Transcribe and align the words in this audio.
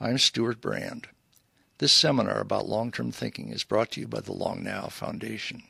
I'm 0.00 0.18
Stewart 0.18 0.60
Brand. 0.60 1.08
This 1.78 1.92
seminar 1.92 2.38
about 2.38 2.68
long 2.68 2.92
term 2.92 3.10
thinking 3.10 3.48
is 3.48 3.64
brought 3.64 3.90
to 3.92 4.00
you 4.00 4.06
by 4.06 4.20
the 4.20 4.32
Long 4.32 4.62
Now 4.62 4.86
Foundation. 4.86 5.64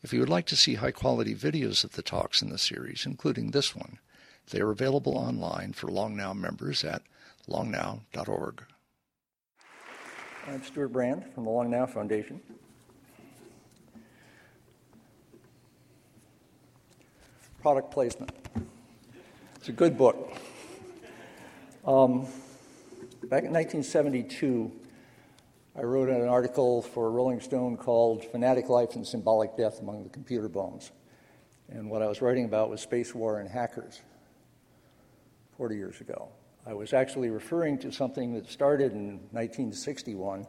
If 0.00 0.12
you 0.12 0.20
would 0.20 0.28
like 0.28 0.46
to 0.46 0.56
see 0.56 0.76
high 0.76 0.92
quality 0.92 1.34
videos 1.34 1.82
of 1.82 1.94
the 1.94 2.02
talks 2.02 2.40
in 2.40 2.50
the 2.50 2.58
series, 2.58 3.04
including 3.04 3.50
this 3.50 3.74
one, 3.74 3.98
they 4.50 4.60
are 4.60 4.70
available 4.70 5.18
online 5.18 5.72
for 5.72 5.88
Long 5.88 6.16
Now 6.16 6.32
members 6.32 6.84
at 6.84 7.02
longnow.org. 7.48 8.62
I'm 10.46 10.62
Stewart 10.62 10.92
Brand 10.92 11.24
from 11.34 11.42
the 11.42 11.50
Long 11.50 11.68
Now 11.68 11.86
Foundation. 11.86 12.40
Product 17.60 17.90
placement. 17.90 18.30
It's 19.56 19.68
a 19.68 19.72
good 19.72 19.98
book. 19.98 20.32
Um, 21.84 22.28
back 23.28 23.44
in 23.44 23.52
1972, 23.52 24.72
I 25.76 25.82
wrote 25.82 26.08
an 26.08 26.26
article 26.26 26.80
for 26.80 27.10
Rolling 27.10 27.40
Stone 27.40 27.76
called 27.76 28.24
Fanatic 28.24 28.70
Life 28.70 28.94
and 28.94 29.06
Symbolic 29.06 29.54
Death 29.54 29.80
Among 29.80 30.02
the 30.02 30.08
Computer 30.08 30.48
Bones. 30.48 30.92
And 31.68 31.90
what 31.90 32.00
I 32.00 32.06
was 32.06 32.22
writing 32.22 32.46
about 32.46 32.70
was 32.70 32.84
Spacewar 32.86 33.40
and 33.40 33.50
hackers 33.50 34.00
40 35.58 35.76
years 35.76 36.00
ago. 36.00 36.30
I 36.66 36.72
was 36.72 36.94
actually 36.94 37.28
referring 37.28 37.76
to 37.80 37.92
something 37.92 38.32
that 38.32 38.50
started 38.50 38.92
in 38.92 39.18
1961 39.32 40.46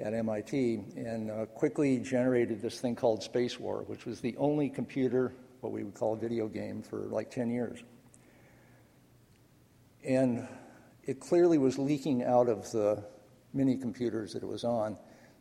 at 0.00 0.14
MIT 0.14 0.80
and 0.96 1.30
uh, 1.30 1.44
quickly 1.44 1.98
generated 1.98 2.62
this 2.62 2.80
thing 2.80 2.96
called 2.96 3.20
Spacewar, 3.20 3.86
which 3.86 4.06
was 4.06 4.22
the 4.22 4.34
only 4.38 4.70
computer, 4.70 5.34
what 5.60 5.74
we 5.74 5.84
would 5.84 5.94
call 5.94 6.14
a 6.14 6.16
video 6.16 6.48
game, 6.48 6.82
for 6.82 7.00
like 7.00 7.30
10 7.30 7.50
years. 7.50 7.82
And 10.02 10.48
it 11.08 11.20
clearly 11.20 11.56
was 11.56 11.78
leaking 11.78 12.22
out 12.22 12.50
of 12.50 12.70
the 12.70 13.02
mini 13.54 13.78
computers 13.78 14.34
that 14.34 14.42
it 14.42 14.46
was 14.46 14.62
on 14.62 14.94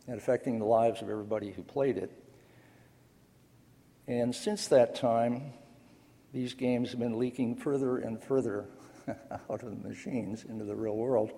and 0.08 0.18
affecting 0.18 0.60
the 0.60 0.66
lives 0.66 1.02
of 1.02 1.10
everybody 1.10 1.52
who 1.52 1.62
played 1.62 1.98
it. 1.98 2.10
And 4.08 4.34
since 4.34 4.70
that 4.70 4.96
time, 4.96 5.52
these 6.34 6.54
games 6.54 6.92
have 6.92 7.02
been 7.02 7.20
leaking 7.20 7.58
further 7.58 7.98
and 7.98 8.24
further 8.24 8.70
out 9.10 9.62
of 9.62 9.84
the 9.84 9.90
machines 9.90 10.46
into 10.46 10.64
the 10.64 10.74
real 10.74 10.96
world. 10.96 11.34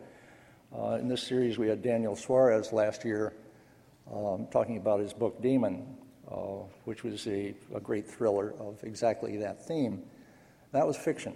Uh, 0.72 1.00
in 1.02 1.08
this 1.08 1.24
series, 1.24 1.58
we 1.58 1.68
had 1.68 1.82
Daniel 1.82 2.16
Suarez 2.16 2.72
last 2.72 3.04
year 3.04 3.34
um, 4.14 4.46
talking 4.52 4.78
about 4.78 5.00
his 5.00 5.12
book 5.12 5.42
Daemon, 5.42 5.98
uh, 6.32 6.68
which 6.86 7.04
was 7.04 7.26
a, 7.26 7.56
a 7.74 7.80
great 7.80 8.08
thriller 8.08 8.54
of 8.60 8.78
exactly 8.84 9.38
that 9.38 9.66
theme. 9.66 10.04
That 10.72 10.86
was 10.86 10.98
fiction. 10.98 11.36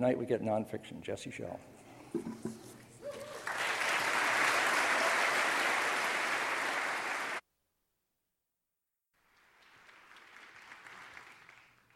Tonight 0.00 0.16
we 0.16 0.24
get 0.24 0.42
nonfiction. 0.42 1.02
Jesse 1.02 1.30
Schell. 1.30 1.60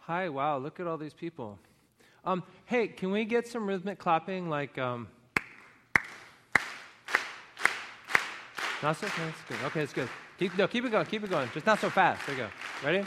Hi, 0.01 0.29
wow, 0.29 0.59
look 0.59 0.81
at 0.81 0.87
all 0.87 0.99
these 0.99 1.15
people. 1.15 1.59
Um, 2.27 2.43
hey, 2.67 2.89
can 2.89 3.11
we 3.11 3.25
get 3.25 3.49
some 3.49 3.67
rhythmic 3.67 3.99
clapping 3.99 4.51
like. 4.51 4.77
Um, 4.77 5.09
not 8.83 8.99
so 8.99 9.07
fast. 9.07 9.49
Good. 9.49 9.57
Okay, 9.65 9.81
it's 9.81 9.95
good. 9.95 10.11
Keep, 10.39 10.59
no, 10.59 10.69
keep 10.69 10.85
it 10.85 10.91
going. 10.91 11.07
Keep 11.07 11.25
it 11.25 11.31
going. 11.31 11.49
Just 11.55 11.65
not 11.65 11.81
so 11.81 11.89
fast. 11.89 12.27
There 12.27 12.37
you 12.37 12.43
go. 12.43 12.51
Ready? 12.87 13.07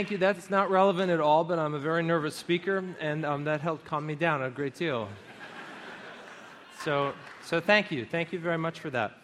Thank 0.00 0.12
you. 0.12 0.16
That's 0.16 0.48
not 0.48 0.70
relevant 0.70 1.12
at 1.12 1.20
all, 1.20 1.44
but 1.44 1.58
I'm 1.58 1.74
a 1.74 1.78
very 1.78 2.02
nervous 2.02 2.34
speaker, 2.34 2.82
and 3.00 3.26
um, 3.26 3.44
that 3.44 3.60
helped 3.60 3.84
calm 3.84 4.06
me 4.06 4.14
down 4.14 4.42
a 4.42 4.48
great 4.48 4.74
deal. 4.74 5.10
so, 6.82 7.12
so 7.44 7.60
thank 7.60 7.90
you. 7.90 8.06
Thank 8.06 8.32
you 8.32 8.38
very 8.38 8.56
much 8.56 8.80
for 8.80 8.88
that. 8.88 9.18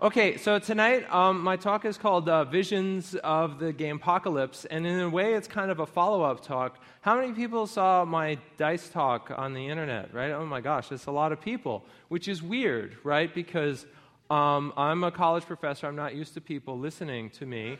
Okay, 0.00 0.38
so 0.38 0.58
tonight 0.58 1.04
um, 1.12 1.42
my 1.42 1.56
talk 1.56 1.84
is 1.84 1.98
called 1.98 2.26
uh, 2.26 2.44
Visions 2.44 3.16
of 3.16 3.58
the 3.58 3.70
Gamepocalypse, 3.70 4.64
and 4.70 4.86
in 4.86 5.00
a 5.00 5.10
way 5.10 5.34
it's 5.34 5.46
kind 5.46 5.70
of 5.70 5.80
a 5.80 5.86
follow 5.86 6.22
up 6.22 6.42
talk. 6.42 6.82
How 7.02 7.20
many 7.20 7.34
people 7.34 7.66
saw 7.66 8.06
my 8.06 8.38
DICE 8.56 8.88
talk 8.88 9.30
on 9.36 9.52
the 9.52 9.68
internet, 9.68 10.14
right? 10.14 10.30
Oh 10.30 10.46
my 10.46 10.62
gosh, 10.62 10.90
it's 10.90 11.04
a 11.04 11.10
lot 11.10 11.32
of 11.32 11.40
people, 11.42 11.84
which 12.08 12.28
is 12.28 12.42
weird, 12.42 12.96
right? 13.04 13.34
Because 13.34 13.84
um, 14.30 14.72
I'm 14.74 15.04
a 15.04 15.10
college 15.10 15.44
professor, 15.44 15.86
I'm 15.86 15.96
not 15.96 16.14
used 16.14 16.32
to 16.32 16.40
people 16.40 16.78
listening 16.78 17.28
to 17.28 17.44
me. 17.44 17.76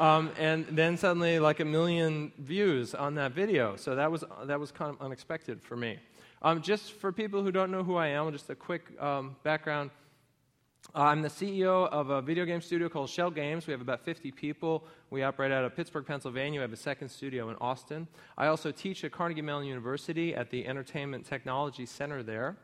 Um, 0.00 0.30
and 0.38 0.64
then 0.70 0.96
suddenly, 0.96 1.38
like 1.38 1.60
a 1.60 1.64
million 1.66 2.32
views 2.38 2.94
on 2.94 3.16
that 3.16 3.32
video. 3.32 3.76
So 3.76 3.94
that 3.96 4.10
was, 4.10 4.24
that 4.44 4.58
was 4.58 4.72
kind 4.72 4.94
of 4.94 4.98
unexpected 5.04 5.62
for 5.62 5.76
me. 5.76 5.98
Um, 6.40 6.62
just 6.62 6.92
for 6.92 7.12
people 7.12 7.42
who 7.42 7.52
don't 7.52 7.70
know 7.70 7.82
who 7.82 7.96
I 7.96 8.06
am, 8.06 8.32
just 8.32 8.48
a 8.48 8.54
quick 8.54 8.98
um, 8.98 9.36
background. 9.42 9.90
I'm 10.94 11.20
the 11.20 11.28
CEO 11.28 11.86
of 11.90 12.08
a 12.08 12.22
video 12.22 12.46
game 12.46 12.62
studio 12.62 12.88
called 12.88 13.10
Schell 13.10 13.30
Games. 13.30 13.66
We 13.66 13.72
have 13.72 13.82
about 13.82 14.00
50 14.00 14.30
people. 14.32 14.86
We 15.10 15.22
operate 15.22 15.52
out 15.52 15.66
of 15.66 15.76
Pittsburgh, 15.76 16.06
Pennsylvania. 16.06 16.60
We 16.60 16.62
have 16.62 16.72
a 16.72 16.76
second 16.76 17.10
studio 17.10 17.50
in 17.50 17.56
Austin. 17.56 18.08
I 18.38 18.46
also 18.46 18.70
teach 18.70 19.04
at 19.04 19.12
Carnegie 19.12 19.42
Mellon 19.42 19.66
University 19.66 20.34
at 20.34 20.48
the 20.48 20.66
Entertainment 20.66 21.26
Technology 21.26 21.84
Center 21.84 22.22
there. 22.22 22.56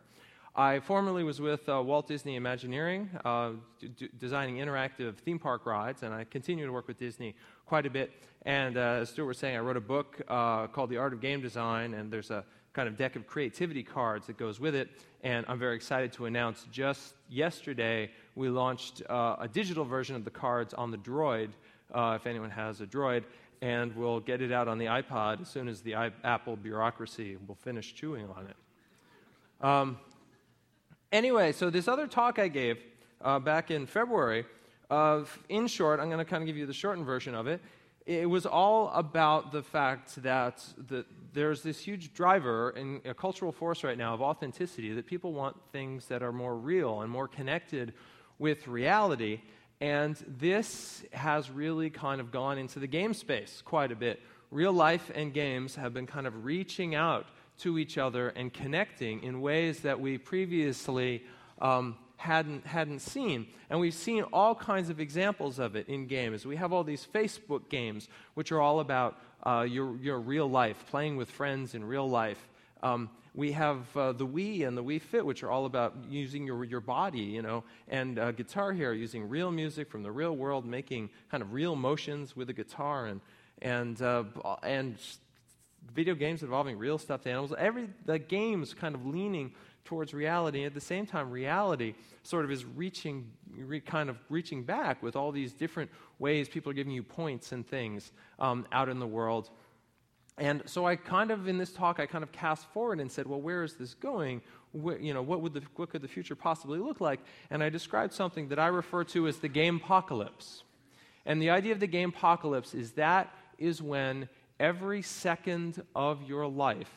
I 0.59 0.81
formerly 0.81 1.23
was 1.23 1.39
with 1.39 1.69
uh, 1.69 1.83
Walt 1.83 2.09
Disney 2.09 2.37
Imagineering, 2.37 3.11
uh, 3.27 3.51
d- 3.79 4.09
designing 4.19 4.57
interactive 4.57 5.17
theme 5.19 5.39
park 5.39 5.67
rides, 5.67 6.03
and 6.03 6.15
I 6.15 6.25
continue 6.25 6.65
to 6.65 6.73
work 6.73 6.89
with 6.89 6.97
Disney 6.97 7.35
quite 7.67 7.85
a 7.85 7.91
bit. 7.91 8.11
And 8.47 8.79
uh, 8.79 9.01
as 9.03 9.11
Stewart 9.11 9.29
was 9.29 9.37
saying, 9.37 9.55
I 9.55 9.59
wrote 9.59 9.77
a 9.77 9.83
book 9.83 10.23
uh, 10.29 10.69
called 10.69 10.89
The 10.89 10.97
Art 10.97 11.13
of 11.13 11.21
Game 11.21 11.43
Design, 11.43 11.93
and 11.93 12.11
there's 12.11 12.31
a 12.31 12.43
kind 12.73 12.89
of 12.89 12.97
deck 12.97 13.17
of 13.17 13.27
creativity 13.27 13.83
cards 13.83 14.29
that 14.29 14.39
goes 14.39 14.59
with 14.59 14.75
it. 14.75 14.89
And 15.23 15.45
I'm 15.47 15.59
very 15.59 15.77
excited 15.77 16.11
to 16.15 16.25
announce 16.25 16.65
just 16.73 17.17
yesterday 17.29 18.11
we 18.35 18.49
launched 18.49 19.03
uh, 19.11 19.37
a 19.39 19.49
digital 19.49 19.85
version 19.85 20.17
of 20.17 20.25
the 20.25 20.31
cards 20.31 20.73
on 20.73 20.91
the 20.91 20.99
Droid, 20.99 21.51
uh, 21.93 22.17
if 22.19 22.27
anyone 22.27 22.51
has 22.51 22.81
a 22.81 22.87
Droid, 22.87 23.25
and 23.61 23.95
we'll 23.95 24.21
get 24.21 24.41
it 24.41 24.53
out 24.53 24.69
on 24.69 24.79
the 24.79 24.87
iPod 24.87 25.43
as 25.43 25.51
soon 25.51 25.69
as 25.69 25.83
the 25.83 25.97
I- 25.97 26.13
Apple 26.25 26.57
bureaucracy 26.57 27.37
will 27.47 27.57
finish 27.57 27.95
chewing 27.95 28.27
on 28.31 28.47
it. 28.47 28.57
Um, 29.63 29.99
Anyway, 31.13 31.53
so 31.53 31.71
this 31.71 31.87
other 31.87 32.07
talk 32.07 32.39
I 32.39 32.49
gave 32.49 32.79
uh, 33.23 33.39
back 33.39 33.71
in 33.71 33.87
February, 33.87 34.45
of, 34.91 35.39
in 35.49 35.67
short, 35.67 36.01
I'm 36.01 36.09
going 36.09 36.19
to 36.19 36.25
kind 36.25 36.43
of 36.43 36.47
give 36.47 36.57
you 36.57 36.67
the 36.67 36.73
shortened 36.73 37.07
version 37.07 37.35
of 37.35 37.47
it. 37.47 37.61
It 38.07 38.29
was 38.29 38.47
all 38.47 38.91
about 38.91 39.51
the 39.51 39.63
fact 39.63 40.23
that 40.23 40.65
the, 40.89 41.05
there's 41.33 41.63
this 41.63 41.79
huge 41.81 42.13
driver 42.15 42.71
and 42.71 43.05
a 43.05 43.15
cultural 43.15 43.51
force 43.51 43.83
right 43.83 43.99
now 43.99 44.15
of 44.15 44.23
authenticity 44.23 44.93
that 44.95 45.07
people 45.07 45.33
want 45.33 45.57
things 45.73 46.07
that 46.07 46.23
are 46.23 46.33
more 46.33 46.57
real 46.57 47.03
and 47.03 47.11
more 47.11 47.27
connected 47.27 47.95
with 48.39 48.69
reality. 48.69 49.41
And 49.81 50.17
this 50.39 51.05
has 51.13 51.51
really 51.51 51.91
kind 51.91 52.21
of 52.21 52.31
gone 52.31 52.59
into 52.59 52.79
the 52.79 52.87
game 52.87 53.13
space 53.13 53.63
quite 53.65 53.91
a 53.91 53.97
bit. 53.97 54.21
Real 54.53 54.73
life 54.73 55.11
and 55.15 55.33
games 55.33 55.75
have 55.75 55.93
been 55.93 56.07
kind 56.07 56.27
of 56.27 56.45
reaching 56.45 56.95
out 56.95 57.27
to 57.59 57.79
each 57.79 57.99
other 57.99 58.29
and 58.31 58.53
connecting 58.53 59.23
in 59.23 59.41
ways 59.41 59.81
that 59.81 60.01
we 60.01 60.19
previously 60.19 61.25
um, 61.61 61.97
hadn't, 62.17 62.67
hadn't 62.67 63.01
seen. 63.01 63.47
And 63.71 63.81
we've 63.81 63.95
seen 63.95 64.25
all 64.33 64.55
kinds 64.55 64.91
of 64.91 65.01
examples 65.01 65.59
of 65.59 65.77
it 65.77 65.89
in 65.89 66.07
games. 66.07 66.47
We 66.47 66.57
have 66.57 66.73
all 66.73 66.85
these 66.85 67.07
Facebook 67.07 67.69
games, 67.69 68.09
which 68.35 68.53
are 68.53 68.61
all 68.61 68.81
about 68.81 69.19
uh, 69.45 69.67
your, 69.69 69.97
your 69.97 70.19
real 70.19 70.49
life, 70.49 70.85
playing 70.91 71.17
with 71.17 71.31
friends 71.31 71.75
in 71.75 71.85
real 71.85 72.09
life. 72.09 72.49
Um, 72.83 73.11
we 73.35 73.53
have 73.53 73.95
uh, 73.97 74.13
the 74.13 74.27
Wii 74.27 74.67
and 74.67 74.77
the 74.77 74.83
Wii 74.83 75.01
Fit, 75.01 75.25
which 75.25 75.43
are 75.43 75.51
all 75.51 75.67
about 75.67 75.95
using 76.09 76.47
your, 76.47 76.65
your 76.65 76.81
body, 76.81 77.21
you 77.21 77.43
know, 77.43 77.65
and 77.87 78.19
uh, 78.19 78.33
Guitar 78.33 78.73
Hero, 78.73 78.95
using 78.95 79.29
real 79.29 79.51
music 79.51 79.91
from 79.91 80.03
the 80.03 80.11
real 80.11 80.35
world, 80.35 80.65
making 80.65 81.11
kind 81.31 81.43
of 81.43 81.53
real 81.53 81.77
motions 81.77 82.35
with 82.35 82.49
a 82.49 82.55
guitar, 82.55 83.07
and, 83.07 83.21
and, 83.61 84.01
uh, 84.01 84.25
and 84.63 84.97
video 85.95 86.15
games 86.15 86.43
involving 86.43 86.79
real 86.79 86.99
stuffed 86.99 87.27
animals. 87.27 87.53
Every 87.57 87.89
the 88.05 88.19
game's 88.19 88.75
kind 88.75 88.95
of 88.95 89.07
leaning 89.07 89.53
towards 89.85 90.13
reality. 90.13 90.59
and 90.59 90.67
At 90.67 90.75
the 90.75 90.81
same 90.81 91.07
time, 91.07 91.31
reality 91.31 91.95
sort 92.23 92.45
of 92.45 92.51
is 92.51 92.65
reaching, 92.65 93.31
re, 93.57 93.81
kind 93.81 94.11
of 94.11 94.19
reaching 94.29 94.65
back 94.65 95.03
with 95.03 95.17
all 95.17 95.33
these 95.33 95.53
different 95.53 95.91
ways 96.19 96.49
people 96.49 96.71
are 96.71 96.75
giving 96.75 96.93
you 96.93 97.03
points 97.03 97.53
and 97.53 97.67
things 97.67 98.13
um, 98.39 98.67
out 98.73 98.89
in 98.89 98.99
the 98.99 99.07
world. 99.07 99.51
And 100.39 100.63
so 100.67 100.85
I 100.87 100.97
kind 100.97 101.31
of, 101.31 101.49
in 101.49 101.57
this 101.57 101.73
talk, 101.73 101.99
I 101.99 102.05
kind 102.05 102.23
of 102.23 102.31
cast 102.31 102.67
forward 102.73 103.01
and 103.01 103.11
said, 103.11 103.27
well, 103.27 103.41
where 103.41 103.63
is 103.63 103.75
this 103.75 103.95
going? 103.95 104.43
Where, 104.73 104.99
you 104.99 105.15
know, 105.15 105.23
what, 105.23 105.41
would 105.41 105.55
the, 105.55 105.63
what 105.77 105.89
could 105.89 106.03
the 106.03 106.09
future 106.09 106.35
possibly 106.35 106.79
look 106.79 107.01
like? 107.01 107.21
And 107.49 107.63
I 107.63 107.71
described 107.71 108.13
something 108.13 108.49
that 108.49 108.59
I 108.59 108.67
refer 108.67 109.05
to 109.05 109.29
as 109.29 109.39
the 109.39 109.49
gamepocalypse. 109.49 110.63
And 111.25 111.41
the 111.41 111.51
idea 111.51 111.73
of 111.73 111.81
the 111.81 111.89
gamepocalypse 111.89 112.75
is 112.75 112.93
that 112.93 113.33
is 113.59 113.81
when 113.81 114.29
every 114.59 115.03
second 115.03 115.83
of 115.95 116.23
your 116.23 116.47
life 116.47 116.91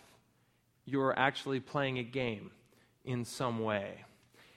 you're 0.85 1.17
actually 1.17 1.59
playing 1.59 1.99
a 1.99 2.03
game 2.03 2.51
in 3.05 3.23
some 3.23 3.59
way. 3.59 4.03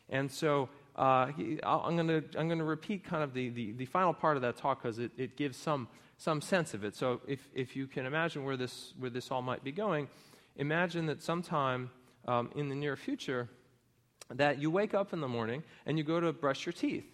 And 0.08 0.30
so 0.30 0.68
uh, 0.96 1.30
I'm 1.62 1.96
going 1.96 2.08
to 2.08 2.24
I'm 2.38 2.48
gonna 2.48 2.64
repeat 2.64 3.04
kind 3.04 3.22
of 3.22 3.32
the, 3.32 3.48
the, 3.50 3.72
the, 3.72 3.86
final 3.86 4.12
part 4.12 4.36
of 4.36 4.42
that 4.42 4.56
talk 4.56 4.82
because 4.82 4.98
it, 4.98 5.10
it 5.16 5.36
gives 5.36 5.56
some, 5.56 5.88
some 6.18 6.40
sense 6.40 6.74
of 6.74 6.84
it. 6.84 6.94
So 6.94 7.20
if, 7.26 7.48
if 7.54 7.74
you 7.74 7.86
can 7.86 8.04
imagine 8.04 8.44
where 8.44 8.56
this, 8.56 8.92
where 8.98 9.10
this 9.10 9.30
all 9.30 9.42
might 9.42 9.64
be 9.64 9.72
going, 9.72 10.08
imagine 10.56 11.06
that 11.06 11.22
sometime 11.22 11.90
um, 12.28 12.50
in 12.54 12.68
the 12.68 12.74
near 12.74 12.96
future 12.96 13.48
that 14.30 14.58
you 14.60 14.70
wake 14.70 14.94
up 14.94 15.12
in 15.12 15.20
the 15.20 15.28
morning 15.28 15.62
and 15.86 15.96
you 15.96 16.04
go 16.04 16.20
to 16.20 16.32
brush 16.32 16.66
your 16.66 16.72
teeth 16.72 17.06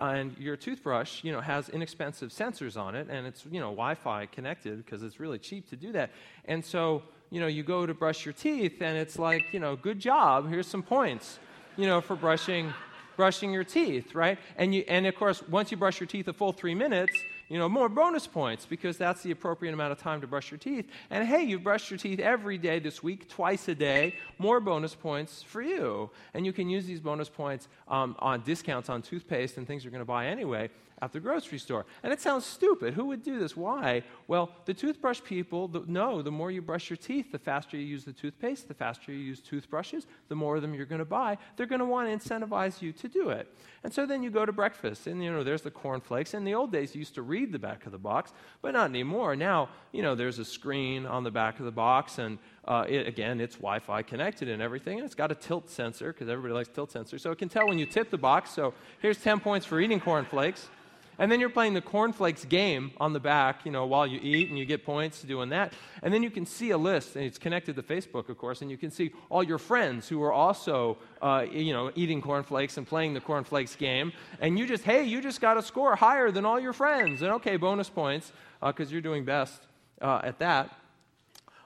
and 0.00 0.36
your 0.38 0.56
toothbrush 0.56 1.24
you 1.24 1.32
know 1.32 1.40
has 1.40 1.68
inexpensive 1.70 2.30
sensors 2.30 2.76
on 2.76 2.94
it 2.94 3.08
and 3.10 3.26
it's 3.26 3.44
you 3.50 3.60
know 3.60 3.70
wi-fi 3.70 4.26
connected 4.26 4.84
because 4.84 5.02
it's 5.02 5.18
really 5.18 5.38
cheap 5.38 5.68
to 5.70 5.76
do 5.76 5.92
that. 5.92 6.10
And 6.44 6.64
so 6.64 7.02
you 7.30 7.40
know 7.40 7.46
you 7.46 7.62
go 7.62 7.86
to 7.86 7.94
brush 7.94 8.24
your 8.24 8.34
teeth 8.34 8.80
and 8.80 8.96
it's 8.96 9.18
like 9.18 9.52
you 9.52 9.60
know 9.60 9.76
good 9.76 9.98
job 9.98 10.48
here's 10.48 10.66
some 10.66 10.82
points 10.82 11.38
you 11.76 11.86
know 11.86 12.00
for 12.00 12.14
brushing 12.16 12.72
brushing 13.16 13.52
your 13.52 13.64
teeth 13.64 14.14
right? 14.14 14.38
And 14.56 14.74
you 14.74 14.84
and 14.88 15.06
of 15.06 15.14
course 15.16 15.42
once 15.48 15.70
you 15.70 15.76
brush 15.76 16.00
your 16.00 16.06
teeth 16.06 16.28
a 16.28 16.32
full 16.32 16.52
three 16.52 16.74
minutes 16.74 17.12
you 17.48 17.58
know, 17.58 17.68
more 17.68 17.88
bonus 17.88 18.26
points 18.26 18.66
because 18.66 18.96
that's 18.96 19.22
the 19.22 19.30
appropriate 19.30 19.72
amount 19.72 19.92
of 19.92 19.98
time 19.98 20.20
to 20.20 20.26
brush 20.26 20.50
your 20.50 20.58
teeth. 20.58 20.86
And 21.10 21.26
hey, 21.26 21.42
you've 21.42 21.62
brushed 21.62 21.90
your 21.90 21.98
teeth 21.98 22.18
every 22.18 22.58
day 22.58 22.78
this 22.78 23.02
week, 23.02 23.28
twice 23.28 23.68
a 23.68 23.74
day, 23.74 24.14
more 24.38 24.60
bonus 24.60 24.94
points 24.94 25.42
for 25.42 25.62
you. 25.62 26.10
And 26.34 26.44
you 26.44 26.52
can 26.52 26.68
use 26.68 26.86
these 26.86 27.00
bonus 27.00 27.28
points 27.28 27.68
um, 27.88 28.16
on 28.18 28.42
discounts 28.42 28.88
on 28.88 29.02
toothpaste 29.02 29.56
and 29.56 29.66
things 29.66 29.84
you're 29.84 29.92
going 29.92 30.00
to 30.00 30.04
buy 30.04 30.26
anyway 30.26 30.70
at 31.02 31.12
the 31.12 31.20
grocery 31.20 31.58
store. 31.58 31.84
And 32.02 32.12
it 32.12 32.20
sounds 32.20 32.46
stupid. 32.46 32.94
Who 32.94 33.06
would 33.06 33.22
do 33.22 33.38
this? 33.38 33.56
Why? 33.56 34.02
Well, 34.28 34.50
the 34.64 34.72
toothbrush 34.72 35.20
people 35.22 35.70
know 35.86 36.22
the 36.22 36.30
more 36.30 36.50
you 36.50 36.62
brush 36.62 36.88
your 36.88 36.96
teeth, 36.96 37.32
the 37.32 37.38
faster 37.38 37.76
you 37.76 37.84
use 37.84 38.04
the 38.04 38.12
toothpaste, 38.12 38.66
the 38.68 38.74
faster 38.74 39.12
you 39.12 39.18
use 39.18 39.40
toothbrushes, 39.40 40.06
the 40.28 40.34
more 40.34 40.56
of 40.56 40.62
them 40.62 40.74
you're 40.74 40.86
going 40.86 41.00
to 41.00 41.04
buy. 41.04 41.36
They're 41.56 41.66
going 41.66 41.80
to 41.80 41.84
want 41.84 42.08
to 42.08 42.28
incentivize 42.28 42.80
you 42.80 42.92
to 42.92 43.08
do 43.08 43.28
it. 43.28 43.52
And 43.84 43.92
so 43.92 44.06
then 44.06 44.22
you 44.22 44.30
go 44.30 44.46
to 44.46 44.52
breakfast, 44.52 45.06
and 45.06 45.22
you 45.22 45.30
know 45.30 45.44
there's 45.44 45.62
the 45.62 45.70
cornflakes. 45.70 46.34
In 46.34 46.44
the 46.44 46.54
old 46.54 46.72
days, 46.72 46.94
you 46.94 46.98
used 47.00 47.14
to 47.14 47.22
read 47.22 47.52
the 47.52 47.58
back 47.58 47.86
of 47.86 47.92
the 47.92 47.98
box, 47.98 48.32
but 48.62 48.72
not 48.72 48.90
anymore. 48.90 49.36
Now, 49.36 49.68
you 49.92 50.02
know, 50.02 50.14
there's 50.14 50.38
a 50.38 50.44
screen 50.44 51.06
on 51.06 51.24
the 51.24 51.30
back 51.30 51.58
of 51.58 51.66
the 51.66 51.70
box, 51.70 52.18
and 52.18 52.38
uh, 52.66 52.84
it, 52.88 53.06
again, 53.06 53.40
it's 53.40 53.56
Wi 53.56 53.78
Fi 53.78 54.02
connected 54.02 54.48
and 54.48 54.60
everything. 54.60 54.98
And 54.98 55.04
it's 55.04 55.14
got 55.14 55.30
a 55.30 55.34
tilt 55.34 55.70
sensor 55.70 56.12
because 56.12 56.28
everybody 56.28 56.54
likes 56.54 56.68
tilt 56.68 56.92
sensors. 56.92 57.20
So 57.20 57.30
it 57.30 57.38
can 57.38 57.48
tell 57.48 57.68
when 57.68 57.78
you 57.78 57.86
tip 57.86 58.10
the 58.10 58.18
box. 58.18 58.50
So 58.50 58.74
here's 59.00 59.18
10 59.22 59.40
points 59.40 59.66
for 59.66 59.78
eating 59.78 60.00
cornflakes. 60.00 60.68
And 61.18 61.32
then 61.32 61.40
you're 61.40 61.48
playing 61.48 61.74
the 61.74 61.80
cornflakes 61.80 62.44
game 62.44 62.92
on 62.98 63.12
the 63.12 63.20
back, 63.20 63.64
you 63.64 63.72
know, 63.72 63.86
while 63.86 64.06
you 64.06 64.20
eat, 64.22 64.48
and 64.48 64.58
you 64.58 64.64
get 64.64 64.84
points 64.84 65.22
doing 65.22 65.48
that. 65.50 65.72
And 66.02 66.12
then 66.12 66.22
you 66.22 66.30
can 66.30 66.44
see 66.44 66.70
a 66.70 66.78
list, 66.78 67.16
and 67.16 67.24
it's 67.24 67.38
connected 67.38 67.76
to 67.76 67.82
Facebook, 67.82 68.28
of 68.28 68.38
course, 68.38 68.62
and 68.62 68.70
you 68.70 68.76
can 68.76 68.90
see 68.90 69.12
all 69.30 69.42
your 69.42 69.58
friends 69.58 70.08
who 70.08 70.22
are 70.22 70.32
also, 70.32 70.98
uh, 71.22 71.46
you 71.50 71.72
know, 71.72 71.90
eating 71.94 72.20
cornflakes 72.20 72.76
and 72.76 72.86
playing 72.86 73.14
the 73.14 73.20
cornflakes 73.20 73.76
game. 73.76 74.12
And 74.40 74.58
you 74.58 74.66
just, 74.66 74.84
hey, 74.84 75.04
you 75.04 75.20
just 75.20 75.40
got 75.40 75.56
a 75.56 75.62
score 75.62 75.96
higher 75.96 76.30
than 76.30 76.44
all 76.44 76.60
your 76.60 76.72
friends. 76.72 77.22
And 77.22 77.32
okay, 77.32 77.56
bonus 77.56 77.88
points 77.88 78.32
because 78.60 78.88
uh, 78.88 78.92
you're 78.92 79.00
doing 79.00 79.24
best 79.24 79.62
uh, 80.00 80.20
at 80.22 80.38
that. 80.40 80.70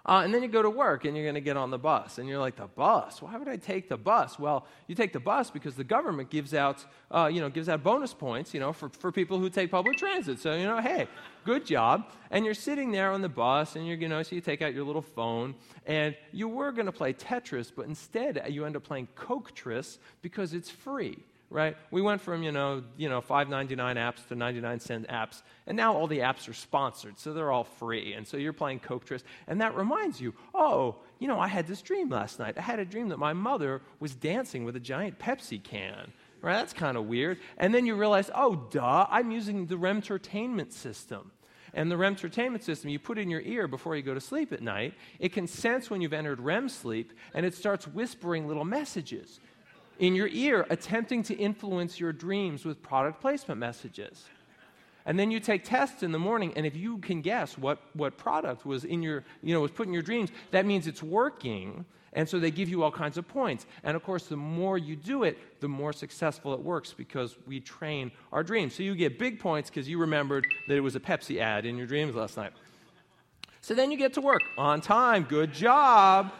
Uh, 0.07 0.23
and 0.25 0.33
then 0.33 0.43
you 0.43 0.49
go 0.49 0.63
to 0.63 0.71
work 0.71 1.05
and 1.05 1.17
you're 1.17 1.25
going 1.25 1.35
to 1.35 1.41
get 1.41 1.57
on 1.57 1.71
the 1.71 1.79
bus. 1.79 2.19
And 2.19 2.29
you're 2.29 2.39
like, 2.39 2.57
the 2.57 2.67
bus? 2.67 3.21
Why 3.21 3.37
would 3.37 3.49
I 3.49 3.57
take 3.57 3.89
the 3.89 3.97
bus? 3.97 4.39
Well, 4.39 4.67
you 4.87 4.95
take 4.95 5.13
the 5.13 5.21
bus 5.21 5.51
because 5.51 5.75
the 5.75 5.85
government 5.85 6.31
gives 6.31 6.55
out, 6.55 6.85
uh, 7.11 7.31
you 7.33 7.41
know, 7.41 7.51
gives 7.51 7.69
out 7.69 7.83
bonus 7.83 8.15
points, 8.15 8.55
you 8.55 8.61
know, 8.61 8.73
for, 8.73 8.89
for 8.89 9.13
people 9.13 9.39
who 9.39 9.51
take 9.51 9.71
public 9.71 9.97
transit. 9.97 10.41
So, 10.41 10.55
you 10.55 10.65
know, 10.65 10.81
hey, 10.81 11.07
good 11.45 11.67
job. 11.67 12.11
And 12.31 12.45
you're 12.45 12.55
sitting 12.55 12.93
there 12.93 13.13
on 13.13 13.21
the 13.21 13.29
bus 13.29 13.77
and 13.77 13.87
you're, 13.87 13.99
you 13.99 14.09
know, 14.09 14.23
so 14.23 14.35
you 14.35 14.41
take 14.41 14.63
out 14.63 14.75
your 14.75 14.85
little 14.85 15.03
phone 15.03 15.55
and 15.87 16.17
you 16.33 16.49
were 16.49 16.73
going 16.73 16.87
to 16.87 16.93
play 16.93 17.13
Tetris, 17.13 17.71
but 17.75 17.87
instead 17.87 18.43
you 18.49 18.65
end 18.65 18.77
up 18.77 18.85
playing 18.85 19.09
Coketris 19.17 19.99
because 20.23 20.55
it's 20.55 20.71
free 20.71 21.19
right? 21.51 21.77
We 21.91 22.01
went 22.01 22.21
from, 22.21 22.43
you 22.43 22.53
know, 22.53 22.85
you 22.97 23.09
know, 23.09 23.21
5.99 23.21 23.77
apps 23.97 24.27
to 24.29 24.37
99 24.37 24.81
cent 24.81 25.09
apps, 25.09 25.43
and 25.67 25.77
now 25.77 25.95
all 25.95 26.07
the 26.07 26.21
apps 26.21 26.49
are 26.49 26.55
sponsored, 26.55 27.19
so 27.19 27.33
they're 27.33 27.51
all 27.51 27.65
free. 27.65 28.15
And 28.15 28.27
so 28.27 28.37
you're 28.37 28.53
playing 28.53 28.79
Coke 28.79 29.05
Coketris, 29.05 29.23
and 29.49 29.61
that 29.61 29.75
reminds 29.75 30.21
you, 30.21 30.35
oh, 30.55 30.97
you 31.19 31.27
know, 31.27 31.41
I 31.41 31.49
had 31.49 31.67
this 31.67 31.83
dream 31.83 32.09
last 32.09 32.39
night. 32.39 32.57
I 32.57 32.63
had 32.63 32.79
a 32.79 32.85
dream 32.85 33.09
that 33.09 33.19
my 33.19 33.33
mother 33.33 33.83
was 33.99 34.15
dancing 34.15 34.65
with 34.65 34.77
a 34.77 34.81
giant 34.81 35.19
Pepsi 35.19 35.63
can. 35.63 36.13
Right? 36.43 36.55
That's 36.55 36.73
kind 36.73 36.97
of 36.97 37.05
weird. 37.05 37.39
And 37.59 37.75
then 37.75 37.85
you 37.85 37.95
realize, 37.97 38.31
oh, 38.35 38.69
duh, 38.71 39.07
I'm 39.11 39.31
using 39.31 39.67
the 39.67 39.77
REM 39.77 39.99
entertainment 39.99 40.73
system. 40.73 41.33
And 41.75 41.91
the 41.91 41.97
REM 41.99 42.15
entertainment 42.15 42.65
system, 42.65 42.89
you 42.91 42.99
put 42.99 43.19
in 43.19 43.29
your 43.29 43.43
ear 43.43 43.69
before 43.69 43.95
you 43.95 44.03
go 44.03 44.15
to 44.15 44.21
sleep 44.21 44.53
at 44.53 44.63
night. 44.63 44.95
It 45.19 45.33
can 45.33 45.47
sense 45.47 45.91
when 45.91 46.01
you've 46.01 46.15
entered 46.15 46.41
REM 46.41 46.69
sleep, 46.69 47.13
and 47.35 47.45
it 47.45 47.55
starts 47.55 47.87
whispering 47.87 48.49
little 48.49 48.65
messages 48.65 49.39
in 50.01 50.17
your 50.17 50.29
ear, 50.29 50.67
attempting 50.71 51.23
to 51.25 51.35
influence 51.37 52.01
your 52.01 52.13
dreams 52.13 52.65
with 52.65 52.83
product 52.83 53.21
placement 53.21 53.61
messages. 53.61 54.25
And 55.07 55.19
then 55.19 55.31
you 55.31 55.41
take 55.41 55.63
tests 55.63 56.03
in 56.03 56.11
the 56.11 56.19
morning, 56.19 56.53
and 56.57 56.67
if 56.67 56.75
you 56.75 56.99
can 56.99 57.21
guess 57.21 57.57
what, 57.57 57.81
what 57.95 58.17
product 58.17 58.67
was 58.67 58.85
in 58.85 59.03
your, 59.03 59.25
you 59.43 59.55
know, 59.55 59.61
was 59.61 59.71
put 59.71 59.87
in 59.87 59.93
your 59.93 60.03
dreams, 60.03 60.31
that 60.51 60.67
means 60.67 60.87
it's 60.87 61.03
working. 61.03 61.85
And 62.13 62.29
so 62.29 62.39
they 62.39 62.51
give 62.51 62.69
you 62.69 62.83
all 62.83 62.91
kinds 62.91 63.19
of 63.19 63.29
points. 63.29 63.67
And 63.85 63.95
of 63.95 64.03
course, 64.03 64.27
the 64.27 64.37
more 64.37 64.77
you 64.79 64.97
do 64.97 65.23
it, 65.25 65.61
the 65.61 65.69
more 65.69 65.93
successful 65.93 66.55
it 66.55 66.61
works 66.61 66.93
because 66.93 67.37
we 67.47 67.61
train 67.61 68.11
our 68.33 68.43
dreams. 68.43 68.75
So 68.75 68.83
you 68.83 68.95
get 68.95 69.19
big 69.19 69.39
points 69.39 69.71
because 69.71 69.89
you 69.89 69.99
remembered 69.99 70.47
that 70.67 70.77
it 70.77 70.81
was 70.81 70.97
a 70.97 71.01
Pepsi 71.01 71.41
ad 71.41 71.67
in 71.67 71.77
your 71.77 71.87
dreams 71.87 72.15
last 72.15 72.37
night. 72.37 72.53
So 73.61 73.75
then 73.75 73.91
you 73.91 73.99
get 73.99 74.15
to 74.15 74.21
work 74.21 74.43
on 74.57 74.81
time. 74.81 75.25
Good 75.25 75.53
job. 75.53 76.33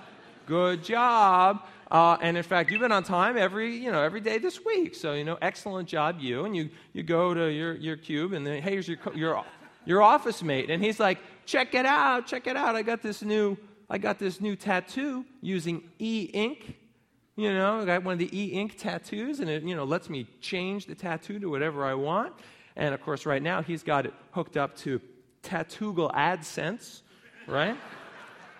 Good 0.47 0.83
job. 0.83 1.67
Uh, 1.91 2.17
and 2.21 2.37
in 2.37 2.43
fact, 2.43 2.71
you've 2.71 2.81
been 2.81 2.93
on 2.93 3.03
time 3.03 3.37
every, 3.37 3.77
you 3.77 3.91
know, 3.91 4.03
every 4.03 4.21
day 4.21 4.39
this 4.39 4.65
week. 4.65 4.95
So, 4.95 5.15
you 5.15 5.25
know, 5.25 5.37
excellent 5.43 5.89
job, 5.89 6.21
you. 6.21 6.45
And 6.45 6.57
you, 6.57 6.71
you 6.93 7.03
go 7.03 7.35
to 7.35 7.51
your, 7.51 7.75
your 7.75 7.97
cube, 7.97 8.33
and 8.33 8.47
then, 8.47 8.63
hey, 8.63 8.73
here's 8.73 8.87
your, 8.89 8.99
your, 9.15 9.45
your 9.85 10.03
office 10.03 10.43
mate. 10.43 10.71
And 10.71 10.83
he's 10.83 11.01
like, 11.01 11.19
check 11.47 11.75
it 11.75 11.87
out, 11.87 12.27
check 12.27 12.47
it 12.47 12.57
out. 12.57 12.77
I 12.77 12.83
got 12.83 13.03
this 13.03 13.23
new, 13.23 13.57
I 13.89 13.99
got 13.99 14.21
this 14.21 14.41
new 14.41 14.55
tattoo 14.55 15.25
using 15.41 15.83
e-ink. 15.99 16.77
You 17.37 17.53
know, 17.53 17.81
I 17.81 17.85
got 17.85 18.05
one 18.05 18.13
of 18.13 18.19
the 18.19 18.39
e-ink 18.39 18.77
tattoos, 18.79 19.41
and 19.41 19.51
it, 19.51 19.65
you 19.65 19.75
know, 19.75 19.85
lets 19.85 20.09
me 20.09 20.29
change 20.41 20.87
the 20.87 20.95
tattoo 20.95 21.41
to 21.41 21.51
whatever 21.51 21.85
I 21.85 21.95
want. 21.95 22.35
And 22.77 22.95
of 22.95 23.03
course, 23.03 23.27
right 23.27 23.43
now, 23.43 23.63
he's 23.63 23.83
got 23.83 24.07
it 24.07 24.15
hooked 24.31 24.57
up 24.57 24.77
to 24.79 25.01
Tattoogle 25.43 26.13
AdSense, 26.15 27.01
right? 27.47 27.77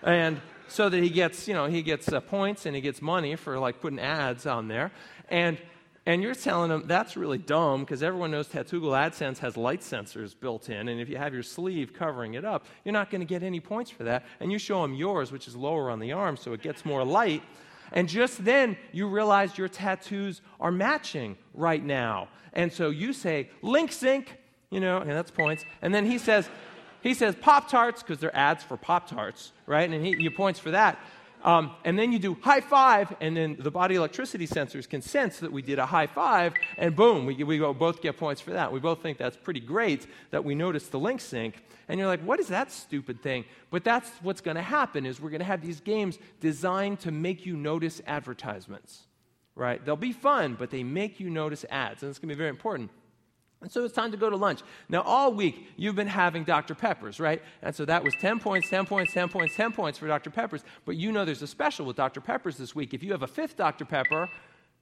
and 0.03 0.41
so 0.71 0.87
that 0.87 1.03
he 1.03 1.09
gets, 1.09 1.47
you 1.47 1.53
know, 1.53 1.65
he 1.65 1.81
gets 1.81 2.11
uh, 2.11 2.21
points 2.21 2.65
and 2.65 2.75
he 2.75 2.81
gets 2.81 3.01
money 3.01 3.35
for 3.35 3.59
like 3.59 3.81
putting 3.81 3.99
ads 3.99 4.45
on 4.45 4.67
there. 4.67 4.91
And 5.29 5.57
and 6.05 6.23
you're 6.23 6.33
telling 6.33 6.71
him 6.71 6.85
that's 6.87 7.15
really 7.15 7.37
dumb 7.37 7.81
because 7.81 8.01
everyone 8.01 8.31
knows 8.31 8.47
Tattoogle 8.47 8.91
AdSense 8.91 9.37
has 9.37 9.55
light 9.55 9.81
sensors 9.81 10.33
built 10.37 10.67
in, 10.69 10.87
and 10.87 10.99
if 10.99 11.09
you 11.09 11.17
have 11.17 11.31
your 11.31 11.43
sleeve 11.43 11.93
covering 11.93 12.33
it 12.33 12.43
up, 12.43 12.65
you're 12.83 12.93
not 12.93 13.11
going 13.11 13.21
to 13.21 13.25
get 13.25 13.43
any 13.43 13.59
points 13.59 13.91
for 13.91 14.03
that. 14.05 14.25
And 14.39 14.51
you 14.51 14.57
show 14.57 14.83
him 14.83 14.95
yours, 14.95 15.31
which 15.31 15.47
is 15.47 15.55
lower 15.55 15.91
on 15.91 15.99
the 15.99 16.11
arm, 16.11 16.37
so 16.37 16.53
it 16.53 16.63
gets 16.63 16.85
more 16.85 17.03
light. 17.03 17.43
And 17.91 18.09
just 18.09 18.43
then, 18.43 18.77
you 18.91 19.07
realize 19.07 19.59
your 19.59 19.67
tattoos 19.67 20.41
are 20.59 20.71
matching 20.71 21.37
right 21.53 21.83
now. 21.83 22.29
And 22.53 22.73
so 22.73 22.89
you 22.89 23.13
say, 23.13 23.49
Link 23.61 23.91
Sync, 23.91 24.37
you 24.71 24.79
know, 24.79 24.97
and 24.97 25.11
that's 25.11 25.29
points. 25.29 25.65
And 25.83 25.93
then 25.93 26.05
he 26.05 26.17
says, 26.17 26.49
he 27.01 27.13
says 27.13 27.35
Pop 27.35 27.69
Tarts 27.69 28.01
because 28.01 28.19
they're 28.19 28.35
ads 28.35 28.63
for 28.63 28.77
Pop 28.77 29.09
Tarts, 29.09 29.51
right? 29.65 29.89
And 29.89 30.05
he, 30.05 30.15
you 30.17 30.31
points 30.31 30.59
for 30.59 30.71
that. 30.71 30.99
Um, 31.43 31.71
and 31.83 31.97
then 31.97 32.11
you 32.11 32.19
do 32.19 32.37
high 32.39 32.61
five, 32.61 33.15
and 33.19 33.35
then 33.35 33.57
the 33.59 33.71
body 33.71 33.95
electricity 33.95 34.45
sensors 34.45 34.87
can 34.87 35.01
sense 35.01 35.39
that 35.39 35.51
we 35.51 35.61
did 35.63 35.79
a 35.79 35.85
high 35.85 36.05
five, 36.05 36.53
and 36.77 36.95
boom, 36.95 37.25
we, 37.25 37.43
we 37.43 37.57
both 37.57 38.01
get 38.01 38.17
points 38.17 38.41
for 38.41 38.51
that. 38.51 38.71
We 38.71 38.79
both 38.79 39.01
think 39.01 39.17
that's 39.17 39.37
pretty 39.37 39.59
great 39.59 40.05
that 40.29 40.45
we 40.45 40.53
noticed 40.53 40.91
the 40.91 40.99
link 40.99 41.19
sync. 41.19 41.55
And 41.87 41.99
you're 41.99 42.07
like, 42.07 42.21
what 42.21 42.39
is 42.39 42.47
that 42.49 42.71
stupid 42.71 43.21
thing? 43.21 43.45
But 43.71 43.83
that's 43.83 44.09
what's 44.21 44.41
going 44.41 44.55
to 44.55 44.61
happen 44.61 45.05
is 45.05 45.19
we're 45.19 45.31
going 45.31 45.39
to 45.39 45.45
have 45.45 45.61
these 45.61 45.81
games 45.81 46.19
designed 46.39 46.99
to 47.01 47.11
make 47.11 47.45
you 47.45 47.57
notice 47.57 48.01
advertisements, 48.05 49.07
right? 49.55 49.83
They'll 49.83 49.95
be 49.95 50.13
fun, 50.13 50.55
but 50.57 50.69
they 50.69 50.83
make 50.83 51.19
you 51.19 51.29
notice 51.29 51.65
ads, 51.69 52.03
and 52.03 52.09
it's 52.11 52.19
going 52.19 52.29
to 52.29 52.35
be 52.35 52.37
very 52.37 52.49
important. 52.49 52.91
And 53.61 53.71
so 53.71 53.83
it's 53.85 53.93
time 53.93 54.11
to 54.11 54.17
go 54.17 54.29
to 54.29 54.35
lunch. 54.35 54.61
Now, 54.89 55.01
all 55.01 55.33
week, 55.33 55.67
you've 55.77 55.95
been 55.95 56.07
having 56.07 56.43
Dr. 56.43 56.73
Peppers, 56.73 57.19
right? 57.19 57.41
And 57.61 57.75
so 57.75 57.85
that 57.85 58.03
was 58.03 58.15
10 58.19 58.39
points, 58.39 58.69
10 58.69 58.87
points, 58.87 59.13
10 59.13 59.29
points, 59.29 59.55
10 59.55 59.71
points 59.71 59.99
for 59.99 60.07
Dr. 60.07 60.31
Peppers. 60.31 60.63
But 60.83 60.95
you 60.95 61.11
know 61.11 61.25
there's 61.25 61.43
a 61.43 61.47
special 61.47 61.85
with 61.85 61.95
Dr. 61.95 62.21
Peppers 62.21 62.57
this 62.57 62.73
week. 62.73 62.93
If 62.93 63.03
you 63.03 63.11
have 63.11 63.21
a 63.21 63.27
fifth 63.27 63.57
Dr. 63.57 63.85
Pepper, 63.85 64.27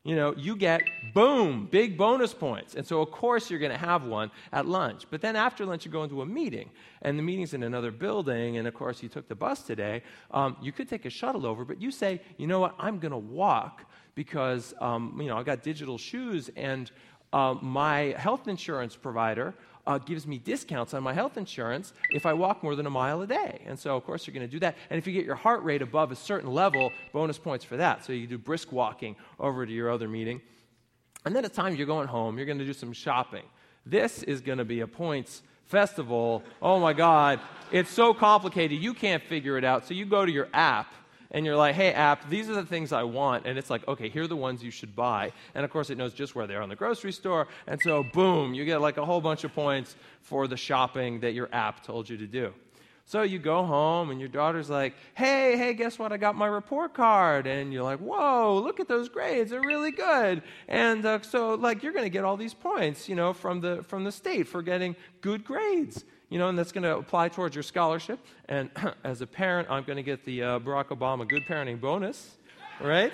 you 0.06 0.16
know, 0.16 0.34
you 0.38 0.56
get 0.56 0.82
boom, 1.14 1.68
big 1.70 1.98
bonus 1.98 2.34
points. 2.34 2.76
And 2.76 2.88
so, 2.88 3.02
of 3.02 3.12
course, 3.12 3.50
you're 3.50 3.60
going 3.60 3.74
to 3.74 3.78
have 3.78 4.06
one 4.06 4.32
at 4.54 4.66
lunch. 4.66 5.04
But 5.12 5.20
then 5.20 5.36
after 5.36 5.66
lunch, 5.66 5.86
you 5.86 5.92
go 5.92 6.04
into 6.04 6.22
a 6.22 6.26
meeting, 6.26 6.70
and 7.02 7.20
the 7.20 7.24
meeting's 7.24 7.54
in 7.54 7.64
another 7.64 7.92
building. 7.92 8.58
And 8.58 8.66
of 8.66 8.74
course, 8.74 9.04
you 9.04 9.10
took 9.10 9.28
the 9.28 9.36
bus 9.36 9.62
today. 9.62 10.04
Um, 10.32 10.56
you 10.62 10.72
could 10.72 10.88
take 10.88 11.06
a 11.06 11.10
shuttle 11.10 11.46
over, 11.46 11.66
but 11.66 11.82
you 11.82 11.92
say, 11.92 12.22
you 12.38 12.48
know 12.48 12.62
what, 12.62 12.76
I'm 12.80 13.00
going 13.00 13.12
to 13.12 13.18
walk 13.18 13.86
because, 14.16 14.74
um, 14.80 15.18
you 15.20 15.28
know, 15.28 15.38
I 15.38 15.44
got 15.44 15.64
digital 15.64 15.98
shoes, 15.98 16.50
and 16.56 16.92
uh, 17.34 17.56
my 17.62 18.16
health 18.18 18.48
insurance 18.48 18.96
provider 18.96 19.54
uh, 19.88 19.98
gives 19.98 20.28
me 20.28 20.38
discounts 20.38 20.94
on 20.94 21.02
my 21.02 21.14
health 21.14 21.38
insurance 21.38 21.94
if 22.12 22.26
I 22.26 22.34
walk 22.34 22.62
more 22.62 22.76
than 22.76 22.86
a 22.86 22.90
mile 22.92 23.22
a 23.22 23.28
day. 23.28 23.62
And 23.66 23.78
so, 23.78 23.96
of 23.96 24.06
course, 24.06 24.28
you're 24.28 24.34
going 24.34 24.46
to 24.46 24.52
do 24.52 24.60
that. 24.60 24.76
And 24.90 24.98
if 24.98 25.08
you 25.08 25.14
get 25.14 25.26
your 25.26 25.36
heart 25.36 25.64
rate 25.64 25.82
above 25.82 26.12
a 26.12 26.16
certain 26.16 26.52
level, 26.52 26.92
bonus 27.12 27.40
points 27.40 27.66
for 27.66 27.78
that. 27.78 28.06
So 28.06 28.14
you 28.14 28.28
do 28.28 28.38
brisk 28.38 28.72
walking 28.72 29.16
over 29.40 29.66
to 29.66 29.72
your 29.72 29.90
other 29.90 30.08
meeting. 30.08 30.42
And 31.26 31.36
then 31.36 31.44
at 31.44 31.54
times 31.54 31.78
you're 31.78 31.88
going 31.88 32.08
home, 32.08 32.38
you're 32.38 32.46
going 32.46 32.60
to 32.60 32.66
do 32.66 32.74
some 32.74 32.94
shopping. 32.94 33.44
This 33.86 34.24
is 34.24 34.42
going 34.42 34.60
to 34.60 34.66
be 34.66 34.82
a 34.82 34.88
points 34.88 35.42
festival. 35.66 36.44
Oh 36.62 36.80
my 36.80 36.94
God, 36.94 37.40
it's 37.72 37.92
so 37.92 38.14
complicated, 38.14 38.80
you 38.82 38.94
can't 38.94 39.24
figure 39.24 39.58
it 39.58 39.64
out. 39.64 39.86
So 39.86 39.94
you 39.94 40.06
go 40.06 40.26
to 40.26 40.32
your 40.32 40.50
app 40.54 40.94
and 41.32 41.46
you're 41.46 41.56
like, 41.56 41.76
hey, 41.76 41.94
app, 41.94 42.30
these 42.30 42.50
are 42.50 42.56
the 42.56 42.66
things 42.66 42.92
I 42.92 43.04
want. 43.04 43.46
And 43.46 43.58
it's 43.58 43.70
like, 43.70 43.88
okay, 43.88 44.10
here 44.10 44.24
are 44.24 44.28
the 44.28 44.36
ones 44.36 44.64
you 44.64 44.72
should 44.72 44.96
buy. 44.96 45.32
And 45.54 45.64
of 45.64 45.72
course, 45.72 45.90
it 45.90 45.98
knows 45.98 46.14
just 46.14 46.36
where 46.36 46.48
they 46.48 46.56
are 46.56 46.62
in 46.62 46.70
the 46.70 46.76
grocery 46.76 47.12
store. 47.12 47.48
And 47.68 47.80
so, 47.82 48.04
boom, 48.04 48.54
you 48.54 48.66
get 48.66 48.82
like 48.82 48.98
a 48.98 49.06
whole 49.06 49.22
bunch 49.22 49.44
of 49.44 49.54
points 49.54 49.96
for 50.22 50.48
the 50.48 50.58
shopping 50.58 51.20
that 51.20 51.34
your 51.34 51.50
app 51.52 51.84
told 51.84 52.10
you 52.10 52.18
to 52.18 52.28
do. 52.28 52.54
So 53.06 53.24
you 53.24 53.40
go 53.40 53.64
home 53.64 54.12
and 54.12 54.20
your 54.20 54.30
daughter's 54.30 54.70
like, 54.70 54.94
hey, 55.16 55.58
hey, 55.58 55.74
guess 55.74 55.98
what? 55.98 56.12
I 56.12 56.18
got 56.18 56.36
my 56.36 56.46
report 56.46 56.94
card. 56.94 57.48
And 57.48 57.74
you're 57.74 57.84
like, 57.84 58.00
whoa, 58.00 58.62
look 58.64 58.80
at 58.80 58.88
those 58.88 59.10
grades. 59.10 59.50
They're 59.50 59.62
really 59.62 59.92
good. 59.92 60.44
And 60.68 61.04
uh, 61.04 61.22
so, 61.22 61.56
like, 61.56 61.82
you're 61.82 61.94
going 61.94 62.06
to 62.06 62.12
get 62.12 62.24
all 62.24 62.38
these 62.38 62.54
points, 62.54 63.10
you 63.10 63.16
know, 63.16 63.34
from 63.34 63.62
the, 63.62 63.82
from 63.84 64.04
the 64.04 64.12
state 64.12 64.48
for 64.48 64.62
getting 64.62 64.96
good 65.22 65.44
grades 65.44 66.04
you 66.30 66.38
know, 66.38 66.48
and 66.48 66.58
that's 66.58 66.72
going 66.72 66.84
to 66.84 66.98
apply 66.98 67.30
towards 67.30 67.56
your 67.56 67.64
scholarship. 67.64 68.20
And 68.48 68.70
as 69.04 69.22
a 69.22 69.28
parent, 69.28 69.70
I'm 69.70 69.84
going 69.84 69.98
to 69.98 70.04
get 70.04 70.26
the 70.26 70.44
uh, 70.44 70.60
Barack 70.60 70.88
Obama 70.88 71.28
Good 71.28 71.44
Parenting 71.48 71.82
Bonus, 71.82 72.38
right? 72.80 73.14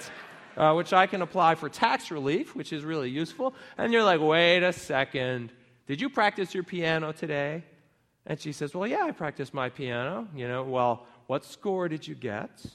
Uh, 0.57 0.74
which 0.74 0.93
I 0.93 1.07
can 1.07 1.22
apply 1.22 1.55
for 1.55 1.69
tax 1.69 2.12
relief, 2.12 2.55
which 2.55 2.72
is 2.72 2.84
really 2.84 3.10
useful. 3.10 3.53
And 3.77 3.91
you're 3.91 4.03
like, 4.03 4.22
wait 4.22 4.63
a 4.63 4.72
second, 4.72 5.51
did 5.88 6.01
you 6.01 6.10
practice 6.10 6.53
your 6.53 6.63
piano 6.63 7.12
today? 7.12 7.63
And 8.25 8.39
she 8.39 8.51
says, 8.51 8.74
well, 8.74 8.88
yeah, 8.88 9.03
I 9.03 9.12
practiced 9.12 9.53
my 9.53 9.69
piano. 9.69 10.27
You 10.36 10.48
know, 10.48 10.63
well, 10.63 11.05
what 11.27 11.45
score 11.45 11.88
did 11.88 12.07
you 12.07 12.15
get? 12.15 12.65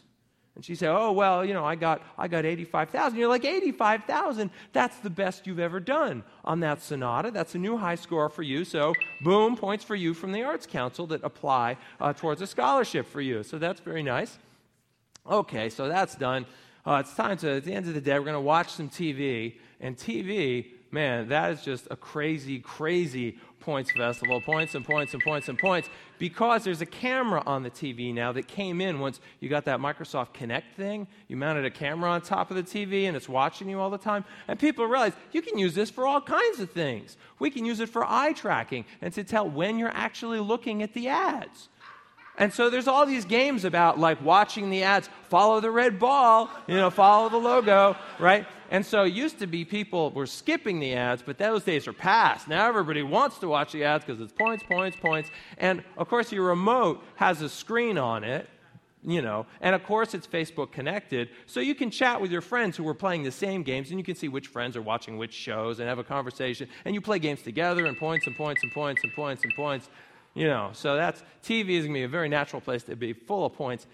And 0.60 0.64
she 0.66 0.74
said, 0.74 0.90
Oh, 0.90 1.12
well, 1.12 1.42
you 1.42 1.54
know, 1.54 1.64
I 1.64 1.74
got, 1.74 2.02
I 2.18 2.28
got 2.28 2.44
85,000. 2.44 3.18
You're 3.18 3.30
like, 3.30 3.46
85,000? 3.46 4.50
That's 4.74 4.94
the 4.98 5.08
best 5.08 5.46
you've 5.46 5.58
ever 5.58 5.80
done 5.80 6.22
on 6.44 6.60
that 6.60 6.82
sonata. 6.82 7.30
That's 7.30 7.54
a 7.54 7.58
new 7.58 7.78
high 7.78 7.94
score 7.94 8.28
for 8.28 8.42
you. 8.42 8.66
So, 8.66 8.92
boom, 9.22 9.56
points 9.56 9.84
for 9.84 9.94
you 9.94 10.12
from 10.12 10.32
the 10.32 10.42
Arts 10.42 10.66
Council 10.66 11.06
that 11.06 11.24
apply 11.24 11.78
uh, 11.98 12.12
towards 12.12 12.42
a 12.42 12.46
scholarship 12.46 13.06
for 13.06 13.22
you. 13.22 13.42
So, 13.42 13.58
that's 13.58 13.80
very 13.80 14.02
nice. 14.02 14.36
Okay, 15.26 15.70
so 15.70 15.88
that's 15.88 16.14
done. 16.14 16.44
Uh, 16.86 17.00
it's 17.02 17.14
time 17.14 17.38
to, 17.38 17.52
at 17.52 17.64
the 17.64 17.72
end 17.72 17.88
of 17.88 17.94
the 17.94 18.00
day, 18.02 18.18
we're 18.18 18.26
going 18.26 18.34
to 18.34 18.40
watch 18.42 18.68
some 18.68 18.90
TV. 18.90 19.54
And 19.80 19.96
TV, 19.96 20.72
man, 20.90 21.30
that 21.30 21.52
is 21.52 21.62
just 21.62 21.88
a 21.90 21.96
crazy, 21.96 22.58
crazy 22.58 23.38
points 23.60 23.90
festival, 23.92 24.40
points 24.40 24.74
and 24.74 24.84
points 24.84 25.14
and 25.14 25.22
points 25.22 25.48
and 25.48 25.58
points, 25.58 25.88
because 26.18 26.64
there's 26.64 26.80
a 26.80 26.86
camera 26.86 27.42
on 27.46 27.62
the 27.62 27.70
TV 27.70 28.12
now 28.12 28.32
that 28.32 28.48
came 28.48 28.80
in 28.80 28.98
once 28.98 29.20
you 29.40 29.48
got 29.48 29.64
that 29.66 29.78
Microsoft 29.78 30.34
Kinect 30.34 30.74
thing. 30.76 31.06
You 31.28 31.36
mounted 31.36 31.64
a 31.64 31.70
camera 31.70 32.10
on 32.10 32.20
top 32.22 32.50
of 32.50 32.56
the 32.56 32.62
TV 32.62 33.04
and 33.04 33.16
it's 33.16 33.28
watching 33.28 33.68
you 33.68 33.78
all 33.78 33.90
the 33.90 33.98
time. 33.98 34.24
And 34.48 34.58
people 34.58 34.86
realize 34.86 35.12
you 35.32 35.42
can 35.42 35.58
use 35.58 35.74
this 35.74 35.90
for 35.90 36.06
all 36.06 36.20
kinds 36.20 36.60
of 36.60 36.70
things. 36.70 37.16
We 37.38 37.50
can 37.50 37.64
use 37.64 37.80
it 37.80 37.88
for 37.88 38.04
eye 38.04 38.32
tracking 38.32 38.84
and 39.00 39.12
to 39.14 39.24
tell 39.24 39.48
when 39.48 39.78
you're 39.78 39.94
actually 39.94 40.40
looking 40.40 40.82
at 40.82 40.94
the 40.94 41.08
ads. 41.08 41.68
And 42.40 42.50
so 42.50 42.70
there's 42.70 42.88
all 42.88 43.04
these 43.04 43.26
games 43.26 43.66
about 43.66 43.98
like 43.98 44.20
watching 44.24 44.70
the 44.70 44.82
ads, 44.82 45.10
follow 45.28 45.60
the 45.60 45.70
red 45.70 45.98
ball, 45.98 46.48
you 46.66 46.74
know, 46.74 46.88
follow 46.88 47.28
the 47.28 47.36
logo, 47.36 47.94
right? 48.18 48.46
And 48.70 48.84
so 48.84 49.02
it 49.02 49.12
used 49.12 49.38
to 49.40 49.46
be 49.46 49.66
people 49.66 50.10
were 50.12 50.26
skipping 50.26 50.80
the 50.80 50.94
ads, 50.94 51.20
but 51.20 51.36
those 51.36 51.64
days 51.64 51.86
are 51.86 51.92
past. 51.92 52.48
Now 52.48 52.66
everybody 52.66 53.02
wants 53.02 53.38
to 53.40 53.48
watch 53.48 53.72
the 53.72 53.84
ads 53.84 54.06
because 54.06 54.22
it's 54.22 54.32
points, 54.32 54.64
points, 54.64 54.96
points. 54.96 55.30
And 55.58 55.84
of 55.98 56.08
course, 56.08 56.32
your 56.32 56.46
remote 56.46 57.04
has 57.16 57.42
a 57.42 57.48
screen 57.48 57.98
on 57.98 58.24
it, 58.24 58.48
you 59.04 59.20
know, 59.20 59.44
and 59.60 59.74
of 59.74 59.84
course 59.84 60.14
it's 60.14 60.26
Facebook 60.26 60.72
connected. 60.72 61.28
So 61.44 61.60
you 61.60 61.74
can 61.74 61.90
chat 61.90 62.22
with 62.22 62.30
your 62.30 62.40
friends 62.40 62.74
who 62.74 62.88
are 62.88 62.94
playing 62.94 63.22
the 63.22 63.32
same 63.32 63.62
games 63.62 63.90
and 63.90 64.00
you 64.00 64.04
can 64.04 64.14
see 64.14 64.28
which 64.28 64.46
friends 64.46 64.78
are 64.78 64.82
watching 64.82 65.18
which 65.18 65.34
shows 65.34 65.78
and 65.78 65.86
have 65.86 65.98
a 65.98 66.04
conversation. 66.04 66.68
And 66.86 66.94
you 66.94 67.02
play 67.02 67.18
games 67.18 67.42
together 67.42 67.84
and 67.84 67.98
points 67.98 68.26
and 68.26 68.34
points 68.34 68.62
and 68.62 68.72
points 68.72 69.04
and 69.04 69.12
points 69.12 69.42
and 69.42 69.52
points. 69.54 69.90
You 70.40 70.46
know, 70.46 70.70
so 70.72 70.96
that's 70.96 71.22
TV 71.44 71.70
is 71.70 71.84
gonna 71.84 71.98
be 71.98 72.04
a 72.04 72.08
very 72.08 72.30
natural 72.30 72.62
place 72.62 72.82
to 72.84 72.96
be 72.96 73.12
full 73.12 73.44
of 73.44 73.52
points. 73.52 73.86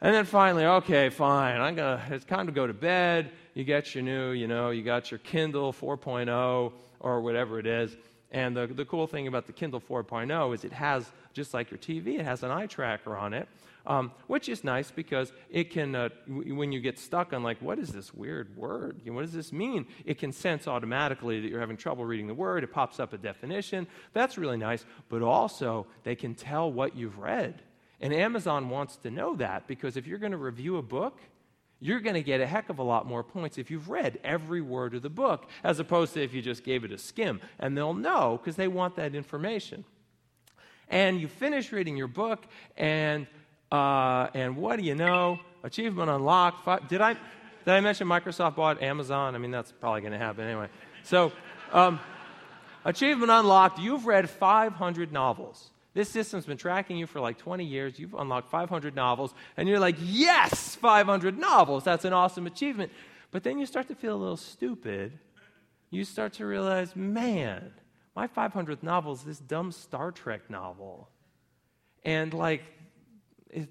And 0.00 0.12
then 0.12 0.24
finally, 0.24 0.66
okay, 0.66 1.08
fine, 1.08 1.60
I'm 1.60 1.76
gonna 1.76 2.02
it's 2.10 2.24
time 2.24 2.46
to 2.46 2.52
go 2.52 2.66
to 2.66 2.74
bed 2.74 3.30
you 3.54 3.62
get 3.62 3.94
your 3.94 4.02
new, 4.02 4.32
you 4.32 4.48
know, 4.48 4.70
you 4.70 4.82
got 4.82 5.10
your 5.12 5.18
Kindle 5.18 5.72
4.0 5.72 6.72
or 7.00 7.20
whatever 7.20 7.60
it 7.60 7.66
is. 7.66 7.96
And 8.32 8.56
the, 8.56 8.66
the 8.66 8.84
cool 8.84 9.06
thing 9.06 9.28
about 9.28 9.46
the 9.46 9.52
Kindle 9.52 9.80
4.0 9.80 10.54
is 10.54 10.64
it 10.64 10.72
has, 10.72 11.10
just 11.32 11.54
like 11.54 11.70
your 11.70 11.78
TV, 11.78 12.18
it 12.18 12.24
has 12.24 12.42
an 12.42 12.50
eye 12.50 12.66
tracker 12.66 13.16
on 13.16 13.32
it, 13.32 13.48
um, 13.86 14.12
which 14.26 14.48
is 14.48 14.64
nice 14.64 14.90
because 14.90 15.32
it 15.50 15.70
can, 15.70 15.94
uh, 15.94 16.08
w- 16.26 16.54
when 16.54 16.72
you 16.72 16.80
get 16.80 16.98
stuck 16.98 17.32
on, 17.32 17.42
like, 17.42 17.60
what 17.60 17.78
is 17.78 17.90
this 17.90 18.14
weird 18.14 18.56
word? 18.56 19.00
You 19.04 19.10
know, 19.10 19.16
what 19.16 19.22
does 19.22 19.32
this 19.32 19.52
mean? 19.52 19.86
It 20.04 20.18
can 20.18 20.32
sense 20.32 20.66
automatically 20.66 21.40
that 21.40 21.48
you're 21.48 21.60
having 21.60 21.76
trouble 21.76 22.04
reading 22.04 22.26
the 22.26 22.34
word. 22.34 22.64
It 22.64 22.72
pops 22.72 22.98
up 22.98 23.12
a 23.12 23.18
definition. 23.18 23.86
That's 24.12 24.38
really 24.38 24.56
nice. 24.56 24.84
But 25.08 25.22
also, 25.22 25.86
they 26.02 26.14
can 26.14 26.34
tell 26.34 26.72
what 26.72 26.96
you've 26.96 27.18
read. 27.18 27.62
And 28.00 28.12
Amazon 28.12 28.70
wants 28.70 28.96
to 28.98 29.10
know 29.10 29.36
that 29.36 29.66
because 29.66 29.96
if 29.96 30.06
you're 30.06 30.18
going 30.18 30.32
to 30.32 30.38
review 30.38 30.76
a 30.78 30.82
book, 30.82 31.20
you're 31.80 32.00
going 32.00 32.14
to 32.14 32.22
get 32.22 32.40
a 32.40 32.46
heck 32.46 32.70
of 32.70 32.78
a 32.78 32.82
lot 32.82 33.06
more 33.06 33.22
points 33.22 33.58
if 33.58 33.70
you've 33.70 33.90
read 33.90 34.18
every 34.24 34.62
word 34.62 34.94
of 34.94 35.02
the 35.02 35.10
book, 35.10 35.48
as 35.62 35.78
opposed 35.78 36.14
to 36.14 36.22
if 36.22 36.32
you 36.32 36.40
just 36.40 36.64
gave 36.64 36.84
it 36.84 36.92
a 36.92 36.98
skim. 36.98 37.40
And 37.58 37.76
they'll 37.76 37.94
know 37.94 38.38
because 38.40 38.56
they 38.56 38.68
want 38.68 38.96
that 38.96 39.14
information. 39.14 39.84
And 40.88 41.20
you 41.20 41.28
finish 41.28 41.72
reading 41.72 41.96
your 41.96 42.08
book, 42.08 42.46
and, 42.76 43.26
uh, 43.74 44.30
and 44.34 44.56
what 44.56 44.78
do 44.78 44.84
you 44.84 44.94
know? 44.94 45.40
Achievement 45.64 46.08
unlocked. 46.08 46.88
Did 46.88 47.00
I, 47.00 47.14
did 47.14 47.72
I 47.72 47.80
mention 47.80 48.06
Microsoft 48.06 48.54
bought 48.54 48.80
Amazon? 48.80 49.34
I 49.34 49.38
mean, 49.38 49.50
that's 49.50 49.72
probably 49.72 50.00
going 50.00 50.12
to 50.12 50.18
happen 50.18 50.44
anyway. 50.44 50.68
So, 51.02 51.32
um, 51.72 51.98
achievement 52.84 53.32
unlocked. 53.32 53.80
You've 53.80 54.06
read 54.06 54.30
500 54.30 55.10
novels. 55.10 55.70
This 55.92 56.08
system's 56.08 56.46
been 56.46 56.56
tracking 56.56 56.96
you 56.96 57.08
for 57.08 57.18
like 57.18 57.36
20 57.38 57.64
years. 57.64 57.98
You've 57.98 58.14
unlocked 58.14 58.48
500 58.48 58.94
novels, 58.94 59.34
and 59.56 59.68
you're 59.68 59.80
like, 59.80 59.96
yes, 59.98 60.76
500 60.76 61.36
novels. 61.36 61.82
That's 61.82 62.04
an 62.04 62.12
awesome 62.12 62.46
achievement. 62.46 62.92
But 63.32 63.42
then 63.42 63.58
you 63.58 63.66
start 63.66 63.88
to 63.88 63.96
feel 63.96 64.14
a 64.14 64.20
little 64.20 64.36
stupid. 64.36 65.18
You 65.90 66.04
start 66.04 66.34
to 66.34 66.46
realize, 66.46 66.94
man, 66.94 67.72
my 68.14 68.28
500th 68.28 68.84
novel 68.84 69.14
is 69.14 69.22
this 69.22 69.40
dumb 69.40 69.72
Star 69.72 70.12
Trek 70.12 70.48
novel. 70.48 71.08
And 72.04 72.32
like, 72.32 72.62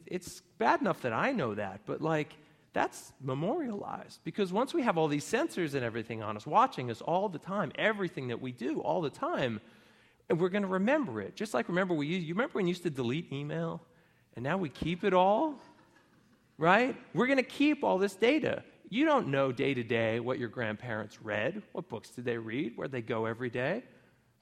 it's 0.06 0.42
bad 0.58 0.82
enough 0.82 1.02
that 1.02 1.14
I 1.14 1.32
know 1.32 1.56
that, 1.56 1.82
but 1.86 2.02
like, 2.02 2.36
that's 2.74 3.14
memorialized 3.22 4.20
because 4.24 4.52
once 4.52 4.74
we 4.74 4.82
have 4.82 4.98
all 4.98 5.08
these 5.08 5.24
sensors 5.24 5.76
and 5.76 5.84
everything 5.84 6.24
on 6.24 6.36
us, 6.36 6.48
watching 6.48 6.90
us 6.90 7.02
all 7.02 7.30
the 7.30 7.38
time, 7.38 7.72
everything 7.76 8.30
that 8.30 8.42
we 8.42 8.52
do 8.52 8.82
all 8.82 9.02
the 9.02 9.12
time, 9.12 9.62
and 10.30 10.40
we're 10.42 10.50
going 10.50 10.64
to 10.64 10.68
remember 10.68 11.22
it. 11.22 11.36
Just 11.36 11.54
like 11.54 11.68
remember 11.68 11.94
we 11.94 12.08
you 12.08 12.34
remember 12.34 12.54
when 12.54 12.66
you 12.66 12.70
used 12.70 12.84
to 12.84 12.90
delete 12.90 13.32
email 13.32 13.82
and 14.36 14.44
now 14.44 14.58
we 14.58 14.70
keep 14.70 15.04
it 15.04 15.14
all? 15.14 15.56
Right? 16.58 16.96
We're 17.14 17.28
going 17.28 17.38
to 17.38 17.44
keep 17.44 17.84
all 17.84 17.98
this 18.00 18.16
data. 18.16 18.64
You 18.90 19.06
don't 19.06 19.28
know 19.28 19.52
day 19.52 19.74
to 19.74 19.84
day 19.84 20.20
what 20.20 20.40
your 20.40 20.50
grandparents 20.50 21.22
read, 21.22 21.62
what 21.72 21.90
books 21.90 22.10
did 22.10 22.26
they 22.26 22.38
read, 22.38 22.74
where 22.76 22.88
they 22.88 23.02
go 23.02 23.26
every 23.26 23.50
day. 23.50 23.84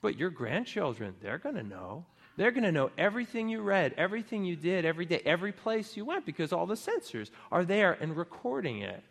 But 0.02 0.18
your 0.18 0.30
grandchildren, 0.30 1.16
they're 1.22 1.38
going 1.38 1.56
to 1.56 1.64
know. 1.64 2.06
They're 2.38 2.52
going 2.52 2.64
to 2.64 2.72
know 2.72 2.92
everything 2.98 3.50
you 3.50 3.62
read, 3.62 3.94
everything 3.98 4.46
you 4.46 4.56
did 4.56 4.86
every 4.86 5.06
day, 5.06 5.22
every 5.26 5.52
place 5.52 5.98
you 5.98 6.06
went, 6.06 6.26
because 6.26 6.54
all 6.54 6.66
the 6.66 6.76
sensors 6.76 7.30
are 7.52 7.66
there 7.66 7.98
and 8.00 8.16
recording 8.16 8.82
it. 8.82 9.04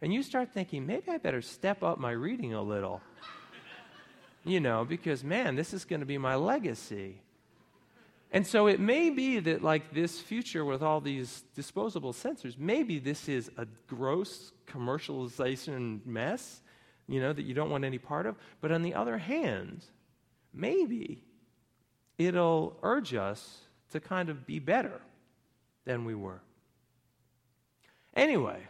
And 0.00 0.12
you 0.12 0.22
start 0.22 0.52
thinking, 0.52 0.86
maybe 0.86 1.10
I 1.10 1.18
better 1.18 1.42
step 1.42 1.82
up 1.82 1.98
my 1.98 2.10
reading 2.10 2.54
a 2.54 2.62
little 2.62 3.00
you 4.44 4.60
know, 4.60 4.84
because 4.84 5.24
man, 5.24 5.56
this 5.56 5.72
is 5.72 5.84
going 5.84 6.00
to 6.00 6.06
be 6.06 6.18
my 6.18 6.34
legacy. 6.34 7.20
And 8.30 8.46
so 8.46 8.66
it 8.66 8.80
may 8.80 9.10
be 9.10 9.38
that, 9.38 9.62
like 9.62 9.94
this 9.94 10.20
future 10.20 10.64
with 10.64 10.82
all 10.82 11.00
these 11.00 11.44
disposable 11.54 12.12
sensors, 12.12 12.58
maybe 12.58 12.98
this 12.98 13.28
is 13.28 13.50
a 13.56 13.66
gross 13.86 14.52
commercialization 14.66 16.04
mess, 16.04 16.60
you 17.06 17.20
know, 17.20 17.32
that 17.32 17.42
you 17.42 17.54
don't 17.54 17.70
want 17.70 17.84
any 17.84 17.98
part 17.98 18.26
of. 18.26 18.36
But 18.60 18.72
on 18.72 18.82
the 18.82 18.94
other 18.94 19.18
hand, 19.18 19.84
maybe 20.52 21.22
it'll 22.18 22.76
urge 22.82 23.14
us 23.14 23.60
to 23.90 24.00
kind 24.00 24.28
of 24.28 24.46
be 24.46 24.58
better 24.58 25.00
than 25.84 26.04
we 26.04 26.14
were. 26.14 26.40
Anyway, 28.14 28.60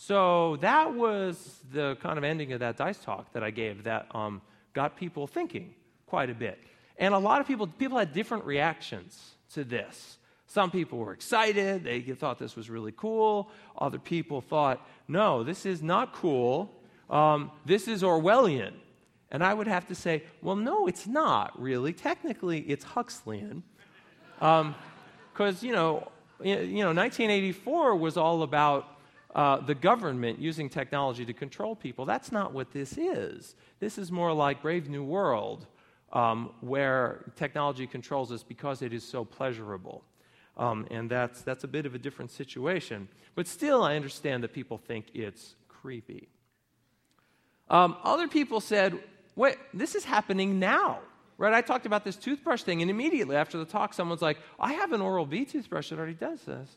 So 0.00 0.56
that 0.60 0.94
was 0.94 1.58
the 1.72 1.96
kind 1.96 2.18
of 2.18 2.24
ending 2.24 2.52
of 2.52 2.60
that 2.60 2.76
DICE 2.76 2.98
talk 2.98 3.32
that 3.32 3.42
I 3.42 3.50
gave 3.50 3.82
that 3.82 4.06
um, 4.14 4.40
got 4.72 4.96
people 4.96 5.26
thinking 5.26 5.74
quite 6.06 6.30
a 6.30 6.34
bit. 6.34 6.58
And 6.98 7.14
a 7.14 7.18
lot 7.18 7.40
of 7.40 7.48
people, 7.48 7.66
people 7.66 7.98
had 7.98 8.12
different 8.12 8.44
reactions 8.44 9.32
to 9.54 9.64
this. 9.64 10.18
Some 10.46 10.70
people 10.70 10.98
were 10.98 11.12
excited, 11.12 11.82
they 11.82 12.00
thought 12.00 12.38
this 12.38 12.54
was 12.54 12.70
really 12.70 12.92
cool. 12.96 13.50
Other 13.76 13.98
people 13.98 14.40
thought, 14.40 14.88
no, 15.08 15.42
this 15.42 15.66
is 15.66 15.82
not 15.82 16.14
cool. 16.14 16.72
Um, 17.10 17.50
this 17.66 17.88
is 17.88 18.02
Orwellian. 18.02 18.74
And 19.30 19.44
I 19.44 19.52
would 19.52 19.66
have 19.66 19.86
to 19.88 19.94
say, 19.94 20.22
well, 20.42 20.56
no, 20.56 20.86
it's 20.86 21.06
not 21.06 21.60
really. 21.60 21.92
Technically, 21.92 22.60
it's 22.60 22.84
Huxleyan. 22.84 23.62
Because, 24.38 24.72
um, 25.62 25.66
you 25.66 25.72
know, 25.72 26.10
you 26.42 26.82
know, 26.84 26.94
1984 26.94 27.96
was 27.96 28.16
all 28.16 28.42
about 28.42 28.98
uh, 29.34 29.58
the 29.60 29.74
government 29.74 30.38
using 30.38 30.68
technology 30.68 31.24
to 31.24 31.32
control 31.32 31.76
people. 31.76 32.04
That's 32.04 32.32
not 32.32 32.52
what 32.52 32.72
this 32.72 32.96
is. 32.96 33.54
This 33.80 33.98
is 33.98 34.10
more 34.10 34.32
like 34.32 34.62
Brave 34.62 34.88
New 34.88 35.04
World, 35.04 35.66
um, 36.12 36.52
where 36.60 37.32
technology 37.36 37.86
controls 37.86 38.32
us 38.32 38.42
because 38.42 38.80
it 38.80 38.94
is 38.94 39.04
so 39.04 39.24
pleasurable. 39.24 40.02
Um, 40.56 40.86
and 40.90 41.10
that's, 41.10 41.42
that's 41.42 41.64
a 41.64 41.68
bit 41.68 41.86
of 41.86 41.94
a 41.94 41.98
different 41.98 42.30
situation. 42.30 43.08
But 43.34 43.46
still, 43.46 43.84
I 43.84 43.94
understand 43.94 44.42
that 44.42 44.52
people 44.52 44.78
think 44.78 45.06
it's 45.14 45.54
creepy. 45.68 46.28
Um, 47.70 47.96
other 48.02 48.26
people 48.26 48.60
said, 48.60 48.98
wait, 49.38 49.56
this 49.72 49.94
is 49.94 50.04
happening 50.04 50.58
now. 50.58 50.98
Right? 51.38 51.54
I 51.54 51.60
talked 51.60 51.86
about 51.86 52.04
this 52.04 52.16
toothbrush 52.16 52.64
thing, 52.64 52.82
and 52.82 52.90
immediately 52.90 53.36
after 53.36 53.58
the 53.58 53.64
talk, 53.64 53.94
someone's 53.94 54.20
like, 54.20 54.38
I 54.58 54.72
have 54.72 54.92
an 54.92 55.00
Oral 55.00 55.24
B 55.24 55.44
toothbrush 55.44 55.90
that 55.90 55.98
already 55.98 56.14
does 56.14 56.42
this. 56.42 56.68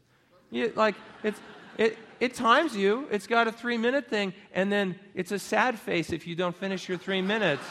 You, 0.51 0.71
like, 0.75 0.93
it's, 1.23 1.41
it, 1.79 1.97
it 2.19 2.35
times 2.35 2.75
you, 2.75 3.07
it's 3.09 3.25
got 3.25 3.47
a 3.47 3.51
three 3.51 3.77
minute 3.77 4.07
thing, 4.07 4.33
and 4.53 4.71
then 4.71 4.99
it's 5.15 5.31
a 5.31 5.39
sad 5.39 5.79
face 5.79 6.11
if 6.11 6.27
you 6.27 6.35
don't 6.35 6.55
finish 6.55 6.87
your 6.87 6.99
three 6.99 7.23
minutes. 7.23 7.63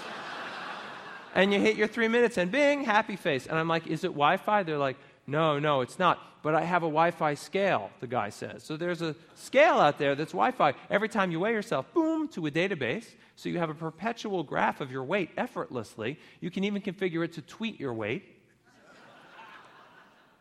and 1.35 1.53
you 1.53 1.61
hit 1.61 1.77
your 1.77 1.87
three 1.87 2.09
minutes, 2.09 2.37
and 2.39 2.51
bing, 2.51 2.83
happy 2.83 3.15
face. 3.15 3.47
And 3.47 3.57
I'm 3.57 3.69
like, 3.69 3.87
is 3.87 4.03
it 4.03 4.09
Wi 4.09 4.37
Fi? 4.39 4.65
They're 4.65 4.77
like, 4.77 4.97
no, 5.29 5.61
no, 5.61 5.83
it's 5.83 6.01
not. 6.01 6.19
But 6.43 6.55
I 6.55 6.63
have 6.63 6.83
a 6.83 6.87
Wi 6.87 7.11
Fi 7.11 7.35
scale, 7.35 7.91
the 8.01 8.07
guy 8.07 8.31
says. 8.31 8.63
So 8.63 8.77
there's 8.77 9.03
a 9.03 9.15
scale 9.35 9.75
out 9.75 9.99
there 9.99 10.15
that's 10.15 10.33
Wi 10.33 10.53
Fi. 10.53 10.75
Every 10.89 11.09
time 11.09 11.31
you 11.31 11.41
weigh 11.41 11.53
yourself, 11.53 11.93
boom, 11.93 12.29
to 12.29 12.47
a 12.47 12.51
database. 12.51 13.07
So 13.37 13.49
you 13.49 13.59
have 13.59 13.71
a 13.71 13.75
perpetual 13.75 14.43
graph 14.43 14.81
of 14.81 14.91
your 14.91 15.05
weight 15.05 15.31
effortlessly. 15.37 16.19
You 16.41 16.51
can 16.51 16.65
even 16.65 16.83
configure 16.83 17.25
it 17.25 17.33
to 17.35 17.43
tweet 17.43 17.79
your 17.79 17.95
weight. 17.95 18.25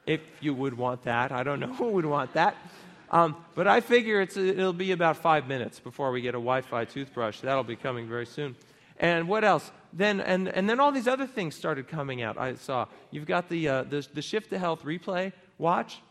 if 0.05 0.21
you 0.39 0.53
would 0.53 0.77
want 0.77 1.03
that. 1.03 1.31
I 1.31 1.43
don't 1.43 1.59
know 1.59 1.73
who 1.73 1.89
would 1.89 2.05
want 2.05 2.33
that. 2.33 2.55
Um, 3.11 3.35
but 3.55 3.67
I 3.67 3.81
figure 3.81 4.21
it'll 4.21 4.71
be 4.71 4.91
about 4.91 5.17
five 5.17 5.47
minutes 5.47 5.79
before 5.79 6.11
we 6.11 6.21
get 6.21 6.29
a 6.29 6.39
Wi 6.39 6.61
Fi 6.61 6.85
toothbrush. 6.85 7.41
That'll 7.41 7.63
be 7.63 7.75
coming 7.75 8.07
very 8.07 8.25
soon. 8.25 8.55
And 8.99 9.27
what 9.27 9.43
else? 9.43 9.71
Then, 9.91 10.21
and, 10.21 10.47
and 10.49 10.69
then 10.69 10.79
all 10.79 10.91
these 10.91 11.07
other 11.07 11.25
things 11.25 11.55
started 11.55 11.87
coming 11.87 12.21
out. 12.21 12.37
I 12.37 12.55
saw 12.55 12.85
you've 13.11 13.25
got 13.25 13.49
the, 13.49 13.67
uh, 13.67 13.83
the, 13.83 14.07
the 14.13 14.21
Shift 14.21 14.51
to 14.51 14.59
Health 14.59 14.83
replay 14.83 15.33
watch. 15.59 16.01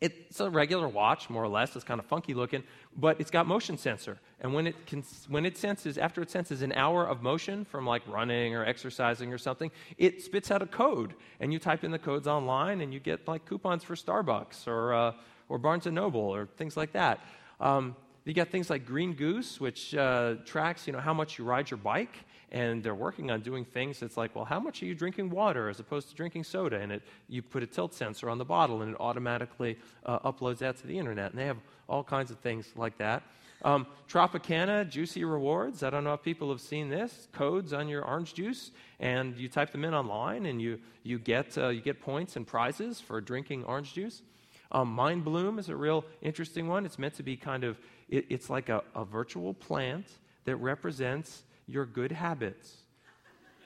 It's 0.00 0.40
a 0.40 0.50
regular 0.50 0.88
watch, 0.88 1.30
more 1.30 1.44
or 1.44 1.48
less. 1.48 1.76
It's 1.76 1.84
kind 1.84 2.00
of 2.00 2.06
funky 2.06 2.34
looking, 2.34 2.64
but 2.96 3.20
it's 3.20 3.30
got 3.30 3.46
motion 3.46 3.78
sensor. 3.78 4.18
And 4.40 4.52
when 4.52 4.66
it, 4.66 4.86
can, 4.86 5.04
when 5.28 5.46
it 5.46 5.56
senses, 5.56 5.98
after 5.98 6.22
it 6.22 6.30
senses 6.30 6.62
an 6.62 6.72
hour 6.72 7.06
of 7.06 7.22
motion 7.22 7.64
from 7.64 7.86
like 7.86 8.02
running 8.08 8.56
or 8.56 8.64
exercising 8.64 9.32
or 9.32 9.38
something, 9.38 9.70
it 9.98 10.22
spits 10.22 10.50
out 10.50 10.62
a 10.62 10.66
code. 10.66 11.14
And 11.38 11.52
you 11.52 11.58
type 11.58 11.84
in 11.84 11.92
the 11.92 11.98
codes 11.98 12.26
online 12.26 12.80
and 12.80 12.92
you 12.92 12.98
get 12.98 13.28
like 13.28 13.44
coupons 13.44 13.84
for 13.84 13.94
Starbucks 13.94 14.66
or, 14.66 14.94
uh, 14.94 15.12
or 15.48 15.58
Barnes 15.58 15.86
& 15.86 15.86
Noble 15.86 16.20
or 16.20 16.46
things 16.56 16.76
like 16.76 16.92
that. 16.92 17.20
Um, 17.60 17.94
you 18.24 18.34
got 18.34 18.48
things 18.48 18.70
like 18.70 18.86
Green 18.86 19.12
Goose, 19.12 19.60
which 19.60 19.94
uh, 19.94 20.36
tracks 20.44 20.86
you 20.86 20.92
know, 20.92 21.00
how 21.00 21.14
much 21.14 21.38
you 21.38 21.44
ride 21.44 21.70
your 21.70 21.78
bike 21.78 22.24
and 22.52 22.82
they're 22.82 22.94
working 22.94 23.30
on 23.30 23.40
doing 23.40 23.64
things 23.64 23.98
that's 23.98 24.18
like, 24.18 24.36
well, 24.36 24.44
how 24.44 24.60
much 24.60 24.82
are 24.82 24.86
you 24.86 24.94
drinking 24.94 25.30
water 25.30 25.70
as 25.70 25.80
opposed 25.80 26.10
to 26.10 26.14
drinking 26.14 26.44
soda? 26.44 26.76
And 26.76 26.92
it, 26.92 27.02
you 27.26 27.40
put 27.40 27.62
a 27.62 27.66
tilt 27.66 27.94
sensor 27.94 28.28
on 28.28 28.36
the 28.36 28.44
bottle, 28.44 28.82
and 28.82 28.92
it 28.92 29.00
automatically 29.00 29.78
uh, 30.04 30.18
uploads 30.30 30.58
that 30.58 30.76
to 30.76 30.86
the 30.86 30.98
internet. 30.98 31.30
And 31.30 31.40
they 31.40 31.46
have 31.46 31.56
all 31.88 32.04
kinds 32.04 32.30
of 32.30 32.38
things 32.40 32.70
like 32.76 32.98
that. 32.98 33.22
Um, 33.64 33.86
Tropicana 34.06 34.86
Juicy 34.88 35.24
Rewards. 35.24 35.82
I 35.82 35.88
don't 35.88 36.04
know 36.04 36.12
if 36.12 36.22
people 36.22 36.50
have 36.50 36.60
seen 36.60 36.90
this. 36.90 37.28
Codes 37.32 37.72
on 37.72 37.88
your 37.88 38.04
orange 38.04 38.34
juice, 38.34 38.70
and 39.00 39.34
you 39.38 39.48
type 39.48 39.72
them 39.72 39.84
in 39.86 39.94
online, 39.94 40.44
and 40.44 40.60
you, 40.60 40.78
you, 41.04 41.18
get, 41.18 41.56
uh, 41.56 41.68
you 41.68 41.80
get 41.80 42.02
points 42.02 42.36
and 42.36 42.46
prizes 42.46 43.00
for 43.00 43.20
drinking 43.22 43.64
orange 43.64 43.94
juice. 43.94 44.20
Um, 44.72 44.88
Mind 44.88 45.24
Bloom 45.24 45.58
is 45.58 45.70
a 45.70 45.76
real 45.76 46.04
interesting 46.20 46.68
one. 46.68 46.84
It's 46.84 46.98
meant 46.98 47.14
to 47.14 47.22
be 47.22 47.36
kind 47.36 47.64
of, 47.64 47.78
it, 48.10 48.26
it's 48.28 48.50
like 48.50 48.68
a, 48.68 48.82
a 48.94 49.06
virtual 49.06 49.54
plant 49.54 50.06
that 50.44 50.56
represents 50.56 51.44
your 51.66 51.86
good 51.86 52.12
habits. 52.12 52.76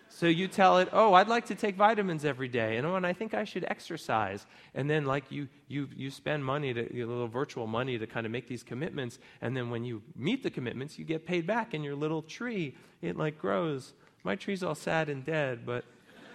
So 0.09 0.25
you 0.25 0.49
tell 0.49 0.79
it, 0.79 0.89
oh, 0.93 1.13
I'd 1.13 1.29
like 1.29 1.45
to 1.47 1.55
take 1.55 1.77
vitamins 1.77 2.25
every 2.25 2.49
day, 2.49 2.79
and 2.79 2.87
oh, 2.87 2.95
and 2.95 3.07
I 3.07 3.13
think 3.13 3.35
I 3.35 3.45
should 3.45 3.67
exercise. 3.69 4.47
And 4.75 4.89
then, 4.89 5.05
like 5.05 5.25
you, 5.31 5.47
you, 5.69 5.91
you 5.95 6.11
spend 6.11 6.43
money 6.43 6.73
to 6.73 6.81
a 6.81 7.05
little 7.05 7.29
virtual 7.29 7.67
money 7.67 7.99
to 7.99 8.07
kind 8.07 8.25
of 8.25 8.33
make 8.33 8.49
these 8.49 8.63
commitments, 8.63 9.19
and 9.43 9.55
then 9.55 9.69
when 9.69 9.85
you 9.85 10.03
meet 10.17 10.43
the 10.43 10.49
commitments, 10.49 10.99
you 10.99 11.05
get 11.05 11.27
paid 11.27 11.47
back, 11.47 11.75
and 11.75 11.85
your 11.85 11.95
little 11.95 12.23
tree 12.23 12.75
it 13.03 13.19
like 13.19 13.39
grows. 13.39 13.93
My 14.25 14.37
tree's 14.37 14.63
all 14.63 14.75
sad 14.75 15.11
and 15.11 15.23
dead, 15.23 15.67
but 15.67 15.85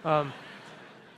um, 0.04 0.32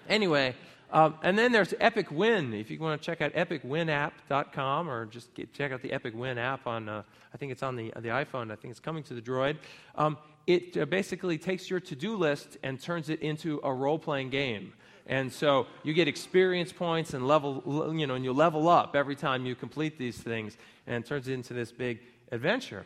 anyway. 0.09 0.55
Um, 0.91 1.17
and 1.23 1.37
then 1.37 1.51
there's 1.53 1.75
Epic 1.81 2.11
Win. 2.11 2.55
If 2.55 2.71
you 2.71 2.79
want 2.79 3.03
to 3.03 3.05
check 3.05 3.21
out 3.21 3.33
epicwinapp.com 3.33 4.89
or 4.89 5.07
just 5.07 5.35
get, 5.35 5.53
check 5.53 5.73
out 5.73 5.83
the 5.83 5.93
Epic 5.93 6.15
Win 6.17 6.39
app 6.39 6.67
on, 6.67 6.89
uh, 6.89 7.03
I 7.35 7.37
think 7.37 7.53
it's 7.53 7.63
on 7.63 7.75
the, 7.75 7.93
the 7.97 8.09
iPhone. 8.09 8.53
I 8.53 8.57
think 8.57 8.71
it's 8.71 8.81
coming 8.81 9.03
to 9.05 9.15
the 9.15 9.21
Droid. 9.21 9.57
Um, 9.97 10.17
it 10.47 10.77
uh, 10.77 10.85
basically 10.85 11.39
takes 11.39 11.71
your 11.71 11.81
to 11.81 11.97
do 11.97 12.17
list 12.17 12.59
and 12.63 12.81
turns 12.81 13.09
it 13.09 13.21
into 13.21 13.61
a 13.65 13.73
role 13.73 13.99
playing 13.99 14.31
game. 14.31 14.73
And 15.07 15.33
so 15.33 15.67
you 15.83 15.93
get 15.93 16.09
experience 16.09 16.73
points 16.73 17.13
and 17.13 17.27
level, 17.27 17.93
you 17.95 18.07
know, 18.07 18.15
and 18.15 18.25
you 18.25 18.33
level 18.33 18.69
up 18.69 18.97
every 18.97 19.17
time 19.17 19.45
you 19.45 19.55
complete 19.55 19.99
these 19.99 20.17
things, 20.17 20.57
and 20.87 21.05
it 21.05 21.09
turns 21.09 21.29
it 21.29 21.35
into 21.35 21.53
this 21.53 21.73
big 21.73 22.01
adventure. 22.33 22.85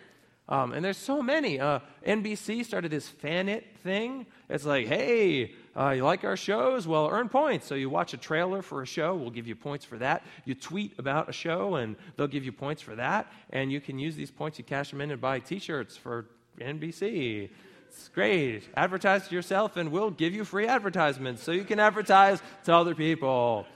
Um, 0.49 0.73
and 0.73 0.83
there's 0.83 0.97
so 0.97 1.23
many. 1.23 1.61
Uh, 1.61 1.81
NBC 2.07 2.64
started 2.64 2.90
this 2.90 3.07
Fan 3.07 3.49
It 3.51 3.66
thing. 3.83 4.27
It's 4.49 4.64
like, 4.64 4.87
hey, 4.87 5.53
uh, 5.77 5.90
you 5.90 6.05
like 6.05 6.25
our 6.25 6.38
shows? 6.38 6.88
Well, 6.88 7.09
earn 7.11 7.29
points. 7.29 7.66
So 7.66 7.75
you 7.75 7.90
watch 7.90 8.14
a 8.14 8.16
trailer 8.16 8.62
for 8.62 8.81
a 8.83 8.87
show, 8.87 9.14
we'll 9.14 9.31
give 9.31 9.47
you 9.47 9.55
points 9.55 9.85
for 9.85 9.99
that. 9.99 10.25
You 10.47 10.55
tweet 10.55 10.99
about 10.99 11.29
a 11.29 11.33
show, 11.33 11.75
and 11.77 11.97
they'll 12.16 12.27
give 12.27 12.44
you 12.44 12.53
points 12.53 12.81
for 12.81 12.94
that. 12.97 13.31
And 13.51 13.71
you 13.71 13.81
can 13.81 13.99
use 13.99 14.16
these 14.16 14.31
points, 14.31 14.59
you 14.59 14.64
cash 14.64 14.90
them 14.90 15.03
in 15.03 15.11
and 15.11 15.21
buy 15.21 15.38
t 15.38 15.59
shirts 15.59 15.97
for 15.97 16.25
NBC. 16.59 17.51
It's 17.88 18.09
great. 18.09 18.64
Advertise 18.77 19.29
to 19.29 19.35
yourself, 19.35 19.77
and 19.77 19.90
we'll 19.90 20.11
give 20.11 20.35
you 20.35 20.44
free 20.44 20.66
advertisements 20.66 21.42
so 21.42 21.53
you 21.53 21.64
can 21.64 21.81
advertise 21.81 22.40
to 22.64 22.75
other 22.75 22.94
people. 22.94 23.66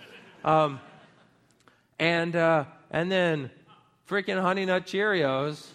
Um, 0.44 0.80
and, 1.98 2.36
uh, 2.36 2.64
and 2.90 3.10
then 3.10 3.50
freaking 4.08 4.40
Honey 4.40 4.66
Nut 4.66 4.86
Cheerios 4.86 5.66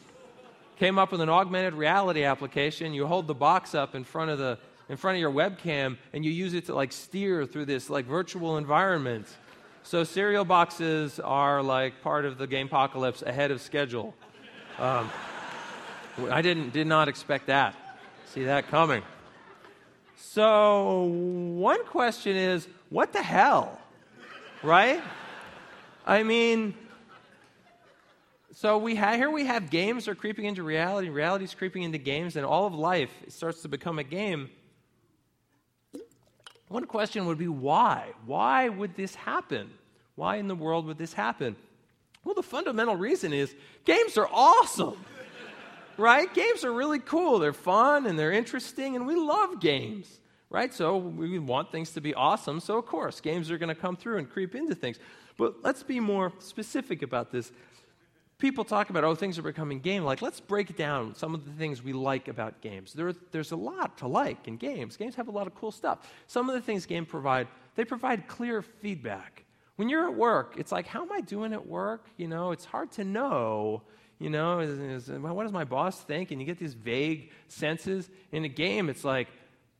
came 0.78 1.00
up 1.00 1.12
with 1.12 1.22
an 1.22 1.30
augmented 1.30 1.74
reality 1.74 2.24
application. 2.24 2.94
You 2.94 3.08
hold 3.08 3.28
the 3.28 3.36
box 3.36 3.74
up 3.74 3.96
in 3.96 4.04
front 4.04 4.32
of 4.32 4.38
the 4.38 4.60
in 4.90 4.96
front 4.96 5.16
of 5.16 5.20
your 5.20 5.32
webcam 5.32 5.98
and 6.14 6.24
you 6.24 6.32
use 6.32 6.54
it 6.54 6.66
to 6.68 6.74
like 6.74 6.92
steer 6.92 7.46
through 7.46 7.66
this 7.66 7.90
like 7.90 8.06
virtual 8.06 8.58
environment. 8.58 9.28
So 9.84 10.04
cereal 10.04 10.46
boxes 10.46 11.20
are 11.20 11.62
like 11.62 12.02
part 12.02 12.26
of 12.26 12.38
the 12.38 12.48
gamepocalypse 12.48 13.22
ahead 13.22 13.52
of 13.52 13.62
schedule. 13.62 14.14
Um, 14.80 15.10
I 16.30 16.42
didn't, 16.42 16.74
did 16.74 16.88
not 16.88 17.08
expect 17.08 17.48
that. 17.48 17.76
See 18.26 18.46
that 18.46 18.68
coming. 18.70 19.04
So, 20.16 21.04
one 21.04 21.86
question 21.86 22.36
is 22.36 22.68
what 22.90 23.14
the 23.14 23.22
hell? 23.22 23.80
Right? 24.64 25.02
I 26.06 26.24
mean, 26.24 26.74
so 28.54 28.80
we 28.80 28.96
ha- 28.96 29.14
here 29.14 29.30
we 29.30 29.46
have 29.46 29.70
games 29.70 30.08
are 30.08 30.16
creeping 30.16 30.46
into 30.46 30.64
reality, 30.64 31.10
reality 31.10 31.46
is 31.46 31.54
creeping 31.54 31.84
into 31.84 32.00
games, 32.00 32.36
and 32.36 32.46
all 32.46 32.66
of 32.66 32.74
life 32.74 33.12
starts 33.28 33.62
to 33.62 33.68
become 33.68 34.00
a 34.00 34.04
game. 34.04 34.50
One 36.68 36.86
question 36.86 37.28
would 37.28 37.38
be 37.38 37.48
why? 37.48 38.14
Why 38.26 38.70
would 38.70 38.96
this 38.96 39.14
happen? 39.14 39.70
Why 40.16 40.38
in 40.38 40.48
the 40.48 40.56
world 40.56 40.88
would 40.88 40.98
this 40.98 41.14
happen? 41.14 41.56
Well, 42.24 42.34
the 42.34 42.44
fundamental 42.44 42.96
reason 42.96 43.32
is 43.32 43.54
games 43.86 44.18
are 44.18 44.28
awesome 44.32 44.98
right? 45.98 46.32
Games 46.34 46.64
are 46.64 46.72
really 46.72 47.00
cool. 47.00 47.40
They're 47.40 47.54
fun 47.54 48.06
and 48.06 48.18
they're 48.18 48.32
interesting, 48.32 48.96
and 48.96 49.06
we 49.06 49.16
love 49.16 49.60
games, 49.60 50.20
right? 50.50 50.74
So 50.74 50.98
we 50.98 51.40
want 51.40 51.72
things 51.72 51.92
to 51.92 52.02
be 52.02 52.14
awesome. 52.14 52.60
So, 52.60 52.78
of 52.78 52.86
course, 52.86 53.22
games 53.22 53.52
are 53.52 53.58
going 53.58 53.74
to 53.74 53.80
come 53.80 53.96
through 53.96 54.18
and 54.18 54.30
creep 54.30 54.56
into 54.56 54.76
things. 54.76 55.00
But 55.38 55.64
let's 55.64 55.84
be 55.84 56.00
more 56.00 56.34
specific 56.40 57.02
about 57.02 57.32
this. 57.32 57.52
People 58.40 58.64
talk 58.64 58.92
about, 58.92 59.04
oh, 59.04 59.16
things 59.16 59.40
are 59.40 59.44
becoming 59.44 59.80
game 59.80 60.04
like. 60.04 60.22
Let's 60.22 60.40
break 60.40 60.76
down 60.76 61.16
some 61.16 61.34
of 61.34 61.46
the 61.46 61.52
things 61.52 61.84
we 61.84 61.94
like 61.94 62.28
about 62.28 62.62
games. 62.62 62.94
There, 62.94 63.14
there's 63.32 63.52
a 63.52 63.56
lot 63.56 63.98
to 64.00 64.08
like 64.08 64.48
in 64.48 64.58
games. 64.58 64.96
Games 64.96 65.16
have 65.16 65.28
a 65.28 65.32
lot 65.32 65.48
of 65.48 65.56
cool 65.56 65.72
stuff. 65.72 66.08
Some 66.28 66.48
of 66.48 66.54
the 66.54 66.62
things 66.62 66.86
games 66.86 67.08
provide, 67.08 67.48
they 67.76 67.84
provide 67.84 68.28
clear 68.28 68.62
feedback. 68.62 69.44
When 69.76 69.90
you're 69.90 70.08
at 70.08 70.16
work, 70.16 70.56
it's 70.58 70.72
like, 70.72 70.86
how 70.86 71.04
am 71.04 71.12
I 71.12 71.22
doing 71.22 71.54
at 71.54 71.66
work? 71.66 72.06
You 72.18 72.28
know, 72.28 72.52
it's 72.52 72.66
hard 72.66 72.92
to 72.94 73.04
know 73.04 73.84
You 74.20 74.32
know, 74.32 74.60
is, 74.60 75.08
is, 75.08 75.20
what 75.20 75.44
does 75.44 75.52
my 75.52 75.64
boss 75.64 76.00
think? 76.00 76.32
And 76.32 76.42
you 76.42 76.48
get 76.48 76.58
these 76.58 76.74
vague 76.74 77.32
senses. 77.48 78.10
In 78.32 78.46
a 78.46 78.50
game, 78.50 78.90
it's 78.90 79.04
like, 79.04 79.28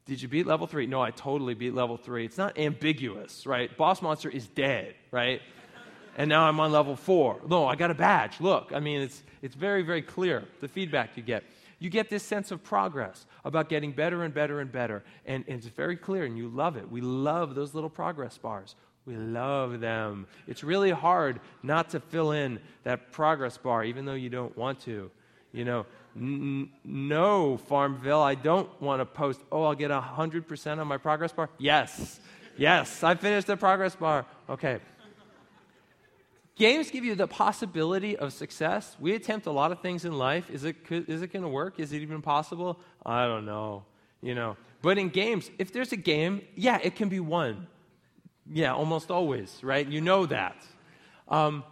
did 0.06 0.22
you 0.22 0.28
beat 0.28 0.46
level 0.46 0.68
three? 0.68 0.86
No, 0.86 1.02
I 1.02 1.12
totally 1.12 1.54
beat 1.54 1.74
level 1.74 1.98
three. 1.98 2.24
It's 2.24 2.38
not 2.38 2.58
ambiguous, 2.58 3.46
right? 3.46 3.76
Boss 3.76 4.02
monster 4.02 4.30
is 4.30 4.48
dead, 4.48 4.94
right? 5.12 5.42
and 6.18 6.30
now 6.30 6.48
I'm 6.48 6.60
on 6.60 6.72
level 6.72 6.96
four. 6.96 7.42
No, 7.48 7.66
I 7.66 7.76
got 7.76 7.90
a 7.90 7.96
badge. 7.96 8.40
Look, 8.40 8.72
I 8.74 8.80
mean, 8.80 9.02
it's, 9.02 9.24
it's 9.42 9.56
very, 9.56 9.82
very 9.82 10.04
clear 10.04 10.46
the 10.62 10.68
feedback 10.68 11.18
you 11.18 11.24
get. 11.24 11.44
You 11.80 11.90
get 11.90 12.10
this 12.10 12.24
sense 12.24 12.52
of 12.52 12.64
progress 12.64 13.26
about 13.44 13.70
getting 13.70 13.92
better 13.92 14.24
and 14.24 14.34
better 14.34 14.60
and 14.62 14.72
better. 14.72 15.04
And, 15.26 15.44
and 15.48 15.58
it's 15.58 15.68
very 15.68 15.96
clear, 15.96 16.26
and 16.26 16.38
you 16.38 16.48
love 16.48 16.78
it. 16.78 16.90
We 16.90 17.02
love 17.02 17.54
those 17.56 17.74
little 17.74 17.90
progress 17.90 18.38
bars. 18.38 18.76
We 19.08 19.16
love 19.16 19.80
them. 19.80 20.28
It's 20.48 20.66
really 20.66 20.92
hard 20.92 21.40
not 21.64 21.92
to 21.92 22.02
fill 22.02 22.34
in 22.34 22.60
that 22.84 23.14
progress 23.14 23.58
bar, 23.58 23.86
even 23.86 24.04
though 24.04 24.14
you 24.14 24.30
don't 24.30 24.56
want 24.58 24.82
to. 24.82 25.10
You 25.54 25.64
know, 25.64 25.86
n- 26.14 26.70
no, 26.84 27.56
Farmville, 27.56 28.22
I 28.22 28.36
don't 28.36 28.70
want 28.82 29.00
to 29.00 29.06
post, 29.06 29.40
oh, 29.50 29.64
I'll 29.64 29.76
get 29.76 29.92
100% 29.92 30.78
on 30.78 30.88
my 30.88 30.98
progress 30.98 31.32
bar. 31.32 31.50
Yes, 31.58 32.20
yes, 32.58 33.02
I 33.02 33.16
finished 33.16 33.48
the 33.48 33.56
progress 33.56 33.96
bar. 33.96 34.26
Okay. 34.50 34.80
Games 36.58 36.92
give 36.92 37.06
you 37.06 37.16
the 37.16 37.28
possibility 37.28 38.18
of 38.18 38.34
success. 38.34 38.98
We 39.00 39.14
attempt 39.14 39.46
a 39.46 39.52
lot 39.52 39.72
of 39.72 39.80
things 39.80 40.04
in 40.04 40.18
life. 40.18 40.50
Is 40.50 40.66
it, 40.66 40.76
is 40.90 41.22
it 41.22 41.32
going 41.32 41.44
to 41.44 41.50
work? 41.50 41.80
Is 41.80 41.94
it 41.94 42.02
even 42.02 42.22
possible? 42.22 42.78
I 43.06 43.26
don't 43.26 43.46
know. 43.46 43.86
You 44.22 44.36
know, 44.36 44.58
but 44.82 44.98
in 44.98 45.10
games, 45.10 45.50
if 45.60 45.72
there's 45.72 45.92
a 45.92 45.98
game, 45.98 46.42
yeah, 46.56 46.80
it 46.84 46.96
can 46.96 47.08
be 47.08 47.20
won. 47.20 47.68
Yeah, 48.52 48.74
almost 48.74 49.12
always, 49.12 49.60
right? 49.64 49.86
You 49.88 50.02
know 50.02 50.26
that. 50.26 50.56
Um, 51.28 51.64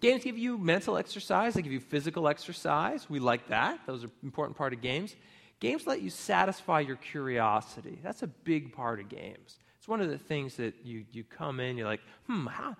games 0.00 0.24
give 0.24 0.38
you 0.38 0.58
mental 0.58 0.96
exercise, 0.96 1.54
they 1.54 1.62
give 1.62 1.72
you 1.72 1.80
physical 1.80 2.28
exercise. 2.28 3.08
We 3.08 3.20
like 3.20 3.48
that. 3.48 3.80
Those 3.86 4.04
are 4.04 4.08
an 4.08 4.12
important 4.24 4.56
part 4.56 4.72
of 4.72 4.80
games. 4.80 5.14
Games 5.60 5.86
let 5.86 6.00
you 6.00 6.10
satisfy 6.10 6.80
your 6.80 6.96
curiosity. 6.96 7.98
That's 8.02 8.22
a 8.22 8.26
big 8.26 8.72
part 8.72 8.98
of 8.98 9.08
games. 9.08 9.58
It's 9.78 9.88
one 9.88 10.00
of 10.00 10.08
the 10.08 10.18
things 10.18 10.56
that 10.56 10.74
you, 10.84 11.04
you 11.12 11.24
come 11.24 11.60
in, 11.60 11.76
you're 11.76 11.86
like, 11.86 12.00
hmm, 12.26 12.46
how, 12.46 12.76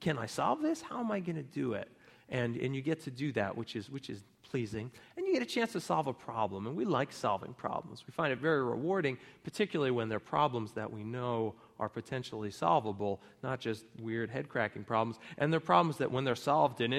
can 0.00 0.18
I 0.18 0.26
solve 0.26 0.62
this? 0.62 0.82
How 0.82 1.00
am 1.00 1.12
I 1.12 1.20
going 1.20 1.36
to 1.36 1.42
do 1.42 1.74
it? 1.74 1.88
And, 2.28 2.56
and 2.56 2.74
you 2.74 2.80
get 2.80 3.02
to 3.04 3.10
do 3.10 3.32
that, 3.32 3.56
which 3.56 3.76
is, 3.76 3.90
which 3.90 4.08
is 4.08 4.22
pleasing. 4.42 4.90
And 5.16 5.26
you 5.26 5.32
get 5.32 5.42
a 5.42 5.46
chance 5.46 5.72
to 5.72 5.80
solve 5.80 6.06
a 6.06 6.12
problem. 6.12 6.66
And 6.66 6.76
we 6.76 6.84
like 6.84 7.12
solving 7.12 7.52
problems. 7.54 8.04
We 8.06 8.12
find 8.12 8.32
it 8.32 8.38
very 8.38 8.62
rewarding, 8.62 9.18
particularly 9.44 9.90
when 9.90 10.08
they're 10.08 10.20
problems 10.20 10.72
that 10.72 10.90
we 10.90 11.04
know 11.04 11.54
are 11.82 11.88
potentially 11.88 12.52
solvable, 12.52 13.20
not 13.42 13.58
just 13.58 13.84
weird 14.00 14.30
head 14.30 14.48
cracking 14.48 14.84
problems. 14.84 15.18
And 15.36 15.52
they're 15.52 15.58
problems 15.58 15.98
that 15.98 16.12
when 16.12 16.22
they're 16.22 16.36
solved, 16.36 16.80
and 16.80 16.94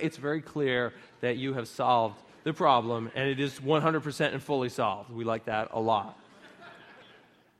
it's 0.00 0.16
very 0.16 0.40
clear 0.40 0.94
that 1.20 1.36
you 1.36 1.52
have 1.52 1.68
solved 1.68 2.22
the 2.42 2.54
problem 2.54 3.10
and 3.14 3.28
it 3.28 3.38
is 3.38 3.60
100% 3.60 4.32
and 4.32 4.42
fully 4.42 4.70
solved. 4.70 5.10
We 5.10 5.24
like 5.24 5.44
that 5.44 5.68
a 5.72 5.80
lot. 5.80 6.18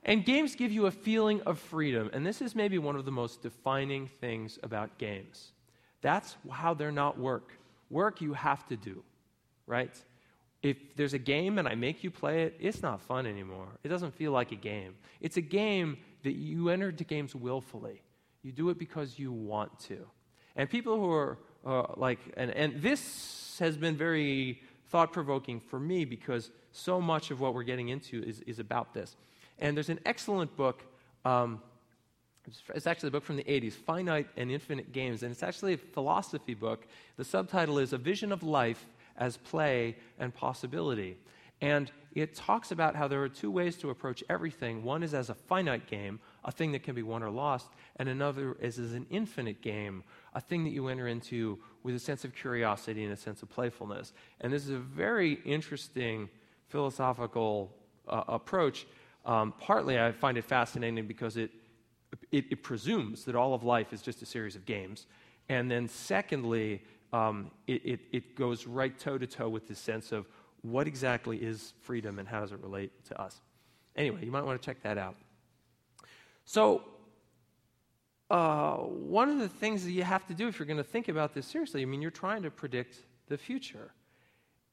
And 0.03 0.25
games 0.25 0.55
give 0.55 0.71
you 0.71 0.87
a 0.87 0.91
feeling 0.91 1.41
of 1.43 1.59
freedom. 1.59 2.09
And 2.11 2.25
this 2.25 2.41
is 2.41 2.55
maybe 2.55 2.79
one 2.79 2.95
of 2.95 3.05
the 3.05 3.11
most 3.11 3.43
defining 3.43 4.09
things 4.19 4.57
about 4.63 4.97
games. 4.97 5.51
That's 6.01 6.35
how 6.49 6.73
they're 6.73 6.91
not 6.91 7.19
work. 7.19 7.53
Work 7.91 8.21
you 8.21 8.33
have 8.33 8.67
to 8.69 8.75
do, 8.75 9.03
right? 9.67 9.95
If 10.63 10.77
there's 10.95 11.13
a 11.13 11.19
game 11.19 11.59
and 11.59 11.67
I 11.67 11.75
make 11.75 12.03
you 12.03 12.09
play 12.09 12.43
it, 12.43 12.55
it's 12.59 12.81
not 12.81 13.01
fun 13.01 13.25
anymore. 13.25 13.67
It 13.83 13.89
doesn't 13.89 14.15
feel 14.15 14.31
like 14.31 14.51
a 14.51 14.55
game. 14.55 14.95
It's 15.21 15.37
a 15.37 15.41
game 15.41 15.97
that 16.23 16.33
you 16.33 16.69
enter 16.69 16.89
into 16.89 17.03
games 17.03 17.35
willfully. 17.35 18.01
You 18.41 18.51
do 18.51 18.69
it 18.69 18.77
because 18.77 19.19
you 19.19 19.31
want 19.31 19.79
to. 19.81 20.05
And 20.55 20.69
people 20.69 20.97
who 20.97 21.11
are 21.11 21.37
uh, 21.65 21.93
like, 21.95 22.19
and, 22.35 22.51
and 22.51 22.81
this 22.81 23.57
has 23.59 23.77
been 23.77 23.95
very 23.95 24.61
thought 24.89 25.11
provoking 25.11 25.59
for 25.59 25.79
me 25.79 26.05
because 26.05 26.51
so 26.71 26.99
much 26.99 27.31
of 27.31 27.39
what 27.39 27.53
we're 27.53 27.63
getting 27.63 27.89
into 27.89 28.21
is, 28.23 28.41
is 28.41 28.59
about 28.59 28.93
this. 28.93 29.15
And 29.59 29.75
there's 29.75 29.89
an 29.89 29.99
excellent 30.05 30.55
book. 30.55 30.83
Um, 31.25 31.61
it's 32.75 32.87
actually 32.87 33.07
a 33.07 33.11
book 33.11 33.23
from 33.23 33.37
the 33.37 33.43
80s, 33.43 33.73
Finite 33.73 34.27
and 34.35 34.51
Infinite 34.51 34.91
Games. 34.91 35.23
And 35.23 35.31
it's 35.31 35.43
actually 35.43 35.73
a 35.73 35.77
philosophy 35.77 36.53
book. 36.53 36.85
The 37.15 37.23
subtitle 37.23 37.79
is 37.79 37.93
A 37.93 37.97
Vision 37.97 38.31
of 38.31 38.43
Life 38.43 38.85
as 39.15 39.37
Play 39.37 39.95
and 40.19 40.33
Possibility. 40.33 41.17
And 41.61 41.89
it 42.15 42.35
talks 42.35 42.71
about 42.71 42.95
how 42.95 43.07
there 43.07 43.23
are 43.23 43.29
two 43.29 43.49
ways 43.49 43.75
to 43.77 43.89
approach 43.89 44.23
everything. 44.29 44.83
One 44.83 45.01
is 45.01 45.13
as 45.13 45.29
a 45.29 45.33
finite 45.33 45.87
game, 45.87 46.19
a 46.43 46.51
thing 46.51 46.71
that 46.73 46.83
can 46.83 46.93
be 46.93 47.01
won 47.01 47.23
or 47.23 47.31
lost, 47.31 47.69
and 47.95 48.07
another 48.07 48.55
is 48.59 48.77
as 48.77 48.93
an 48.93 49.07
infinite 49.09 49.61
game, 49.61 50.03
a 50.33 50.41
thing 50.41 50.63
that 50.63 50.69
you 50.69 50.87
enter 50.89 51.07
into 51.07 51.57
with 51.81 51.95
a 51.95 51.99
sense 51.99 52.23
of 52.23 52.35
curiosity 52.35 53.03
and 53.03 53.11
a 53.11 53.17
sense 53.17 53.41
of 53.41 53.49
playfulness. 53.49 54.13
And 54.41 54.53
this 54.53 54.63
is 54.63 54.69
a 54.69 54.79
very 54.79 55.39
interesting 55.43 56.29
philosophical 56.67 57.73
uh, 58.07 58.23
approach. 58.27 58.85
Um, 59.25 59.53
partly, 59.59 59.99
I 59.99 60.11
find 60.11 60.37
it 60.37 60.43
fascinating 60.43 61.07
because 61.07 61.37
it, 61.37 61.49
it, 62.31 62.45
it, 62.51 62.63
presumes 62.63 63.25
that 63.25 63.35
all 63.35 63.53
of 63.53 63.63
life 63.63 63.93
is 63.93 64.01
just 64.01 64.21
a 64.21 64.25
series 64.25 64.55
of 64.55 64.65
games. 64.65 65.07
And 65.49 65.71
then, 65.71 65.87
secondly, 65.87 66.83
um, 67.11 67.51
it, 67.67 67.85
it, 67.85 67.99
it 68.11 68.35
goes 68.35 68.67
right 68.67 68.97
toe 68.97 69.17
to 69.17 69.25
toe 69.25 69.49
with 69.49 69.67
this 69.67 69.79
sense 69.79 70.11
of 70.11 70.27
what 70.63 70.87
exactly 70.87 71.37
is 71.37 71.73
freedom 71.81 72.17
and 72.19 72.27
how 72.27 72.41
does 72.41 72.51
it 72.51 72.59
relate 72.61 72.91
to 73.05 73.21
us. 73.21 73.39
Anyway, 73.95 74.25
you 74.25 74.31
might 74.31 74.43
want 74.43 74.59
to 74.59 74.65
check 74.65 74.81
that 74.81 74.97
out. 74.97 75.15
So, 76.45 76.83
uh, 78.29 78.77
one 78.77 79.29
of 79.29 79.37
the 79.37 79.49
things 79.49 79.83
that 79.83 79.91
you 79.91 80.03
have 80.03 80.25
to 80.27 80.33
do 80.33 80.47
if 80.47 80.57
you're 80.57 80.65
going 80.65 80.77
to 80.77 80.83
think 80.83 81.07
about 81.07 81.33
this 81.33 81.45
seriously, 81.45 81.81
I 81.81 81.85
mean, 81.85 82.01
you're 82.01 82.09
trying 82.09 82.41
to 82.43 82.49
predict 82.49 82.97
the 83.27 83.37
future. 83.37 83.91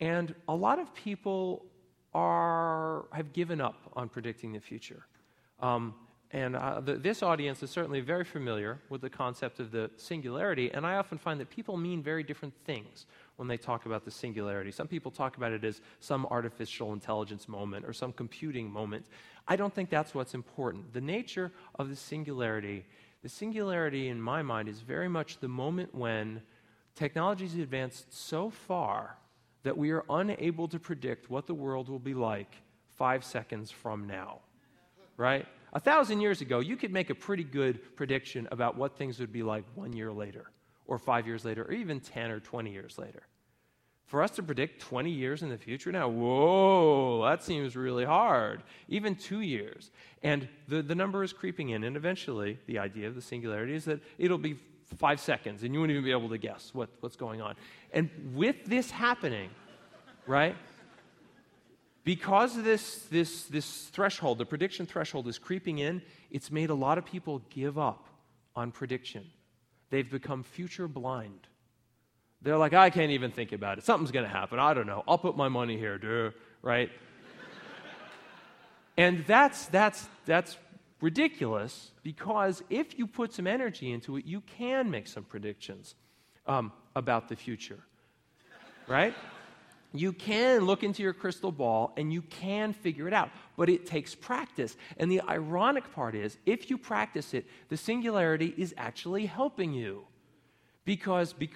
And 0.00 0.34
a 0.48 0.54
lot 0.54 0.78
of 0.78 0.94
people 0.94 1.66
are, 2.14 3.04
have 3.12 3.32
given 3.32 3.60
up 3.60 3.90
on 3.94 4.08
predicting 4.08 4.52
the 4.52 4.60
future. 4.60 5.04
Um, 5.60 5.94
and 6.32 6.56
uh, 6.56 6.80
the, 6.80 6.94
this 6.94 7.22
audience 7.22 7.62
is 7.62 7.70
certainly 7.70 8.00
very 8.00 8.24
familiar 8.24 8.80
with 8.88 9.00
the 9.00 9.10
concept 9.10 9.58
of 9.58 9.72
the 9.72 9.90
singularity, 9.96 10.70
and 10.72 10.86
I 10.86 10.94
often 10.94 11.18
find 11.18 11.40
that 11.40 11.50
people 11.50 11.76
mean 11.76 12.02
very 12.02 12.22
different 12.22 12.54
things 12.64 13.06
when 13.40 13.48
they 13.48 13.56
talk 13.56 13.86
about 13.86 14.04
the 14.04 14.10
singularity. 14.10 14.70
Some 14.70 14.86
people 14.86 15.10
talk 15.10 15.38
about 15.38 15.50
it 15.50 15.64
as 15.64 15.80
some 15.98 16.26
artificial 16.26 16.92
intelligence 16.92 17.48
moment 17.48 17.86
or 17.86 17.94
some 17.94 18.12
computing 18.12 18.70
moment. 18.70 19.06
I 19.48 19.56
don't 19.56 19.74
think 19.74 19.88
that's 19.88 20.14
what's 20.14 20.34
important. 20.34 20.92
The 20.92 21.00
nature 21.00 21.50
of 21.76 21.88
the 21.88 21.96
singularity, 21.96 22.84
the 23.22 23.30
singularity 23.30 24.08
in 24.08 24.20
my 24.20 24.42
mind 24.42 24.68
is 24.68 24.80
very 24.80 25.08
much 25.08 25.38
the 25.38 25.48
moment 25.48 25.94
when 25.94 26.42
technology 26.94 27.46
has 27.46 27.54
advanced 27.54 28.12
so 28.12 28.50
far 28.50 29.16
that 29.62 29.74
we 29.74 29.90
are 29.90 30.04
unable 30.10 30.68
to 30.68 30.78
predict 30.78 31.30
what 31.30 31.46
the 31.46 31.54
world 31.54 31.88
will 31.88 31.98
be 31.98 32.12
like 32.12 32.56
five 32.98 33.24
seconds 33.24 33.70
from 33.70 34.06
now. 34.06 34.40
Right? 35.16 35.46
A 35.72 35.80
thousand 35.80 36.20
years 36.20 36.42
ago, 36.42 36.58
you 36.58 36.76
could 36.76 36.92
make 36.92 37.08
a 37.08 37.14
pretty 37.14 37.44
good 37.44 37.96
prediction 37.96 38.46
about 38.50 38.76
what 38.76 38.98
things 38.98 39.18
would 39.18 39.32
be 39.32 39.42
like 39.42 39.64
one 39.74 39.94
year 39.94 40.12
later, 40.12 40.50
or 40.90 40.98
five 40.98 41.26
years 41.26 41.44
later, 41.44 41.62
or 41.62 41.72
even 41.72 42.00
10 42.00 42.30
or 42.30 42.40
20 42.40 42.70
years 42.70 42.98
later. 42.98 43.22
For 44.06 44.24
us 44.24 44.32
to 44.32 44.42
predict 44.42 44.82
20 44.82 45.08
years 45.08 45.42
in 45.42 45.48
the 45.48 45.56
future 45.56 45.92
now, 45.92 46.08
whoa, 46.08 47.24
that 47.24 47.44
seems 47.44 47.76
really 47.76 48.04
hard. 48.04 48.64
Even 48.88 49.14
two 49.14 49.40
years. 49.40 49.92
And 50.24 50.48
the, 50.66 50.82
the 50.82 50.96
number 50.96 51.22
is 51.22 51.32
creeping 51.32 51.70
in, 51.70 51.84
and 51.84 51.96
eventually, 51.96 52.58
the 52.66 52.80
idea 52.80 53.06
of 53.06 53.14
the 53.14 53.22
singularity 53.22 53.74
is 53.74 53.84
that 53.84 54.00
it'll 54.18 54.36
be 54.36 54.58
five 54.98 55.20
seconds, 55.20 55.62
and 55.62 55.72
you 55.72 55.78
won't 55.78 55.92
even 55.92 56.02
be 56.02 56.10
able 56.10 56.28
to 56.28 56.38
guess 56.38 56.74
what, 56.74 56.90
what's 56.98 57.14
going 57.14 57.40
on. 57.40 57.54
And 57.92 58.10
with 58.34 58.64
this 58.66 58.90
happening, 58.90 59.48
right? 60.26 60.56
because 62.02 62.60
this, 62.60 63.06
this, 63.12 63.44
this 63.44 63.84
threshold, 63.92 64.38
the 64.38 64.44
prediction 64.44 64.86
threshold, 64.86 65.28
is 65.28 65.38
creeping 65.38 65.78
in, 65.78 66.02
it's 66.32 66.50
made 66.50 66.70
a 66.70 66.74
lot 66.74 66.98
of 66.98 67.04
people 67.04 67.42
give 67.50 67.78
up 67.78 68.08
on 68.56 68.72
prediction. 68.72 69.24
They've 69.90 70.08
become 70.08 70.42
future 70.42 70.88
blind. 70.88 71.46
They're 72.42 72.56
like, 72.56 72.72
I 72.72 72.90
can't 72.90 73.10
even 73.10 73.32
think 73.32 73.52
about 73.52 73.78
it. 73.78 73.84
Something's 73.84 74.12
going 74.12 74.24
to 74.24 74.30
happen. 74.30 74.58
I 74.58 74.72
don't 74.72 74.86
know. 74.86 75.04
I'll 75.06 75.18
put 75.18 75.36
my 75.36 75.48
money 75.48 75.76
here, 75.76 75.98
duh, 75.98 76.30
right? 76.62 76.90
and 78.96 79.24
that's, 79.26 79.66
that's, 79.66 80.08
that's 80.24 80.56
ridiculous 81.00 81.90
because 82.02 82.62
if 82.70 82.98
you 82.98 83.06
put 83.06 83.34
some 83.34 83.46
energy 83.46 83.92
into 83.92 84.16
it, 84.16 84.24
you 84.24 84.40
can 84.42 84.90
make 84.90 85.06
some 85.06 85.24
predictions 85.24 85.94
um, 86.46 86.72
about 86.96 87.28
the 87.28 87.36
future, 87.36 87.80
right? 88.86 89.14
You 89.92 90.12
can 90.12 90.66
look 90.66 90.84
into 90.84 91.02
your 91.02 91.12
crystal 91.12 91.50
ball 91.50 91.92
and 91.96 92.12
you 92.12 92.22
can 92.22 92.72
figure 92.72 93.08
it 93.08 93.12
out, 93.12 93.30
but 93.56 93.68
it 93.68 93.86
takes 93.86 94.14
practice. 94.14 94.76
And 94.98 95.10
the 95.10 95.20
ironic 95.22 95.92
part 95.92 96.14
is, 96.14 96.38
if 96.46 96.70
you 96.70 96.78
practice 96.78 97.34
it, 97.34 97.46
the 97.68 97.76
singularity 97.76 98.54
is 98.56 98.72
actually 98.76 99.26
helping 99.26 99.72
you. 99.74 100.04
Because 100.84 101.32
bec- 101.32 101.50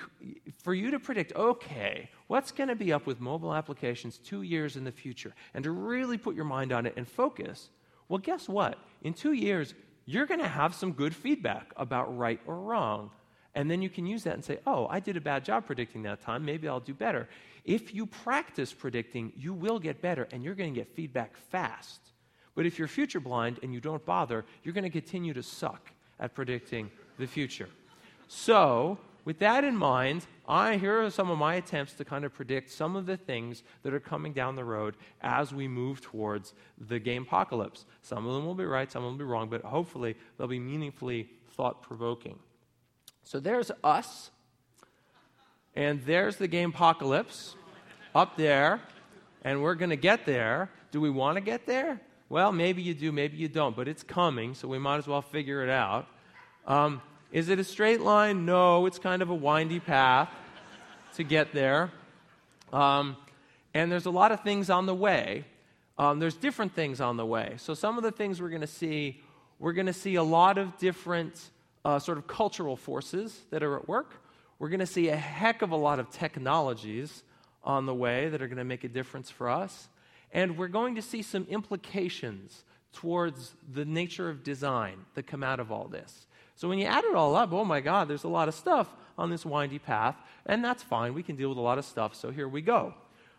for 0.62 0.74
you 0.74 0.90
to 0.90 0.98
predict, 0.98 1.34
okay, 1.34 2.10
what's 2.26 2.52
going 2.52 2.68
to 2.68 2.76
be 2.76 2.92
up 2.92 3.06
with 3.06 3.20
mobile 3.20 3.54
applications 3.54 4.18
two 4.18 4.42
years 4.42 4.76
in 4.76 4.84
the 4.84 4.92
future, 4.92 5.34
and 5.54 5.64
to 5.64 5.70
really 5.70 6.18
put 6.18 6.34
your 6.34 6.44
mind 6.44 6.72
on 6.72 6.86
it 6.86 6.94
and 6.96 7.08
focus, 7.08 7.70
well, 8.08 8.18
guess 8.18 8.48
what? 8.48 8.78
In 9.02 9.14
two 9.14 9.32
years, 9.32 9.74
you're 10.04 10.26
going 10.26 10.40
to 10.40 10.48
have 10.48 10.74
some 10.74 10.92
good 10.92 11.14
feedback 11.14 11.72
about 11.76 12.16
right 12.16 12.40
or 12.46 12.58
wrong. 12.58 13.10
And 13.54 13.70
then 13.70 13.80
you 13.80 13.88
can 13.88 14.04
use 14.04 14.24
that 14.24 14.34
and 14.34 14.44
say, 14.44 14.58
oh, 14.66 14.86
I 14.90 15.00
did 15.00 15.16
a 15.16 15.20
bad 15.20 15.44
job 15.44 15.64
predicting 15.64 16.02
that 16.02 16.20
time. 16.20 16.44
Maybe 16.44 16.68
I'll 16.68 16.80
do 16.80 16.92
better. 16.92 17.28
If 17.64 17.94
you 17.94 18.06
practice 18.06 18.72
predicting, 18.72 19.32
you 19.36 19.54
will 19.54 19.78
get 19.78 20.02
better 20.02 20.28
and 20.32 20.44
you're 20.44 20.54
going 20.54 20.74
to 20.74 20.80
get 20.80 20.94
feedback 20.94 21.36
fast. 21.36 22.00
But 22.54 22.66
if 22.66 22.78
you're 22.78 22.88
future 22.88 23.20
blind 23.20 23.58
and 23.62 23.72
you 23.72 23.80
don't 23.80 24.04
bother, 24.04 24.44
you're 24.62 24.74
going 24.74 24.84
to 24.84 24.90
continue 24.90 25.32
to 25.34 25.42
suck 25.42 25.90
at 26.20 26.34
predicting 26.34 26.90
the 27.18 27.26
future. 27.26 27.68
So, 28.28 28.98
with 29.24 29.38
that 29.38 29.64
in 29.64 29.76
mind, 29.76 30.26
I, 30.46 30.76
here 30.76 31.02
are 31.02 31.10
some 31.10 31.30
of 31.30 31.38
my 31.38 31.54
attempts 31.54 31.94
to 31.94 32.04
kind 32.04 32.24
of 32.24 32.34
predict 32.34 32.70
some 32.70 32.94
of 32.94 33.06
the 33.06 33.16
things 33.16 33.62
that 33.82 33.94
are 33.94 34.00
coming 34.00 34.34
down 34.34 34.54
the 34.54 34.64
road 34.64 34.96
as 35.22 35.54
we 35.54 35.66
move 35.66 36.02
towards 36.02 36.52
the 36.78 37.00
gamepocalypse. 37.00 37.86
Some 38.02 38.26
of 38.26 38.34
them 38.34 38.44
will 38.44 38.54
be 38.54 38.66
right, 38.66 38.90
some 38.92 39.02
will 39.02 39.14
be 39.14 39.24
wrong, 39.24 39.48
but 39.48 39.62
hopefully 39.62 40.14
they'll 40.36 40.46
be 40.46 40.58
meaningfully 40.58 41.30
thought 41.52 41.82
provoking. 41.82 42.38
So 43.22 43.40
there's 43.40 43.70
us, 43.82 44.30
and 45.76 46.02
there's 46.04 46.36
the 46.36 46.48
gamepocalypse 46.48 47.54
up 48.14 48.36
there, 48.36 48.80
and 49.42 49.62
we're 49.62 49.74
going 49.74 49.90
to 49.90 49.96
get 49.96 50.24
there. 50.24 50.70
Do 50.92 51.00
we 51.00 51.10
want 51.10 51.36
to 51.36 51.40
get 51.40 51.66
there? 51.66 52.00
Well, 52.28 52.52
maybe 52.52 52.82
you 52.82 52.94
do, 52.94 53.12
maybe 53.12 53.36
you 53.36 53.48
don't, 53.48 53.76
but 53.76 53.88
it's 53.88 54.02
coming, 54.02 54.54
so 54.54 54.68
we 54.68 54.78
might 54.78 54.98
as 54.98 55.06
well 55.06 55.22
figure 55.22 55.62
it 55.62 55.70
out. 55.70 56.06
Um, 56.66 57.02
is 57.32 57.48
it 57.48 57.58
a 57.58 57.64
straight 57.64 58.00
line? 58.00 58.46
No, 58.46 58.86
it's 58.86 58.98
kind 58.98 59.20
of 59.20 59.30
a 59.30 59.34
windy 59.34 59.80
path 59.80 60.30
to 61.16 61.24
get 61.24 61.52
there. 61.52 61.90
Um, 62.72 63.16
and 63.74 63.90
there's 63.90 64.06
a 64.06 64.10
lot 64.10 64.32
of 64.32 64.40
things 64.40 64.70
on 64.70 64.86
the 64.86 64.94
way. 64.94 65.44
Um, 65.98 66.18
there's 66.18 66.34
different 66.34 66.74
things 66.74 67.00
on 67.00 67.16
the 67.16 67.26
way. 67.26 67.54
So, 67.58 67.74
some 67.74 67.96
of 67.96 68.02
the 68.02 68.10
things 68.10 68.40
we're 68.40 68.48
going 68.48 68.60
to 68.62 68.66
see, 68.66 69.20
we're 69.58 69.72
going 69.72 69.86
to 69.86 69.92
see 69.92 70.14
a 70.14 70.22
lot 70.22 70.58
of 70.58 70.76
different 70.78 71.50
uh, 71.84 71.98
sort 71.98 72.18
of 72.18 72.26
cultural 72.26 72.76
forces 72.76 73.38
that 73.50 73.62
are 73.62 73.76
at 73.76 73.88
work. 73.88 74.14
We're 74.58 74.68
going 74.68 74.80
to 74.80 74.86
see 74.86 75.08
a 75.08 75.16
heck 75.16 75.62
of 75.62 75.70
a 75.70 75.76
lot 75.76 75.98
of 75.98 76.10
technologies 76.10 77.22
on 77.62 77.86
the 77.86 77.94
way 77.94 78.28
that 78.28 78.42
are 78.42 78.46
going 78.46 78.58
to 78.58 78.64
make 78.64 78.84
a 78.84 78.88
difference 78.88 79.30
for 79.30 79.48
us. 79.48 79.88
And 80.32 80.58
we're 80.58 80.68
going 80.68 80.94
to 80.96 81.02
see 81.02 81.22
some 81.22 81.46
implications 81.48 82.64
towards 82.92 83.54
the 83.72 83.84
nature 83.84 84.28
of 84.30 84.42
design 84.42 85.04
that 85.14 85.26
come 85.26 85.42
out 85.42 85.60
of 85.60 85.72
all 85.72 85.88
this. 85.88 86.26
So 86.56 86.68
when 86.68 86.78
you 86.78 86.86
add 86.86 87.04
it 87.04 87.14
all 87.14 87.34
up, 87.34 87.52
oh 87.52 87.64
my 87.64 87.80
God, 87.80 88.08
there's 88.08 88.24
a 88.24 88.28
lot 88.28 88.48
of 88.48 88.54
stuff 88.54 88.88
on 89.18 89.30
this 89.30 89.44
windy 89.44 89.78
path, 89.78 90.16
and 90.46 90.64
that's 90.64 90.82
fine. 90.82 91.14
We 91.14 91.22
can 91.22 91.36
deal 91.36 91.48
with 91.48 91.58
a 91.58 91.62
lot 91.62 91.78
of 91.78 91.84
stuff, 91.84 92.14
so 92.14 92.30
here 92.30 92.48
we 92.48 92.62
go. 92.62 92.94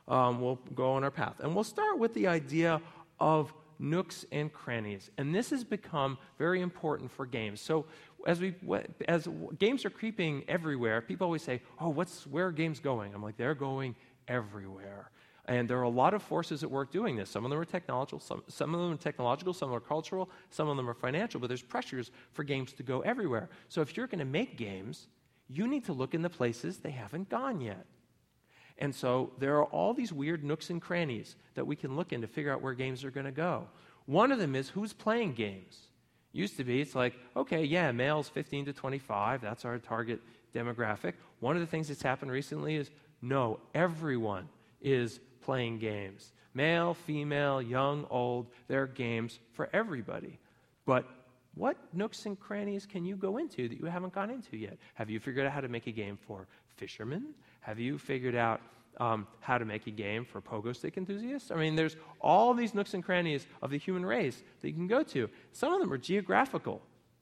Um, 0.07 0.41
we'll 0.41 0.59
go 0.73 0.91
on 0.91 1.03
our 1.03 1.11
path. 1.11 1.35
And 1.39 1.55
we'll 1.55 1.63
start 1.63 1.97
with 1.97 2.13
the 2.13 2.27
idea 2.27 2.81
of 3.19 3.53
nooks 3.79 4.25
and 4.31 4.51
crannies. 4.51 5.09
And 5.17 5.33
this 5.33 5.49
has 5.49 5.63
become 5.63 6.17
very 6.37 6.61
important 6.61 7.11
for 7.11 7.25
games. 7.25 7.61
So 7.61 7.85
as 8.25 8.39
we 8.39 8.55
as 9.07 9.27
games 9.59 9.85
are 9.85 9.89
creeping 9.89 10.43
everywhere, 10.47 11.01
people 11.01 11.25
always 11.25 11.43
say, 11.43 11.61
"Oh, 11.79 11.89
what's 11.89 12.25
where 12.27 12.47
are 12.47 12.51
games 12.51 12.79
going?" 12.79 13.13
I'm 13.13 13.23
like, 13.23 13.37
"They're 13.37 13.55
going 13.55 13.95
everywhere." 14.27 15.11
And 15.47 15.69
there 15.69 15.77
are 15.77 15.83
a 15.83 15.89
lot 15.89 16.15
of 16.15 16.23
forces 16.23 16.63
at 16.63 16.71
work 16.71 16.91
doing 16.91 17.15
this. 17.15 17.29
Some 17.29 17.45
of 17.45 17.51
them 17.51 17.59
are 17.59 17.65
technological, 17.65 18.19
some, 18.19 18.43
some 18.47 18.73
of 18.73 18.81
them 18.81 18.91
are 18.91 18.97
technological, 18.97 19.53
some 19.53 19.71
are 19.71 19.79
cultural, 19.79 20.29
some 20.49 20.67
of 20.67 20.75
them 20.75 20.89
are 20.89 20.95
financial, 20.95 21.39
but 21.39 21.47
there's 21.47 21.61
pressures 21.61 22.09
for 22.33 22.43
games 22.43 22.73
to 22.73 22.83
go 22.83 23.01
everywhere. 23.01 23.49
So 23.69 23.81
if 23.81 23.95
you're 23.95 24.07
going 24.07 24.19
to 24.19 24.25
make 24.25 24.57
games, 24.57 25.07
you 25.47 25.67
need 25.67 25.85
to 25.85 25.93
look 25.93 26.15
in 26.15 26.23
the 26.23 26.31
places 26.31 26.77
they 26.77 26.91
haven't 26.91 27.29
gone 27.29 27.61
yet. 27.61 27.85
And 28.79 28.93
so 28.93 29.33
there 29.37 29.57
are 29.57 29.65
all 29.65 29.93
these 29.93 30.11
weird 30.11 30.43
nooks 30.43 30.71
and 30.71 30.81
crannies 30.81 31.35
that 31.53 31.65
we 31.65 31.75
can 31.75 31.95
look 31.95 32.11
in 32.11 32.21
to 32.21 32.27
figure 32.27 32.51
out 32.51 32.61
where 32.61 32.73
games 32.73 33.03
are 33.03 33.11
going 33.11 33.27
to 33.27 33.31
go. 33.31 33.67
One 34.07 34.31
of 34.31 34.39
them 34.39 34.55
is 34.55 34.69
who's 34.69 34.93
playing 34.93 35.33
games. 35.33 35.84
Used 36.35 36.57
to 36.57 36.65
be, 36.65 36.81
it's 36.81 36.95
like, 36.95 37.13
okay, 37.33 37.63
yeah, 37.63 37.93
males 37.93 38.27
15 38.27 38.65
to 38.65 38.73
25, 38.73 39.39
that's 39.39 39.63
our 39.63 39.79
target 39.79 40.19
demographic. 40.53 41.13
One 41.39 41.55
of 41.55 41.61
the 41.61 41.65
things 41.65 41.87
that's 41.87 42.01
happened 42.01 42.29
recently 42.29 42.75
is 42.75 42.91
no, 43.21 43.61
everyone 43.73 44.49
is 44.81 45.21
playing 45.39 45.79
games. 45.79 46.33
Male, 46.53 46.93
female, 46.93 47.61
young, 47.61 48.05
old, 48.09 48.47
there 48.67 48.81
are 48.81 48.87
games 48.87 49.39
for 49.53 49.69
everybody. 49.71 50.37
But 50.85 51.05
what 51.53 51.77
nooks 51.93 52.25
and 52.25 52.37
crannies 52.37 52.85
can 52.85 53.05
you 53.05 53.15
go 53.15 53.37
into 53.37 53.69
that 53.69 53.79
you 53.79 53.85
haven't 53.85 54.11
gone 54.11 54.29
into 54.29 54.57
yet? 54.57 54.77
Have 54.95 55.09
you 55.09 55.21
figured 55.21 55.45
out 55.45 55.53
how 55.53 55.61
to 55.61 55.69
make 55.69 55.87
a 55.87 55.91
game 55.91 56.17
for 56.27 56.47
fishermen? 56.75 57.33
Have 57.61 57.79
you 57.79 57.97
figured 57.97 58.35
out 58.35 58.59
um, 58.99 59.27
how 59.39 59.57
to 59.57 59.65
make 59.65 59.87
a 59.87 59.91
game 59.91 60.25
for 60.25 60.41
pogo 60.41 60.75
stick 60.75 60.97
enthusiasts? 60.97 61.51
I 61.51 61.55
mean, 61.55 61.75
there's 61.75 61.95
all 62.19 62.53
these 62.53 62.73
nooks 62.73 62.93
and 62.93 63.03
crannies 63.03 63.45
of 63.61 63.71
the 63.71 63.77
human 63.77 64.05
race 64.05 64.41
that 64.61 64.67
you 64.67 64.73
can 64.73 64.87
go 64.87 65.03
to. 65.03 65.29
Some 65.51 65.73
of 65.73 65.79
them 65.79 65.91
are 65.91 65.97
geographical, 65.97 66.81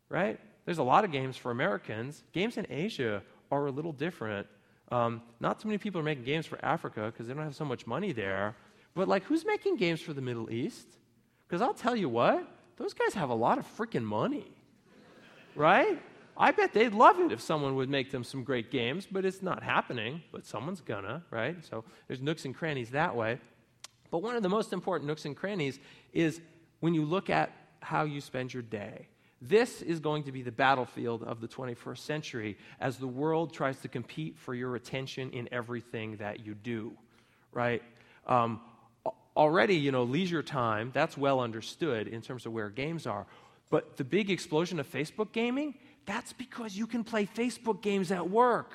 right? 0.10 0.40
There's 0.66 0.78
a 0.78 0.84
lot 0.84 1.04
of 1.04 1.12
games 1.12 1.38
for 1.38 1.52
Americans. 1.52 2.24
Games 2.32 2.58
in 2.58 2.68
Asia 2.70 3.22
are 3.52 3.66
a 3.66 3.72
little 3.72 3.92
different 3.92 4.48
um, 4.94 5.24
not 5.40 5.60
too 5.60 5.68
many 5.68 5.80
people 5.80 6.00
are 6.00 6.04
making 6.04 6.24
games 6.24 6.46
for 6.46 6.64
Africa 6.64 7.06
because 7.06 7.28
they 7.28 7.34
don't 7.34 7.44
have 7.44 7.56
so 7.56 7.66
much 7.66 7.88
money 7.88 8.12
there. 8.12 8.56
But, 8.94 9.08
like, 9.08 9.24
who's 9.24 9.44
making 9.44 9.78
games 9.78 10.02
for 10.02 10.14
the 10.14 10.22
Middle 10.22 10.52
East? 10.52 10.88
Because 11.48 11.62
I'll 11.62 11.74
tell 11.74 11.96
you 11.96 12.10
what, 12.10 12.48
those 12.78 12.94
guys 12.94 13.16
have 13.16 13.30
a 13.30 13.36
lot 13.36 13.58
of 13.58 13.66
freaking 13.78 14.04
money, 14.04 14.52
right? 15.56 16.00
I 16.36 16.52
bet 16.52 16.74
they'd 16.74 16.94
love 16.94 17.20
it 17.20 17.32
if 17.32 17.42
someone 17.42 17.76
would 17.76 17.90
make 17.90 18.12
them 18.12 18.24
some 18.24 18.44
great 18.44 18.72
games, 18.72 19.08
but 19.10 19.26
it's 19.26 19.42
not 19.42 19.64
happening. 19.64 20.22
But 20.32 20.46
someone's 20.46 20.82
gonna, 20.82 21.24
right? 21.30 21.64
So 21.64 21.84
there's 22.08 22.22
nooks 22.22 22.46
and 22.46 22.56
crannies 22.56 22.92
that 22.92 23.16
way. 23.16 23.40
But 24.10 24.20
one 24.20 24.36
of 24.36 24.44
the 24.44 24.50
most 24.50 24.74
important 24.74 25.08
nooks 25.08 25.26
and 25.26 25.36
crannies 25.36 25.80
is 26.12 26.40
when 26.80 26.94
you 26.94 27.06
look 27.06 27.30
at 27.30 27.52
how 27.82 28.04
you 28.04 28.22
spend 28.22 28.54
your 28.54 28.64
day. 28.64 29.08
This 29.42 29.82
is 29.82 30.00
going 30.00 30.24
to 30.24 30.32
be 30.32 30.42
the 30.42 30.52
battlefield 30.52 31.24
of 31.24 31.42
the 31.42 31.48
21st 31.48 31.98
century 31.98 32.58
as 32.80 32.98
the 32.98 33.08
world 33.08 33.54
tries 33.54 33.80
to 33.82 33.90
compete 33.90 34.38
for 34.38 34.56
your 34.56 34.76
attention 34.78 35.32
in 35.32 35.50
everything 35.52 36.16
that 36.18 36.46
you 36.46 36.54
do, 36.54 36.94
right? 37.52 37.84
Um, 38.26 38.62
already, 39.36 39.76
you 39.76 39.92
know, 39.92 40.04
leisure 40.04 40.44
time, 40.44 40.92
that's 40.94 41.18
well 41.18 41.42
understood 41.42 42.08
in 42.08 42.22
terms 42.22 42.46
of 42.46 42.54
where 42.54 42.70
games 42.70 43.06
are. 43.06 43.26
But 43.70 43.98
the 43.98 44.04
big 44.04 44.30
explosion 44.30 44.80
of 44.80 44.90
Facebook 44.90 45.32
gaming, 45.34 45.76
that's 46.06 46.34
because 46.34 46.76
you 46.76 46.88
can 46.88 47.04
play 47.04 47.26
Facebook 47.26 47.82
games 47.82 48.12
at 48.12 48.30
work 48.30 48.72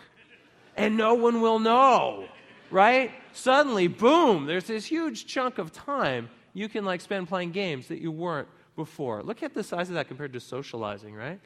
and 0.76 0.96
no 0.96 1.14
one 1.14 1.40
will 1.40 1.58
know, 1.58 2.26
right? 2.70 3.10
Suddenly, 3.32 3.88
boom, 3.88 4.46
there's 4.46 4.64
this 4.64 4.84
huge 4.86 5.26
chunk 5.26 5.58
of 5.58 5.72
time 5.72 6.30
you 6.54 6.68
can 6.68 6.84
like 6.84 7.00
spend 7.00 7.28
playing 7.28 7.52
games 7.52 7.88
that 7.88 8.00
you 8.00 8.10
weren't 8.10 8.48
before. 8.76 9.22
Look 9.22 9.42
at 9.42 9.54
the 9.54 9.62
size 9.62 9.88
of 9.88 9.94
that 9.94 10.08
compared 10.08 10.32
to 10.32 10.40
socializing, 10.40 11.14
right? 11.14 11.40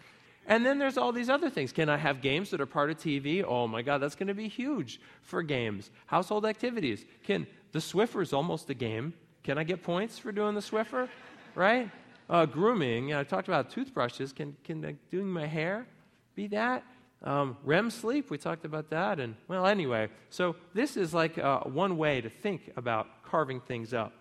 And 0.47 0.67
then 0.67 0.79
there's 0.79 0.99
all 0.99 1.13
these 1.13 1.29
other 1.29 1.51
things. 1.51 1.73
Can 1.73 1.89
I 1.89 1.97
have 1.97 2.21
games 2.21 2.51
that 2.51 2.61
are 2.61 2.67
part 2.67 2.91
of 2.91 2.99
TV? 2.99 3.45
Oh 3.47 3.69
my 3.69 3.83
God, 3.83 3.99
that's 3.99 4.15
going 4.15 4.29
to 4.29 4.35
be 4.35 4.49
huge 4.49 5.01
for 5.23 5.43
games. 5.43 5.91
Household 6.07 6.45
activities. 6.47 7.05
Can 7.23 7.47
the 7.73 7.79
Swiffer 7.79 8.23
is 8.23 8.33
almost 8.33 8.69
a 8.71 8.75
game? 8.75 9.15
Can 9.45 9.59
I 9.59 9.65
get 9.65 9.83
points 9.83 10.19
for 10.19 10.33
doing 10.33 10.55
the 10.55 10.61
Swiffer? 10.61 11.09
right? 11.55 11.91
Uh, 12.33 12.47
grooming. 12.47 13.13
I 13.13 13.25
talked 13.25 13.47
about 13.49 13.69
toothbrushes. 13.69 14.33
Can 14.33 14.57
can 14.65 14.83
uh, 14.83 14.93
doing 15.11 15.29
my 15.29 15.47
hair 15.47 15.87
be 16.35 16.47
that? 16.47 16.83
Um, 17.23 17.59
REM 17.63 17.91
sleep. 17.91 18.31
We 18.31 18.39
talked 18.39 18.65
about 18.65 18.89
that. 18.89 19.21
And 19.21 19.37
well, 19.49 19.67
anyway. 19.67 20.09
So 20.31 20.57
this 20.73 20.97
is 20.97 21.13
like 21.13 21.37
uh, 21.37 21.61
one 21.61 21.99
way 21.99 22.23
to 22.23 22.31
think 22.31 22.73
about 22.75 23.07
carving 23.23 23.61
things 23.61 23.93
up. 23.93 24.15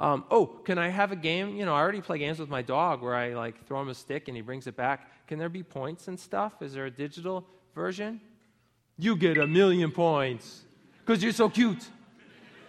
Um, 0.00 0.24
oh, 0.32 0.46
can 0.46 0.76
I 0.78 0.88
have 0.88 1.12
a 1.12 1.16
game? 1.16 1.54
You 1.54 1.64
know, 1.64 1.72
I 1.76 1.78
already 1.78 2.00
play 2.00 2.18
games 2.18 2.40
with 2.40 2.48
my 2.48 2.60
dog 2.60 3.02
where 3.02 3.14
I 3.14 3.34
like 3.34 3.64
throw 3.68 3.80
him 3.80 3.88
a 3.88 3.94
stick 3.94 4.26
and 4.26 4.36
he 4.36 4.42
brings 4.42 4.66
it 4.66 4.74
back. 4.74 5.28
Can 5.28 5.38
there 5.38 5.48
be 5.48 5.62
points 5.62 6.08
and 6.08 6.18
stuff? 6.18 6.60
Is 6.60 6.72
there 6.72 6.86
a 6.86 6.90
digital 6.90 7.46
version? 7.72 8.20
You 8.98 9.14
get 9.14 9.38
a 9.38 9.46
million 9.46 9.92
points 9.92 10.64
because 11.06 11.22
you're 11.22 11.32
so 11.32 11.48
cute. 11.48 11.88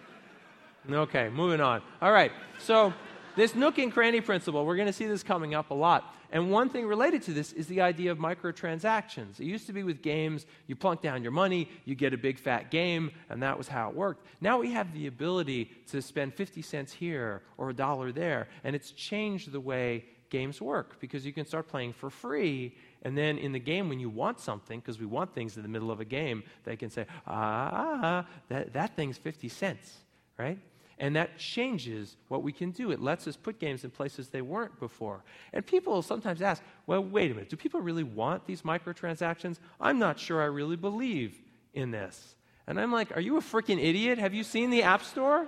okay, 0.90 1.28
moving 1.28 1.60
on. 1.60 1.82
All 2.00 2.12
right, 2.12 2.30
so 2.60 2.94
this 3.36 3.54
nook 3.54 3.78
and 3.78 3.92
cranny 3.92 4.20
principle, 4.20 4.64
we're 4.64 4.76
going 4.76 4.86
to 4.86 4.92
see 4.92 5.06
this 5.06 5.22
coming 5.22 5.54
up 5.54 5.70
a 5.70 5.74
lot. 5.74 6.14
And 6.32 6.50
one 6.50 6.68
thing 6.68 6.86
related 6.86 7.22
to 7.22 7.32
this 7.32 7.52
is 7.52 7.66
the 7.66 7.80
idea 7.82 8.10
of 8.10 8.18
microtransactions. 8.18 9.38
It 9.38 9.44
used 9.44 9.66
to 9.66 9.72
be 9.72 9.82
with 9.82 10.02
games, 10.02 10.46
you 10.66 10.74
plunk 10.74 11.02
down 11.02 11.22
your 11.22 11.32
money, 11.32 11.68
you 11.84 11.94
get 11.94 12.12
a 12.12 12.18
big 12.18 12.38
fat 12.38 12.70
game, 12.70 13.12
and 13.30 13.42
that 13.42 13.56
was 13.56 13.68
how 13.68 13.90
it 13.90 13.94
worked. 13.94 14.26
Now 14.40 14.58
we 14.58 14.72
have 14.72 14.92
the 14.92 15.06
ability 15.06 15.70
to 15.90 16.02
spend 16.02 16.34
50 16.34 16.62
cents 16.62 16.92
here 16.92 17.42
or 17.58 17.70
a 17.70 17.74
dollar 17.74 18.10
there, 18.10 18.48
and 18.64 18.74
it's 18.74 18.90
changed 18.90 19.52
the 19.52 19.60
way 19.60 20.04
games 20.30 20.60
work 20.60 20.98
because 21.00 21.24
you 21.24 21.32
can 21.32 21.46
start 21.46 21.68
playing 21.68 21.92
for 21.92 22.10
free. 22.10 22.74
And 23.02 23.16
then 23.16 23.38
in 23.38 23.52
the 23.52 23.60
game, 23.60 23.88
when 23.88 24.00
you 24.00 24.10
want 24.10 24.40
something, 24.40 24.80
because 24.80 24.98
we 24.98 25.06
want 25.06 25.34
things 25.34 25.56
in 25.56 25.62
the 25.62 25.68
middle 25.68 25.90
of 25.90 26.00
a 26.00 26.04
game, 26.04 26.42
they 26.64 26.76
can 26.76 26.90
say, 26.90 27.06
ah, 27.26 28.26
that, 28.48 28.72
that 28.72 28.96
thing's 28.96 29.18
50 29.18 29.48
cents, 29.48 29.98
right? 30.38 30.58
And 30.98 31.14
that 31.16 31.36
changes 31.36 32.16
what 32.28 32.42
we 32.42 32.52
can 32.52 32.70
do. 32.70 32.90
It 32.90 33.00
lets 33.00 33.28
us 33.28 33.36
put 33.36 33.58
games 33.58 33.84
in 33.84 33.90
places 33.90 34.28
they 34.28 34.40
weren't 34.40 34.78
before. 34.80 35.22
And 35.52 35.66
people 35.66 36.00
sometimes 36.00 36.40
ask, 36.40 36.62
well, 36.86 37.04
wait 37.04 37.30
a 37.30 37.34
minute, 37.34 37.50
do 37.50 37.56
people 37.56 37.80
really 37.80 38.02
want 38.02 38.46
these 38.46 38.62
microtransactions? 38.62 39.58
I'm 39.78 39.98
not 39.98 40.18
sure 40.18 40.40
I 40.40 40.46
really 40.46 40.76
believe 40.76 41.38
in 41.74 41.90
this. 41.90 42.34
And 42.66 42.80
I'm 42.80 42.92
like, 42.92 43.14
are 43.16 43.20
you 43.20 43.36
a 43.36 43.40
freaking 43.40 43.82
idiot? 43.82 44.18
Have 44.18 44.32
you 44.32 44.42
seen 44.42 44.70
the 44.70 44.82
App 44.82 45.02
Store? 45.02 45.46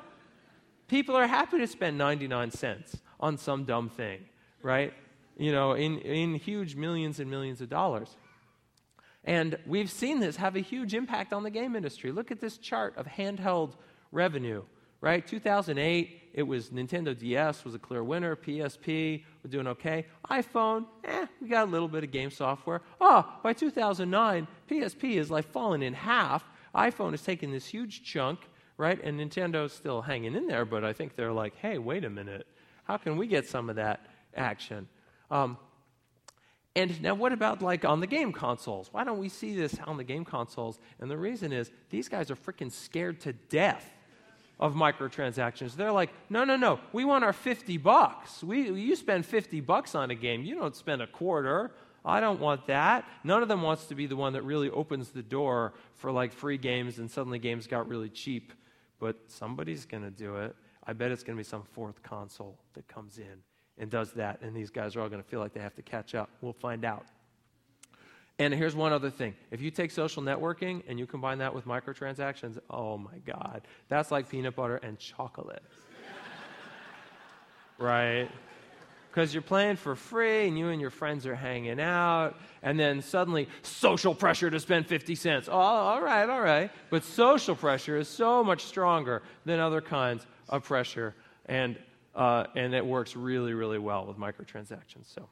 People 0.86 1.16
are 1.16 1.26
happy 1.26 1.58
to 1.58 1.66
spend 1.66 1.98
99 1.98 2.50
cents 2.50 2.96
on 3.18 3.38
some 3.38 3.64
dumb 3.64 3.88
thing, 3.88 4.20
right? 4.62 4.92
You 5.36 5.52
know, 5.52 5.72
in, 5.72 5.98
in 6.00 6.34
huge 6.34 6.76
millions 6.76 7.20
and 7.20 7.30
millions 7.30 7.60
of 7.60 7.68
dollars. 7.68 8.16
And 9.24 9.58
we've 9.66 9.90
seen 9.90 10.20
this 10.20 10.36
have 10.36 10.56
a 10.56 10.60
huge 10.60 10.94
impact 10.94 11.32
on 11.32 11.42
the 11.42 11.50
game 11.50 11.74
industry. 11.74 12.12
Look 12.12 12.30
at 12.30 12.40
this 12.40 12.56
chart 12.56 12.96
of 12.96 13.06
handheld 13.06 13.72
revenue, 14.12 14.62
right? 15.00 15.26
2008, 15.26 16.30
it 16.34 16.42
was 16.42 16.70
Nintendo 16.70 17.18
DS 17.18 17.64
was 17.64 17.74
a 17.74 17.78
clear 17.78 18.02
winner. 18.02 18.36
PSP, 18.36 19.24
we're 19.42 19.50
doing 19.50 19.66
okay. 19.68 20.06
iPhone, 20.30 20.86
eh, 21.04 21.26
we 21.40 21.48
got 21.48 21.68
a 21.68 21.70
little 21.70 21.88
bit 21.88 22.04
of 22.04 22.10
game 22.10 22.30
software. 22.30 22.82
Oh, 23.00 23.28
by 23.42 23.52
2009, 23.52 24.46
PSP 24.68 25.16
is 25.16 25.30
like 25.30 25.50
falling 25.50 25.82
in 25.82 25.94
half. 25.94 26.44
iPhone 26.74 27.14
is 27.14 27.22
taking 27.22 27.52
this 27.52 27.66
huge 27.66 28.02
chunk, 28.04 28.40
right? 28.76 29.02
And 29.02 29.18
Nintendo's 29.18 29.72
still 29.72 30.02
hanging 30.02 30.34
in 30.34 30.46
there, 30.46 30.64
but 30.64 30.84
I 30.84 30.92
think 30.92 31.16
they're 31.16 31.32
like, 31.32 31.56
hey, 31.56 31.78
wait 31.78 32.04
a 32.04 32.10
minute. 32.10 32.46
How 32.84 32.96
can 32.96 33.16
we 33.16 33.26
get 33.26 33.46
some 33.46 33.70
of 33.70 33.76
that 33.76 34.06
action? 34.34 34.88
Um, 35.30 35.58
and 36.74 37.02
now, 37.02 37.14
what 37.14 37.32
about 37.32 37.60
like 37.60 37.84
on 37.84 37.98
the 37.98 38.06
game 38.06 38.32
consoles? 38.32 38.88
Why 38.92 39.02
don't 39.02 39.18
we 39.18 39.28
see 39.28 39.56
this 39.56 39.76
on 39.86 39.96
the 39.96 40.04
game 40.04 40.24
consoles? 40.24 40.78
And 41.00 41.10
the 41.10 41.16
reason 41.16 41.52
is 41.52 41.72
these 41.90 42.08
guys 42.08 42.30
are 42.30 42.36
freaking 42.36 42.70
scared 42.70 43.20
to 43.22 43.32
death 43.32 43.97
of 44.60 44.74
microtransactions. 44.74 45.76
They're 45.76 45.92
like, 45.92 46.10
no, 46.28 46.44
no, 46.44 46.56
no, 46.56 46.80
we 46.92 47.04
want 47.04 47.24
our 47.24 47.32
50 47.32 47.76
bucks. 47.78 48.42
We, 48.42 48.70
you 48.70 48.96
spend 48.96 49.24
50 49.24 49.60
bucks 49.60 49.94
on 49.94 50.10
a 50.10 50.14
game, 50.14 50.44
you 50.44 50.54
don't 50.54 50.74
spend 50.74 51.02
a 51.02 51.06
quarter. 51.06 51.72
I 52.04 52.20
don't 52.20 52.40
want 52.40 52.66
that. 52.68 53.04
None 53.22 53.42
of 53.42 53.48
them 53.48 53.60
wants 53.60 53.86
to 53.86 53.94
be 53.94 54.06
the 54.06 54.16
one 54.16 54.32
that 54.32 54.42
really 54.42 54.70
opens 54.70 55.10
the 55.10 55.22
door 55.22 55.74
for 55.94 56.10
like 56.10 56.32
free 56.32 56.56
games 56.56 56.98
and 56.98 57.10
suddenly 57.10 57.38
games 57.38 57.66
got 57.66 57.88
really 57.88 58.08
cheap. 58.08 58.52
But 58.98 59.16
somebody's 59.26 59.84
going 59.84 60.04
to 60.04 60.10
do 60.10 60.36
it. 60.36 60.56
I 60.84 60.94
bet 60.94 61.10
it's 61.10 61.22
going 61.22 61.36
to 61.36 61.40
be 61.40 61.48
some 61.48 61.64
fourth 61.72 62.02
console 62.02 62.58
that 62.74 62.88
comes 62.88 63.18
in 63.18 63.42
and 63.76 63.90
does 63.90 64.12
that, 64.12 64.40
and 64.42 64.56
these 64.56 64.70
guys 64.70 64.96
are 64.96 65.00
all 65.00 65.08
going 65.08 65.22
to 65.22 65.28
feel 65.28 65.38
like 65.38 65.52
they 65.52 65.60
have 65.60 65.74
to 65.76 65.82
catch 65.82 66.14
up. 66.14 66.30
We'll 66.40 66.52
find 66.52 66.84
out. 66.84 67.06
And 68.38 68.54
here's 68.54 68.76
one 68.76 68.92
other 68.92 69.10
thing. 69.10 69.34
If 69.50 69.60
you 69.60 69.70
take 69.70 69.90
social 69.90 70.22
networking 70.22 70.82
and 70.86 70.98
you 70.98 71.06
combine 71.06 71.38
that 71.38 71.52
with 71.52 71.66
microtransactions, 71.66 72.58
oh 72.70 72.96
my 72.96 73.18
God, 73.26 73.62
that's 73.88 74.12
like 74.12 74.28
peanut 74.28 74.54
butter 74.54 74.76
and 74.76 74.96
chocolate. 74.98 75.62
right? 77.78 78.28
Because 79.10 79.34
you're 79.34 79.42
playing 79.42 79.74
for 79.74 79.96
free 79.96 80.46
and 80.46 80.56
you 80.56 80.68
and 80.68 80.80
your 80.80 80.90
friends 80.90 81.26
are 81.26 81.34
hanging 81.34 81.80
out, 81.80 82.36
and 82.62 82.78
then 82.78 83.02
suddenly 83.02 83.48
social 83.62 84.14
pressure 84.14 84.50
to 84.50 84.60
spend 84.60 84.86
50 84.86 85.16
cents. 85.16 85.48
Oh, 85.48 85.58
all 85.58 86.00
right, 86.00 86.28
all 86.28 86.40
right. 86.40 86.70
But 86.90 87.02
social 87.02 87.56
pressure 87.56 87.96
is 87.96 88.06
so 88.06 88.44
much 88.44 88.64
stronger 88.64 89.22
than 89.46 89.58
other 89.58 89.80
kinds 89.80 90.24
of 90.48 90.62
pressure. 90.62 91.14
And 91.46 91.76
uh, 92.14 92.46
and 92.56 92.74
it 92.74 92.84
works 92.84 93.14
really, 93.14 93.54
really 93.54 93.78
well 93.78 94.04
with 94.04 94.18
microtransactions. 94.18 95.14
So, 95.14 95.28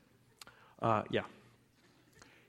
uh, 0.81 1.03
yeah. 1.11 1.23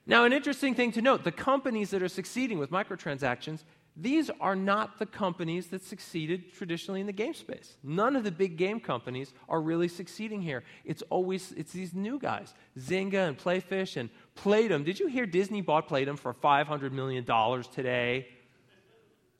Now, 0.10 0.24
an 0.24 0.32
interesting 0.32 0.74
thing 0.74 0.94
to 0.94 1.02
note 1.02 1.26
the 1.26 1.34
companies 1.34 1.90
that 1.92 2.02
are 2.02 2.08
succeeding 2.08 2.60
with 2.60 2.72
microtransactions, 2.72 3.64
these 4.00 4.30
are 4.40 4.56
not 4.56 5.00
the 5.00 5.06
companies 5.06 5.68
that 5.68 5.84
succeeded 5.84 6.54
traditionally 6.54 7.02
in 7.02 7.08
the 7.08 7.14
game 7.14 7.34
space. 7.34 7.76
None 7.84 8.16
of 8.16 8.24
the 8.24 8.32
big 8.32 8.56
game 8.56 8.80
companies 8.80 9.34
are 9.50 9.60
really 9.60 9.90
succeeding 9.90 10.42
here. 10.42 10.64
It's 10.86 11.02
always 11.10 11.52
it's 11.54 11.74
these 11.74 11.94
new 11.94 12.20
guys, 12.20 12.54
Zynga 12.80 13.28
and 13.28 13.38
Playfish 13.38 13.98
and 13.98 14.10
Playdom. 14.36 14.86
Did 14.86 15.00
you 15.00 15.08
hear 15.08 15.26
Disney 15.26 15.62
bought 15.62 15.90
Playdom 15.90 16.18
for 16.18 16.34
$500 16.34 16.92
million 16.94 17.26
today? 17.74 18.28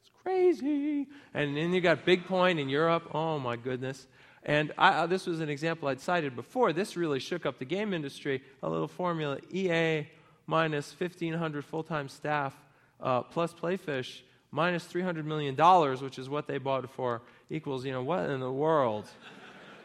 It's 0.02 0.12
crazy. 0.22 1.08
And 1.34 1.56
then 1.56 1.72
you 1.72 1.80
got 1.80 2.06
BigPoint 2.06 2.60
in 2.60 2.68
Europe. 2.68 3.12
Oh 3.14 3.40
my 3.40 3.56
goodness. 3.56 4.08
And 4.44 4.74
I, 4.78 4.90
uh, 4.90 5.08
this 5.08 5.28
was 5.28 5.40
an 5.40 5.50
example 5.50 5.88
I'd 5.88 6.02
cited 6.02 6.36
before. 6.36 6.74
This 6.74 6.98
really 6.98 7.20
shook 7.20 7.46
up 7.46 7.60
the 7.60 7.66
game 7.66 7.94
industry. 7.94 8.42
A 8.64 8.70
little 8.70 8.88
formula 8.88 9.38
EA 9.52 10.08
minus 10.48 10.96
1,500 10.98 11.64
full 11.64 11.84
time 11.84 12.10
staff 12.10 12.56
uh, 13.00 13.22
plus 13.22 13.54
Playfish 13.54 14.22
minus 14.52 14.86
$300 14.86 15.26
million, 15.26 15.56
which 16.04 16.18
is 16.18 16.30
what 16.30 16.48
they 16.48 16.58
bought 16.58 16.86
it 16.86 16.90
for, 16.90 17.22
equals, 17.50 17.86
you 17.86 17.92
know, 17.92 18.02
what 18.02 18.30
in 18.30 18.40
the 18.40 18.52
world 18.52 19.08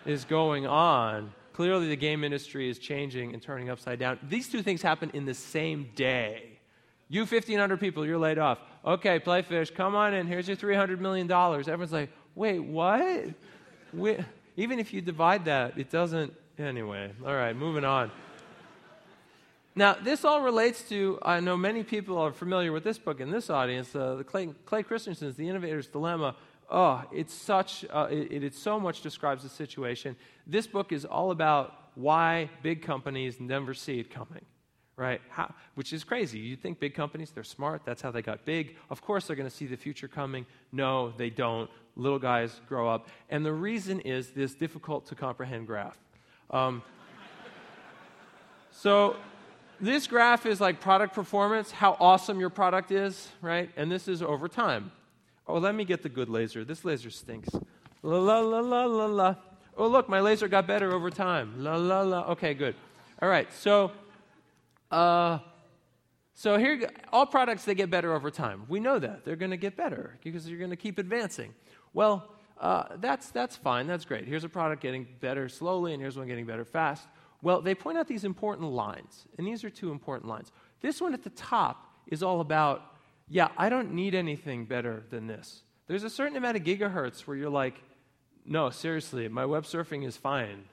is 0.07 0.25
going 0.25 0.66
on? 0.66 1.33
Clearly, 1.53 1.88
the 1.88 1.96
game 1.96 2.25
industry 2.25 2.70
is 2.70 2.79
changing 2.79 3.35
and 3.35 3.42
turning 3.42 3.68
upside 3.68 3.98
down. 3.98 4.18
These 4.29 4.48
two 4.48 4.62
things 4.62 4.81
happen 4.81 5.11
in 5.12 5.27
the 5.27 5.35
same 5.35 5.90
day. 5.94 6.59
You 7.09 7.22
1,500 7.22 7.79
people, 7.79 8.07
you're 8.07 8.16
laid 8.16 8.38
off. 8.38 8.59
Okay, 8.87 9.20
Playfish, 9.20 9.75
come 9.75 9.94
on 9.94 10.14
in. 10.14 10.27
Here's 10.27 10.48
your 10.48 10.57
$300 10.57 10.98
million. 10.98 11.31
Everyone's 11.31 11.92
like, 11.92 12.11
wait, 12.35 12.61
what? 12.61 13.29
We, 13.92 14.16
even 14.57 14.79
if 14.79 14.94
you 14.94 15.03
divide 15.03 15.44
that, 15.44 15.77
it 15.77 15.90
doesn't. 15.90 16.33
Anyway, 16.59 17.12
all 17.27 17.35
right, 17.35 17.55
moving 17.55 17.85
on. 17.85 18.11
Now, 19.75 19.95
this 19.95 20.25
all 20.25 20.43
relates 20.43 20.87
to, 20.91 21.19
I 21.23 21.41
know 21.41 21.57
many 21.57 21.83
people 21.83 22.19
are 22.19 22.33
familiar 22.33 22.73
with 22.73 22.85
this 22.85 22.99
book 22.99 23.21
in 23.21 23.31
this 23.31 23.49
audience, 23.49 23.95
uh, 23.97 24.17
the 24.17 24.25
Clay, 24.25 24.51
Clay 24.67 24.83
Christensen's 24.83 25.37
The 25.37 25.49
Innovator's 25.49 25.87
Dilemma. 25.87 26.37
Oh, 26.71 27.03
it's 27.11 27.33
such, 27.33 27.85
uh, 27.91 28.09
it, 28.11 28.45
it 28.45 28.55
so 28.55 28.79
much 28.79 29.01
describes 29.01 29.43
the 29.43 29.49
situation. 29.49 30.15
This 30.47 30.67
book 30.67 30.93
is 30.93 31.05
all 31.05 31.31
about 31.31 31.75
why 31.95 32.51
big 32.63 32.83
companies 32.83 33.41
never 33.41 33.73
see 33.73 33.99
it 33.99 34.11
coming 34.11 34.45
right? 34.97 35.21
How, 35.31 35.53
which 35.75 35.93
is 35.93 36.05
crazy. 36.05 36.39
You 36.39 36.57
think 36.57 36.79
big 36.79 36.95
companies, 36.95 37.31
they're 37.31 37.45
smart, 37.45 37.83
that's 37.85 38.03
how 38.03 38.11
they 38.11 38.23
got 38.23 38.45
big. 38.45 38.77
Of 38.91 39.03
course, 39.03 39.27
they're 39.27 39.37
going 39.37 39.49
to 39.49 39.55
see 39.55 39.67
the 39.67 39.77
future 39.77 40.09
coming. 40.09 40.47
No, 40.71 41.13
they 41.17 41.31
don't. 41.31 41.71
Little 41.97 42.19
guys 42.19 42.61
grow 42.69 42.89
up. 42.89 43.09
And 43.29 43.45
the 43.45 43.53
reason 43.53 44.01
is 44.01 44.31
this 44.31 44.55
difficult 44.55 45.07
to 45.07 45.15
comprehend 45.15 45.67
graph. 45.67 45.97
Um, 46.51 46.83
so, 48.71 49.17
this 49.83 50.07
graph 50.07 50.47
is 50.47 50.61
like 50.61 50.81
product 50.81 51.12
performance, 51.12 51.73
how 51.73 51.97
awesome 51.99 52.38
your 52.38 52.51
product 52.51 52.92
is, 52.92 53.29
right? 53.42 53.68
And 53.77 53.90
this 53.90 54.07
is 54.07 54.23
over 54.23 54.47
time. 54.47 54.92
Oh, 55.47 55.59
let 55.59 55.75
me 55.75 55.85
get 55.85 56.05
the 56.05 56.09
good 56.09 56.29
laser. 56.29 56.64
This 56.64 56.85
laser 56.85 57.11
stinks. 57.11 57.49
La 58.03 58.18
la 58.18 58.38
la 58.38 58.61
la 58.61 58.85
la 58.85 59.07
la. 59.07 59.35
Oh, 59.77 59.88
look, 59.88 60.09
my 60.09 60.21
laser 60.21 60.47
got 60.47 60.68
better 60.68 60.92
over 60.92 61.11
time. 61.11 61.64
La 61.64 61.75
la 61.77 62.03
la. 62.03 62.21
Okay, 62.31 62.55
good. 62.55 62.77
All 63.21 63.29
right, 63.29 63.53
so 63.53 63.90
uh, 64.92 65.40
so 66.35 66.59
here, 66.59 66.88
all 67.12 67.27
products 67.27 67.64
they 67.64 67.75
get 67.75 67.90
better 67.90 68.14
over 68.14 68.31
time. 68.31 68.64
We 68.68 68.79
know 68.79 68.99
that 68.99 69.25
they're 69.25 69.37
going 69.37 69.51
to 69.51 69.57
get 69.57 69.77
better 69.77 70.18
because 70.23 70.49
you're 70.49 70.59
going 70.59 70.71
to 70.71 70.77
keep 70.77 70.99
advancing. 70.99 71.55
Well, 71.92 72.31
uh, 72.61 72.85
that's 73.01 73.31
that's 73.31 73.57
fine. 73.57 73.88
That's 73.88 74.05
great. 74.05 74.27
Here's 74.27 74.45
a 74.45 74.49
product 74.49 74.81
getting 74.81 75.07
better 75.21 75.49
slowly, 75.49 75.92
and 75.92 76.01
here's 76.01 76.16
one 76.16 76.29
getting 76.29 76.47
better 76.47 76.64
fast. 76.64 77.07
Well, 77.43 77.61
they 77.61 77.75
point 77.75 77.99
out 77.99 78.07
these 78.07 78.25
important 78.25 78.71
lines, 78.71 79.27
and 79.37 79.47
these 79.47 79.65
are 79.65 79.71
two 79.71 79.91
important 79.91 80.29
lines. 80.29 80.53
This 80.81 81.01
one 81.01 81.13
at 81.13 81.25
the 81.25 81.31
top 81.31 81.93
is 82.07 82.23
all 82.23 82.41
about, 82.41 82.83
yeah, 83.29 83.49
I 83.59 83.69
don't 83.69 83.93
need 83.93 84.15
anything 84.15 84.65
better 84.65 85.03
than 85.11 85.27
this. 85.27 85.63
There's 85.89 86.05
a 86.05 86.11
certain 86.11 86.37
amount 86.37 86.57
of 86.57 86.63
gigahertz 86.63 87.21
where 87.23 87.37
you're 87.37 87.51
like, 87.51 87.75
no, 88.47 88.71
seriously, 88.71 89.29
my 89.29 89.45
web 89.45 89.65
surfing 89.65 90.07
is 90.07 90.17
fine. 90.17 90.65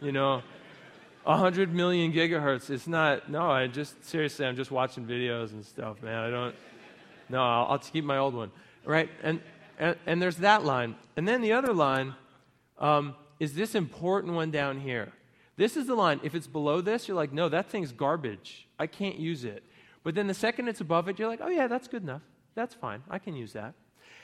You 0.00 0.12
know, 0.12 0.42
100 1.24 1.74
million 1.74 2.12
gigahertz. 2.12 2.70
It's 2.70 2.86
not, 2.86 3.28
no, 3.28 3.50
I 3.50 3.66
just, 3.66 4.04
seriously, 4.04 4.46
I'm 4.46 4.56
just 4.56 4.70
watching 4.70 5.04
videos 5.04 5.52
and 5.52 5.64
stuff, 5.64 6.02
man. 6.02 6.16
I 6.16 6.30
don't, 6.30 6.54
no, 7.28 7.42
I'll, 7.42 7.66
I'll 7.72 7.78
keep 7.78 8.04
my 8.04 8.18
old 8.18 8.34
one, 8.34 8.50
right? 8.84 9.08
And, 9.22 9.40
and, 9.78 9.96
and, 10.06 10.22
there's 10.22 10.36
that 10.38 10.64
line. 10.64 10.96
And 11.16 11.26
then 11.26 11.40
the 11.40 11.52
other 11.52 11.72
line 11.72 12.14
um, 12.78 13.14
is 13.40 13.54
this 13.54 13.74
important 13.74 14.34
one 14.34 14.50
down 14.50 14.80
here. 14.80 15.12
This 15.56 15.76
is 15.76 15.86
the 15.86 15.94
line. 15.94 16.20
If 16.22 16.34
it's 16.34 16.46
below 16.46 16.80
this, 16.80 17.08
you're 17.08 17.16
like, 17.16 17.32
no, 17.32 17.48
that 17.48 17.68
thing's 17.68 17.92
garbage. 17.92 18.66
I 18.78 18.86
can't 18.86 19.16
use 19.18 19.44
it. 19.44 19.62
But 20.02 20.14
then 20.14 20.26
the 20.26 20.34
second 20.34 20.68
it's 20.68 20.80
above 20.80 21.08
it, 21.08 21.18
you're 21.18 21.28
like, 21.28 21.40
oh, 21.42 21.48
yeah, 21.48 21.66
that's 21.66 21.88
good 21.88 22.02
enough. 22.02 22.22
That's 22.54 22.74
fine. 22.74 23.02
I 23.10 23.18
can 23.18 23.36
use 23.36 23.52
that. 23.52 23.74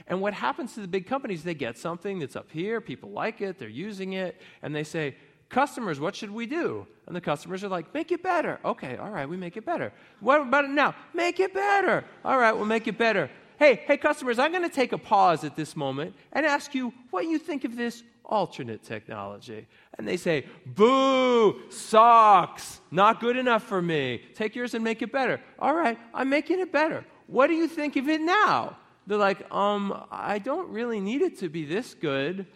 And 0.07 0.21
what 0.21 0.35
happens 0.35 0.75
to 0.75 0.81
the 0.81 0.88
big 0.88 1.07
companies, 1.07 1.43
they 1.43 1.55
get 1.55 1.77
something 1.77 2.19
that's 2.19 2.37
up 2.37 2.51
here, 2.51 2.81
people 2.81 3.11
like 3.11 3.41
it, 3.41 3.59
they're 3.59 3.69
using 3.69 4.14
it, 4.14 4.41
and 4.62 4.75
they 4.75 4.85
say, 4.85 5.17
customers, 5.49 5.99
what 5.99 6.14
should 6.14 6.31
we 6.31 6.47
do? 6.47 6.87
And 7.07 7.17
the 7.17 7.21
customers 7.21 7.64
are 7.64 7.69
like, 7.69 7.93
make 7.95 8.12
it 8.12 8.23
better. 8.23 8.61
Okay, 8.64 8.97
all 8.97 9.11
right, 9.11 9.29
we 9.29 9.37
make 9.37 9.57
it 9.57 9.64
better. 9.64 9.93
What 10.21 10.41
about 10.41 10.64
it 10.64 10.71
now? 10.71 10.95
Make 11.14 11.41
it 11.41 11.53
better. 11.53 12.05
All 12.25 12.38
right, 12.38 12.53
we'll 12.53 12.64
make 12.64 12.87
it 12.87 12.99
better. 12.99 13.31
Hey, 13.59 13.83
hey, 13.87 13.97
customers, 13.97 14.38
I'm 14.38 14.53
going 14.53 14.62
to 14.62 14.75
take 14.75 14.93
a 14.93 14.99
pause 14.99 15.43
at 15.43 15.57
this 15.57 15.75
moment 15.75 16.14
and 16.33 16.47
ask 16.47 16.75
you 16.75 16.93
what 17.11 17.27
you 17.27 17.38
think 17.38 17.64
of 17.64 17.77
this 17.77 18.05
alternate 18.29 18.83
technology. 18.83 19.67
And 19.97 20.07
they 20.07 20.17
say, 20.17 20.47
boo, 20.67 21.61
sucks, 21.71 22.81
not 22.90 23.21
good 23.21 23.37
enough 23.37 23.65
for 23.65 23.81
me. 23.81 24.23
Take 24.35 24.55
yours 24.55 24.75
and 24.75 24.85
make 24.85 25.02
it 25.02 25.11
better. 25.11 25.40
All 25.59 25.75
right, 25.75 25.98
I'm 26.13 26.29
making 26.29 26.61
it 26.61 26.71
better. 26.71 27.05
What 27.27 27.48
do 27.48 27.55
you 27.55 27.69
think 27.69 27.96
of 27.96 28.09
it 28.09 28.21
now? 28.21 28.77
They're 29.07 29.19
like, 29.19 29.50
um, 29.52 30.05
I 30.11 30.38
don't 30.38 30.69
really 30.69 31.00
need 31.00 31.23
it 31.23 31.38
to 31.38 31.48
be 31.48 31.65
this 31.65 31.94
good. 31.94 32.46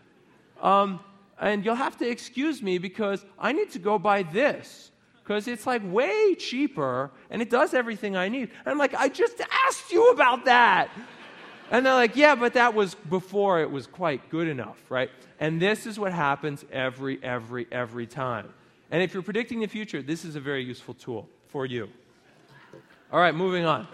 Um, 0.60 1.00
and 1.40 1.64
you'll 1.64 1.74
have 1.74 1.96
to 1.98 2.08
excuse 2.08 2.62
me 2.62 2.78
because 2.78 3.24
I 3.38 3.52
need 3.52 3.70
to 3.72 3.78
go 3.78 3.98
buy 3.98 4.22
this 4.22 4.92
because 5.22 5.48
it's 5.48 5.66
like 5.66 5.82
way 5.84 6.34
cheaper 6.34 7.10
and 7.30 7.40
it 7.40 7.48
does 7.48 7.74
everything 7.74 8.16
I 8.16 8.28
need. 8.28 8.50
And 8.64 8.68
I'm 8.68 8.78
like, 8.78 8.94
I 8.94 9.08
just 9.08 9.40
asked 9.66 9.90
you 9.90 10.10
about 10.10 10.44
that. 10.44 10.90
And 11.72 11.86
they're 11.86 11.94
like, 11.94 12.16
yeah, 12.16 12.34
but 12.34 12.52
that 12.52 12.74
was 12.74 12.94
before 12.94 13.62
it 13.62 13.70
was 13.70 13.86
quite 13.86 14.28
good 14.28 14.46
enough, 14.46 14.78
right? 14.90 15.10
And 15.40 15.60
this 15.60 15.86
is 15.86 15.98
what 15.98 16.12
happens 16.12 16.66
every, 16.70 17.18
every, 17.24 17.66
every 17.72 18.06
time. 18.06 18.52
And 18.90 19.02
if 19.02 19.14
you're 19.14 19.22
predicting 19.22 19.60
the 19.60 19.66
future, 19.66 20.02
this 20.02 20.26
is 20.26 20.36
a 20.36 20.40
very 20.40 20.62
useful 20.62 20.92
tool 20.92 21.30
for 21.48 21.64
you. 21.64 21.88
All 23.10 23.18
right, 23.18 23.34
moving 23.34 23.64
on. 23.64 23.88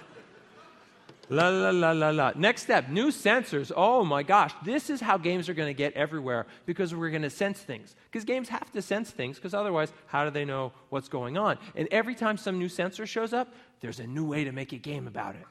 La 1.31 1.51
la 1.51 1.71
la 1.71 1.93
la 1.93 2.11
la. 2.11 2.33
Next 2.35 2.63
step 2.63 2.89
new 2.89 3.09
sensors. 3.09 3.71
Oh 3.77 4.05
my 4.05 4.25
gosh, 4.25 4.53
this 4.65 4.91
is 4.91 5.01
how 5.01 5.17
games 5.17 5.49
are 5.49 5.55
going 5.55 5.69
to 5.69 5.75
get 5.75 5.93
everywhere 5.93 6.47
because 6.67 6.93
we're 6.95 7.11
going 7.11 7.23
to 7.23 7.31
sense 7.31 7.61
things. 7.61 7.95
Because 8.11 8.25
games 8.25 8.49
have 8.49 8.73
to 8.73 8.83
sense 8.83 9.13
things 9.13 9.37
because 9.37 9.55
otherwise, 9.55 9.93
how 10.07 10.25
do 10.25 10.31
they 10.31 10.45
know 10.45 10.73
what's 10.89 11.09
going 11.09 11.39
on? 11.39 11.59
And 11.77 11.87
every 11.93 12.17
time 12.17 12.39
some 12.39 12.59
new 12.59 12.69
sensor 12.69 13.07
shows 13.07 13.33
up, 13.33 13.55
there's 13.81 14.01
a 14.01 14.07
new 14.07 14.25
way 14.25 14.43
to 14.43 14.51
make 14.51 14.73
a 14.73 14.79
game 14.79 15.07
about 15.07 15.37
it. 15.37 15.45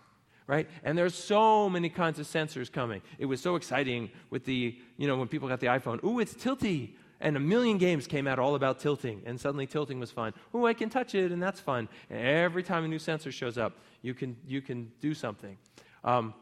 Right? 0.48 0.70
And 0.84 0.98
there's 0.98 1.14
so 1.14 1.70
many 1.70 1.90
kinds 1.90 2.20
of 2.20 2.26
sensors 2.26 2.72
coming. 2.72 3.02
It 3.20 3.26
was 3.26 3.42
so 3.42 3.56
exciting 3.56 4.10
with 4.30 4.46
the, 4.46 4.78
you 4.96 5.06
know, 5.06 5.18
when 5.18 5.28
people 5.28 5.50
got 5.50 5.60
the 5.60 5.68
iPhone. 5.68 6.02
Ooh, 6.06 6.20
it's 6.20 6.34
tilty. 6.34 6.94
And 7.20 7.36
a 7.36 7.40
million 7.40 7.78
games 7.78 8.08
came 8.08 8.28
out 8.28 8.40
all 8.40 8.56
about 8.56 8.80
tilting, 8.80 9.24
and 9.26 9.40
suddenly 9.40 9.66
tilting 9.66 10.00
was 10.00 10.12
fun. 10.12 10.34
Oh, 10.54 10.66
I 10.66 10.74
can 10.74 10.90
touch 10.90 11.16
it, 11.16 11.32
and 11.32 11.42
that's 11.42 11.60
fun. 11.60 11.90
And 12.10 12.20
every 12.26 12.64
time 12.64 12.86
a 12.86 12.88
new 12.88 13.00
sensor 13.00 13.32
shows 13.32 13.58
up, 13.58 13.74
you 14.02 14.14
can, 14.14 14.38
you 14.48 14.62
can 14.62 14.92
do 15.02 15.14
something. 15.14 15.58
Um, 16.04 16.34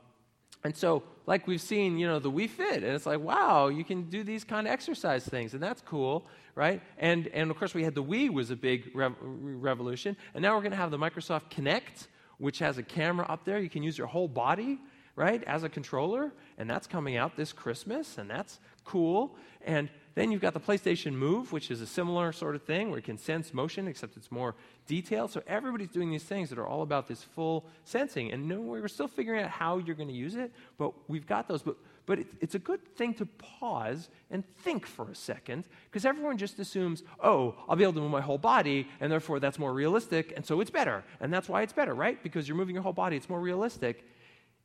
and 0.65 0.75
so, 0.75 1.03
like 1.27 1.47
we've 1.47 1.61
seen, 1.61 1.97
you 1.97 2.07
know, 2.07 2.19
the 2.19 2.31
Wii 2.31 2.49
Fit, 2.49 2.83
and 2.83 2.93
it's 2.93 3.05
like, 3.05 3.19
wow, 3.19 3.67
you 3.67 3.83
can 3.83 4.09
do 4.09 4.23
these 4.23 4.43
kind 4.43 4.67
of 4.67 4.73
exercise 4.73 5.25
things, 5.25 5.53
and 5.53 5.63
that's 5.63 5.81
cool, 5.81 6.27
right? 6.55 6.81
And, 6.97 7.27
and 7.27 7.51
of 7.51 7.57
course, 7.57 7.73
we 7.73 7.83
had 7.83 7.95
the 7.95 8.03
Wii 8.03 8.31
was 8.31 8.51
a 8.51 8.55
big 8.55 8.91
rev- 8.93 9.15
revolution, 9.21 10.17
and 10.33 10.41
now 10.41 10.55
we're 10.55 10.61
going 10.61 10.71
to 10.71 10.77
have 10.77 10.91
the 10.91 10.97
Microsoft 10.97 11.51
Kinect, 11.51 12.07
which 12.37 12.59
has 12.59 12.77
a 12.77 12.83
camera 12.83 13.25
up 13.27 13.45
there. 13.45 13.59
You 13.59 13.69
can 13.69 13.83
use 13.83 13.97
your 13.97 14.07
whole 14.07 14.27
body, 14.27 14.79
right, 15.15 15.43
as 15.45 15.63
a 15.63 15.69
controller, 15.69 16.31
and 16.57 16.69
that's 16.69 16.87
coming 16.87 17.17
out 17.17 17.35
this 17.35 17.53
Christmas, 17.53 18.17
and 18.17 18.29
that's 18.29 18.59
cool. 18.83 19.35
And 19.65 19.89
then 20.15 20.31
you've 20.31 20.41
got 20.41 20.53
the 20.53 20.59
PlayStation 20.59 21.13
Move, 21.13 21.51
which 21.51 21.69
is 21.69 21.81
a 21.81 21.85
similar 21.87 22.31
sort 22.31 22.55
of 22.55 22.63
thing 22.63 22.89
where 22.89 22.97
you 22.97 23.03
can 23.03 23.17
sense 23.17 23.53
motion, 23.53 23.87
except 23.87 24.15
it's 24.15 24.31
more 24.31 24.55
detailed. 24.87 25.31
So 25.31 25.41
everybody's 25.45 25.89
doing 25.89 26.09
these 26.09 26.23
things 26.23 26.49
that 26.49 26.57
are 26.57 26.67
all 26.67 26.83
about 26.83 27.07
this 27.07 27.21
full 27.21 27.65
sensing. 27.83 28.31
And 28.31 28.47
no, 28.47 28.61
we're 28.61 28.87
still 28.87 29.09
figuring 29.09 29.43
out 29.43 29.49
how 29.49 29.77
you're 29.77 29.95
going 29.95 30.07
to 30.07 30.15
use 30.15 30.35
it, 30.35 30.53
but 30.77 30.93
we've 31.09 31.27
got 31.27 31.47
those. 31.47 31.61
But, 31.61 31.75
but 32.05 32.19
it, 32.19 32.27
it's 32.41 32.55
a 32.55 32.59
good 32.59 32.85
thing 32.95 33.13
to 33.15 33.25
pause 33.25 34.09
and 34.29 34.43
think 34.59 34.85
for 34.85 35.09
a 35.09 35.15
second, 35.15 35.65
because 35.85 36.05
everyone 36.05 36.37
just 36.37 36.59
assumes, 36.59 37.03
oh, 37.23 37.55
I'll 37.67 37.75
be 37.75 37.83
able 37.83 37.93
to 37.93 38.01
move 38.01 38.11
my 38.11 38.21
whole 38.21 38.37
body, 38.37 38.87
and 38.99 39.11
therefore 39.11 39.39
that's 39.39 39.59
more 39.59 39.73
realistic, 39.73 40.33
and 40.35 40.45
so 40.45 40.61
it's 40.61 40.71
better. 40.71 41.03
And 41.19 41.33
that's 41.33 41.49
why 41.49 41.61
it's 41.61 41.73
better, 41.73 41.93
right? 41.93 42.21
Because 42.21 42.47
you're 42.47 42.57
moving 42.57 42.75
your 42.75 42.83
whole 42.83 42.93
body, 42.93 43.15
it's 43.17 43.29
more 43.29 43.39
realistic. 43.39 44.05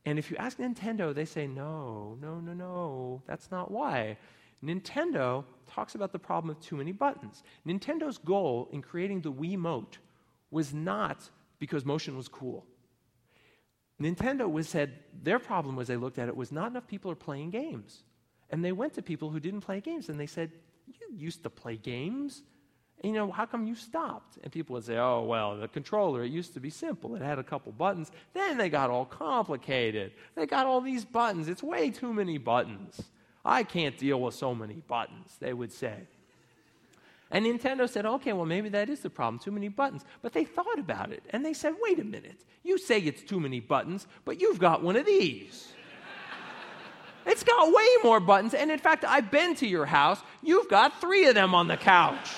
And 0.05 0.17
if 0.17 0.31
you 0.31 0.37
ask 0.37 0.57
Nintendo, 0.57 1.13
they 1.13 1.25
say, 1.25 1.47
no, 1.47 2.17
no, 2.21 2.39
no, 2.39 2.53
no, 2.53 3.21
that's 3.27 3.51
not 3.51 3.69
why. 3.69 4.17
Nintendo 4.63 5.43
talks 5.67 5.95
about 5.95 6.11
the 6.11 6.19
problem 6.19 6.49
of 6.49 6.59
too 6.59 6.75
many 6.75 6.91
buttons. 6.91 7.43
Nintendo's 7.65 8.17
goal 8.17 8.67
in 8.71 8.81
creating 8.81 9.21
the 9.21 9.31
Wii 9.31 9.57
Mote 9.57 9.97
was 10.51 10.73
not 10.73 11.29
because 11.59 11.85
motion 11.85 12.17
was 12.17 12.27
cool. 12.27 12.65
Nintendo 14.01 14.49
was 14.49 14.67
said 14.67 14.91
their 15.23 15.39
problem 15.39 15.75
was 15.75 15.87
they 15.87 15.97
looked 15.97 16.19
at 16.19 16.27
it 16.27 16.35
was 16.35 16.51
not 16.51 16.71
enough 16.71 16.87
people 16.87 17.11
are 17.11 17.15
playing 17.15 17.49
games. 17.51 18.03
And 18.49 18.63
they 18.63 18.71
went 18.71 18.93
to 18.95 19.01
people 19.01 19.29
who 19.29 19.39
didn't 19.39 19.61
play 19.61 19.79
games 19.79 20.09
and 20.09 20.19
they 20.19 20.27
said, 20.27 20.51
You 20.87 21.15
used 21.15 21.43
to 21.43 21.49
play 21.49 21.77
games. 21.77 22.43
You 23.03 23.13
know, 23.13 23.31
how 23.31 23.45
come 23.45 23.65
you 23.65 23.73
stopped? 23.73 24.37
And 24.43 24.51
people 24.51 24.75
would 24.75 24.83
say, 24.83 24.97
Oh, 24.97 25.23
well, 25.23 25.57
the 25.57 25.67
controller, 25.67 26.23
it 26.23 26.31
used 26.31 26.53
to 26.53 26.59
be 26.59 26.69
simple. 26.69 27.15
It 27.15 27.21
had 27.21 27.39
a 27.39 27.43
couple 27.43 27.71
buttons. 27.71 28.11
Then 28.33 28.57
they 28.57 28.69
got 28.69 28.89
all 28.89 29.05
complicated. 29.05 30.11
They 30.35 30.45
got 30.45 30.65
all 30.65 30.81
these 30.81 31.05
buttons. 31.05 31.47
It's 31.47 31.63
way 31.63 31.89
too 31.91 32.13
many 32.13 32.37
buttons. 32.37 33.01
I 33.43 33.63
can't 33.63 33.97
deal 33.97 34.21
with 34.21 34.35
so 34.35 34.53
many 34.53 34.83
buttons, 34.87 35.37
they 35.39 35.53
would 35.53 35.71
say. 35.71 36.07
And 37.31 37.45
Nintendo 37.45 37.89
said, 37.89 38.05
okay, 38.05 38.33
well, 38.33 38.45
maybe 38.45 38.67
that 38.69 38.89
is 38.89 38.99
the 38.99 39.09
problem, 39.09 39.39
too 39.39 39.51
many 39.51 39.69
buttons. 39.69 40.03
But 40.21 40.33
they 40.33 40.43
thought 40.43 40.77
about 40.77 41.11
it 41.13 41.23
and 41.29 41.45
they 41.45 41.53
said, 41.53 41.75
wait 41.81 41.97
a 41.99 42.03
minute, 42.03 42.43
you 42.63 42.77
say 42.77 42.99
it's 42.99 43.23
too 43.23 43.39
many 43.39 43.61
buttons, 43.61 44.05
but 44.25 44.41
you've 44.41 44.59
got 44.59 44.83
one 44.83 44.97
of 44.97 45.05
these. 45.05 45.71
it's 47.25 47.43
got 47.43 47.73
way 47.73 47.87
more 48.03 48.19
buttons. 48.19 48.53
And 48.53 48.69
in 48.69 48.79
fact, 48.79 49.05
I've 49.05 49.31
been 49.31 49.55
to 49.55 49.67
your 49.67 49.85
house, 49.85 50.19
you've 50.43 50.69
got 50.69 50.99
three 50.99 51.25
of 51.27 51.35
them 51.35 51.55
on 51.55 51.69
the 51.69 51.77
couch. 51.77 52.29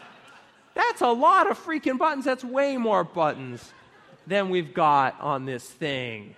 That's 0.74 1.02
a 1.02 1.08
lot 1.08 1.50
of 1.50 1.62
freaking 1.62 1.98
buttons. 1.98 2.24
That's 2.24 2.44
way 2.44 2.78
more 2.78 3.04
buttons 3.04 3.74
than 4.26 4.48
we've 4.48 4.72
got 4.72 5.20
on 5.20 5.44
this 5.44 5.68
thing. 5.68 6.34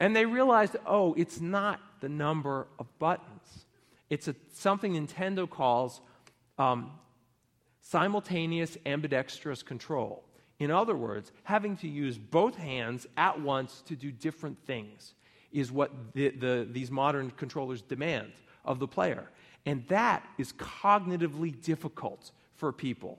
And 0.00 0.14
they 0.14 0.26
realized, 0.26 0.74
oh, 0.86 1.14
it's 1.14 1.40
not 1.40 1.80
the 2.00 2.08
number 2.08 2.66
of 2.80 2.86
buttons. 2.98 3.63
It's 4.10 4.28
a, 4.28 4.34
something 4.52 4.94
Nintendo 4.94 5.48
calls 5.48 6.00
um, 6.58 6.92
simultaneous 7.80 8.76
ambidextrous 8.86 9.62
control. 9.62 10.24
In 10.58 10.70
other 10.70 10.96
words, 10.96 11.32
having 11.42 11.76
to 11.78 11.88
use 11.88 12.16
both 12.16 12.56
hands 12.56 13.06
at 13.16 13.40
once 13.40 13.82
to 13.88 13.96
do 13.96 14.12
different 14.12 14.58
things 14.64 15.14
is 15.52 15.70
what 15.70 15.90
the, 16.14 16.30
the, 16.30 16.68
these 16.70 16.90
modern 16.90 17.30
controllers 17.30 17.82
demand 17.82 18.32
of 18.64 18.78
the 18.78 18.88
player. 18.88 19.30
And 19.66 19.86
that 19.88 20.26
is 20.38 20.52
cognitively 20.52 21.60
difficult 21.62 22.30
for 22.56 22.72
people. 22.72 23.18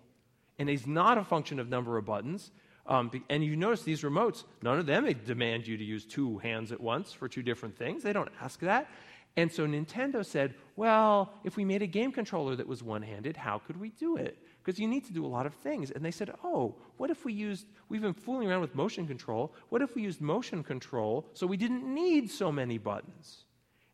And 0.60 0.70
it's 0.70 0.88
not 0.88 1.18
a 1.18 1.24
function 1.24 1.60
of 1.60 1.70
number 1.70 1.98
of 1.98 2.06
buttons. 2.06 2.52
Um, 2.88 3.12
and 3.30 3.44
you 3.44 3.56
notice 3.56 3.82
these 3.82 4.04
remotes, 4.04 4.44
none 4.62 4.78
of 4.80 4.86
them 4.86 5.12
demand 5.26 5.68
you 5.68 5.76
to 5.76 5.84
use 5.84 6.06
two 6.06 6.38
hands 6.38 6.72
at 6.72 6.80
once 6.80 7.12
for 7.12 7.28
two 7.28 7.42
different 7.42 7.76
things. 7.78 8.04
They 8.04 8.14
don't 8.14 8.32
ask 8.42 8.60
that. 8.62 8.90
And 9.38 9.52
so 9.52 9.68
Nintendo 9.68 10.26
said, 10.26 10.54
well, 10.76 11.34
if 11.44 11.58
we 11.58 11.66
made 11.66 11.82
a 11.82 11.88
game 11.88 12.12
controller 12.12 12.56
that 12.56 12.68
was 12.68 12.82
one 12.82 13.02
handed, 13.02 13.36
how 13.36 13.60
could 13.60 13.80
we 13.80 13.90
do 13.90 14.18
it? 14.18 14.38
Because 14.64 14.80
you 14.80 14.88
need 14.88 15.06
to 15.06 15.14
do 15.14 15.26
a 15.26 15.28
lot 15.28 15.46
of 15.46 15.54
things. 15.54 15.92
And 15.92 16.04
they 16.04 16.12
said, 16.12 16.32
oh, 16.44 16.76
what 16.98 17.10
if 17.10 17.26
we 17.26 17.34
used, 17.34 17.68
we've 17.90 18.02
been 18.02 18.14
fooling 18.14 18.50
around 18.50 18.62
with 18.62 18.74
motion 18.76 19.06
control. 19.08 19.54
What 19.70 19.82
if 19.82 19.96
we 19.96 20.02
used 20.02 20.22
motion 20.22 20.64
control 20.64 21.26
so 21.34 21.46
we 21.46 21.58
didn't 21.58 21.84
need 21.84 22.32
so 22.32 22.52
many 22.52 22.78
buttons? 22.78 23.44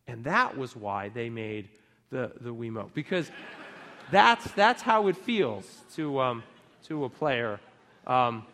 And 0.08 0.24
that 0.24 0.58
was 0.58 0.76
why 0.76 1.10
they 1.10 1.30
made 1.30 1.70
the, 2.10 2.32
the 2.40 2.54
Wiimote. 2.54 2.94
Because 2.94 3.32
that's, 4.12 4.50
that's 4.52 4.82
how 4.82 5.08
it 5.08 5.18
feels 5.18 5.82
to, 5.96 6.20
um, 6.20 6.44
to 6.84 7.06
a 7.06 7.10
player. 7.10 7.60
Um, 8.06 8.46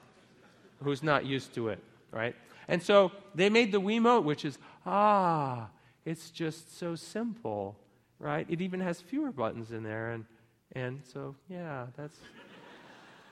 who's 0.84 1.04
not 1.04 1.26
used 1.26 1.54
to 1.56 1.70
it, 1.70 1.80
right? 2.12 2.36
And 2.68 2.82
so 2.82 3.12
they 3.36 3.50
made 3.50 3.72
the 3.72 3.82
Wiimote, 3.82 4.24
which 4.24 4.46
is, 4.46 4.58
ah, 4.86 5.68
it's 6.08 6.30
just 6.30 6.78
so 6.80 6.95
simple, 6.95 7.76
right? 8.18 8.45
It 8.49 8.62
even 8.62 8.80
has 8.80 9.01
fewer 9.01 9.30
buttons 9.30 9.72
in 9.72 9.84
there. 9.84 10.12
And, 10.12 10.26
and 10.72 11.01
so, 11.03 11.36
yeah, 11.49 11.88
that's 11.97 12.18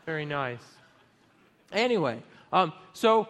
very 0.06 0.26
nice. 0.26 0.60
Anyway, 1.72 2.22
um, 2.52 2.74
so 2.92 3.30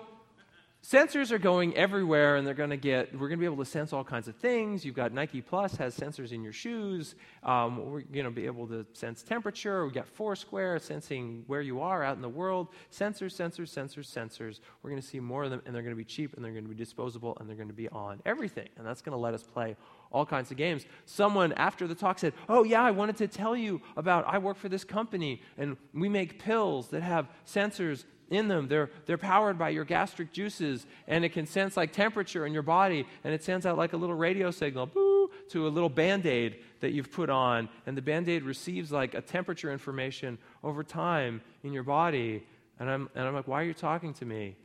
sensors 0.85 1.31
are 1.31 1.39
going 1.39 1.75
everywhere 1.75 2.35
and 2.35 2.45
they're 2.45 2.53
going 2.53 2.69
to 2.69 2.77
get 2.77 3.11
we're 3.13 3.27
going 3.27 3.39
to 3.39 3.43
be 3.43 3.45
able 3.45 3.63
to 3.63 3.65
sense 3.65 3.91
all 3.91 4.03
kinds 4.03 4.27
of 4.27 4.35
things. 4.35 4.85
You've 4.85 4.95
got 4.95 5.11
nike 5.11 5.41
plus 5.41 5.75
has 5.77 5.97
sensors 5.97 6.31
in 6.31 6.43
your 6.43 6.53
shoes. 6.53 7.15
Um, 7.43 7.89
we're 7.89 8.01
going 8.01 8.25
to 8.25 8.31
be 8.31 8.45
able 8.45 8.67
to 8.67 8.85
sense 8.93 9.23
temperature. 9.23 9.83
We've 9.83 9.93
got 9.93 10.07
foursquare 10.07 10.77
sensing 10.77 11.43
where 11.47 11.61
you 11.61 11.81
are 11.81 12.03
out 12.03 12.15
in 12.15 12.21
the 12.21 12.29
world. 12.29 12.67
Sensors 12.91 13.33
sensors 13.33 13.69
sensors 13.73 14.05
sensors. 14.05 14.59
We're 14.83 14.91
going 14.91 15.01
to 15.01 15.07
see 15.07 15.19
more 15.19 15.43
of 15.43 15.49
them 15.49 15.61
and 15.65 15.73
they're 15.73 15.81
going 15.81 15.95
to 15.95 15.97
be 15.97 16.05
cheap 16.05 16.35
and 16.35 16.45
they're 16.45 16.51
going 16.51 16.65
to 16.65 16.69
be 16.69 16.75
disposable 16.75 17.35
and 17.39 17.49
they're 17.49 17.57
going 17.57 17.67
to 17.67 17.73
be 17.73 17.89
on 17.89 18.21
everything. 18.25 18.69
And 18.77 18.85
that's 18.85 19.01
going 19.01 19.15
to 19.15 19.21
let 19.21 19.33
us 19.33 19.41
play 19.41 19.75
all 20.11 20.25
kinds 20.25 20.51
of 20.51 20.57
games. 20.57 20.85
Someone 21.05 21.51
after 21.53 21.87
the 21.87 21.95
talk 21.95 22.19
said 22.19 22.33
oh 22.47 22.63
yeah 22.63 22.83
i 22.83 22.91
wanted 22.91 23.17
to 23.17 23.27
tell 23.27 23.55
you 23.55 23.81
about 23.97 24.25
i 24.27 24.37
work 24.37 24.57
for 24.57 24.69
this 24.69 24.83
company 24.83 25.41
and 25.57 25.77
we 25.93 26.07
make 26.07 26.39
pills 26.39 26.89
that 26.89 27.01
have 27.01 27.27
sensors 27.45 28.05
in 28.29 28.47
them. 28.47 28.67
They're, 28.67 28.89
they're 29.05 29.17
powered 29.17 29.57
by 29.57 29.69
your 29.69 29.85
gastric 29.85 30.31
juices, 30.31 30.85
and 31.07 31.23
it 31.23 31.29
can 31.29 31.45
sense 31.45 31.77
like 31.77 31.93
temperature 31.93 32.45
in 32.45 32.53
your 32.53 32.63
body, 32.63 33.05
and 33.23 33.33
it 33.33 33.43
sends 33.43 33.65
out 33.65 33.77
like 33.77 33.93
a 33.93 33.97
little 33.97 34.15
radio 34.15 34.51
signal 34.51 34.87
boo, 34.87 35.29
to 35.49 35.67
a 35.67 35.69
little 35.69 35.89
band 35.89 36.25
aid 36.25 36.57
that 36.79 36.91
you've 36.91 37.11
put 37.11 37.29
on, 37.29 37.69
and 37.85 37.95
the 37.97 38.01
band 38.01 38.27
aid 38.29 38.43
receives 38.43 38.91
like 38.91 39.13
a 39.13 39.21
temperature 39.21 39.71
information 39.71 40.37
over 40.63 40.83
time 40.83 41.41
in 41.63 41.73
your 41.73 41.83
body. 41.83 42.45
And 42.79 42.89
I'm, 42.89 43.09
and 43.15 43.27
I'm 43.27 43.33
like, 43.33 43.47
why 43.47 43.61
are 43.61 43.65
you 43.65 43.73
talking 43.73 44.13
to 44.15 44.25
me? 44.25 44.55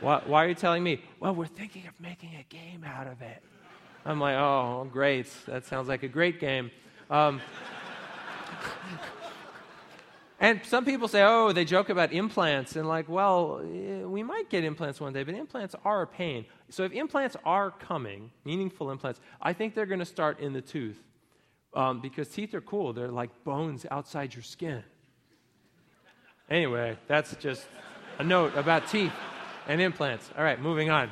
why, 0.00 0.22
why 0.26 0.44
are 0.44 0.48
you 0.48 0.54
telling 0.54 0.82
me? 0.82 1.02
Well, 1.20 1.34
we're 1.34 1.46
thinking 1.46 1.86
of 1.86 2.00
making 2.00 2.36
a 2.36 2.44
game 2.52 2.84
out 2.84 3.06
of 3.06 3.20
it. 3.22 3.42
I'm 4.04 4.20
like, 4.20 4.36
oh, 4.36 4.88
great. 4.92 5.26
That 5.46 5.64
sounds 5.64 5.88
like 5.88 6.02
a 6.02 6.08
great 6.08 6.38
game. 6.38 6.70
Um, 7.10 7.40
and 10.38 10.60
some 10.64 10.84
people 10.84 11.08
say, 11.08 11.22
oh, 11.22 11.52
they 11.52 11.64
joke 11.64 11.88
about 11.88 12.12
implants, 12.12 12.76
and 12.76 12.86
like, 12.86 13.08
well, 13.08 13.62
eh, 13.64 14.02
we 14.04 14.22
might 14.22 14.50
get 14.50 14.64
implants 14.64 15.00
one 15.00 15.14
day, 15.14 15.22
but 15.22 15.34
implants 15.34 15.74
are 15.84 16.02
a 16.02 16.06
pain. 16.06 16.44
So 16.68 16.84
if 16.84 16.92
implants 16.92 17.36
are 17.44 17.70
coming, 17.70 18.30
meaningful 18.44 18.90
implants, 18.90 19.20
I 19.40 19.54
think 19.54 19.74
they're 19.74 19.86
going 19.86 20.00
to 20.00 20.04
start 20.04 20.40
in 20.40 20.52
the 20.52 20.60
tooth 20.60 21.02
um, 21.72 22.00
because 22.00 22.28
teeth 22.28 22.52
are 22.54 22.60
cool. 22.60 22.92
They're 22.92 23.08
like 23.08 23.30
bones 23.44 23.86
outside 23.90 24.34
your 24.34 24.42
skin. 24.42 24.82
Anyway, 26.50 26.98
that's 27.08 27.34
just 27.36 27.66
a 28.18 28.24
note 28.24 28.54
about 28.56 28.88
teeth 28.88 29.12
and 29.66 29.80
implants. 29.80 30.30
All 30.36 30.44
right, 30.44 30.60
moving 30.60 30.90
on. 30.90 31.10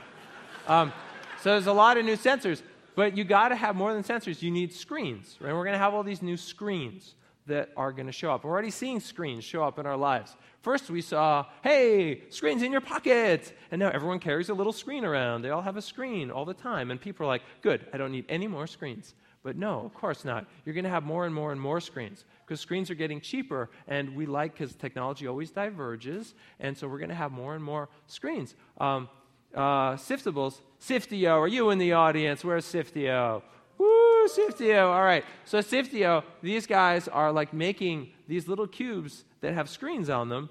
Um, 0.68 0.92
so 1.40 1.50
there's 1.50 1.66
a 1.66 1.72
lot 1.72 1.96
of 1.96 2.04
new 2.04 2.16
sensors, 2.16 2.62
but 2.94 3.16
you 3.16 3.24
got 3.24 3.48
to 3.48 3.56
have 3.56 3.74
more 3.74 3.94
than 3.94 4.02
sensors. 4.02 4.42
You 4.42 4.50
need 4.50 4.72
screens, 4.72 5.36
right? 5.40 5.54
We're 5.54 5.64
going 5.64 5.72
to 5.72 5.78
have 5.78 5.94
all 5.94 6.02
these 6.02 6.22
new 6.22 6.36
screens 6.36 7.14
that 7.46 7.70
are 7.76 7.92
going 7.92 8.06
to 8.06 8.12
show 8.12 8.32
up. 8.32 8.44
We're 8.44 8.50
already 8.50 8.70
seeing 8.70 9.00
screens 9.00 9.44
show 9.44 9.62
up 9.62 9.78
in 9.78 9.86
our 9.86 9.96
lives. 9.96 10.34
First, 10.62 10.88
we 10.88 11.02
saw, 11.02 11.44
hey, 11.62 12.22
screens 12.30 12.62
in 12.62 12.72
your 12.72 12.80
pocket. 12.80 13.52
And 13.70 13.78
now 13.78 13.90
everyone 13.90 14.18
carries 14.18 14.48
a 14.48 14.54
little 14.54 14.72
screen 14.72 15.04
around. 15.04 15.42
They 15.42 15.50
all 15.50 15.62
have 15.62 15.76
a 15.76 15.82
screen 15.82 16.30
all 16.30 16.44
the 16.44 16.54
time. 16.54 16.90
And 16.90 17.00
people 17.00 17.26
are 17.26 17.28
like, 17.28 17.42
good, 17.60 17.86
I 17.92 17.98
don't 17.98 18.12
need 18.12 18.24
any 18.28 18.46
more 18.46 18.66
screens. 18.66 19.14
But 19.42 19.56
no, 19.56 19.80
of 19.80 19.92
course 19.92 20.24
not. 20.24 20.46
You're 20.64 20.74
going 20.74 20.84
to 20.84 20.90
have 20.90 21.04
more 21.04 21.26
and 21.26 21.34
more 21.34 21.52
and 21.52 21.60
more 21.60 21.80
screens 21.80 22.24
because 22.46 22.60
screens 22.60 22.90
are 22.90 22.94
getting 22.94 23.20
cheaper. 23.20 23.68
And 23.86 24.16
we 24.16 24.24
like, 24.24 24.54
because 24.54 24.74
technology 24.74 25.26
always 25.26 25.50
diverges. 25.50 26.34
And 26.60 26.76
so 26.76 26.88
we're 26.88 26.98
going 26.98 27.10
to 27.10 27.14
have 27.14 27.30
more 27.30 27.54
and 27.54 27.62
more 27.62 27.90
screens. 28.06 28.54
Um, 28.78 29.08
uh, 29.54 29.96
Siftables, 29.96 30.60
Sifteo, 30.80 31.38
are 31.38 31.46
you 31.46 31.68
in 31.70 31.78
the 31.78 31.92
audience? 31.92 32.42
Where's 32.42 32.64
Sifteo? 32.64 33.42
Woo, 33.78 34.28
Sifteo. 34.28 34.86
All 34.86 35.04
right. 35.04 35.24
So, 35.44 35.58
Sifteo, 35.58 36.24
these 36.42 36.66
guys 36.66 37.08
are 37.08 37.32
like 37.32 37.52
making 37.52 38.10
these 38.28 38.48
little 38.48 38.66
cubes 38.66 39.24
that 39.40 39.54
have 39.54 39.68
screens 39.68 40.08
on 40.08 40.28
them 40.28 40.48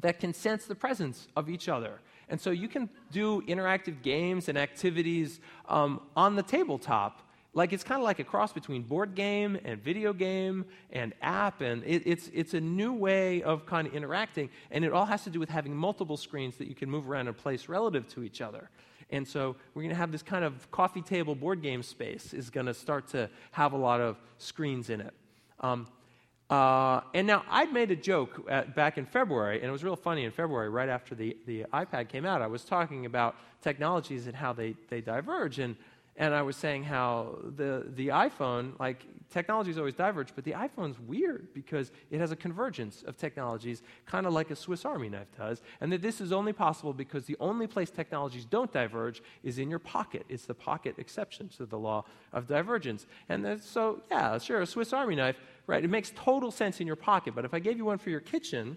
that 0.00 0.20
can 0.20 0.32
sense 0.32 0.66
the 0.66 0.74
presence 0.74 1.28
of 1.36 1.48
each 1.48 1.68
other. 1.68 2.00
And 2.28 2.40
so 2.40 2.50
you 2.50 2.68
can 2.68 2.88
do 3.10 3.42
interactive 3.42 4.02
games 4.02 4.48
and 4.48 4.56
activities 4.56 5.40
um, 5.68 6.00
on 6.16 6.34
the 6.34 6.42
tabletop. 6.42 7.20
Like 7.54 7.74
it's 7.74 7.84
kind 7.84 8.00
of 8.00 8.04
like 8.04 8.18
a 8.18 8.24
cross 8.24 8.52
between 8.52 8.82
board 8.82 9.14
game 9.14 9.58
and 9.64 9.82
video 9.82 10.14
game 10.14 10.64
and 10.90 11.12
app, 11.20 11.60
and 11.60 11.84
it, 11.84 12.02
it's, 12.06 12.30
it's 12.32 12.54
a 12.54 12.60
new 12.60 12.94
way 12.94 13.42
of 13.42 13.66
kind 13.66 13.86
of 13.86 13.92
interacting, 13.92 14.48
and 14.70 14.86
it 14.86 14.92
all 14.92 15.04
has 15.04 15.24
to 15.24 15.30
do 15.30 15.38
with 15.38 15.50
having 15.50 15.76
multiple 15.76 16.16
screens 16.16 16.56
that 16.56 16.68
you 16.68 16.74
can 16.74 16.88
move 16.88 17.10
around 17.10 17.28
and 17.28 17.36
place 17.36 17.68
relative 17.68 18.08
to 18.08 18.22
each 18.22 18.40
other. 18.40 18.70
And 19.12 19.28
so 19.28 19.56
we're 19.74 19.82
going 19.82 19.94
to 19.94 19.96
have 19.96 20.10
this 20.10 20.22
kind 20.22 20.44
of 20.44 20.70
coffee 20.70 21.02
table 21.02 21.34
board 21.34 21.62
game 21.62 21.82
space 21.82 22.32
is 22.32 22.50
going 22.50 22.66
to 22.66 22.74
start 22.74 23.06
to 23.08 23.28
have 23.52 23.74
a 23.74 23.76
lot 23.76 24.00
of 24.00 24.16
screens 24.38 24.90
in 24.90 25.02
it. 25.02 25.14
Um, 25.60 25.86
uh, 26.50 27.00
and 27.14 27.26
now 27.26 27.44
I'd 27.48 27.72
made 27.72 27.90
a 27.90 27.96
joke 27.96 28.46
at, 28.50 28.74
back 28.74 28.98
in 28.98 29.06
February, 29.06 29.56
and 29.60 29.68
it 29.68 29.70
was 29.70 29.84
real 29.84 29.96
funny 29.96 30.24
in 30.24 30.30
February, 30.30 30.68
right 30.68 30.88
after 30.88 31.14
the, 31.14 31.36
the 31.46 31.64
iPad 31.72 32.08
came 32.08 32.26
out. 32.26 32.42
I 32.42 32.46
was 32.46 32.64
talking 32.64 33.06
about 33.06 33.36
technologies 33.62 34.26
and 34.26 34.36
how 34.36 34.52
they, 34.52 34.74
they 34.88 35.00
diverge. 35.00 35.58
And 35.60 35.76
and 36.16 36.34
I 36.34 36.42
was 36.42 36.56
saying 36.56 36.84
how 36.84 37.38
the, 37.56 37.86
the 37.94 38.08
iPhone, 38.08 38.78
like 38.78 39.06
technologies 39.30 39.78
always 39.78 39.94
diverge, 39.94 40.28
but 40.34 40.44
the 40.44 40.52
iPhone's 40.52 41.00
weird 41.00 41.48
because 41.54 41.90
it 42.10 42.20
has 42.20 42.32
a 42.32 42.36
convergence 42.36 43.02
of 43.06 43.16
technologies, 43.16 43.82
kind 44.04 44.26
of 44.26 44.34
like 44.34 44.50
a 44.50 44.56
Swiss 44.56 44.84
Army 44.84 45.08
knife 45.08 45.28
does, 45.38 45.62
and 45.80 45.90
that 45.90 46.02
this 46.02 46.20
is 46.20 46.30
only 46.30 46.52
possible 46.52 46.92
because 46.92 47.24
the 47.24 47.36
only 47.40 47.66
place 47.66 47.88
technologies 47.88 48.44
don't 48.44 48.70
diverge 48.72 49.22
is 49.42 49.58
in 49.58 49.70
your 49.70 49.78
pocket. 49.78 50.26
It's 50.28 50.44
the 50.44 50.54
pocket 50.54 50.96
exception 50.98 51.48
to 51.56 51.64
the 51.64 51.78
law 51.78 52.04
of 52.32 52.46
divergence. 52.46 53.06
And 53.30 53.60
so, 53.62 54.02
yeah, 54.10 54.36
sure, 54.36 54.60
a 54.60 54.66
Swiss 54.66 54.92
Army 54.92 55.14
knife, 55.14 55.36
right? 55.66 55.82
It 55.82 55.88
makes 55.88 56.12
total 56.14 56.50
sense 56.50 56.80
in 56.80 56.86
your 56.86 56.96
pocket, 56.96 57.34
but 57.34 57.46
if 57.46 57.54
I 57.54 57.58
gave 57.58 57.78
you 57.78 57.86
one 57.86 57.98
for 57.98 58.10
your 58.10 58.20
kitchen, 58.20 58.76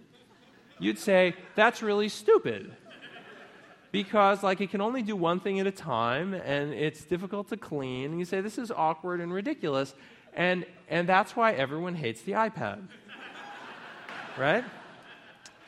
you'd 0.79 0.99
say, 0.99 1.35
that's 1.55 1.81
really 1.81 2.07
stupid 2.07 2.75
because 3.95 4.43
like 4.43 4.59
it 4.59 4.69
can 4.71 4.81
only 4.81 5.01
do 5.01 5.15
one 5.15 5.39
thing 5.39 5.61
at 5.61 5.67
a 5.67 5.71
time 5.71 6.33
and 6.33 6.73
it's 6.73 7.05
difficult 7.05 7.47
to 7.47 7.55
clean. 7.55 8.11
And 8.11 8.19
you 8.19 8.25
say 8.25 8.41
this 8.41 8.57
is 8.57 8.69
awkward 8.69 9.21
and 9.21 9.33
ridiculous 9.33 9.95
and 10.33 10.65
and 10.89 11.07
that's 11.07 11.33
why 11.33 11.53
everyone 11.53 11.95
hates 11.95 12.21
the 12.23 12.33
ipad. 12.33 12.81
Right? 14.37 14.65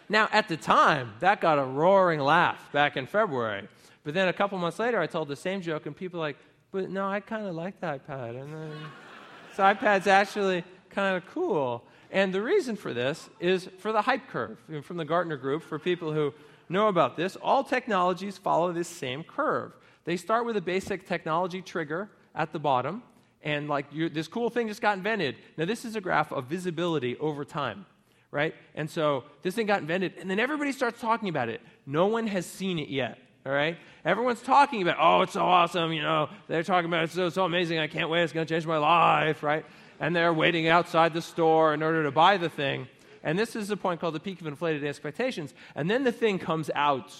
Now 0.09 0.27
at 0.33 0.49
the 0.49 0.57
time 0.57 1.13
that 1.21 1.39
got 1.39 1.57
a 1.57 1.63
roaring 1.63 2.19
laugh 2.19 2.69
back 2.73 2.97
in 2.97 3.07
february. 3.07 3.69
But 4.03 4.13
then 4.13 4.27
a 4.27 4.33
couple 4.33 4.57
months 4.57 4.77
later 4.77 4.99
i 4.99 5.07
told 5.07 5.29
the 5.29 5.37
same 5.37 5.61
joke 5.61 5.85
and 5.85 5.95
people 5.95 6.19
like 6.19 6.35
but 6.73 6.89
no 6.89 7.07
i 7.07 7.21
kind 7.21 7.47
of 7.47 7.55
like 7.55 7.79
the 7.79 7.87
ipad 7.87 8.41
and 8.41 8.53
then, 8.53 8.71
this 9.49 9.57
ipad's 9.57 10.07
actually 10.07 10.65
kind 10.89 11.15
of 11.15 11.25
cool. 11.27 11.85
And 12.11 12.33
the 12.33 12.41
reason 12.41 12.75
for 12.75 12.93
this 12.93 13.29
is 13.39 13.69
for 13.79 13.93
the 13.93 14.01
hype 14.01 14.27
curve 14.27 14.57
from 14.83 14.97
the 14.97 15.05
gartner 15.05 15.37
group 15.37 15.63
for 15.63 15.79
people 15.79 16.11
who 16.11 16.33
know 16.69 16.87
about 16.87 17.15
this. 17.15 17.35
All 17.37 17.63
technologies 17.63 18.37
follow 18.37 18.71
this 18.71 18.87
same 18.87 19.23
curve. 19.23 19.73
They 20.05 20.17
start 20.17 20.45
with 20.45 20.57
a 20.57 20.61
basic 20.61 21.07
technology 21.07 21.61
trigger 21.61 22.09
at 22.33 22.51
the 22.53 22.59
bottom, 22.59 23.03
and 23.43 23.67
like 23.67 23.91
this 23.91 24.27
cool 24.27 24.49
thing 24.49 24.67
just 24.67 24.81
got 24.81 24.97
invented. 24.97 25.35
Now, 25.57 25.65
this 25.65 25.85
is 25.85 25.95
a 25.95 26.01
graph 26.01 26.31
of 26.31 26.45
visibility 26.45 27.17
over 27.17 27.43
time, 27.45 27.85
right? 28.31 28.55
And 28.75 28.89
so 28.89 29.25
this 29.41 29.55
thing 29.55 29.67
got 29.67 29.81
invented, 29.81 30.13
and 30.19 30.29
then 30.29 30.39
everybody 30.39 30.71
starts 30.71 31.01
talking 31.01 31.29
about 31.29 31.49
it. 31.49 31.61
No 31.85 32.07
one 32.07 32.27
has 32.27 32.45
seen 32.45 32.79
it 32.79 32.89
yet. 32.89 33.17
All 33.45 33.53
right? 33.53 33.77
Everyone's 34.03 34.41
talking 34.41 34.81
about, 34.81 34.97
oh, 34.99 35.21
it's 35.21 35.31
so 35.33 35.41
awesome, 35.41 35.93
you 35.93 36.01
know. 36.01 36.29
They're 36.49 36.63
talking 36.63 36.89
about 36.89 37.05
it's 37.05 37.13
so, 37.13 37.29
so 37.29 37.45
amazing, 37.45 37.79
I 37.79 37.87
can't 37.87 38.09
wait, 38.09 38.23
it's 38.23 38.33
going 38.33 38.45
to 38.45 38.53
change 38.53 38.65
my 38.65 38.77
life, 38.77 39.41
right? 39.41 39.65
And 40.01 40.13
they're 40.13 40.33
waiting 40.33 40.67
outside 40.67 41.13
the 41.13 41.21
store 41.21 41.73
in 41.73 41.81
order 41.81 42.03
to 42.03 42.11
buy 42.11 42.35
the 42.35 42.49
thing. 42.49 42.89
And 43.27 43.37
this 43.37 43.57
is 43.57 43.69
a 43.71 43.75
point 43.75 43.99
called 43.99 44.15
the 44.15 44.21
peak 44.21 44.39
of 44.39 44.47
inflated 44.47 44.85
expectations. 44.85 45.53
And 45.75 45.91
then 45.91 46.05
the 46.05 46.13
thing 46.13 46.39
comes 46.39 46.71
out, 46.73 47.13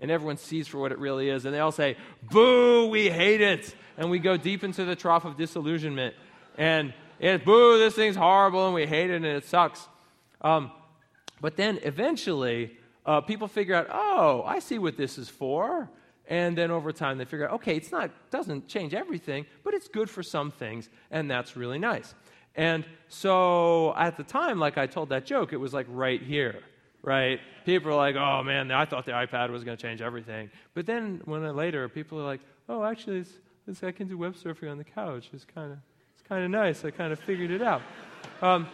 and 0.00 0.10
everyone 0.10 0.38
sees 0.38 0.66
for 0.66 0.78
what 0.78 0.90
it 0.90 0.98
really 0.98 1.28
is. 1.28 1.44
And 1.44 1.54
they 1.54 1.58
all 1.58 1.70
say, 1.70 1.98
Boo, 2.22 2.88
we 2.88 3.10
hate 3.10 3.42
it. 3.42 3.74
And 3.98 4.08
we 4.10 4.20
go 4.20 4.38
deep 4.38 4.64
into 4.64 4.86
the 4.86 4.96
trough 4.96 5.26
of 5.26 5.36
disillusionment. 5.36 6.14
And 6.56 6.94
it's, 7.20 7.44
Boo, 7.44 7.78
this 7.78 7.94
thing's 7.94 8.16
horrible, 8.16 8.64
and 8.64 8.74
we 8.74 8.86
hate 8.86 9.10
it, 9.10 9.16
and 9.16 9.26
it 9.26 9.44
sucks. 9.44 9.86
Um, 10.40 10.70
but 11.42 11.56
then 11.56 11.78
eventually, 11.82 12.78
uh, 13.04 13.20
people 13.20 13.48
figure 13.48 13.74
out, 13.74 13.88
oh, 13.92 14.44
I 14.46 14.60
see 14.60 14.78
what 14.78 14.96
this 14.96 15.18
is 15.18 15.28
for. 15.28 15.90
And 16.26 16.56
then 16.56 16.70
over 16.70 16.90
time, 16.90 17.18
they 17.18 17.26
figure 17.26 17.46
out, 17.46 17.56
okay, 17.56 17.76
it's 17.76 17.92
not 17.92 18.10
doesn't 18.30 18.66
change 18.66 18.94
everything, 18.94 19.44
but 19.62 19.74
it's 19.74 19.88
good 19.88 20.08
for 20.08 20.22
some 20.22 20.50
things, 20.50 20.88
and 21.10 21.30
that's 21.30 21.54
really 21.54 21.78
nice. 21.78 22.14
And 22.58 22.84
so 23.06 23.94
at 23.96 24.16
the 24.16 24.24
time, 24.24 24.58
like 24.58 24.76
I 24.76 24.86
told 24.86 25.10
that 25.10 25.24
joke, 25.24 25.52
it 25.52 25.58
was 25.58 25.72
like 25.72 25.86
right 25.88 26.20
here, 26.20 26.60
right? 27.02 27.38
People 27.64 27.92
are 27.92 27.96
like, 27.96 28.16
oh 28.16 28.42
man, 28.42 28.72
I 28.72 28.84
thought 28.84 29.06
the 29.06 29.12
iPad 29.12 29.50
was 29.50 29.62
going 29.62 29.76
to 29.76 29.80
change 29.80 30.02
everything. 30.02 30.50
But 30.74 30.84
then 30.84 31.22
when 31.24 31.44
I, 31.44 31.50
later, 31.50 31.88
people 31.88 32.18
are 32.18 32.24
like, 32.24 32.40
oh, 32.68 32.82
actually, 32.84 33.20
this, 33.20 33.32
this 33.66 33.78
guy 33.78 33.92
can 33.92 34.08
do 34.08 34.18
web 34.18 34.34
surfing 34.34 34.70
on 34.70 34.76
the 34.76 34.84
couch. 34.84 35.30
It's 35.32 35.44
kind 35.44 35.70
of 35.70 35.78
it's 36.14 36.28
kind 36.28 36.44
of 36.44 36.50
nice. 36.50 36.84
I 36.84 36.90
kind 36.90 37.12
of 37.12 37.20
figured 37.20 37.52
it 37.52 37.62
out. 37.62 37.80
Um, 38.42 38.66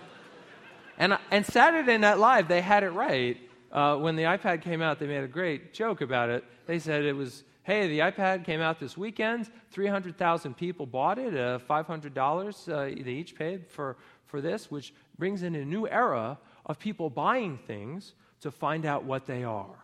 and, 0.97 1.19
and 1.31 1.45
Saturday 1.45 1.99
Night 1.99 2.19
Live, 2.19 2.49
they 2.49 2.63
had 2.63 2.85
it 2.85 2.91
right. 2.91 3.37
Uh, 3.71 3.97
when 3.97 4.17
the 4.17 4.23
iPad 4.23 4.63
came 4.63 4.81
out, 4.81 4.99
they 4.99 5.07
made 5.07 5.25
a 5.25 5.29
great 5.29 5.75
joke 5.75 6.01
about 6.01 6.31
it. 6.31 6.43
They 6.67 6.79
said 6.79 7.05
it 7.05 7.13
was 7.13 7.45
hey, 7.65 7.89
the 7.89 7.99
iPad 8.01 8.45
came 8.45 8.61
out 8.61 8.79
this 8.79 8.97
weekend. 8.97 9.51
300,000 9.73 10.55
people 10.57 10.87
bought 10.87 11.19
it, 11.19 11.35
uh, 11.35 11.59
$500 11.59 12.69
uh, 12.69 13.03
they 13.05 13.11
each 13.11 13.35
paid 13.35 13.67
for, 13.67 13.97
for 14.27 14.41
this, 14.41 14.71
which 14.71 14.95
brings 15.19 15.43
in 15.43 15.55
a 15.55 15.65
new 15.65 15.89
era 15.89 16.39
of 16.67 16.79
people 16.79 17.11
buying 17.11 17.59
things 17.67 18.15
to 18.43 18.51
find 18.51 18.87
out 18.87 19.05
what 19.05 19.27
they 19.27 19.45
are. 19.45 19.75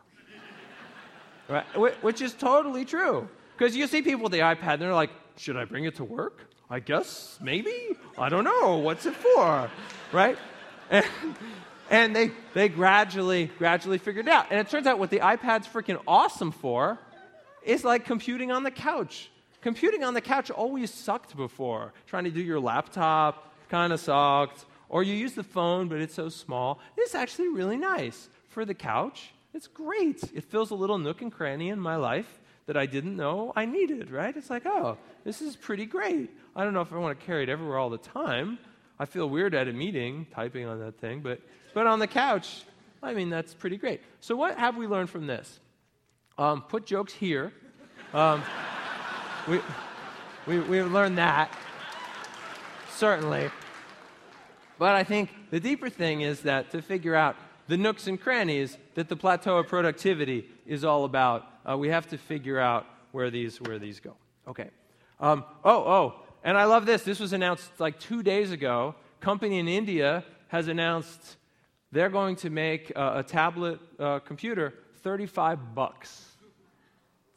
right? 1.48 1.64
Which 2.02 2.20
is 2.20 2.34
totally 2.34 2.84
true. 2.84 3.28
Because 3.56 3.74
you 3.74 3.86
see 3.86 4.02
people 4.02 4.24
with 4.24 4.32
the 4.32 4.40
iPad 4.40 4.74
and 4.74 4.82
they're 4.82 4.94
like, 4.94 5.10
should 5.36 5.56
I 5.56 5.64
bring 5.64 5.84
it 5.84 5.96
to 5.96 6.04
work? 6.04 6.46
I 6.68 6.80
guess, 6.80 7.38
maybe. 7.42 7.96
I 8.16 8.28
don't 8.28 8.44
know. 8.44 8.76
What's 8.76 9.06
it 9.06 9.14
for? 9.14 9.70
Right? 10.12 10.38
And, 10.92 11.06
and 11.88 12.16
they, 12.16 12.32
they 12.52 12.68
gradually, 12.68 13.48
gradually 13.58 13.98
figured 13.98 14.26
it 14.26 14.32
out. 14.32 14.46
And 14.50 14.58
it 14.58 14.68
turns 14.68 14.88
out 14.88 14.98
what 14.98 15.10
the 15.10 15.20
iPad's 15.20 15.68
freaking 15.68 16.00
awesome 16.06 16.50
for 16.50 16.98
is 17.62 17.84
like 17.84 18.04
computing 18.04 18.50
on 18.50 18.62
the 18.62 18.70
couch. 18.70 19.30
Computing 19.60 20.04
on 20.04 20.14
the 20.14 20.20
couch 20.20 20.50
always 20.50 20.92
sucked 20.92 21.36
before. 21.36 21.92
Trying 22.06 22.24
to 22.24 22.30
do 22.30 22.40
your 22.40 22.60
laptop 22.60 23.54
kind 23.68 23.92
of 23.92 24.00
sucked. 24.00 24.64
Or 24.88 25.02
you 25.02 25.14
use 25.14 25.34
the 25.34 25.44
phone, 25.44 25.88
but 25.88 26.00
it's 26.00 26.14
so 26.14 26.28
small. 26.28 26.80
It's 26.96 27.14
actually 27.14 27.48
really 27.48 27.76
nice 27.76 28.28
for 28.48 28.64
the 28.64 28.74
couch. 28.74 29.32
It's 29.54 29.66
great. 29.66 30.22
It 30.34 30.44
fills 30.44 30.70
a 30.70 30.74
little 30.74 30.98
nook 30.98 31.22
and 31.22 31.30
cranny 31.30 31.68
in 31.68 31.78
my 31.78 31.96
life 31.96 32.40
that 32.66 32.76
I 32.76 32.86
didn't 32.86 33.16
know 33.16 33.52
I 33.56 33.66
needed, 33.66 34.10
right? 34.10 34.36
It's 34.36 34.50
like, 34.50 34.66
oh, 34.66 34.96
this 35.24 35.42
is 35.42 35.56
pretty 35.56 35.86
great. 35.86 36.30
I 36.54 36.64
don't 36.64 36.74
know 36.74 36.80
if 36.80 36.92
I 36.92 36.98
want 36.98 37.18
to 37.18 37.26
carry 37.26 37.42
it 37.42 37.48
everywhere 37.48 37.78
all 37.78 37.90
the 37.90 37.98
time. 37.98 38.58
I 38.98 39.06
feel 39.06 39.28
weird 39.28 39.54
at 39.54 39.66
a 39.66 39.72
meeting 39.72 40.26
typing 40.34 40.66
on 40.66 40.78
that 40.80 40.98
thing, 40.98 41.20
but, 41.20 41.40
but 41.74 41.86
on 41.86 41.98
the 41.98 42.06
couch, 42.06 42.64
I 43.02 43.14
mean, 43.14 43.30
that's 43.30 43.54
pretty 43.54 43.76
great. 43.76 44.02
So, 44.20 44.36
what 44.36 44.58
have 44.58 44.76
we 44.76 44.86
learned 44.86 45.10
from 45.10 45.26
this? 45.26 45.58
Um, 46.40 46.62
put 46.62 46.86
jokes 46.86 47.12
here. 47.12 47.52
Um, 48.14 48.42
we, 49.46 49.60
we, 50.46 50.58
we've 50.60 50.90
learned 50.90 51.18
that, 51.18 51.54
certainly. 52.88 53.50
But 54.78 54.94
I 54.94 55.04
think 55.04 55.28
the 55.50 55.60
deeper 55.60 55.90
thing 55.90 56.22
is 56.22 56.40
that 56.40 56.70
to 56.70 56.80
figure 56.80 57.14
out 57.14 57.36
the 57.68 57.76
nooks 57.76 58.06
and 58.06 58.18
crannies 58.18 58.78
that 58.94 59.10
the 59.10 59.16
plateau 59.16 59.58
of 59.58 59.68
productivity 59.68 60.48
is 60.64 60.82
all 60.82 61.04
about, 61.04 61.46
uh, 61.68 61.76
we 61.76 61.90
have 61.90 62.06
to 62.08 62.16
figure 62.16 62.58
out 62.58 62.86
where 63.12 63.28
these, 63.28 63.60
where 63.60 63.78
these 63.78 64.00
go. 64.00 64.14
Okay. 64.48 64.70
Um, 65.20 65.44
oh, 65.62 65.84
oh, 65.84 66.14
and 66.42 66.56
I 66.56 66.64
love 66.64 66.86
this. 66.86 67.02
This 67.02 67.20
was 67.20 67.34
announced 67.34 67.68
like 67.78 68.00
two 68.00 68.22
days 68.22 68.50
ago. 68.50 68.94
Company 69.20 69.58
in 69.58 69.68
India 69.68 70.24
has 70.48 70.68
announced 70.68 71.36
they're 71.92 72.08
going 72.08 72.36
to 72.36 72.48
make 72.48 72.92
uh, 72.96 73.12
a 73.16 73.22
tablet 73.22 73.78
uh, 73.98 74.20
computer 74.20 74.72
35 75.02 75.74
bucks. 75.74 76.29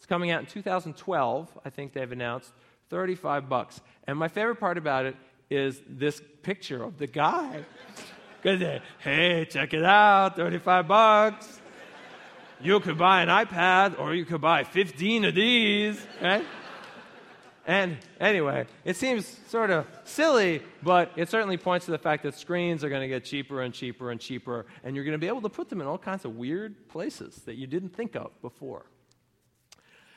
It's 0.03 0.09
coming 0.09 0.31
out 0.31 0.41
in 0.41 0.47
2012, 0.47 1.59
I 1.63 1.69
think 1.69 1.93
they've 1.93 2.11
announced. 2.11 2.51
35 2.89 3.47
bucks. 3.47 3.79
And 4.05 4.19
my 4.19 4.27
favorite 4.27 4.57
part 4.57 4.77
about 4.77 5.05
it 5.05 5.15
is 5.49 5.81
this 5.87 6.21
picture 6.41 6.83
of 6.83 6.97
the 6.97 7.07
guy. 7.07 7.63
Because, 8.41 8.81
hey, 8.99 9.47
check 9.49 9.73
it 9.73 9.85
out, 9.85 10.35
35 10.35 10.85
bucks. 10.85 11.61
You 12.61 12.81
could 12.81 12.97
buy 12.97 13.21
an 13.21 13.29
iPad 13.29 13.97
or 13.97 14.13
you 14.13 14.25
could 14.25 14.41
buy 14.41 14.65
15 14.65 15.23
of 15.23 15.35
these, 15.35 16.05
right? 16.21 16.43
And 17.65 17.95
anyway, 18.19 18.65
it 18.83 18.97
seems 18.97 19.25
sort 19.47 19.69
of 19.69 19.87
silly, 20.03 20.61
but 20.81 21.13
it 21.15 21.29
certainly 21.29 21.55
points 21.55 21.85
to 21.85 21.91
the 21.91 21.97
fact 21.97 22.23
that 22.23 22.35
screens 22.35 22.83
are 22.83 22.89
going 22.89 23.03
to 23.03 23.07
get 23.07 23.23
cheaper 23.23 23.61
and 23.61 23.73
cheaper 23.73 24.11
and 24.11 24.19
cheaper, 24.19 24.65
and 24.83 24.93
you're 24.93 25.05
going 25.05 25.13
to 25.13 25.25
be 25.25 25.29
able 25.29 25.43
to 25.43 25.47
put 25.47 25.69
them 25.69 25.79
in 25.79 25.87
all 25.87 25.97
kinds 25.97 26.25
of 26.25 26.35
weird 26.35 26.89
places 26.89 27.43
that 27.45 27.55
you 27.55 27.65
didn't 27.65 27.95
think 27.95 28.17
of 28.17 28.29
before. 28.41 28.83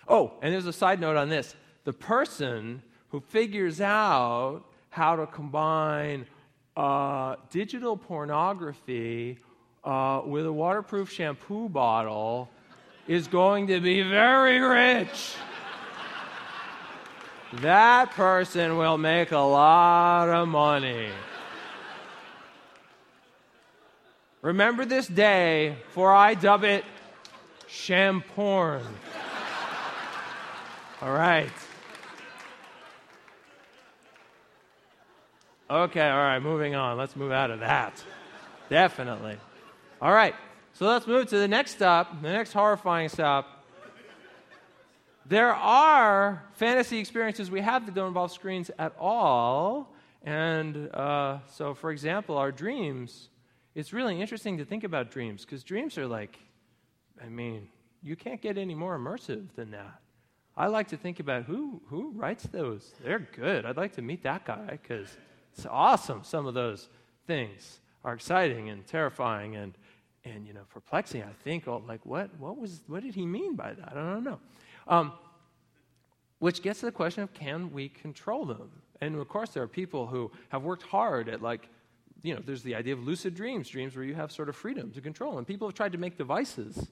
Oh, 0.09 0.33
and 0.43 0.53
there's 0.53 0.67
a 0.67 0.73
side 0.73 1.01
note 1.01 1.17
on 1.17 1.29
this. 1.29 1.55
The 1.85 1.93
person 1.93 2.83
who 3.09 3.21
figures 3.21 3.81
out 3.81 4.63
how 4.91 5.17
to 5.17 5.27
combine 5.27 6.27
uh, 6.77 7.37
digital 7.51 7.97
pornography 7.97 9.39
uh, 9.85 10.23
with 10.25 10.47
a 10.47 10.53
waterproof 10.53 11.11
shampoo 11.11 11.69
bottle 11.69 12.49
is 13.07 13.29
going 13.29 13.69
to 13.69 13.81
be 13.81 14.03
very 14.03 14.61
rich 14.61 15.37
that 17.55 18.11
person 18.13 18.77
will 18.77 18.99
make 18.99 19.31
a 19.31 19.39
lot 19.39 20.29
of 20.29 20.49
money. 20.49 21.09
Remember 24.43 24.85
this 24.85 25.07
day, 25.07 25.77
for 25.91 26.13
I 26.13 26.35
dub 26.35 26.65
it 26.65 26.85
Shamporn. 27.69 28.83
All 31.07 31.13
right. 31.13 31.49
Okay, 35.71 36.09
all 36.09 36.17
right, 36.17 36.41
moving 36.41 36.75
on. 36.75 36.97
Let's 36.97 37.15
move 37.15 37.31
out 37.31 37.53
of 37.53 37.61
that. 37.61 38.03
Definitely. 38.69 39.37
All 40.03 40.13
right, 40.13 40.35
so 40.73 40.87
let's 40.87 41.07
move 41.07 41.29
to 41.29 41.39
the 41.39 41.47
next 41.47 41.77
stop, 41.77 42.21
the 42.23 42.33
next 42.33 42.53
horrifying 42.53 43.09
stop 43.09 43.57
there 45.29 45.55
are 45.55 46.43
fantasy 46.55 46.99
experiences 46.99 47.53
we 47.53 47.61
have 47.61 47.87
that 47.87 47.95
don't 47.95 48.09
involve 48.09 48.33
screens 48.33 48.73
at 48.77 48.93
all. 48.99 49.93
And 50.25 50.89
uh, 50.93 51.39
so, 51.53 51.75
for 51.75 51.93
example, 51.93 52.37
our 52.37 52.51
dreams, 52.51 53.29
it's 53.77 53.93
really 53.93 54.21
interesting 54.21 54.59
to 54.59 54.65
think 54.65 54.83
about 54.83 55.13
dreams 55.13 55.45
because 55.45 55.63
dreams 55.63 55.99
are 55.99 56.07
like, 56.07 56.37
I 57.25 57.29
mean, 57.29 57.69
you 58.03 58.17
can't 58.17 58.41
get 58.41 58.59
any 58.59 58.75
more 58.75 58.99
immersive 58.99 59.47
than 59.55 59.71
that. 59.71 60.01
I 60.57 60.69
like 60.69 60.89
to 60.89 60.97
think 60.97 61.21
about 61.21 61.45
who, 61.45 61.83
who 61.89 62.13
writes 62.13 62.45
those. 62.45 62.95
They're 63.05 63.19
good. 63.19 63.67
I'd 63.67 63.77
like 63.77 63.95
to 63.97 64.03
meet 64.03 64.23
that 64.23 64.47
guy 64.47 64.79
because 64.83 65.09
it's 65.53 65.67
awesome. 65.67 66.23
Some 66.25 66.47
of 66.47 66.55
those 66.55 66.89
things 67.27 67.81
are 68.05 68.15
exciting 68.15 68.71
and 68.71 68.87
terrifying 68.87 69.57
and, 69.57 69.77
and 70.25 70.47
you 70.47 70.55
know, 70.55 70.63
perplexing. 70.73 71.23
I 71.23 71.33
think, 71.45 71.69
oh, 71.69 71.83
like, 71.87 72.07
what, 72.07 72.31
what, 72.39 72.57
was, 72.57 72.81
what 72.87 73.03
did 73.03 73.15
he 73.15 73.27
mean 73.27 73.55
by 73.55 73.75
that? 73.75 73.93
I 73.93 73.95
don't 73.95 74.25
know. 74.25 74.39
Um, 74.89 75.13
which 76.39 76.63
gets 76.63 76.81
to 76.81 76.87
the 76.87 76.93
question 76.93 77.23
of 77.23 77.35
can 77.35 77.73
we 77.73 77.89
control 77.89 78.47
them? 78.47 78.71
And 79.01 79.17
of 79.17 79.29
course, 79.29 79.51
there 79.51 79.63
are 79.63 79.69
people 79.69 80.07
who 80.07 80.31
have 80.49 80.63
worked 80.63 80.85
hard 80.85 81.29
at, 81.29 81.43
like, 81.43 81.69
you 82.23 82.35
know, 82.35 82.41
there's 82.45 82.63
the 82.63 82.75
idea 82.75 82.95
of 82.95 83.07
lucid 83.07 83.35
dreams, 83.35 83.69
dreams 83.69 83.95
where 83.95 84.05
you 84.05 84.15
have 84.15 84.33
sort 84.33 84.49
of 84.49 84.57
freedom 84.57 84.91
to 84.93 85.03
control. 85.03 85.37
And 85.37 85.47
people 85.47 85.69
have 85.69 85.75
tried 85.75 85.93
to 85.93 85.99
make 85.99 86.17
devices 86.17 86.89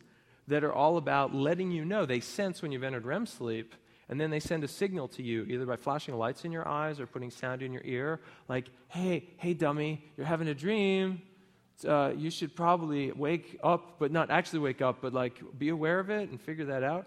that 0.48 0.64
are 0.64 0.72
all 0.72 0.96
about 0.96 1.34
letting 1.34 1.70
you 1.70 1.84
know. 1.84 2.06
They 2.06 2.20
sense 2.20 2.62
when 2.62 2.72
you've 2.72 2.82
entered 2.82 3.06
REM 3.06 3.26
sleep, 3.26 3.74
and 4.08 4.20
then 4.20 4.30
they 4.30 4.40
send 4.40 4.64
a 4.64 4.68
signal 4.68 5.08
to 5.08 5.22
you, 5.22 5.44
either 5.44 5.66
by 5.66 5.76
flashing 5.76 6.16
lights 6.16 6.44
in 6.44 6.52
your 6.52 6.66
eyes 6.68 7.00
or 7.00 7.06
putting 7.06 7.30
sound 7.30 7.62
in 7.62 7.72
your 7.72 7.82
ear, 7.84 8.20
like, 8.48 8.68
hey, 8.88 9.30
hey, 9.38 9.54
dummy, 9.54 10.04
you're 10.16 10.26
having 10.26 10.48
a 10.48 10.54
dream. 10.54 11.22
Uh, 11.86 12.12
you 12.16 12.30
should 12.30 12.54
probably 12.54 13.10
wake 13.12 13.58
up, 13.64 13.98
but 13.98 14.12
not 14.12 14.30
actually 14.30 14.60
wake 14.60 14.80
up, 14.80 14.98
but 15.00 15.12
like 15.12 15.40
be 15.58 15.70
aware 15.70 15.98
of 15.98 16.08
it 16.10 16.30
and 16.30 16.40
figure 16.40 16.66
that 16.66 16.84
out. 16.84 17.06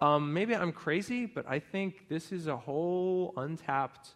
Um, 0.00 0.32
maybe 0.32 0.54
I'm 0.54 0.72
crazy, 0.72 1.26
but 1.26 1.48
I 1.48 1.58
think 1.58 2.08
this 2.08 2.30
is 2.30 2.46
a 2.46 2.56
whole 2.56 3.32
untapped 3.36 4.10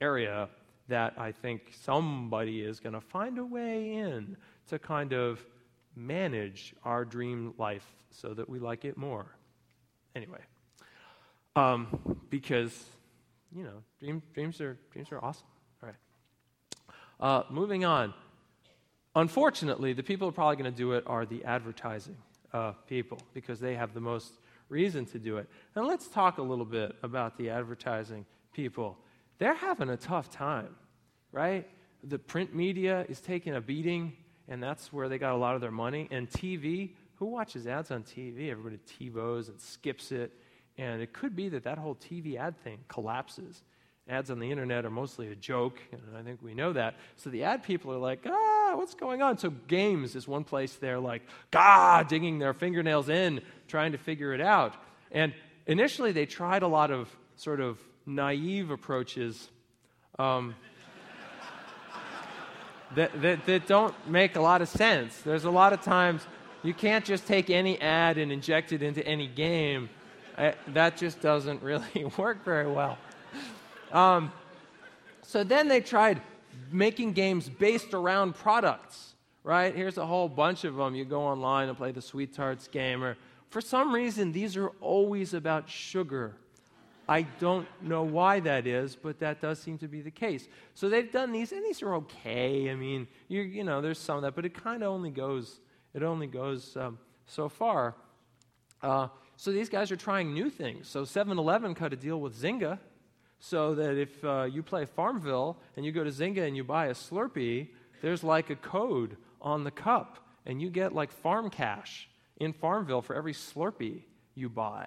area 0.00 0.48
that 0.88 1.14
I 1.18 1.32
think 1.32 1.72
somebody 1.82 2.62
is 2.62 2.80
going 2.80 2.94
to 2.94 3.00
find 3.00 3.38
a 3.38 3.44
way 3.44 3.94
in 3.94 4.36
to 4.68 4.78
kind 4.78 5.12
of 5.12 5.44
manage 5.96 6.74
our 6.84 7.04
dream 7.04 7.54
life 7.58 7.86
so 8.10 8.34
that 8.34 8.48
we 8.48 8.58
like 8.58 8.84
it 8.84 8.96
more. 8.96 9.26
Anyway, 10.14 10.40
um, 11.56 12.18
because 12.30 12.84
you 13.54 13.64
know, 13.64 13.82
dream, 14.00 14.22
dreams 14.34 14.60
are 14.60 14.78
dreams 14.92 15.12
are 15.12 15.22
awesome. 15.24 15.46
All 15.82 15.88
right. 15.88 15.96
Uh, 17.20 17.42
moving 17.50 17.84
on. 17.84 18.14
Unfortunately, 19.14 19.92
the 19.92 20.02
people 20.02 20.26
who 20.26 20.30
are 20.30 20.34
probably 20.34 20.56
going 20.56 20.72
to 20.72 20.76
do 20.76 20.92
it 20.92 21.04
are 21.06 21.26
the 21.26 21.44
advertising 21.44 22.16
uh, 22.52 22.72
people 22.86 23.18
because 23.34 23.60
they 23.60 23.74
have 23.74 23.92
the 23.92 24.00
most 24.00 24.32
reason 24.68 25.04
to 25.06 25.18
do 25.18 25.36
it. 25.36 25.48
And 25.74 25.86
let's 25.86 26.08
talk 26.08 26.38
a 26.38 26.42
little 26.42 26.64
bit 26.64 26.96
about 27.02 27.36
the 27.36 27.50
advertising 27.50 28.24
people. 28.54 28.96
They're 29.38 29.54
having 29.54 29.90
a 29.90 29.96
tough 29.96 30.30
time, 30.30 30.74
right? 31.30 31.68
The 32.04 32.18
print 32.18 32.54
media 32.54 33.04
is 33.08 33.20
taking 33.20 33.54
a 33.54 33.60
beating, 33.60 34.14
and 34.52 34.62
that's 34.62 34.92
where 34.92 35.08
they 35.08 35.16
got 35.16 35.32
a 35.32 35.36
lot 35.36 35.54
of 35.54 35.62
their 35.62 35.70
money. 35.70 36.08
And 36.10 36.28
TV, 36.28 36.90
who 37.14 37.24
watches 37.24 37.66
ads 37.66 37.90
on 37.90 38.02
TV? 38.02 38.50
Everybody 38.50 38.78
TiVos 39.00 39.48
and 39.48 39.58
skips 39.58 40.12
it. 40.12 40.30
And 40.76 41.00
it 41.00 41.14
could 41.14 41.34
be 41.34 41.48
that 41.48 41.64
that 41.64 41.78
whole 41.78 41.94
TV 41.94 42.36
ad 42.36 42.62
thing 42.62 42.80
collapses. 42.86 43.62
Ads 44.10 44.30
on 44.30 44.40
the 44.40 44.50
internet 44.50 44.84
are 44.84 44.90
mostly 44.90 45.28
a 45.28 45.34
joke, 45.34 45.78
and 45.90 46.02
I 46.14 46.20
think 46.20 46.42
we 46.42 46.52
know 46.52 46.74
that. 46.74 46.96
So 47.16 47.30
the 47.30 47.44
ad 47.44 47.62
people 47.62 47.94
are 47.94 47.98
like, 47.98 48.26
ah, 48.26 48.74
what's 48.74 48.92
going 48.92 49.22
on? 49.22 49.38
So 49.38 49.48
games 49.68 50.14
is 50.16 50.28
one 50.28 50.44
place 50.44 50.74
they're 50.74 51.00
like, 51.00 51.22
ah, 51.54 52.04
digging 52.06 52.38
their 52.38 52.52
fingernails 52.52 53.08
in, 53.08 53.40
trying 53.68 53.92
to 53.92 53.98
figure 53.98 54.34
it 54.34 54.42
out. 54.42 54.74
And 55.12 55.32
initially 55.66 56.12
they 56.12 56.26
tried 56.26 56.62
a 56.62 56.68
lot 56.68 56.90
of 56.90 57.08
sort 57.36 57.60
of 57.60 57.78
naive 58.04 58.70
approaches 58.70 59.48
um, 60.18 60.54
that, 62.94 63.20
that, 63.22 63.46
that 63.46 63.66
don't 63.66 63.94
make 64.08 64.36
a 64.36 64.40
lot 64.40 64.62
of 64.62 64.68
sense. 64.68 65.18
There's 65.18 65.44
a 65.44 65.50
lot 65.50 65.72
of 65.72 65.82
times 65.82 66.26
you 66.62 66.74
can't 66.74 67.04
just 67.04 67.26
take 67.26 67.50
any 67.50 67.80
ad 67.80 68.18
and 68.18 68.30
inject 68.30 68.72
it 68.72 68.82
into 68.82 69.06
any 69.06 69.26
game. 69.26 69.88
I, 70.36 70.54
that 70.68 70.96
just 70.96 71.20
doesn't 71.20 71.62
really 71.62 72.04
work 72.16 72.44
very 72.44 72.70
well. 72.70 72.98
Um, 73.92 74.32
so 75.22 75.44
then 75.44 75.68
they 75.68 75.80
tried 75.80 76.20
making 76.70 77.12
games 77.12 77.48
based 77.48 77.94
around 77.94 78.34
products, 78.34 79.14
right? 79.44 79.74
Here's 79.74 79.98
a 79.98 80.06
whole 80.06 80.28
bunch 80.28 80.64
of 80.64 80.76
them. 80.76 80.94
You 80.94 81.04
go 81.04 81.22
online 81.22 81.68
and 81.68 81.76
play 81.76 81.92
the 81.92 82.02
Sweet 82.02 82.34
Tarts 82.34 82.68
game, 82.68 83.02
or 83.02 83.16
for 83.50 83.60
some 83.60 83.94
reason, 83.94 84.32
these 84.32 84.56
are 84.56 84.68
always 84.80 85.34
about 85.34 85.68
sugar. 85.68 86.34
I 87.08 87.22
don't 87.22 87.66
know 87.82 88.02
why 88.02 88.40
that 88.40 88.66
is, 88.66 88.96
but 88.96 89.18
that 89.20 89.40
does 89.40 89.58
seem 89.60 89.78
to 89.78 89.88
be 89.88 90.00
the 90.00 90.10
case. 90.10 90.48
So 90.74 90.88
they've 90.88 91.10
done 91.10 91.32
these, 91.32 91.52
and 91.52 91.64
these 91.64 91.82
are 91.82 91.94
okay. 91.96 92.70
I 92.70 92.74
mean, 92.74 93.08
you, 93.28 93.42
you 93.42 93.64
know, 93.64 93.80
there's 93.80 93.98
some 93.98 94.16
of 94.16 94.22
that, 94.22 94.34
but 94.34 94.44
it 94.44 94.54
kind 94.54 94.82
of 94.82 94.92
only 94.92 95.10
goes, 95.10 95.60
it 95.94 96.02
only 96.02 96.26
goes 96.26 96.76
um, 96.76 96.98
so 97.26 97.48
far. 97.48 97.96
Uh, 98.82 99.08
so 99.36 99.50
these 99.50 99.68
guys 99.68 99.90
are 99.90 99.96
trying 99.96 100.32
new 100.32 100.48
things. 100.48 100.88
So 100.88 101.02
7-Eleven 101.02 101.74
cut 101.74 101.92
a 101.92 101.96
deal 101.96 102.20
with 102.20 102.40
Zynga, 102.40 102.78
so 103.40 103.74
that 103.74 103.98
if 103.98 104.24
uh, 104.24 104.44
you 104.44 104.62
play 104.62 104.84
Farmville 104.84 105.58
and 105.76 105.84
you 105.84 105.90
go 105.90 106.04
to 106.04 106.10
Zynga 106.10 106.46
and 106.46 106.56
you 106.56 106.62
buy 106.62 106.86
a 106.86 106.94
Slurpee, 106.94 107.68
there's 108.00 108.22
like 108.22 108.50
a 108.50 108.56
code 108.56 109.16
on 109.40 109.64
the 109.64 109.70
cup, 109.72 110.28
and 110.46 110.62
you 110.62 110.70
get 110.70 110.94
like 110.94 111.10
farm 111.10 111.50
cash 111.50 112.08
in 112.36 112.52
Farmville 112.52 113.02
for 113.02 113.16
every 113.16 113.32
Slurpee 113.32 114.02
you 114.36 114.48
buy. 114.48 114.86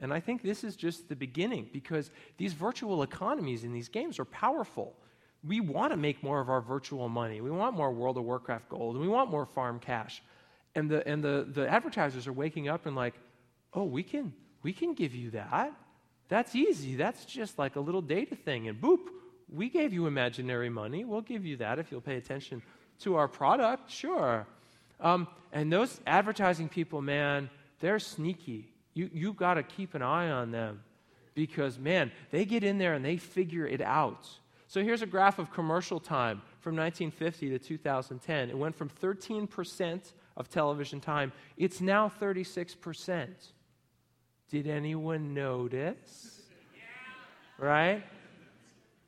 And 0.00 0.12
I 0.12 0.20
think 0.20 0.42
this 0.42 0.62
is 0.62 0.76
just 0.76 1.08
the 1.08 1.16
beginning 1.16 1.68
because 1.72 2.10
these 2.36 2.52
virtual 2.52 3.02
economies 3.02 3.64
in 3.64 3.72
these 3.72 3.88
games 3.88 4.18
are 4.18 4.24
powerful. 4.24 4.94
We 5.46 5.60
want 5.60 5.92
to 5.92 5.96
make 5.96 6.22
more 6.22 6.40
of 6.40 6.48
our 6.48 6.60
virtual 6.60 7.08
money. 7.08 7.40
We 7.40 7.50
want 7.50 7.76
more 7.76 7.92
World 7.92 8.16
of 8.16 8.24
Warcraft 8.24 8.68
gold, 8.68 8.94
and 8.94 9.04
we 9.04 9.08
want 9.08 9.30
more 9.30 9.46
farm 9.46 9.78
cash. 9.80 10.22
And 10.74 10.88
the, 10.90 11.06
and 11.06 11.22
the, 11.22 11.48
the 11.50 11.68
advertisers 11.68 12.26
are 12.26 12.32
waking 12.32 12.68
up 12.68 12.86
and 12.86 12.94
like, 12.94 13.14
oh, 13.74 13.84
we 13.84 14.02
can, 14.02 14.32
we 14.62 14.72
can 14.72 14.94
give 14.94 15.14
you 15.14 15.30
that. 15.30 15.72
That's 16.28 16.54
easy. 16.54 16.94
That's 16.94 17.24
just 17.24 17.58
like 17.58 17.76
a 17.76 17.80
little 17.80 18.02
data 18.02 18.36
thing. 18.36 18.68
And 18.68 18.80
boop, 18.80 19.00
we 19.52 19.68
gave 19.68 19.92
you 19.92 20.06
imaginary 20.06 20.68
money. 20.68 21.04
We'll 21.04 21.22
give 21.22 21.44
you 21.44 21.56
that 21.56 21.78
if 21.78 21.90
you'll 21.90 22.00
pay 22.00 22.16
attention 22.16 22.62
to 23.00 23.16
our 23.16 23.28
product. 23.28 23.90
Sure. 23.90 24.46
Um, 25.00 25.26
and 25.52 25.72
those 25.72 26.00
advertising 26.06 26.68
people, 26.68 27.00
man, 27.00 27.48
they're 27.80 27.98
sneaky. 27.98 28.68
You, 28.98 29.08
you 29.14 29.32
got 29.32 29.54
to 29.54 29.62
keep 29.62 29.94
an 29.94 30.02
eye 30.02 30.28
on 30.28 30.50
them 30.50 30.82
because, 31.36 31.78
man, 31.78 32.10
they 32.32 32.44
get 32.44 32.64
in 32.64 32.78
there 32.78 32.94
and 32.94 33.04
they 33.04 33.16
figure 33.16 33.64
it 33.64 33.80
out. 33.80 34.28
So 34.66 34.82
here's 34.82 35.02
a 35.02 35.06
graph 35.06 35.38
of 35.38 35.52
commercial 35.52 36.00
time 36.00 36.42
from 36.58 36.74
1950 36.74 37.50
to 37.50 37.60
2010. 37.60 38.50
It 38.50 38.58
went 38.58 38.74
from 38.74 38.88
13% 38.88 40.00
of 40.36 40.48
television 40.48 41.00
time, 41.00 41.30
it's 41.56 41.80
now 41.80 42.10
36%. 42.20 43.28
Did 44.50 44.66
anyone 44.66 45.32
notice? 45.32 46.40
Right? 47.56 48.02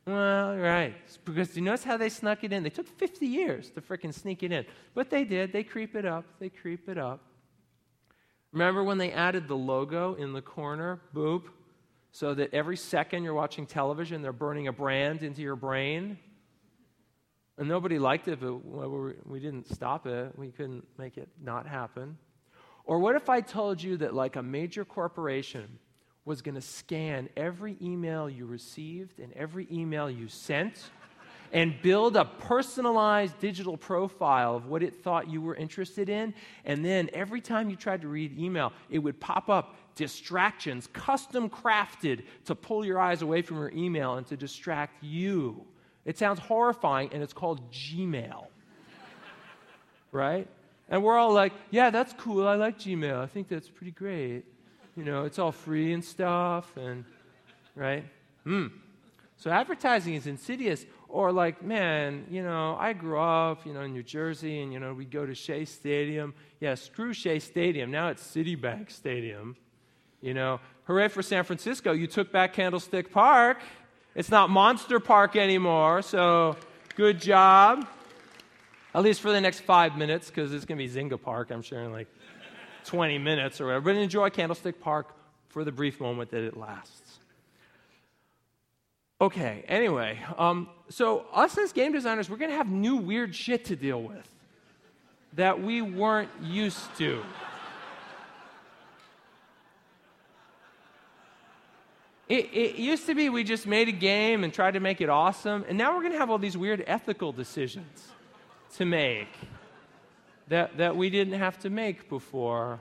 Well, 0.07 0.57
right. 0.57 0.95
Because 1.24 1.57
you 1.57 1.62
notice 1.62 1.82
how 1.82 1.97
they 1.97 2.11
snuck 2.11 2.45
it 2.45 2.53
in? 2.53 2.62
They 2.62 2.70
took 2.70 2.86
50 2.86 3.26
years 3.26 3.70
to 3.70 3.80
freaking 3.80 4.14
sneak 4.14 4.45
it 4.45 4.53
in. 4.53 4.66
But 4.95 5.11
they 5.11 5.24
did. 5.24 5.53
They 5.53 5.64
creep 5.64 5.97
it 5.97 6.07
up. 6.07 6.24
They 6.38 6.49
creep 6.49 6.88
it 6.88 6.97
up. 6.97 7.24
Remember 8.53 8.83
when 8.83 8.99
they 8.99 9.13
added 9.13 9.47
the 9.47 9.57
logo 9.57 10.15
in 10.15 10.33
the 10.33 10.43
corner? 10.43 11.01
Boop. 11.15 11.45
So 12.13 12.35
that 12.35 12.53
every 12.53 12.77
second 12.77 13.23
you're 13.23 13.35
watching 13.35 13.67
television, 13.67 14.21
they're 14.21 14.33
burning 14.33 14.67
a 14.67 14.73
brand 14.73 15.23
into 15.23 15.43
your 15.43 15.55
brain. 15.55 16.19
And 17.57 17.69
nobody 17.69 17.99
liked 17.99 18.27
it, 18.27 18.41
but 18.41 18.59
we 18.59 19.39
didn't 19.39 19.73
stop 19.73 20.07
it. 20.07 20.37
We 20.37 20.51
couldn't 20.51 20.87
make 20.99 21.19
it 21.19 21.29
not 21.41 21.67
happen. 21.69 22.19
Or 22.85 22.99
what 22.99 23.15
if 23.15 23.29
I 23.29 23.43
told 23.43 23.81
you 23.81 23.99
that, 23.99 24.15
like 24.15 24.35
a 24.35 24.43
major 24.43 24.85
corporation, 24.85 25.79
was 26.25 26.43
going 26.43 26.57
to 26.57 26.61
scan 26.61 27.29
every 27.37 27.77
email 27.81 28.29
you 28.29 28.47
received 28.47 29.21
and 29.21 29.33
every 29.35 29.69
email 29.71 30.11
you 30.11 30.27
sent 30.27 30.91
and 31.53 31.81
build 31.83 32.17
a 32.17 32.25
personalized 32.25 33.39
digital 33.41 33.77
profile 33.77 34.57
of 34.57 34.67
what 34.67 34.83
it 34.83 35.03
thought 35.03 35.29
you 35.29 35.41
were 35.41 35.55
interested 35.55 36.09
in. 36.09 36.35
And 36.65 36.85
then 36.85 37.11
every 37.13 37.41
time 37.41 37.71
you 37.71 37.77
tried 37.77 38.03
to 38.03 38.09
read 38.09 38.39
email, 38.39 38.73
it 38.89 38.99
would 38.99 39.19
pop 39.21 39.49
up 39.49 39.77
distractions, 39.97 40.89
custom 40.93 41.51
crafted 41.51 42.23
to 42.45 42.55
pull 42.55 42.85
your 42.85 42.99
eyes 42.99 43.23
away 43.23 43.43
from 43.43 43.59
your 43.59 43.73
email 43.73 44.15
and 44.15 44.27
to 44.29 44.37
distract 44.37 45.03
you. 45.03 45.65
It 46.05 46.17
sounds 46.17 46.39
horrifying, 46.39 47.11
and 47.13 47.23
it's 47.23 47.33
called 47.33 47.71
Gmail. 47.73 48.47
right? 50.13 50.49
And 50.89 51.03
we're 51.03 51.19
all 51.19 51.33
like, 51.33 51.53
yeah, 51.71 51.91
that's 51.91 52.13
cool. 52.15 52.47
I 52.47 52.55
like 52.55 52.79
Gmail. 52.79 53.19
I 53.19 53.27
think 53.27 53.49
that's 53.49 53.69
pretty 53.69 53.93
great. 53.93 54.45
You 54.97 55.05
know, 55.05 55.25
it's 55.25 55.39
all 55.39 55.53
free 55.53 55.93
and 55.93 56.05
stuff, 56.05 56.77
and 56.77 57.05
right? 57.77 58.05
Hmm. 58.45 58.69
So 59.37 59.51
advertising 59.51 60.15
is 60.15 60.27
insidious. 60.27 60.85
Or 61.13 61.33
like, 61.33 61.63
man, 61.63 62.27
you 62.31 62.43
know, 62.43 62.77
I 62.79 62.93
grew 62.93 63.19
up, 63.19 63.67
you 63.67 63.73
know, 63.73 63.81
in 63.81 63.93
New 63.93 64.03
Jersey, 64.03 64.63
and 64.63 64.73
you 64.73 64.79
know, 64.79 64.95
we'd 64.95 65.11
go 65.11 65.27
to 65.27 65.35
Shea 65.35 65.65
Stadium. 65.65 66.35
Yeah, 66.61 66.75
screw 66.75 67.13
Shea 67.13 67.39
Stadium. 67.41 67.91
Now 67.91 68.09
it's 68.09 68.23
Citibank 68.23 68.91
Stadium. 68.91 69.57
You 70.21 70.35
know, 70.35 70.61
hooray 70.85 71.09
for 71.09 71.23
San 71.23 71.45
Francisco! 71.45 71.93
You 71.93 72.07
took 72.07 72.31
back 72.31 72.53
Candlestick 72.53 73.11
Park. 73.11 73.59
It's 74.15 74.31
not 74.31 74.51
Monster 74.51 75.01
Park 75.01 75.37
anymore. 75.37 76.03
So, 76.03 76.57
good 76.97 77.21
job 77.21 77.87
at 78.95 79.03
least 79.03 79.21
for 79.21 79.31
the 79.31 79.41
next 79.41 79.61
five 79.61 79.97
minutes, 79.97 80.29
because 80.29 80.53
it's 80.53 80.65
going 80.65 80.79
to 80.79 80.85
be 80.85 80.91
Zynga 80.91 81.21
Park, 81.21 81.51
I'm 81.51 81.63
sure, 81.63 81.83
in 81.83 81.93
like 81.93 82.09
20 82.87 83.19
minutes 83.19 83.61
or 83.61 83.67
whatever. 83.67 83.85
But 83.85 83.97
enjoy 83.97 84.31
Candlestick 84.31 84.81
Park 84.81 85.15
for 85.49 85.65
the 85.65 85.73
brief 85.73 86.01
moment 86.01 86.31
that 86.31 86.43
it 86.43 86.57
lasts. 86.57 87.19
Okay, 89.21 89.65
anyway, 89.69 90.19
um, 90.39 90.69
so 90.91 91.26
us 91.32 91.57
as 91.57 91.72
game 91.72 91.93
designers, 91.93 92.28
we're 92.28 92.36
going 92.36 92.51
to 92.51 92.57
have 92.57 92.68
new 92.68 92.97
weird 92.97 93.34
shit 93.34 93.64
to 93.66 93.76
deal 93.76 94.03
with 94.03 94.28
that 95.34 95.62
we 95.62 95.80
weren't 95.80 96.30
used 96.43 96.95
to. 96.99 97.22
It, 102.28 102.51
it, 102.53 102.76
used 102.76 103.07
to 103.07 103.14
be 103.14 103.28
we 103.28 103.43
just 103.43 103.66
made 103.66 103.88
a 103.88 103.93
game 103.93 104.45
and 104.45 104.53
tried 104.53 104.72
to 104.72 104.80
make 104.80 105.01
it 105.01 105.09
awesome, 105.09 105.64
and 105.68 105.76
now 105.76 105.95
we're 105.95 106.03
going 106.03 106.12
to 106.12 106.18
have 106.18 106.30
all 106.30 106.38
these 106.38 106.57
weird 106.57 106.84
ethical 106.86 107.32
decisions 107.32 108.07
to 108.74 108.84
make 108.84 109.28
that, 110.47 110.76
that 110.76 110.97
we 110.97 111.11
didn't 111.11 111.34
have 111.34 111.59
to 111.61 111.70
make 111.70 112.09
before. 112.09 112.80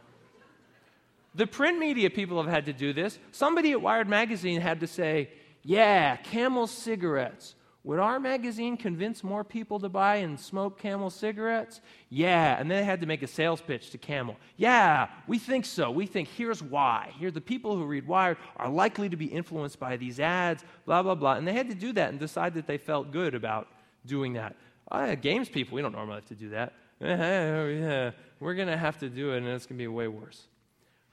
The 1.34 1.48
print 1.48 1.80
media 1.80 2.10
people 2.10 2.42
have 2.42 2.52
had 2.52 2.66
to 2.66 2.74
do 2.74 2.94
this. 2.94 3.18
Somebody 3.32 3.72
at 3.72 3.82
Wired 3.82 4.08
Magazine 4.08 4.62
had 4.62 4.80
to 4.82 4.88
say, 4.88 5.30
Yeah, 5.64 6.16
Camel 6.18 6.68
cigarettes. 6.68 7.56
Would 7.86 8.00
our 8.00 8.20
magazine 8.20 8.76
convince 8.76 9.24
more 9.24 9.44
people 9.44 9.80
to 9.80 9.88
buy 9.88 10.18
and 10.18 10.38
smoke 10.38 10.78
Camel 10.78 11.10
cigarettes? 11.10 11.80
Yeah. 12.10 12.60
And 12.60 12.70
then 12.70 12.80
they 12.80 12.84
had 12.84 13.00
to 13.02 13.08
make 13.08 13.24
a 13.24 13.28
sales 13.28 13.62
pitch 13.62 13.92
to 13.92 13.98
Camel. 13.98 14.36
Yeah, 14.58 15.08
we 15.28 15.40
think 15.40 15.64
so. 15.66 15.90
We 15.90 16.06
think 16.06 16.28
here's 16.28 16.62
why. 16.62 17.14
Here, 17.18 17.32
the 17.32 17.40
people 17.40 17.78
who 17.78 17.86
read 17.86 18.06
Wired 18.06 18.38
are 18.58 18.70
likely 18.70 19.08
to 19.10 19.16
be 19.16 19.28
influenced 19.28 19.80
by 19.80 19.96
these 19.96 20.20
ads, 20.20 20.66
blah, 20.86 21.02
blah, 21.02 21.16
blah. 21.16 21.36
And 21.36 21.48
they 21.48 21.54
had 21.54 21.70
to 21.70 21.76
do 21.76 21.94
that 21.94 22.10
and 22.10 22.20
decide 22.20 22.54
that 22.56 22.68
they 22.68 22.78
felt 22.78 23.12
good 23.12 23.34
about 23.34 23.68
doing 24.06 24.34
that. 24.34 24.58
Uh, 24.92 25.16
games 25.16 25.48
people, 25.48 25.76
we 25.76 25.82
don't 25.82 25.94
normally 25.94 26.16
have 26.16 26.26
to 26.26 26.36
do 26.36 26.50
that. 26.50 26.74
yeah, 27.00 28.12
we're 28.42 28.56
going 28.56 28.68
to 28.68 28.78
have 28.78 28.98
to 29.00 29.10
do 29.10 29.34
it, 29.34 29.38
and 29.38 29.48
it's 29.48 29.66
going 29.66 29.78
to 29.78 29.84
be 29.84 29.88
way 29.88 30.08
worse. 30.08 30.48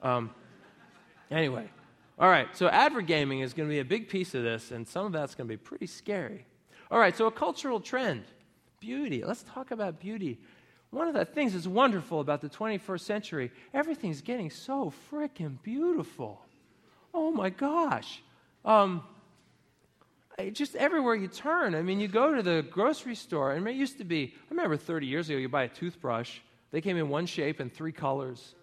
Um, 0.02 0.30
anyway, 1.30 1.68
all 2.18 2.28
right, 2.28 2.48
so 2.56 2.68
advert 2.68 3.06
gaming 3.06 3.40
is 3.40 3.54
going 3.54 3.68
to 3.68 3.72
be 3.72 3.78
a 3.78 3.84
big 3.84 4.08
piece 4.08 4.34
of 4.34 4.42
this, 4.42 4.72
and 4.72 4.88
some 4.88 5.06
of 5.06 5.12
that's 5.12 5.34
going 5.34 5.46
to 5.46 5.52
be 5.52 5.56
pretty 5.56 5.86
scary. 5.86 6.44
All 6.90 6.98
right, 6.98 7.16
so 7.16 7.26
a 7.26 7.32
cultural 7.32 7.80
trend 7.80 8.24
beauty. 8.80 9.24
Let's 9.24 9.42
talk 9.42 9.70
about 9.70 9.98
beauty. 9.98 10.38
One 10.90 11.08
of 11.08 11.14
the 11.14 11.24
things 11.24 11.52
that's 11.52 11.66
wonderful 11.66 12.20
about 12.20 12.40
the 12.40 12.48
21st 12.48 13.00
century, 13.00 13.52
everything's 13.74 14.20
getting 14.20 14.50
so 14.50 14.92
freaking 15.10 15.60
beautiful. 15.62 16.40
Oh 17.12 17.32
my 17.32 17.50
gosh. 17.50 18.22
Um, 18.64 19.02
just 20.52 20.76
everywhere 20.76 21.14
you 21.14 21.28
turn. 21.28 21.74
I 21.74 21.82
mean, 21.82 21.98
you 21.98 22.08
go 22.08 22.34
to 22.34 22.42
the 22.42 22.62
grocery 22.70 23.14
store, 23.14 23.52
and 23.52 23.66
it 23.66 23.74
used 23.74 23.98
to 23.98 24.04
be, 24.04 24.34
I 24.36 24.50
remember 24.50 24.76
30 24.76 25.06
years 25.06 25.28
ago, 25.28 25.38
you 25.38 25.48
buy 25.48 25.64
a 25.64 25.68
toothbrush, 25.68 26.38
they 26.70 26.80
came 26.80 26.96
in 26.96 27.08
one 27.08 27.26
shape 27.26 27.58
and 27.58 27.72
three 27.72 27.92
colors, 27.92 28.54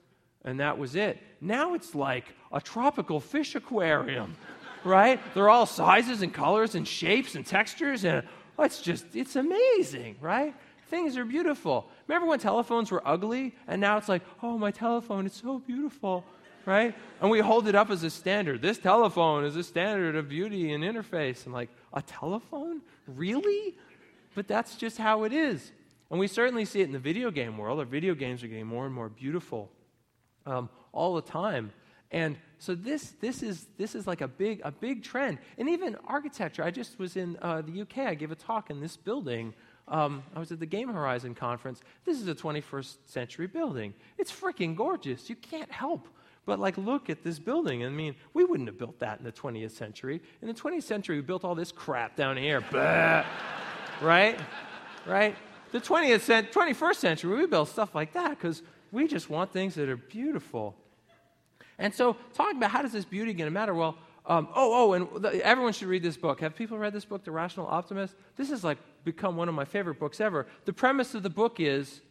and 0.45 0.59
that 0.59 0.77
was 0.77 0.95
it. 0.95 1.19
Now 1.41 1.73
it's 1.73 1.95
like 1.95 2.25
a 2.51 2.61
tropical 2.61 3.19
fish 3.19 3.55
aquarium, 3.55 4.35
right? 4.83 5.19
They're 5.33 5.49
all 5.49 5.65
sizes 5.65 6.21
and 6.21 6.33
colors 6.33 6.75
and 6.75 6.87
shapes 6.87 7.35
and 7.35 7.45
textures, 7.45 8.05
and 8.05 8.27
oh, 8.57 8.63
it's 8.63 8.81
just, 8.81 9.15
it's 9.15 9.35
amazing, 9.35 10.17
right? 10.21 10.53
Things 10.87 11.17
are 11.17 11.25
beautiful. 11.25 11.89
Remember 12.07 12.27
when 12.27 12.39
telephones 12.39 12.91
were 12.91 13.01
ugly, 13.05 13.55
and 13.67 13.81
now 13.81 13.97
it's 13.97 14.09
like, 14.09 14.21
oh, 14.41 14.57
my 14.57 14.71
telephone, 14.71 15.25
it's 15.25 15.41
so 15.41 15.59
beautiful 15.59 16.23
right? 16.65 16.95
And 17.21 17.29
we 17.29 17.39
hold 17.39 17.67
it 17.67 17.75
up 17.75 17.89
as 17.89 18.03
a 18.03 18.09
standard. 18.09 18.61
This 18.61 18.77
telephone 18.77 19.43
is 19.43 19.55
a 19.55 19.63
standard 19.63 20.15
of 20.15 20.29
beauty 20.29 20.71
and 20.71 20.83
interface. 20.83 21.45
And 21.45 21.53
like, 21.53 21.69
a 21.93 22.01
telephone? 22.01 22.81
Really? 23.07 23.75
But 24.35 24.47
that's 24.47 24.75
just 24.75 24.97
how 24.97 25.23
it 25.23 25.33
is. 25.33 25.71
And 26.09 26.19
we 26.19 26.27
certainly 26.27 26.65
see 26.65 26.81
it 26.81 26.85
in 26.85 26.91
the 26.91 26.99
video 26.99 27.31
game 27.31 27.57
world. 27.57 27.79
Our 27.79 27.85
video 27.85 28.15
games 28.15 28.43
are 28.43 28.47
getting 28.47 28.67
more 28.67 28.85
and 28.85 28.93
more 28.93 29.09
beautiful 29.09 29.71
um, 30.45 30.69
all 30.91 31.15
the 31.15 31.21
time. 31.21 31.71
And 32.13 32.37
so 32.59 32.73
this, 32.75 33.15
this, 33.19 33.43
is, 33.43 33.67
this 33.77 33.95
is 33.95 34.07
like 34.07 34.21
a 34.21 34.27
big, 34.27 34.61
a 34.63 34.71
big 34.71 35.03
trend. 35.03 35.39
And 35.57 35.67
even 35.67 35.97
architecture. 36.07 36.63
I 36.63 36.71
just 36.71 36.97
was 36.97 37.17
in 37.17 37.37
uh, 37.41 37.61
the 37.61 37.81
UK. 37.81 37.97
I 38.07 38.13
gave 38.13 38.31
a 38.31 38.35
talk 38.35 38.69
in 38.69 38.79
this 38.79 38.95
building. 38.95 39.53
Um, 39.89 40.23
I 40.33 40.39
was 40.39 40.51
at 40.53 40.61
the 40.61 40.65
Game 40.65 40.87
Horizon 40.87 41.35
conference. 41.35 41.81
This 42.05 42.21
is 42.21 42.27
a 42.29 42.35
21st 42.35 42.95
century 43.05 43.47
building. 43.47 43.93
It's 44.17 44.31
freaking 44.31 44.75
gorgeous. 44.77 45.29
You 45.29 45.35
can't 45.35 45.71
help 45.71 46.07
but, 46.45 46.59
like, 46.59 46.77
look 46.77 47.09
at 47.09 47.23
this 47.23 47.39
building. 47.39 47.85
I 47.85 47.89
mean, 47.89 48.15
we 48.33 48.43
wouldn't 48.43 48.67
have 48.67 48.77
built 48.77 48.99
that 48.99 49.17
in 49.17 49.23
the 49.23 49.31
20th 49.31 49.71
century. 49.71 50.21
In 50.41 50.47
the 50.47 50.53
20th 50.53 50.83
century, 50.83 51.15
we 51.15 51.21
built 51.21 51.45
all 51.45 51.55
this 51.55 51.71
crap 51.71 52.17
down 52.17 52.35
here. 52.35 52.61
right? 54.01 54.37
Right? 55.05 55.35
The 55.71 55.79
20th 55.79 56.21
cent- 56.21 56.51
21st 56.51 56.95
century, 56.95 57.37
we 57.37 57.45
built 57.45 57.69
stuff 57.69 57.95
like 57.95 58.13
that 58.13 58.31
because 58.31 58.61
we 58.91 59.07
just 59.07 59.29
want 59.29 59.53
things 59.53 59.75
that 59.75 59.87
are 59.87 59.95
beautiful. 59.95 60.75
And 61.79 61.93
so, 61.93 62.17
talking 62.33 62.57
about 62.57 62.71
how 62.71 62.81
does 62.81 62.91
this 62.91 63.05
beauty 63.05 63.33
going 63.33 63.47
to 63.47 63.53
matter? 63.53 63.73
Well, 63.73 63.97
um, 64.25 64.47
oh, 64.55 64.91
oh, 64.91 64.93
and 64.93 65.23
the, 65.23 65.45
everyone 65.45 65.73
should 65.73 65.87
read 65.87 66.03
this 66.03 66.17
book. 66.17 66.39
Have 66.39 66.55
people 66.55 66.77
read 66.77 66.93
this 66.93 67.05
book, 67.05 67.23
The 67.23 67.31
Rational 67.31 67.67
Optimist? 67.67 68.15
This 68.37 68.49
has 68.49 68.63
like 68.63 68.77
become 69.03 69.35
one 69.35 69.49
of 69.49 69.55
my 69.55 69.65
favorite 69.65 69.99
books 69.99 70.21
ever. 70.21 70.47
The 70.65 70.73
premise 70.73 71.13
of 71.13 71.23
the 71.23 71.29
book 71.29 71.59
is 71.59 72.01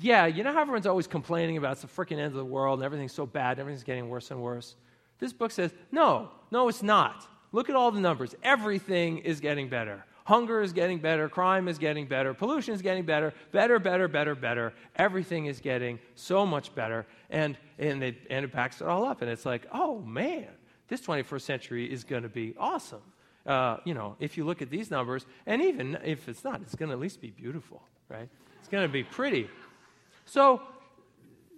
yeah, 0.00 0.26
you 0.26 0.44
know 0.44 0.52
how 0.52 0.60
everyone's 0.60 0.86
always 0.86 1.06
complaining 1.06 1.56
about 1.56 1.72
it's 1.72 1.82
the 1.82 1.88
freaking 1.88 2.18
end 2.18 2.26
of 2.26 2.34
the 2.34 2.44
world 2.44 2.78
and 2.78 2.84
everything's 2.84 3.12
so 3.12 3.26
bad, 3.26 3.52
and 3.52 3.60
everything's 3.60 3.84
getting 3.84 4.08
worse 4.08 4.30
and 4.30 4.40
worse? 4.40 4.76
This 5.18 5.32
book 5.32 5.50
says, 5.50 5.72
no, 5.90 6.30
no, 6.50 6.68
it's 6.68 6.82
not. 6.82 7.26
Look 7.52 7.70
at 7.70 7.76
all 7.76 7.90
the 7.90 8.00
numbers. 8.00 8.34
Everything 8.42 9.18
is 9.18 9.40
getting 9.40 9.68
better. 9.68 10.04
Hunger 10.28 10.60
is 10.60 10.74
getting 10.74 10.98
better. 10.98 11.26
Crime 11.26 11.68
is 11.68 11.78
getting 11.78 12.06
better. 12.06 12.34
Pollution 12.34 12.74
is 12.74 12.82
getting 12.82 13.06
better. 13.06 13.32
Better, 13.50 13.78
better, 13.78 14.08
better, 14.08 14.34
better. 14.34 14.74
Everything 14.96 15.46
is 15.46 15.58
getting 15.58 15.98
so 16.16 16.44
much 16.44 16.74
better. 16.74 17.06
And, 17.30 17.56
and, 17.78 18.02
it, 18.02 18.16
and 18.28 18.44
it 18.44 18.52
backs 18.52 18.82
it 18.82 18.86
all 18.86 19.06
up. 19.06 19.22
And 19.22 19.30
it's 19.30 19.46
like, 19.46 19.66
oh, 19.72 20.00
man, 20.00 20.48
this 20.88 21.00
21st 21.00 21.40
century 21.40 21.90
is 21.90 22.04
going 22.04 22.24
to 22.24 22.28
be 22.28 22.54
awesome. 22.58 23.00
Uh, 23.46 23.78
you 23.86 23.94
know, 23.94 24.16
if 24.20 24.36
you 24.36 24.44
look 24.44 24.60
at 24.60 24.68
these 24.68 24.90
numbers, 24.90 25.24
and 25.46 25.62
even 25.62 25.96
if 26.04 26.28
it's 26.28 26.44
not, 26.44 26.60
it's 26.60 26.74
going 26.74 26.90
to 26.90 26.92
at 26.92 27.00
least 27.00 27.22
be 27.22 27.30
beautiful, 27.30 27.80
right? 28.10 28.28
It's 28.60 28.68
going 28.68 28.86
to 28.86 28.92
be 28.92 29.04
pretty. 29.04 29.48
So, 30.26 30.60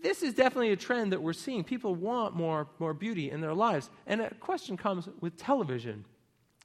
this 0.01 0.23
is 0.23 0.33
definitely 0.33 0.71
a 0.71 0.77
trend 0.77 1.11
that 1.11 1.21
we're 1.21 1.33
seeing. 1.33 1.65
People 1.65 1.97
want 1.97 2.37
more, 2.37 2.69
more 2.79 2.95
beauty 2.95 3.33
in 3.33 3.41
their 3.41 3.53
lives. 3.53 3.91
And 4.07 4.21
a 4.21 4.33
question 4.35 4.77
comes 4.77 5.09
with 5.21 5.37
television. 5.37 6.05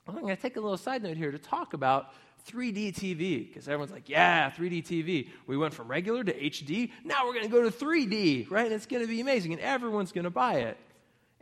I'm 0.07 0.21
going 0.21 0.35
to 0.35 0.41
take 0.41 0.57
a 0.57 0.61
little 0.61 0.77
side 0.77 1.03
note 1.03 1.17
here 1.17 1.31
to 1.31 1.39
talk 1.39 1.73
about 1.73 2.13
3D 2.47 2.93
TV, 2.93 3.47
because 3.47 3.67
everyone's 3.67 3.91
like, 3.91 4.07
yeah, 4.07 4.51
3D 4.51 4.85
TV. 4.85 5.29
We 5.47 5.57
went 5.57 5.73
from 5.73 5.87
regular 5.87 6.23
to 6.23 6.33
HD. 6.33 6.91
Now 7.03 7.25
we're 7.25 7.33
going 7.33 7.45
to 7.45 7.51
go 7.51 7.67
to 7.67 7.71
3D, 7.71 8.51
right? 8.51 8.65
And 8.65 8.75
it's 8.75 8.85
going 8.85 9.01
to 9.01 9.07
be 9.07 9.19
amazing, 9.19 9.53
and 9.53 9.61
everyone's 9.61 10.11
going 10.11 10.25
to 10.25 10.29
buy 10.29 10.55
it. 10.59 10.77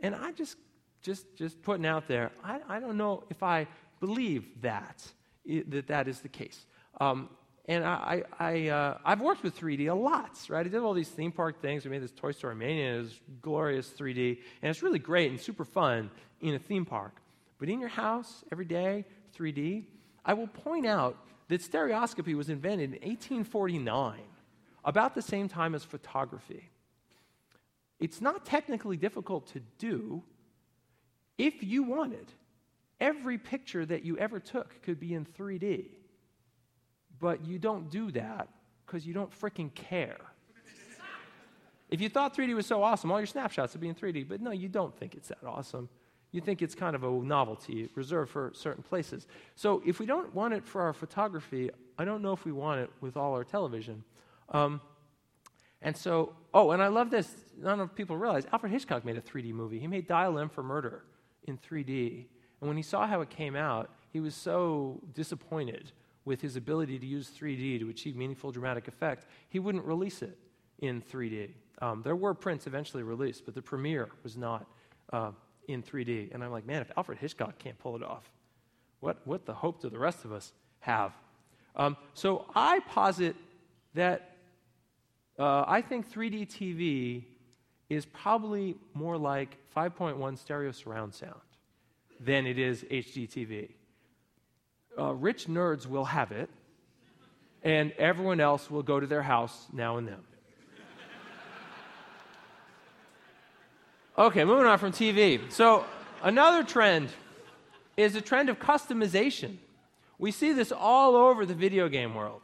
And 0.00 0.14
I 0.14 0.32
just, 0.32 0.56
just, 1.02 1.36
just 1.36 1.60
putting 1.62 1.84
out 1.84 2.08
there, 2.08 2.30
I, 2.42 2.60
I 2.68 2.80
don't 2.80 2.96
know 2.96 3.24
if 3.28 3.42
I 3.42 3.66
believe 4.00 4.46
that, 4.62 5.06
that 5.46 5.86
that 5.88 6.08
is 6.08 6.20
the 6.20 6.28
case. 6.28 6.64
Um, 7.00 7.28
and 7.66 7.84
I, 7.84 8.22
I, 8.38 8.68
uh, 8.68 8.98
I've 9.04 9.20
worked 9.20 9.42
with 9.42 9.58
3D 9.58 9.90
a 9.90 9.94
lot, 9.94 10.38
right? 10.48 10.66
I 10.66 10.68
did 10.68 10.80
all 10.80 10.92
these 10.92 11.08
theme 11.08 11.32
park 11.32 11.60
things. 11.60 11.84
We 11.84 11.90
made 11.90 12.02
this 12.02 12.12
Toy 12.12 12.32
Story 12.32 12.54
Mania. 12.54 12.96
It 12.96 12.98
was 12.98 13.20
glorious 13.40 13.90
3D. 13.90 14.38
And 14.62 14.70
it's 14.70 14.82
really 14.82 14.98
great 14.98 15.30
and 15.30 15.40
super 15.40 15.64
fun 15.64 16.10
in 16.40 16.54
a 16.54 16.58
theme 16.58 16.84
park. 16.84 17.14
But 17.58 17.68
in 17.68 17.80
your 17.80 17.88
house, 17.88 18.44
every 18.50 18.64
day, 18.64 19.04
3D, 19.36 19.84
I 20.24 20.34
will 20.34 20.46
point 20.46 20.86
out 20.86 21.16
that 21.48 21.62
stereoscopy 21.62 22.34
was 22.34 22.48
invented 22.48 22.90
in 22.90 23.08
1849, 23.08 24.20
about 24.84 25.14
the 25.14 25.22
same 25.22 25.48
time 25.48 25.74
as 25.74 25.84
photography. 25.84 26.70
It's 28.00 28.20
not 28.20 28.44
technically 28.44 28.96
difficult 28.96 29.46
to 29.52 29.60
do 29.78 30.22
if 31.38 31.62
you 31.62 31.82
wanted. 31.82 32.26
Every 33.00 33.38
picture 33.38 33.84
that 33.86 34.04
you 34.04 34.16
ever 34.18 34.40
took 34.40 34.82
could 34.82 35.00
be 35.00 35.14
in 35.14 35.24
3D. 35.24 35.86
But 37.18 37.44
you 37.44 37.58
don't 37.58 37.90
do 37.90 38.10
that 38.12 38.48
because 38.86 39.06
you 39.06 39.14
don't 39.14 39.30
freaking 39.38 39.72
care. 39.74 40.20
if 41.90 42.00
you 42.00 42.08
thought 42.08 42.36
3D 42.36 42.54
was 42.54 42.66
so 42.66 42.82
awesome, 42.82 43.10
all 43.10 43.18
your 43.18 43.26
snapshots 43.26 43.72
would 43.74 43.80
be 43.80 43.88
in 43.88 43.94
3D. 43.94 44.28
But 44.28 44.40
no, 44.40 44.50
you 44.50 44.68
don't 44.68 44.96
think 44.96 45.14
it's 45.14 45.28
that 45.28 45.38
awesome. 45.46 45.88
You 46.34 46.40
think 46.40 46.62
it's 46.62 46.74
kind 46.74 46.96
of 46.96 47.04
a 47.04 47.10
novelty 47.10 47.88
reserved 47.94 48.28
for 48.32 48.50
certain 48.54 48.82
places. 48.82 49.28
So 49.54 49.80
if 49.86 50.00
we 50.00 50.06
don't 50.06 50.34
want 50.34 50.52
it 50.52 50.66
for 50.66 50.82
our 50.82 50.92
photography, 50.92 51.70
I 51.96 52.04
don't 52.04 52.22
know 52.22 52.32
if 52.32 52.44
we 52.44 52.50
want 52.50 52.80
it 52.80 52.90
with 53.00 53.16
all 53.16 53.34
our 53.34 53.44
television. 53.44 54.02
Um, 54.48 54.80
and 55.80 55.96
so, 55.96 56.34
oh, 56.52 56.72
and 56.72 56.82
I 56.82 56.88
love 56.88 57.08
this. 57.08 57.30
None 57.56 57.78
of 57.78 57.94
people 57.94 58.16
realize 58.16 58.46
Alfred 58.52 58.72
Hitchcock 58.72 59.04
made 59.04 59.16
a 59.16 59.20
3D 59.20 59.52
movie. 59.52 59.78
He 59.78 59.86
made 59.86 60.08
Dial 60.08 60.36
M 60.36 60.48
for 60.48 60.64
Murder 60.64 61.04
in 61.44 61.56
3D. 61.56 62.26
And 62.60 62.66
when 62.66 62.76
he 62.76 62.82
saw 62.82 63.06
how 63.06 63.20
it 63.20 63.30
came 63.30 63.54
out, 63.54 63.94
he 64.12 64.18
was 64.18 64.34
so 64.34 65.00
disappointed 65.14 65.92
with 66.24 66.40
his 66.40 66.56
ability 66.56 66.98
to 66.98 67.06
use 67.06 67.30
3D 67.30 67.78
to 67.78 67.90
achieve 67.90 68.16
meaningful 68.16 68.50
dramatic 68.50 68.88
effect, 68.88 69.26
he 69.50 69.60
wouldn't 69.60 69.84
release 69.84 70.20
it 70.20 70.36
in 70.78 71.00
3D. 71.00 71.50
Um, 71.80 72.02
there 72.02 72.16
were 72.16 72.34
prints 72.34 72.66
eventually 72.66 73.04
released, 73.04 73.44
but 73.44 73.54
the 73.54 73.62
premiere 73.62 74.08
was 74.24 74.36
not 74.36 74.66
uh, 75.12 75.30
in 75.68 75.82
3D. 75.82 76.34
And 76.34 76.42
I'm 76.42 76.50
like, 76.50 76.66
man, 76.66 76.82
if 76.82 76.90
Alfred 76.96 77.18
Hitchcock 77.18 77.58
can't 77.58 77.78
pull 77.78 77.96
it 77.96 78.02
off, 78.02 78.30
what, 79.00 79.18
what 79.24 79.46
the 79.46 79.54
hope 79.54 79.80
do 79.80 79.90
the 79.90 79.98
rest 79.98 80.24
of 80.24 80.32
us 80.32 80.52
have? 80.80 81.12
Um, 81.76 81.96
so 82.14 82.46
I 82.54 82.80
posit 82.80 83.36
that 83.94 84.36
uh, 85.38 85.64
I 85.66 85.82
think 85.82 86.10
3D 86.12 86.48
TV 86.48 87.24
is 87.88 88.06
probably 88.06 88.76
more 88.94 89.18
like 89.18 89.56
5.1 89.76 90.38
stereo 90.38 90.72
surround 90.72 91.14
sound 91.14 91.34
than 92.20 92.46
it 92.46 92.58
is 92.58 92.84
HD 92.84 93.28
TV 93.28 93.70
uh, 94.98 95.12
rich 95.12 95.46
nerds 95.46 95.86
will 95.86 96.04
have 96.04 96.32
it, 96.32 96.48
and 97.62 97.92
everyone 97.92 98.40
else 98.40 98.70
will 98.70 98.82
go 98.82 99.00
to 99.00 99.06
their 99.06 99.22
house 99.22 99.66
now 99.72 99.96
and 99.96 100.06
then. 100.06 100.20
Okay, 104.16 104.44
moving 104.44 104.66
on 104.66 104.78
from 104.78 104.92
TV. 104.92 105.40
So, 105.50 105.84
another 106.22 106.62
trend 106.62 107.08
is 107.96 108.14
a 108.14 108.20
trend 108.20 108.48
of 108.48 108.60
customization. 108.60 109.56
We 110.18 110.30
see 110.30 110.52
this 110.52 110.70
all 110.70 111.16
over 111.16 111.44
the 111.44 111.54
video 111.54 111.88
game 111.88 112.14
world, 112.14 112.42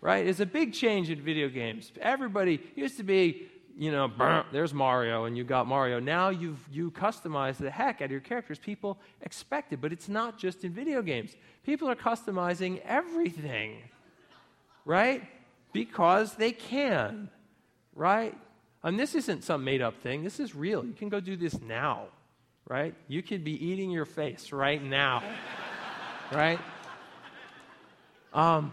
right? 0.00 0.26
It's 0.26 0.40
a 0.40 0.46
big 0.46 0.72
change 0.72 1.10
in 1.10 1.22
video 1.22 1.48
games. 1.48 1.92
Everybody 2.00 2.60
used 2.74 2.96
to 2.96 3.04
be 3.04 3.48
you 3.76 3.90
know, 3.90 4.44
there's 4.52 4.74
Mario, 4.74 5.24
and 5.24 5.36
you 5.36 5.44
got 5.44 5.66
Mario. 5.66 5.98
Now 5.98 6.28
you've 6.28 6.60
you 6.70 6.90
customize 6.90 7.56
the 7.56 7.70
heck 7.70 8.02
out 8.02 8.06
of 8.06 8.10
your 8.10 8.20
characters. 8.20 8.58
People 8.58 8.98
expect 9.22 9.72
it, 9.72 9.80
but 9.80 9.92
it's 9.92 10.08
not 10.08 10.38
just 10.38 10.64
in 10.64 10.72
video 10.72 11.00
games. 11.02 11.36
People 11.64 11.88
are 11.88 11.94
customizing 11.96 12.82
everything, 12.84 13.78
right? 14.84 15.22
Because 15.72 16.34
they 16.34 16.52
can, 16.52 17.30
right? 17.94 18.36
And 18.84 18.98
this 18.98 19.14
isn't 19.14 19.44
some 19.44 19.64
made 19.64 19.80
up 19.80 20.00
thing. 20.02 20.24
This 20.24 20.40
is 20.40 20.54
real. 20.54 20.84
You 20.84 20.92
can 20.92 21.08
go 21.08 21.20
do 21.20 21.36
this 21.36 21.60
now, 21.60 22.06
right? 22.68 22.94
You 23.06 23.22
could 23.22 23.44
be 23.44 23.64
eating 23.64 23.90
your 23.90 24.04
face 24.04 24.50
right 24.50 24.82
now, 24.82 25.22
right? 26.32 26.58
Um, 28.34 28.72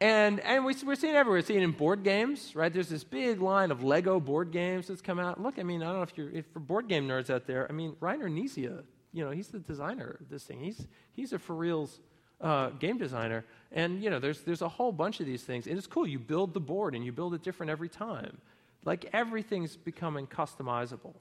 and, 0.00 0.40
and 0.40 0.64
we, 0.64 0.72
are 0.72 0.94
seeing 0.94 1.14
everywhere. 1.14 1.38
We're 1.38 1.42
seeing 1.42 1.62
in 1.62 1.72
board 1.72 2.02
games, 2.02 2.54
right? 2.54 2.72
There's 2.72 2.88
this 2.88 3.04
big 3.04 3.40
line 3.40 3.70
of 3.70 3.82
Lego 3.82 4.20
board 4.20 4.52
games 4.52 4.88
that's 4.88 5.00
come 5.00 5.18
out. 5.18 5.40
Look, 5.40 5.58
I 5.58 5.62
mean, 5.62 5.82
I 5.82 5.86
don't 5.86 5.96
know 5.96 6.02
if 6.02 6.12
you're, 6.16 6.30
if 6.30 6.46
for 6.52 6.60
board 6.60 6.88
game 6.88 7.08
nerds 7.08 7.30
out 7.30 7.46
there, 7.46 7.66
I 7.68 7.72
mean, 7.72 7.92
Reiner 8.00 8.24
Knizia, 8.24 8.84
you 9.12 9.24
know, 9.24 9.30
he's 9.30 9.48
the 9.48 9.58
designer 9.58 10.18
of 10.20 10.28
this 10.28 10.44
thing. 10.44 10.60
He's, 10.60 10.86
he's 11.12 11.32
a 11.32 11.38
for 11.38 11.54
reals 11.54 12.00
uh, 12.40 12.70
game 12.70 12.98
designer. 12.98 13.44
And, 13.72 14.02
you 14.02 14.10
know, 14.10 14.18
there's, 14.18 14.42
there's 14.42 14.62
a 14.62 14.68
whole 14.68 14.92
bunch 14.92 15.20
of 15.20 15.26
these 15.26 15.42
things. 15.42 15.66
And 15.66 15.76
it's 15.76 15.86
cool. 15.86 16.06
You 16.06 16.18
build 16.18 16.54
the 16.54 16.60
board 16.60 16.94
and 16.94 17.04
you 17.04 17.12
build 17.12 17.34
it 17.34 17.42
different 17.42 17.70
every 17.70 17.88
time. 17.88 18.38
Like 18.84 19.10
everything's 19.12 19.76
becoming 19.76 20.26
customizable. 20.26 21.14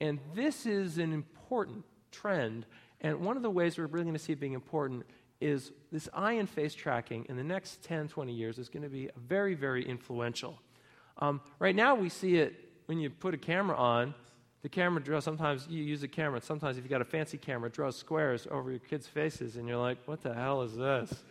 And 0.00 0.18
this 0.34 0.66
is 0.66 0.98
an 0.98 1.12
important 1.12 1.84
trend. 2.10 2.66
And 3.00 3.20
one 3.20 3.36
of 3.36 3.42
the 3.42 3.50
ways 3.50 3.78
we're 3.78 3.86
really 3.86 4.04
going 4.04 4.16
to 4.16 4.22
see 4.22 4.32
it 4.32 4.40
being 4.40 4.54
important 4.54 5.04
is 5.40 5.72
this 5.92 6.08
eye 6.12 6.32
and 6.32 6.48
face 6.48 6.74
tracking 6.74 7.26
in 7.28 7.36
the 7.36 7.44
next 7.44 7.82
10, 7.82 8.08
20 8.08 8.32
years 8.32 8.58
is 8.58 8.68
going 8.68 8.82
to 8.82 8.88
be 8.88 9.08
very, 9.16 9.54
very 9.54 9.86
influential. 9.86 10.58
Um, 11.18 11.40
right 11.58 11.74
now, 11.74 11.94
we 11.94 12.08
see 12.08 12.36
it 12.36 12.54
when 12.86 12.98
you 12.98 13.10
put 13.10 13.34
a 13.34 13.38
camera 13.38 13.76
on. 13.76 14.14
The 14.62 14.68
camera 14.68 15.00
draws, 15.00 15.22
sometimes 15.22 15.66
you 15.68 15.84
use 15.84 16.02
a 16.02 16.08
camera, 16.08 16.40
sometimes 16.40 16.76
if 16.76 16.84
you've 16.84 16.90
got 16.90 17.00
a 17.00 17.04
fancy 17.04 17.38
camera, 17.38 17.70
draws 17.70 17.96
squares 17.96 18.48
over 18.50 18.70
your 18.70 18.80
kids' 18.80 19.06
faces, 19.06 19.56
and 19.56 19.68
you're 19.68 19.76
like, 19.76 19.98
what 20.06 20.20
the 20.20 20.34
hell 20.34 20.62
is 20.62 20.74
this? 20.74 21.22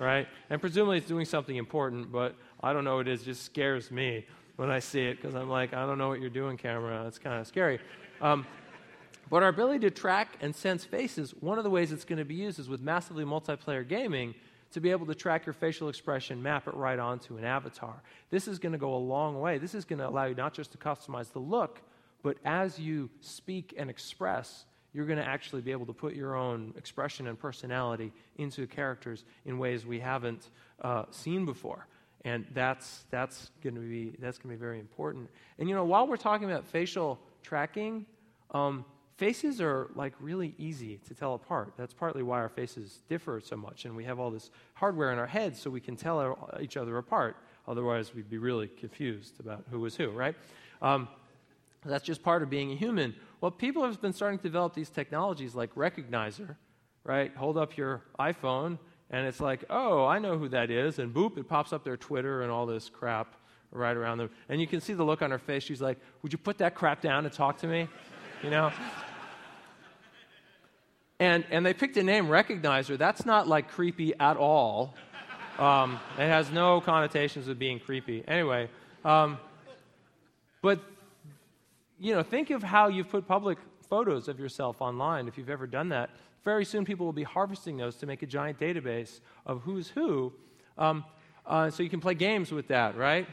Right? 0.00 0.26
And 0.50 0.60
presumably 0.60 0.98
it's 0.98 1.06
doing 1.06 1.24
something 1.24 1.56
important, 1.56 2.10
but 2.12 2.34
I 2.62 2.72
don't 2.72 2.84
know 2.84 2.96
what 2.96 3.08
it 3.08 3.12
is, 3.12 3.22
it 3.22 3.26
just 3.26 3.44
scares 3.44 3.90
me 3.90 4.26
when 4.56 4.70
I 4.70 4.80
see 4.80 5.02
it, 5.02 5.20
because 5.20 5.34
I'm 5.34 5.48
like, 5.48 5.72
I 5.72 5.86
don't 5.86 5.98
know 5.98 6.08
what 6.08 6.20
you're 6.20 6.30
doing, 6.30 6.56
camera. 6.56 7.06
It's 7.06 7.18
kind 7.18 7.40
of 7.40 7.46
scary. 7.46 7.78
Um, 8.20 8.44
but 9.30 9.42
our 9.42 9.50
ability 9.50 9.80
to 9.80 9.90
track 9.90 10.36
and 10.40 10.54
sense 10.54 10.84
faces, 10.84 11.32
one 11.40 11.58
of 11.58 11.64
the 11.64 11.70
ways 11.70 11.92
it's 11.92 12.04
going 12.04 12.18
to 12.18 12.24
be 12.24 12.34
used 12.34 12.58
is 12.58 12.68
with 12.68 12.80
massively 12.80 13.24
multiplayer 13.24 13.86
gaming 13.86 14.34
to 14.72 14.80
be 14.80 14.90
able 14.90 15.06
to 15.06 15.14
track 15.14 15.46
your 15.46 15.52
facial 15.52 15.88
expression, 15.88 16.42
map 16.42 16.66
it 16.66 16.74
right 16.74 16.98
onto 16.98 17.36
an 17.36 17.44
avatar. 17.44 18.02
This 18.30 18.48
is 18.48 18.58
going 18.58 18.72
to 18.72 18.78
go 18.78 18.94
a 18.94 18.98
long 18.98 19.40
way. 19.40 19.58
This 19.58 19.74
is 19.74 19.84
going 19.84 19.98
to 19.98 20.08
allow 20.08 20.24
you 20.24 20.34
not 20.34 20.54
just 20.54 20.72
to 20.72 20.78
customize 20.78 21.32
the 21.32 21.38
look, 21.38 21.80
but 22.22 22.36
as 22.44 22.78
you 22.78 23.08
speak 23.20 23.74
and 23.78 23.88
express, 23.88 24.64
you're 24.98 25.06
going 25.06 25.20
to 25.20 25.24
actually 25.24 25.62
be 25.62 25.70
able 25.70 25.86
to 25.86 25.92
put 25.92 26.12
your 26.12 26.34
own 26.34 26.74
expression 26.76 27.28
and 27.28 27.38
personality 27.38 28.12
into 28.36 28.66
characters 28.66 29.22
in 29.46 29.56
ways 29.56 29.86
we 29.86 30.00
haven't 30.00 30.50
uh, 30.82 31.04
seen 31.12 31.46
before. 31.46 31.86
And 32.24 32.44
that's, 32.52 33.04
that's 33.08 33.52
going 33.62 33.76
to 33.76 33.80
be 33.80 34.16
that's 34.18 34.38
going 34.38 34.52
to 34.52 34.58
be 34.58 34.60
very 34.60 34.80
important. 34.80 35.30
And 35.60 35.68
you 35.68 35.76
know, 35.76 35.84
while 35.84 36.08
we're 36.08 36.16
talking 36.16 36.50
about 36.50 36.66
facial 36.66 37.20
tracking, 37.44 38.06
um, 38.50 38.84
faces 39.18 39.60
are 39.60 39.88
like 39.94 40.14
really 40.18 40.52
easy 40.58 40.98
to 41.06 41.14
tell 41.14 41.34
apart. 41.34 41.74
That's 41.76 41.94
partly 41.94 42.24
why 42.24 42.38
our 42.38 42.48
faces 42.48 42.98
differ 43.08 43.40
so 43.40 43.56
much, 43.56 43.84
and 43.84 43.94
we 43.94 44.02
have 44.02 44.18
all 44.18 44.32
this 44.32 44.50
hardware 44.74 45.12
in 45.12 45.20
our 45.20 45.28
heads 45.28 45.60
so 45.60 45.70
we 45.70 45.80
can 45.80 45.94
tell 45.94 46.18
our, 46.18 46.36
each 46.60 46.76
other 46.76 46.98
apart. 46.98 47.36
Otherwise, 47.68 48.16
we'd 48.16 48.28
be 48.28 48.38
really 48.38 48.66
confused 48.66 49.38
about 49.38 49.62
who 49.70 49.78
was 49.78 49.94
who, 49.94 50.10
right? 50.10 50.34
Um, 50.82 51.06
that's 51.84 52.04
just 52.04 52.22
part 52.24 52.42
of 52.42 52.50
being 52.50 52.72
a 52.72 52.74
human. 52.74 53.14
Well, 53.40 53.50
people 53.52 53.84
have 53.84 54.00
been 54.00 54.12
starting 54.12 54.38
to 54.38 54.42
develop 54.42 54.74
these 54.74 54.90
technologies 54.90 55.54
like 55.54 55.74
Recognizer, 55.74 56.56
right? 57.04 57.34
Hold 57.36 57.56
up 57.56 57.76
your 57.76 58.02
iPhone, 58.18 58.78
and 59.10 59.26
it's 59.26 59.40
like, 59.40 59.64
oh, 59.70 60.04
I 60.04 60.18
know 60.18 60.36
who 60.36 60.48
that 60.48 60.70
is, 60.70 60.98
and 60.98 61.14
boop, 61.14 61.38
it 61.38 61.48
pops 61.48 61.72
up 61.72 61.84
their 61.84 61.96
Twitter 61.96 62.42
and 62.42 62.50
all 62.50 62.66
this 62.66 62.88
crap 62.88 63.34
right 63.70 63.96
around 63.96 64.18
them. 64.18 64.30
And 64.48 64.60
you 64.60 64.66
can 64.66 64.80
see 64.80 64.92
the 64.92 65.04
look 65.04 65.22
on 65.22 65.30
her 65.30 65.38
face. 65.38 65.62
She's 65.62 65.80
like, 65.80 65.98
would 66.22 66.32
you 66.32 66.38
put 66.38 66.58
that 66.58 66.74
crap 66.74 67.00
down 67.00 67.24
and 67.24 67.32
talk 67.32 67.58
to 67.58 67.66
me? 67.66 67.88
You 68.40 68.50
know? 68.50 68.70
And, 71.18 71.44
and 71.50 71.66
they 71.66 71.74
picked 71.74 71.96
a 71.96 72.04
name, 72.04 72.28
Recognizer. 72.28 72.96
That's 72.96 73.26
not 73.26 73.48
like 73.48 73.68
creepy 73.68 74.14
at 74.20 74.36
all. 74.36 74.94
Um, 75.58 75.98
it 76.16 76.28
has 76.28 76.52
no 76.52 76.80
connotations 76.80 77.48
of 77.48 77.58
being 77.58 77.80
creepy. 77.80 78.22
Anyway, 78.28 78.70
um, 79.04 79.38
but 80.62 80.80
you 81.98 82.14
know, 82.14 82.22
think 82.22 82.50
of 82.50 82.62
how 82.62 82.88
you've 82.88 83.08
put 83.08 83.26
public 83.26 83.58
photos 83.88 84.28
of 84.28 84.38
yourself 84.38 84.80
online. 84.80 85.28
If 85.28 85.38
you've 85.38 85.50
ever 85.50 85.66
done 85.66 85.88
that, 85.90 86.10
very 86.44 86.64
soon 86.64 86.84
people 86.84 87.06
will 87.06 87.12
be 87.12 87.24
harvesting 87.24 87.76
those 87.76 87.96
to 87.96 88.06
make 88.06 88.22
a 88.22 88.26
giant 88.26 88.58
database 88.58 89.20
of 89.44 89.62
who's 89.62 89.88
who. 89.88 90.32
Um, 90.76 91.04
uh, 91.44 91.70
so 91.70 91.82
you 91.82 91.90
can 91.90 92.00
play 92.00 92.14
games 92.14 92.52
with 92.52 92.68
that, 92.68 92.96
right? 92.96 93.26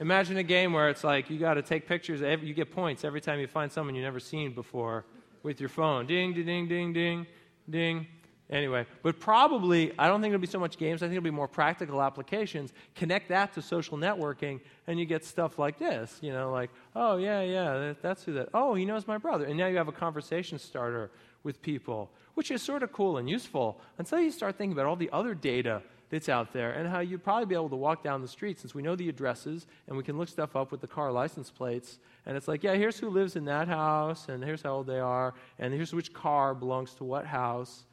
Imagine 0.00 0.36
a 0.36 0.42
game 0.42 0.72
where 0.72 0.88
it's 0.88 1.04
like 1.04 1.30
you 1.30 1.38
got 1.38 1.54
to 1.54 1.62
take 1.62 1.86
pictures. 1.86 2.22
Every, 2.22 2.46
you 2.48 2.54
get 2.54 2.72
points 2.72 3.04
every 3.04 3.20
time 3.20 3.38
you 3.38 3.46
find 3.46 3.70
someone 3.70 3.94
you've 3.94 4.04
never 4.04 4.20
seen 4.20 4.52
before 4.52 5.04
with 5.42 5.60
your 5.60 5.68
phone. 5.68 6.06
Ding, 6.06 6.34
ding, 6.34 6.68
ding, 6.68 6.92
ding, 6.92 7.26
ding. 7.70 8.06
Anyway, 8.52 8.84
but 9.02 9.18
probably, 9.18 9.92
I 9.98 10.08
don't 10.08 10.20
think 10.20 10.34
it'll 10.34 10.42
be 10.42 10.46
so 10.46 10.60
much 10.60 10.76
games. 10.76 11.02
I 11.02 11.06
think 11.06 11.16
it'll 11.16 11.24
be 11.24 11.30
more 11.30 11.48
practical 11.48 12.02
applications. 12.02 12.74
Connect 12.94 13.30
that 13.30 13.54
to 13.54 13.62
social 13.62 13.96
networking, 13.96 14.60
and 14.86 15.00
you 15.00 15.06
get 15.06 15.24
stuff 15.24 15.58
like 15.58 15.78
this. 15.78 16.18
You 16.20 16.32
know, 16.32 16.52
like, 16.52 16.68
oh, 16.94 17.16
yeah, 17.16 17.40
yeah, 17.40 17.78
that, 17.78 18.02
that's 18.02 18.24
who 18.24 18.34
that. 18.34 18.50
Oh, 18.52 18.74
he 18.74 18.84
knows 18.84 19.06
my 19.06 19.16
brother. 19.16 19.46
And 19.46 19.56
now 19.56 19.68
you 19.68 19.78
have 19.78 19.88
a 19.88 19.92
conversation 19.92 20.58
starter 20.58 21.10
with 21.42 21.62
people, 21.62 22.10
which 22.34 22.50
is 22.50 22.60
sort 22.60 22.82
of 22.82 22.92
cool 22.92 23.16
and 23.16 23.28
useful 23.28 23.80
until 23.96 24.20
you 24.20 24.30
start 24.30 24.58
thinking 24.58 24.72
about 24.72 24.84
all 24.84 24.96
the 24.96 25.10
other 25.14 25.34
data 25.34 25.80
that's 26.10 26.28
out 26.28 26.52
there 26.52 26.72
and 26.72 26.86
how 26.86 27.00
you'd 27.00 27.24
probably 27.24 27.46
be 27.46 27.54
able 27.54 27.70
to 27.70 27.76
walk 27.76 28.04
down 28.04 28.20
the 28.20 28.28
street 28.28 28.60
since 28.60 28.74
we 28.74 28.82
know 28.82 28.94
the 28.94 29.08
addresses 29.08 29.66
and 29.88 29.96
we 29.96 30.02
can 30.02 30.18
look 30.18 30.28
stuff 30.28 30.54
up 30.54 30.70
with 30.70 30.82
the 30.82 30.86
car 30.86 31.10
license 31.10 31.50
plates. 31.50 31.98
And 32.26 32.36
it's 32.36 32.46
like, 32.46 32.62
yeah, 32.62 32.74
here's 32.74 32.98
who 32.98 33.08
lives 33.08 33.34
in 33.34 33.46
that 33.46 33.66
house, 33.66 34.28
and 34.28 34.44
here's 34.44 34.60
how 34.60 34.74
old 34.74 34.86
they 34.86 35.00
are, 35.00 35.32
and 35.58 35.72
here's 35.72 35.94
which 35.94 36.12
car 36.12 36.54
belongs 36.54 36.92
to 36.96 37.04
what 37.04 37.24
house 37.24 37.84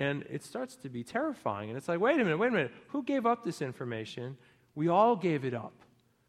and 0.00 0.24
it 0.28 0.42
starts 0.42 0.76
to 0.76 0.88
be 0.88 1.04
terrifying. 1.04 1.68
And 1.68 1.78
it's 1.78 1.88
like, 1.88 2.00
wait 2.00 2.14
a 2.14 2.24
minute, 2.24 2.38
wait 2.38 2.48
a 2.48 2.52
minute. 2.52 2.72
Who 2.88 3.02
gave 3.02 3.26
up 3.26 3.44
this 3.44 3.62
information? 3.62 4.36
We 4.74 4.88
all 4.88 5.16
gave 5.16 5.44
it 5.44 5.54
up 5.54 5.74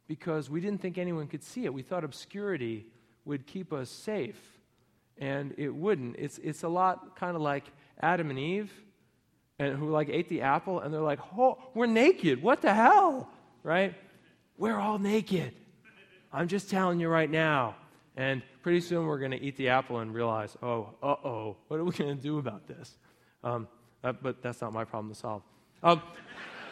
because 0.07 0.49
we 0.49 0.61
didn't 0.61 0.81
think 0.81 0.97
anyone 0.97 1.27
could 1.27 1.43
see 1.43 1.65
it. 1.65 1.73
We 1.73 1.81
thought 1.81 2.03
obscurity 2.03 2.85
would 3.25 3.47
keep 3.47 3.73
us 3.73 3.89
safe, 3.89 4.39
and 5.17 5.55
it 5.57 5.73
wouldn't. 5.73 6.15
It's, 6.17 6.37
it's 6.37 6.63
a 6.63 6.67
lot 6.67 7.15
kind 7.15 7.35
of 7.35 7.41
like 7.41 7.65
Adam 7.99 8.29
and 8.29 8.37
Eve, 8.37 8.71
and 9.57 9.77
who 9.77 9.89
like 9.89 10.09
ate 10.09 10.29
the 10.29 10.41
apple, 10.41 10.79
and 10.81 10.93
they're 10.93 11.01
like, 11.01 11.19
oh, 11.37 11.57
we're 11.73 11.87
naked. 11.87 12.43
What 12.43 12.61
the 12.61 12.73
hell? 12.73 13.29
Right? 13.63 13.95
We're 14.57 14.77
all 14.77 14.99
naked. 14.99 15.53
I'm 16.31 16.47
just 16.47 16.69
telling 16.69 16.99
you 16.99 17.07
right 17.07 17.29
now. 17.29 17.75
And 18.17 18.43
pretty 18.61 18.81
soon 18.81 19.07
we're 19.07 19.19
going 19.19 19.31
to 19.31 19.41
eat 19.41 19.57
the 19.57 19.69
apple 19.69 19.99
and 19.99 20.13
realize, 20.13 20.55
oh, 20.61 20.93
uh 21.01 21.15
oh, 21.23 21.57
what 21.67 21.79
are 21.79 21.83
we 21.83 21.91
going 21.91 22.15
to 22.15 22.21
do 22.21 22.37
about 22.37 22.67
this? 22.67 22.97
Um, 23.45 23.67
uh, 24.03 24.11
but 24.11 24.41
that's 24.41 24.59
not 24.59 24.73
my 24.73 24.83
problem 24.83 25.13
to 25.13 25.19
solve. 25.19 25.43
Um, 25.83 26.01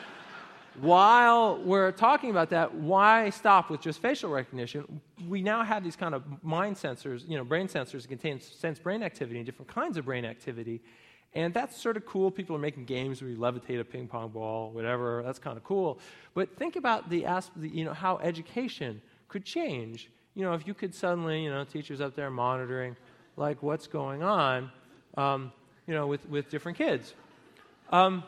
while 0.82 1.62
we're 1.64 1.92
talking 1.92 2.32
about 2.32 2.50
that, 2.50 2.74
why 2.74 3.30
stop 3.30 3.70
with 3.70 3.80
just 3.80 4.02
facial 4.02 4.30
recognition? 4.30 5.02
We 5.30 5.42
now 5.42 5.64
have 5.64 5.84
these 5.84 5.96
kind 5.96 6.16
of 6.16 6.24
mind 6.44 6.76
sensors, 6.76 7.28
you 7.30 7.38
know, 7.38 7.44
brain 7.44 7.68
sensors 7.68 8.02
that 8.02 8.08
contain 8.10 8.42
sense 8.42 8.80
brain 8.80 9.04
activity 9.04 9.38
and 9.38 9.46
different 9.46 9.70
kinds 9.70 9.98
of 9.98 10.06
brain 10.06 10.26
activity. 10.26 10.82
And 11.36 11.54
that's 11.54 11.80
sort 11.80 11.98
of 11.98 12.06
cool. 12.06 12.30
People 12.30 12.56
are 12.56 12.60
making 12.60 12.86
games 12.86 13.22
where 13.22 13.30
you 13.30 13.38
levitate 13.38 13.80
a 13.80 13.84
ping 13.84 14.08
pong 14.08 14.30
ball, 14.30 14.72
whatever. 14.72 15.24
That's 15.24 15.40
kind 15.40 15.58
of 15.58 15.64
cool. 15.64 16.00
But 16.34 16.56
think 16.58 16.76
about 16.76 17.10
the, 17.10 17.26
you 17.62 17.86
know, 17.86 17.94
how 17.94 18.18
education 18.20 19.02
could 19.28 19.46
change. 19.46 20.12
You 20.36 20.44
know, 20.44 20.54
if 20.54 20.68
you 20.68 20.74
could 20.74 20.94
suddenly, 20.94 21.44
you 21.44 21.50
know, 21.50 21.64
teachers 21.64 22.02
up 22.02 22.16
there 22.16 22.30
monitoring, 22.30 22.96
like 23.38 23.64
what's 23.64 23.88
going 23.88 24.22
on. 24.22 24.72
Um, 25.18 25.52
you 25.88 25.94
know, 25.94 26.08
with, 26.08 26.28
with 26.30 26.50
different 26.50 26.78
kids. 26.78 27.14
Um, 27.92 28.24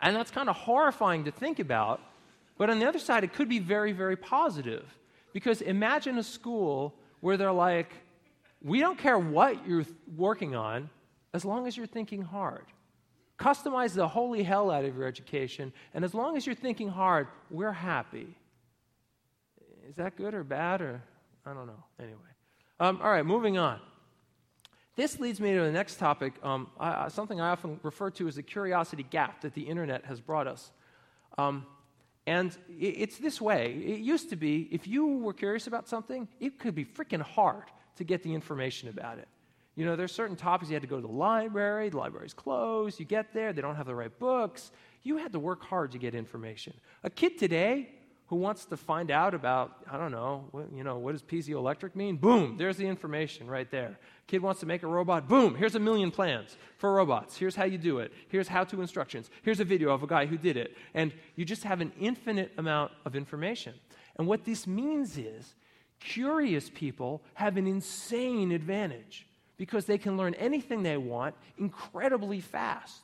and 0.00 0.14
that's 0.14 0.30
kind 0.30 0.48
of 0.48 0.56
horrifying 0.56 1.24
to 1.24 1.30
think 1.30 1.58
about. 1.58 2.00
But 2.56 2.70
on 2.70 2.78
the 2.78 2.86
other 2.86 2.98
side, 2.98 3.24
it 3.24 3.32
could 3.32 3.48
be 3.48 3.58
very, 3.58 3.92
very 3.92 4.16
positive. 4.16 4.84
Because 5.32 5.60
imagine 5.60 6.18
a 6.18 6.22
school 6.22 6.94
where 7.20 7.36
they're 7.36 7.52
like, 7.52 7.90
we 8.62 8.80
don't 8.80 8.98
care 8.98 9.18
what 9.18 9.66
you're 9.66 9.84
working 10.16 10.56
on 10.56 10.90
as 11.32 11.44
long 11.44 11.66
as 11.66 11.76
you're 11.76 11.86
thinking 11.86 12.22
hard. 12.22 12.64
Customize 13.38 13.94
the 13.94 14.08
holy 14.08 14.42
hell 14.42 14.70
out 14.70 14.84
of 14.84 14.96
your 14.96 15.06
education, 15.06 15.72
and 15.94 16.04
as 16.04 16.12
long 16.12 16.36
as 16.36 16.44
you're 16.44 16.56
thinking 16.56 16.88
hard, 16.88 17.28
we're 17.50 17.72
happy. 17.72 18.34
Is 19.88 19.96
that 19.96 20.16
good 20.16 20.34
or 20.34 20.42
bad, 20.42 20.80
or 20.80 21.00
I 21.46 21.54
don't 21.54 21.66
know. 21.66 21.84
Anyway. 22.00 22.18
Um, 22.80 23.00
all 23.00 23.10
right, 23.10 23.24
moving 23.24 23.56
on. 23.56 23.80
This 24.98 25.20
leads 25.20 25.40
me 25.40 25.54
to 25.54 25.60
the 25.60 25.70
next 25.70 26.00
topic, 26.00 26.32
um, 26.42 26.66
I, 26.80 27.06
something 27.06 27.40
I 27.40 27.50
often 27.50 27.78
refer 27.84 28.10
to 28.10 28.26
as 28.26 28.34
the 28.34 28.42
curiosity 28.42 29.06
gap 29.08 29.42
that 29.42 29.54
the 29.54 29.62
internet 29.62 30.04
has 30.06 30.20
brought 30.20 30.48
us. 30.48 30.72
Um, 31.38 31.66
and 32.26 32.50
it, 32.68 32.96
it's 32.98 33.16
this 33.16 33.40
way. 33.40 33.74
It 33.74 34.00
used 34.00 34.28
to 34.30 34.34
be, 34.36 34.68
if 34.72 34.88
you 34.88 35.06
were 35.18 35.32
curious 35.32 35.68
about 35.68 35.86
something, 35.86 36.26
it 36.40 36.58
could 36.58 36.74
be 36.74 36.84
freaking 36.84 37.22
hard 37.22 37.62
to 37.94 38.02
get 38.02 38.24
the 38.24 38.34
information 38.34 38.88
about 38.88 39.18
it. 39.18 39.28
You 39.76 39.84
know, 39.84 39.94
there's 39.94 40.10
certain 40.10 40.34
topics 40.34 40.68
you 40.68 40.74
had 40.74 40.82
to 40.82 40.88
go 40.88 40.96
to 40.96 41.06
the 41.06 41.12
library, 41.12 41.90
the 41.90 41.96
library's 41.96 42.34
closed, 42.34 42.98
you 42.98 43.06
get 43.06 43.32
there, 43.32 43.52
they 43.52 43.62
don't 43.62 43.76
have 43.76 43.86
the 43.86 43.94
right 43.94 44.18
books. 44.18 44.72
You 45.04 45.18
had 45.18 45.30
to 45.30 45.38
work 45.38 45.62
hard 45.62 45.92
to 45.92 45.98
get 45.98 46.16
information. 46.16 46.74
A 47.04 47.10
kid 47.10 47.38
today 47.38 47.88
who 48.28 48.36
wants 48.36 48.66
to 48.66 48.76
find 48.76 49.10
out 49.10 49.34
about, 49.34 49.72
I 49.90 49.96
don't 49.96 50.12
know, 50.12 50.44
what, 50.50 50.66
you 50.74 50.84
know, 50.84 50.98
what 50.98 51.12
does 51.12 51.22
piezoelectric 51.22 51.96
mean? 51.96 52.16
Boom, 52.16 52.58
there's 52.58 52.76
the 52.76 52.86
information 52.86 53.46
right 53.46 53.70
there. 53.70 53.98
Kid 54.26 54.42
wants 54.42 54.60
to 54.60 54.66
make 54.66 54.82
a 54.82 54.86
robot. 54.86 55.26
Boom, 55.26 55.54
here's 55.54 55.74
a 55.74 55.80
million 55.80 56.10
plans 56.10 56.58
for 56.76 56.92
robots. 56.92 57.38
Here's 57.38 57.56
how 57.56 57.64
you 57.64 57.78
do 57.78 58.00
it. 58.00 58.12
Here's 58.28 58.46
how 58.46 58.64
to 58.64 58.82
instructions. 58.82 59.30
Here's 59.42 59.60
a 59.60 59.64
video 59.64 59.90
of 59.90 60.02
a 60.02 60.06
guy 60.06 60.26
who 60.26 60.36
did 60.36 60.58
it. 60.58 60.76
And 60.92 61.14
you 61.36 61.46
just 61.46 61.64
have 61.64 61.80
an 61.80 61.90
infinite 61.98 62.52
amount 62.58 62.92
of 63.06 63.16
information. 63.16 63.74
And 64.18 64.26
what 64.26 64.44
this 64.44 64.66
means 64.66 65.16
is 65.16 65.54
curious 65.98 66.70
people 66.74 67.22
have 67.32 67.56
an 67.56 67.66
insane 67.66 68.52
advantage 68.52 69.26
because 69.56 69.86
they 69.86 69.96
can 69.96 70.18
learn 70.18 70.34
anything 70.34 70.82
they 70.82 70.98
want 70.98 71.34
incredibly 71.56 72.42
fast. 72.42 73.00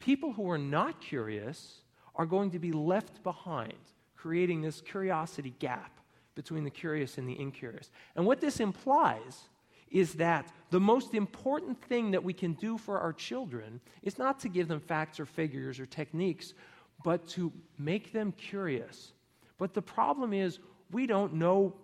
People 0.00 0.34
who 0.34 0.50
are 0.50 0.58
not 0.58 1.00
curious 1.00 1.80
are 2.14 2.26
going 2.26 2.50
to 2.50 2.58
be 2.58 2.72
left 2.72 3.22
behind 3.22 3.72
creating 4.20 4.60
this 4.60 4.80
curiosity 4.80 5.54
gap 5.58 6.00
between 6.34 6.64
the 6.64 6.70
curious 6.70 7.18
and 7.18 7.28
the 7.28 7.38
incurious. 7.38 7.90
And 8.16 8.26
what 8.26 8.40
this 8.40 8.60
implies 8.60 9.48
is 9.90 10.14
that 10.14 10.52
the 10.70 10.80
most 10.80 11.14
important 11.14 11.80
thing 11.84 12.12
that 12.12 12.22
we 12.22 12.32
can 12.32 12.52
do 12.54 12.78
for 12.78 12.98
our 12.98 13.12
children 13.12 13.80
is 14.02 14.18
not 14.18 14.38
to 14.40 14.48
give 14.48 14.68
them 14.68 14.80
facts 14.80 15.18
or 15.18 15.26
figures 15.26 15.80
or 15.80 15.86
techniques, 15.86 16.54
but 17.02 17.26
to 17.28 17.52
make 17.78 18.12
them 18.12 18.32
curious. 18.32 19.12
But 19.58 19.74
the 19.74 19.82
problem 19.82 20.32
is, 20.32 20.58
we 20.92 21.06
don't 21.06 21.34
know 21.34 21.74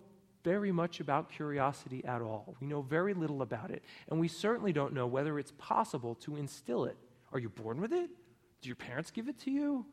very 0.43 0.71
much 0.71 0.99
about 0.99 1.29
curiosity 1.29 2.05
at 2.05 2.21
all. 2.21 2.55
We 2.61 2.67
know 2.67 2.81
very 2.81 3.13
little 3.13 3.41
about 3.41 3.71
it, 3.71 3.83
and 4.09 4.19
we 4.19 4.27
certainly 4.27 4.71
don't 4.71 4.93
know 4.93 5.07
whether 5.07 5.37
it's 5.39 5.53
possible 5.57 6.15
to 6.15 6.37
instill 6.37 6.85
it. 6.85 6.97
Are 7.33 7.39
you 7.39 7.49
born 7.49 7.81
with 7.81 7.91
it? 7.91 8.09
Do 8.61 8.69
your 8.69 8.75
parents 8.75 9.11
give 9.11 9.27
it 9.27 9.37
to 9.39 9.51
you? 9.51 9.85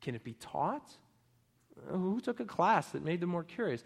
Can 0.00 0.14
it 0.14 0.24
be 0.24 0.34
taught? 0.34 0.90
Who 1.88 2.20
took 2.20 2.40
a 2.40 2.44
class 2.44 2.88
that 2.88 3.04
made 3.04 3.20
them 3.20 3.30
more 3.30 3.44
curious? 3.44 3.84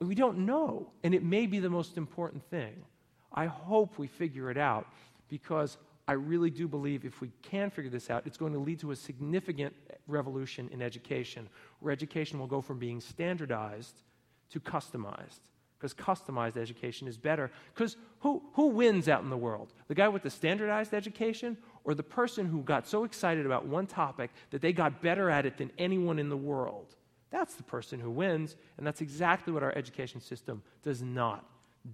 We 0.00 0.14
don't 0.14 0.38
know, 0.38 0.90
and 1.02 1.14
it 1.14 1.22
may 1.22 1.46
be 1.46 1.58
the 1.58 1.70
most 1.70 1.96
important 1.96 2.42
thing. 2.50 2.84
I 3.32 3.46
hope 3.46 3.98
we 3.98 4.06
figure 4.06 4.50
it 4.50 4.58
out 4.58 4.86
because 5.28 5.78
I 6.08 6.12
really 6.12 6.50
do 6.50 6.68
believe 6.68 7.04
if 7.04 7.20
we 7.20 7.30
can 7.42 7.70
figure 7.70 7.90
this 7.90 8.10
out, 8.10 8.26
it's 8.26 8.36
going 8.36 8.52
to 8.52 8.58
lead 8.58 8.78
to 8.80 8.92
a 8.92 8.96
significant 8.96 9.74
revolution 10.06 10.68
in 10.72 10.80
education, 10.80 11.48
where 11.80 11.92
education 11.92 12.38
will 12.38 12.46
go 12.46 12.60
from 12.60 12.78
being 12.78 13.00
standardized 13.00 14.02
to 14.50 14.60
customized. 14.60 15.40
Because 15.78 15.92
customized 15.92 16.56
education 16.56 17.06
is 17.06 17.18
better. 17.18 17.50
Because 17.74 17.96
who, 18.20 18.42
who 18.54 18.68
wins 18.68 19.08
out 19.08 19.22
in 19.22 19.28
the 19.28 19.36
world? 19.36 19.74
The 19.88 19.94
guy 19.94 20.08
with 20.08 20.22
the 20.22 20.30
standardized 20.30 20.94
education 20.94 21.58
or 21.84 21.94
the 21.94 22.02
person 22.02 22.46
who 22.46 22.62
got 22.62 22.86
so 22.86 23.04
excited 23.04 23.44
about 23.44 23.66
one 23.66 23.86
topic 23.86 24.30
that 24.50 24.62
they 24.62 24.72
got 24.72 25.02
better 25.02 25.28
at 25.28 25.44
it 25.44 25.58
than 25.58 25.70
anyone 25.76 26.18
in 26.18 26.30
the 26.30 26.36
world? 26.36 26.95
That's 27.30 27.54
the 27.54 27.62
person 27.62 28.00
who 28.00 28.10
wins, 28.10 28.56
and 28.78 28.86
that's 28.86 29.00
exactly 29.00 29.52
what 29.52 29.62
our 29.62 29.76
education 29.76 30.20
system 30.20 30.62
does 30.82 31.02
not 31.02 31.44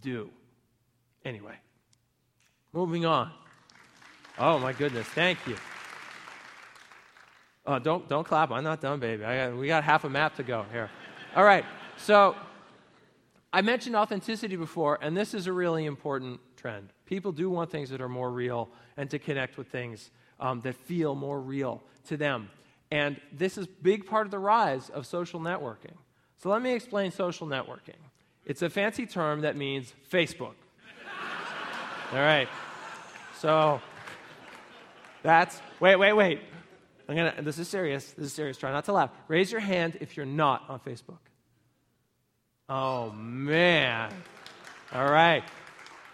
do. 0.00 0.30
Anyway, 1.24 1.54
moving 2.72 3.06
on. 3.06 3.30
Oh 4.38 4.58
my 4.58 4.72
goodness, 4.72 5.06
thank 5.08 5.38
you. 5.46 5.56
Oh, 7.64 7.78
don't 7.78 8.08
don't 8.08 8.26
clap. 8.26 8.50
I'm 8.50 8.64
not 8.64 8.80
done, 8.80 8.98
baby. 8.98 9.22
Got, 9.22 9.56
we 9.56 9.68
got 9.68 9.84
half 9.84 10.04
a 10.04 10.10
map 10.10 10.36
to 10.36 10.42
go 10.42 10.64
here. 10.72 10.90
All 11.36 11.44
right. 11.44 11.64
So 11.96 12.34
I 13.52 13.62
mentioned 13.62 13.94
authenticity 13.94 14.56
before, 14.56 14.98
and 15.00 15.16
this 15.16 15.34
is 15.34 15.46
a 15.46 15.52
really 15.52 15.84
important 15.84 16.40
trend. 16.56 16.88
People 17.06 17.32
do 17.32 17.50
want 17.50 17.70
things 17.70 17.90
that 17.90 18.00
are 18.00 18.08
more 18.08 18.30
real 18.30 18.70
and 18.96 19.08
to 19.10 19.18
connect 19.18 19.58
with 19.58 19.68
things 19.68 20.10
um, 20.40 20.60
that 20.62 20.74
feel 20.74 21.14
more 21.14 21.40
real 21.40 21.82
to 22.06 22.16
them. 22.16 22.50
And 22.92 23.18
this 23.32 23.56
is 23.56 23.66
big 23.66 24.04
part 24.04 24.26
of 24.26 24.30
the 24.30 24.38
rise 24.38 24.90
of 24.90 25.06
social 25.06 25.40
networking. 25.40 25.96
So 26.36 26.50
let 26.50 26.60
me 26.60 26.74
explain 26.74 27.10
social 27.10 27.46
networking. 27.46 27.96
It's 28.44 28.60
a 28.60 28.68
fancy 28.68 29.06
term 29.06 29.40
that 29.40 29.56
means 29.56 29.94
Facebook. 30.10 30.52
All 32.12 32.18
right. 32.18 32.48
So 33.38 33.80
that's 35.22 35.58
wait, 35.80 35.96
wait, 35.96 36.12
wait. 36.12 36.40
I'm 37.08 37.16
gonna 37.16 37.34
this 37.40 37.58
is 37.58 37.66
serious. 37.66 38.12
This 38.12 38.26
is 38.26 38.34
serious. 38.34 38.58
Try 38.58 38.70
not 38.72 38.84
to 38.84 38.92
laugh. 38.92 39.08
Raise 39.26 39.50
your 39.50 39.62
hand 39.62 39.96
if 40.02 40.14
you're 40.14 40.26
not 40.26 40.68
on 40.68 40.78
Facebook. 40.78 41.20
Oh 42.68 43.10
man. 43.12 44.12
All 44.92 45.10
right. 45.10 45.44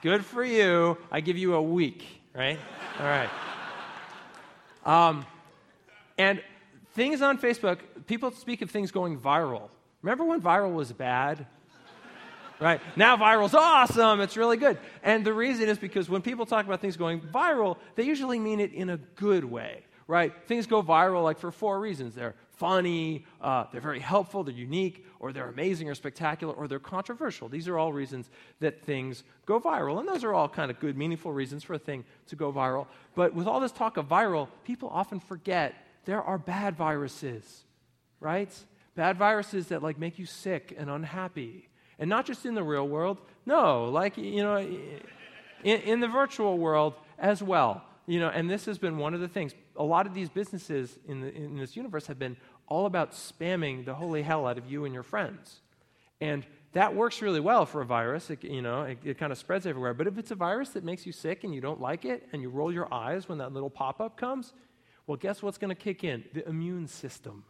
Good 0.01 0.25
for 0.25 0.45
you. 0.45 0.97
I 1.11 1.23
give 1.23 1.37
you 1.37 1.55
a 1.55 1.63
week, 1.63 2.07
right? 2.37 2.59
All 3.01 3.07
right. 3.07 3.31
Um, 4.87 5.27
and 6.17 6.41
things 6.99 7.23
on 7.23 7.39
Facebook, 7.39 7.79
people 8.09 8.33
speak 8.33 8.61
of 8.61 8.73
things 8.73 8.91
going 8.91 9.21
viral. 9.21 9.69
Remember 10.03 10.25
when 10.25 10.41
viral 10.41 10.75
was 10.75 10.93
bad? 10.93 11.47
right? 12.59 12.81
Now 12.97 13.17
viral's 13.17 13.55
awesome. 13.55 14.21
It's 14.21 14.37
really 14.37 14.57
good. 14.57 14.79
And 15.05 15.25
the 15.25 15.33
reason 15.33 15.69
is 15.69 15.79
because 15.79 16.11
when 16.11 16.23
people 16.23 16.45
talk 16.45 16.67
about 16.67 16.81
things 16.81 16.97
going 16.97 17.21
viral, 17.21 17.77
they 17.95 18.03
usually 18.03 18.41
mean 18.41 18.59
it 18.59 18.73
in 18.73 18.91
a 18.91 18.97
good 18.97 19.45
way, 19.45 19.85
right? 20.09 20.33
Things 20.47 20.67
go 20.67 20.83
viral 20.83 21.23
like 21.23 21.39
for 21.39 21.53
four 21.53 21.79
reasons. 21.79 22.17
They're 22.17 22.35
funny, 22.57 23.25
uh, 23.41 23.67
they're 23.71 23.81
very 23.81 24.01
helpful, 24.01 24.43
they're 24.43 24.53
unique, 24.53 25.07
or 25.21 25.33
they're 25.33 25.51
amazing 25.51 25.89
or 25.89 25.95
spectacular, 25.95 26.53
or 26.53 26.67
they're 26.67 26.81
controversial. 26.81 27.49
These 27.49 27.69
are 27.69 27.79
all 27.79 27.93
reasons 27.93 28.29
that 28.59 28.83
things 28.83 29.23
go 29.47 29.61
viral. 29.61 30.01
And 30.01 30.09
those 30.09 30.25
are 30.25 30.35
all 30.35 30.49
kind 30.49 30.69
of 30.69 30.81
good, 30.81 30.99
meaningful 30.99 31.33
reasons 31.33 31.63
for 31.63 31.75
a 31.75 31.79
thing 31.79 32.05
to 32.27 32.35
go 32.35 32.53
viral. 32.53 32.89
But 33.15 33.35
with 33.35 33.47
all 33.47 33.61
this 33.61 33.71
talk 33.71 33.99
of 33.99 34.09
viral, 34.09 34.49
people 34.65 34.89
often 34.93 35.21
forget 35.21 35.77
there 36.09 36.23
are 36.23 36.39
bad 36.39 36.75
viruses, 36.75 37.65
right? 38.19 38.51
Bad 38.95 39.19
viruses 39.19 39.67
that 39.67 39.83
like 39.83 39.99
make 39.99 40.19
you 40.19 40.25
sick 40.25 40.75
and 40.79 40.89
unhappy. 40.89 41.69
And 41.99 42.09
not 42.09 42.25
just 42.25 42.47
in 42.47 42.55
the 42.55 42.63
real 42.63 42.89
world, 42.89 43.21
no, 43.45 43.91
like, 43.91 44.17
you 44.17 44.43
know, 44.43 44.57
in, 44.57 45.01
in 45.63 46.01
the 46.01 46.09
virtual 46.09 46.57
world 46.57 46.95
as 47.19 47.43
well. 47.43 47.85
You 48.07 48.21
know, 48.21 48.31
and 48.31 48.49
this 48.49 48.65
has 48.65 48.79
been 48.79 48.97
one 48.97 49.13
of 49.13 49.21
the 49.21 49.29
things. 49.29 49.55
A 49.77 49.85
lot 49.85 50.07
of 50.07 50.15
these 50.15 50.31
businesses 50.31 50.99
in, 51.07 51.21
the, 51.21 51.35
in 51.35 51.59
this 51.59 51.77
universe 51.77 52.07
have 52.07 52.19
been 52.19 52.39
all 52.69 52.87
about 52.87 53.13
spamming 53.13 53.85
the 53.85 53.95
holy 53.95 54.23
hell 54.23 54.47
out 54.47 54.57
of 54.57 54.65
you 54.65 54.87
and 54.87 54.95
your 54.95 55.03
friends. 55.03 55.61
And 56.23 56.47
that 56.73 56.95
works 56.95 57.21
really 57.21 57.41
well 57.41 57.67
for 57.67 57.83
a 57.83 57.85
virus. 57.85 58.31
It, 58.31 58.43
you 58.45 58.63
know, 58.63 58.85
it, 58.85 58.99
it 59.05 59.19
kind 59.19 59.31
of 59.31 59.37
spreads 59.37 59.67
everywhere. 59.67 59.93
But 59.93 60.07
if 60.07 60.17
it's 60.17 60.31
a 60.31 60.37
virus 60.37 60.71
that 60.71 60.85
makes 60.85 61.05
you 61.05 61.13
sick 61.13 61.45
and 61.45 61.55
you 61.55 61.61
don't 61.61 61.83
like 61.83 62.07
it 62.07 62.27
and 62.33 62.41
you 62.41 62.49
roll 62.49 62.73
your 62.73 62.93
eyes 62.95 63.29
when 63.29 63.37
that 63.39 63.53
little 63.53 63.69
pop 63.69 64.01
up 64.01 64.17
comes, 64.17 64.55
well, 65.09 65.17
guess 65.17 65.43
what's 65.43 65.57
going 65.57 65.71
to 65.71 65.83
kick 65.83 66.05
in? 66.05 66.23
The 66.35 66.47
immune 66.47 66.87
system, 66.87 67.43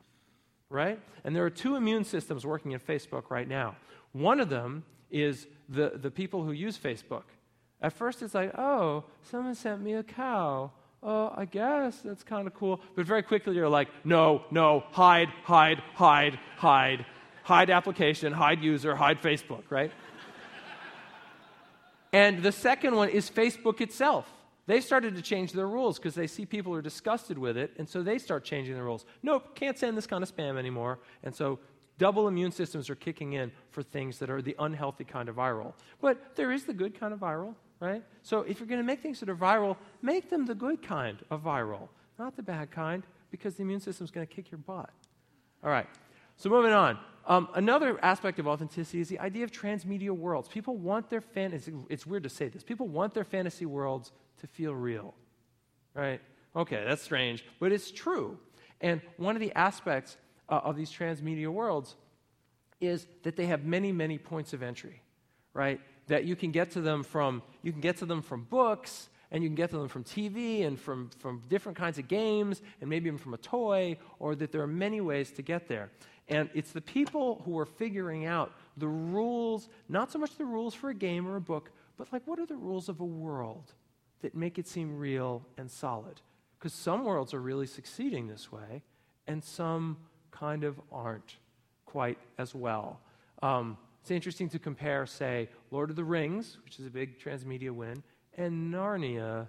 right? 0.70 1.00
And 1.24 1.34
there 1.34 1.44
are 1.44 1.50
two 1.50 1.74
immune 1.74 2.04
systems 2.04 2.46
working 2.46 2.70
in 2.70 2.78
Facebook 2.78 3.30
right 3.30 3.48
now. 3.48 3.76
One 4.12 4.38
of 4.38 4.48
them 4.48 4.84
is 5.10 5.48
the, 5.68 5.90
the 5.96 6.10
people 6.10 6.44
who 6.44 6.52
use 6.52 6.78
Facebook. 6.78 7.24
At 7.82 7.92
first, 7.92 8.22
it's 8.22 8.32
like, 8.32 8.56
oh, 8.56 9.04
someone 9.22 9.56
sent 9.56 9.82
me 9.82 9.94
a 9.94 10.04
cow. 10.04 10.70
Oh, 11.02 11.32
I 11.36 11.46
guess 11.46 12.00
that's 12.00 12.22
kind 12.22 12.46
of 12.46 12.54
cool. 12.54 12.80
But 12.94 13.06
very 13.06 13.24
quickly, 13.24 13.56
you're 13.56 13.68
like, 13.68 13.88
no, 14.04 14.44
no, 14.52 14.84
hide, 14.92 15.28
hide, 15.42 15.82
hide, 15.94 16.38
hide, 16.56 17.06
hide 17.42 17.70
application, 17.70 18.32
hide 18.32 18.62
user, 18.62 18.94
hide 18.94 19.20
Facebook, 19.20 19.64
right? 19.68 19.90
and 22.12 22.40
the 22.40 22.52
second 22.52 22.94
one 22.94 23.08
is 23.08 23.28
Facebook 23.28 23.80
itself. 23.80 24.32
They 24.68 24.80
started 24.80 25.16
to 25.16 25.22
change 25.22 25.52
their 25.52 25.66
rules 25.66 25.98
because 25.98 26.14
they 26.14 26.28
see 26.28 26.46
people 26.46 26.72
are 26.74 26.82
disgusted 26.82 27.36
with 27.36 27.56
it, 27.56 27.72
and 27.78 27.88
so 27.88 28.02
they 28.02 28.18
start 28.18 28.44
changing 28.44 28.76
the 28.76 28.82
rules. 28.82 29.04
Nope, 29.24 29.56
can't 29.56 29.76
send 29.76 29.96
this 29.96 30.06
kind 30.06 30.22
of 30.22 30.34
spam 30.34 30.56
anymore. 30.56 31.00
And 31.24 31.34
so 31.34 31.58
double 31.98 32.28
immune 32.28 32.52
systems 32.52 32.88
are 32.88 32.94
kicking 32.94 33.32
in 33.32 33.50
for 33.70 33.82
things 33.82 34.18
that 34.20 34.30
are 34.30 34.40
the 34.40 34.54
unhealthy 34.60 35.04
kind 35.04 35.28
of 35.28 35.34
viral. 35.34 35.72
But 36.00 36.36
there 36.36 36.52
is 36.52 36.64
the 36.64 36.74
good 36.74 37.00
kind 37.00 37.12
of 37.12 37.18
viral 37.18 37.56
right? 37.80 38.02
So 38.22 38.40
if 38.40 38.58
you're 38.58 38.66
going 38.66 38.80
to 38.80 38.86
make 38.86 39.00
things 39.02 39.20
that 39.20 39.28
are 39.28 39.36
viral, 39.36 39.76
make 40.02 40.30
them 40.30 40.46
the 40.46 40.54
good 40.54 40.82
kind 40.82 41.18
of 41.30 41.42
viral, 41.42 41.88
not 42.18 42.36
the 42.36 42.42
bad 42.42 42.70
kind, 42.70 43.04
because 43.30 43.54
the 43.54 43.62
immune 43.62 43.80
system 43.80 44.04
is 44.04 44.10
going 44.10 44.26
to 44.26 44.32
kick 44.32 44.50
your 44.50 44.58
butt. 44.58 44.90
All 45.62 45.70
right. 45.70 45.86
So 46.36 46.50
moving 46.50 46.72
on. 46.72 46.98
Um, 47.28 47.48
another 47.54 48.02
aspect 48.02 48.40
of 48.40 48.48
authenticity 48.48 49.00
is 49.00 49.08
the 49.08 49.20
idea 49.20 49.44
of 49.44 49.52
transmedia 49.52 50.10
worlds. 50.10 50.48
People 50.48 50.76
want 50.76 51.08
their 51.10 51.20
fantasy. 51.20 51.72
It's 51.88 52.06
weird 52.06 52.24
to 52.24 52.28
say 52.28 52.48
this. 52.48 52.64
People 52.64 52.88
want 52.88 53.14
their 53.14 53.24
fantasy 53.24 53.66
worlds 53.66 54.10
to 54.40 54.48
feel 54.48 54.74
real, 54.74 55.14
right? 55.94 56.20
Okay, 56.56 56.82
that's 56.84 57.02
strange, 57.02 57.44
but 57.60 57.70
it's 57.70 57.90
true. 57.90 58.38
And 58.80 59.00
one 59.18 59.36
of 59.36 59.40
the 59.40 59.52
aspects 59.52 60.16
uh, 60.48 60.60
of 60.64 60.76
these 60.76 60.90
transmedia 60.90 61.48
worlds 61.48 61.94
is 62.80 63.06
that 63.22 63.36
they 63.36 63.46
have 63.46 63.64
many, 63.64 63.92
many 63.92 64.18
points 64.18 64.52
of 64.52 64.62
entry, 64.62 65.02
right? 65.52 65.80
that 66.08 66.24
you 66.24 66.34
can 66.34 66.50
get 66.50 66.72
to 66.72 66.80
them 66.80 67.02
from 67.02 67.42
you 67.62 67.70
can 67.70 67.80
get 67.80 67.98
to 67.98 68.06
them 68.06 68.20
from 68.20 68.44
books 68.44 69.08
and 69.30 69.42
you 69.42 69.48
can 69.48 69.54
get 69.54 69.70
to 69.70 69.76
them 69.76 69.88
from 69.88 70.04
TV 70.04 70.66
and 70.66 70.80
from, 70.80 71.10
from 71.18 71.42
different 71.48 71.76
kinds 71.76 71.98
of 71.98 72.08
games 72.08 72.62
and 72.80 72.88
maybe 72.88 73.08
even 73.08 73.18
from 73.18 73.34
a 73.34 73.38
toy, 73.38 73.98
or 74.18 74.34
that 74.34 74.52
there 74.52 74.62
are 74.62 74.66
many 74.66 75.02
ways 75.02 75.30
to 75.32 75.42
get 75.42 75.68
there. 75.68 75.90
And 76.28 76.50
it's 76.54 76.72
the 76.72 76.80
people 76.80 77.42
who 77.44 77.58
are 77.58 77.66
figuring 77.66 78.26
out 78.26 78.52
the 78.76 78.88
rules, 78.88 79.68
not 79.88 80.12
so 80.12 80.18
much 80.18 80.36
the 80.36 80.44
rules 80.44 80.74
for 80.74 80.90
a 80.90 80.94
game 80.94 81.26
or 81.26 81.36
a 81.36 81.40
book, 81.40 81.70
but 81.96 82.12
like 82.12 82.22
what 82.26 82.38
are 82.38 82.46
the 82.46 82.56
rules 82.56 82.88
of 82.88 83.00
a 83.00 83.04
world 83.04 83.72
that 84.20 84.34
make 84.34 84.58
it 84.58 84.66
seem 84.66 84.98
real 84.98 85.42
and 85.56 85.70
solid? 85.70 86.20
Because 86.58 86.72
some 86.72 87.04
worlds 87.04 87.32
are 87.32 87.40
really 87.40 87.66
succeeding 87.66 88.26
this 88.26 88.52
way, 88.52 88.82
and 89.26 89.42
some 89.42 89.96
kind 90.30 90.64
of 90.64 90.80
aren't 90.92 91.36
quite 91.86 92.18
as 92.36 92.54
well. 92.54 93.00
Um, 93.42 93.78
it's 94.02 94.10
interesting 94.10 94.48
to 94.50 94.58
compare, 94.58 95.06
say, 95.06 95.48
Lord 95.70 95.90
of 95.90 95.96
the 95.96 96.04
Rings, 96.04 96.58
which 96.64 96.78
is 96.78 96.86
a 96.86 96.90
big 96.90 97.18
transmedia 97.20 97.70
win, 97.70 98.02
and 98.36 98.72
Narnia, 98.72 99.48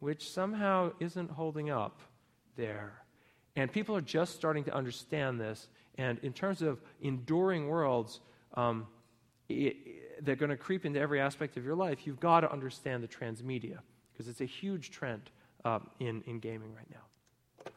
which 0.00 0.30
somehow 0.30 0.92
isn't 1.00 1.30
holding 1.30 1.70
up 1.70 2.00
there. 2.56 2.92
And 3.56 3.70
people 3.70 3.96
are 3.96 4.02
just 4.02 4.34
starting 4.34 4.64
to 4.64 4.74
understand 4.74 5.40
this. 5.40 5.68
And 5.98 6.18
in 6.20 6.32
terms 6.32 6.62
of 6.62 6.80
enduring 7.00 7.68
worlds 7.68 8.20
um, 8.54 8.86
it, 9.48 9.76
they're 10.24 10.36
going 10.36 10.50
to 10.50 10.56
creep 10.56 10.84
into 10.86 11.00
every 11.00 11.20
aspect 11.20 11.56
of 11.56 11.64
your 11.64 11.74
life, 11.74 12.06
you've 12.06 12.20
got 12.20 12.40
to 12.40 12.52
understand 12.52 13.02
the 13.02 13.08
transmedia 13.08 13.78
because 14.12 14.28
it's 14.28 14.40
a 14.40 14.46
huge 14.46 14.90
trend 14.90 15.30
um, 15.64 15.88
in, 16.00 16.22
in 16.26 16.38
gaming 16.38 16.74
right 16.74 16.88
now. 16.90 17.72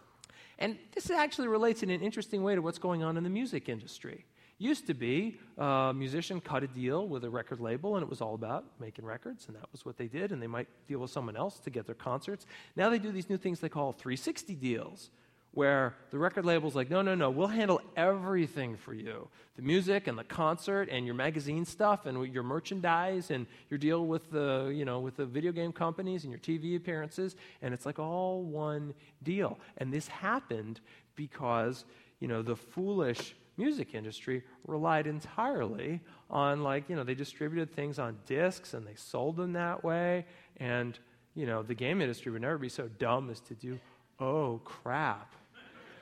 And 0.58 0.78
this 0.94 1.10
actually 1.10 1.50
relates 1.50 1.84
in 1.84 1.90
an 1.90 2.02
interesting 2.02 2.42
way 2.44 2.56
to 2.56 2.62
what's 2.62 2.80
going 2.80 3.04
on 3.04 3.18
in 3.18 3.24
the 3.24 3.30
music 3.30 3.68
industry. 3.68 4.26
Used 4.58 4.88
to 4.88 4.94
be 4.94 5.38
a 5.58 5.92
musician 5.94 6.40
cut 6.40 6.64
a 6.64 6.68
deal 6.68 7.10
with 7.10 7.26
a 7.26 7.30
record 7.30 7.60
label, 7.60 7.98
and 7.98 8.04
it 8.04 8.10
was 8.10 8.22
all 8.22 8.36
about 8.36 8.64
making 8.80 9.04
records, 9.04 9.48
and 9.48 9.56
that 9.58 9.70
was 9.74 9.86
what 9.86 9.98
they 9.98 10.08
did, 10.08 10.32
and 10.32 10.42
they 10.42 10.48
might 10.48 10.70
deal 10.88 11.00
with 11.00 11.12
someone 11.12 11.36
else 11.36 11.60
to 11.60 11.70
get 11.70 11.86
their 11.86 11.96
concerts. 11.96 12.46
Now 12.78 12.90
they 12.90 13.00
do 13.00 13.12
these 13.12 13.30
new 13.30 13.36
things 13.36 13.60
they 13.60 13.68
call 13.68 13.92
360 13.92 14.56
deals, 14.56 15.10
where 15.56 15.96
the 16.12 16.20
record 16.20 16.46
label's 16.46 16.76
like, 16.76 16.90
no, 16.90 17.02
no, 17.02 17.16
no, 17.16 17.30
we'll 17.32 17.48
handle 17.48 17.82
everything 17.98 18.78
for 18.78 18.94
you 18.94 19.28
the 19.56 19.62
music 19.62 20.08
and 20.08 20.18
the 20.18 20.24
concert 20.24 20.90
and 20.92 21.06
your 21.06 21.16
magazine 21.16 21.64
stuff 21.64 22.06
and 22.06 22.34
your 22.34 22.44
merchandise 22.44 23.32
and 23.32 23.48
your 23.70 23.78
deal 23.78 24.06
with 24.06 24.30
the, 24.30 24.72
you 24.76 24.84
know, 24.84 25.00
with 25.00 25.16
the 25.16 25.26
video 25.26 25.52
game 25.52 25.72
companies 25.72 26.26
and 26.26 26.32
your 26.32 26.40
TV 26.40 26.76
appearances. 26.76 27.36
And 27.62 27.74
it's 27.74 27.86
like 27.86 27.98
all 27.98 28.44
one 28.44 28.94
deal. 29.24 29.58
And 29.78 29.94
this 29.94 30.08
happened 30.08 30.82
because, 31.16 31.86
you 32.20 32.28
know, 32.28 32.42
the 32.42 32.56
foolish 32.56 33.36
music 33.58 33.96
industry 33.96 34.44
relied 34.68 35.08
entirely 35.08 36.02
on 36.30 36.62
like 36.62 36.90
you 36.90 36.96
know 36.98 37.06
they 37.06 37.16
distributed 37.16 37.74
things 37.74 38.00
on 38.00 38.18
discs 38.26 38.74
and 38.74 38.86
they 38.86 38.96
sold 38.96 39.38
them 39.38 39.54
that 39.54 39.82
way 39.82 40.26
and 40.58 41.00
you 41.36 41.46
know 41.46 41.64
the 41.64 41.74
game 41.74 42.02
industry 42.02 42.34
would 42.34 42.42
never 42.42 42.58
be 42.58 42.68
so 42.68 42.90
dumb 43.00 43.30
as 43.30 43.40
to 43.40 43.54
do 43.54 43.80
oh 44.20 44.60
crap 44.66 45.34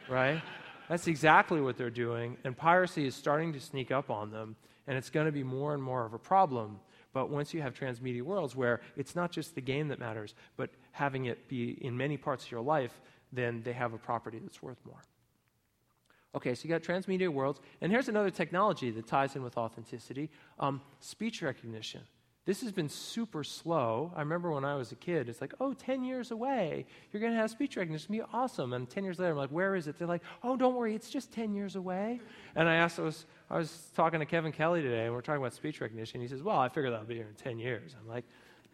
right 0.09 0.41
that's 0.89 1.07
exactly 1.07 1.61
what 1.61 1.77
they're 1.77 1.89
doing 1.89 2.37
and 2.43 2.55
piracy 2.55 3.05
is 3.05 3.15
starting 3.15 3.53
to 3.53 3.59
sneak 3.59 3.91
up 3.91 4.09
on 4.09 4.31
them 4.31 4.55
and 4.87 4.97
it's 4.97 5.09
going 5.09 5.25
to 5.25 5.31
be 5.31 5.43
more 5.43 5.73
and 5.73 5.81
more 5.81 6.05
of 6.05 6.13
a 6.13 6.19
problem 6.19 6.79
but 7.13 7.29
once 7.29 7.53
you 7.53 7.61
have 7.61 7.73
transmedia 7.73 8.21
worlds 8.21 8.55
where 8.55 8.81
it's 8.97 9.15
not 9.15 9.31
just 9.31 9.55
the 9.55 9.61
game 9.61 9.87
that 9.87 9.99
matters 9.99 10.35
but 10.57 10.69
having 10.91 11.25
it 11.25 11.47
be 11.47 11.77
in 11.85 11.95
many 11.95 12.17
parts 12.17 12.45
of 12.45 12.51
your 12.51 12.61
life 12.61 13.01
then 13.31 13.61
they 13.63 13.73
have 13.73 13.93
a 13.93 13.97
property 13.97 14.39
that's 14.39 14.61
worth 14.61 14.79
more 14.85 15.01
Okay, 16.35 16.55
so 16.55 16.63
you 16.63 16.69
got 16.69 16.81
transmedia 16.81 17.29
worlds. 17.29 17.59
And 17.81 17.91
here's 17.91 18.09
another 18.09 18.31
technology 18.31 18.89
that 18.91 19.05
ties 19.05 19.35
in 19.35 19.43
with 19.43 19.57
authenticity 19.57 20.29
um, 20.59 20.81
speech 20.99 21.41
recognition. 21.41 22.01
This 22.45 22.61
has 22.61 22.73
been 22.73 22.89
super 22.89 23.43
slow. 23.43 24.11
I 24.15 24.19
remember 24.19 24.51
when 24.51 24.65
I 24.65 24.75
was 24.75 24.91
a 24.91 24.95
kid, 24.95 25.29
it's 25.29 25.39
like, 25.39 25.53
oh, 25.61 25.73
10 25.73 26.03
years 26.03 26.31
away, 26.31 26.85
you're 27.11 27.21
going 27.21 27.31
to 27.31 27.39
have 27.39 27.49
speech 27.49 27.77
recognition. 27.77 27.95
It's 27.95 28.07
going 28.07 28.19
to 28.19 28.25
be 28.25 28.31
awesome. 28.33 28.73
And 28.73 28.89
10 28.89 29.05
years 29.05 29.17
later, 29.17 29.31
I'm 29.31 29.37
like, 29.37 29.49
where 29.49 29.75
is 29.75 29.87
it? 29.87 29.97
They're 29.97 30.09
like, 30.09 30.23
oh, 30.43 30.57
don't 30.57 30.75
worry, 30.75 30.93
it's 30.93 31.09
just 31.09 31.31
10 31.31 31.53
years 31.53 31.77
away. 31.77 32.19
And 32.55 32.67
I 32.67 32.75
asked, 32.75 32.99
I 32.99 33.03
was, 33.03 33.25
I 33.49 33.57
was 33.57 33.87
talking 33.95 34.19
to 34.19 34.25
Kevin 34.25 34.51
Kelly 34.51 34.81
today, 34.81 35.05
and 35.05 35.13
we're 35.13 35.21
talking 35.21 35.41
about 35.41 35.53
speech 35.53 35.79
recognition. 35.79 36.19
He 36.19 36.27
says, 36.27 36.43
well, 36.43 36.57
I 36.57 36.67
figure 36.67 36.91
that'll 36.91 37.05
be 37.05 37.15
here 37.15 37.29
in 37.29 37.35
10 37.35 37.59
years. 37.59 37.95
I'm 37.97 38.09
like, 38.09 38.25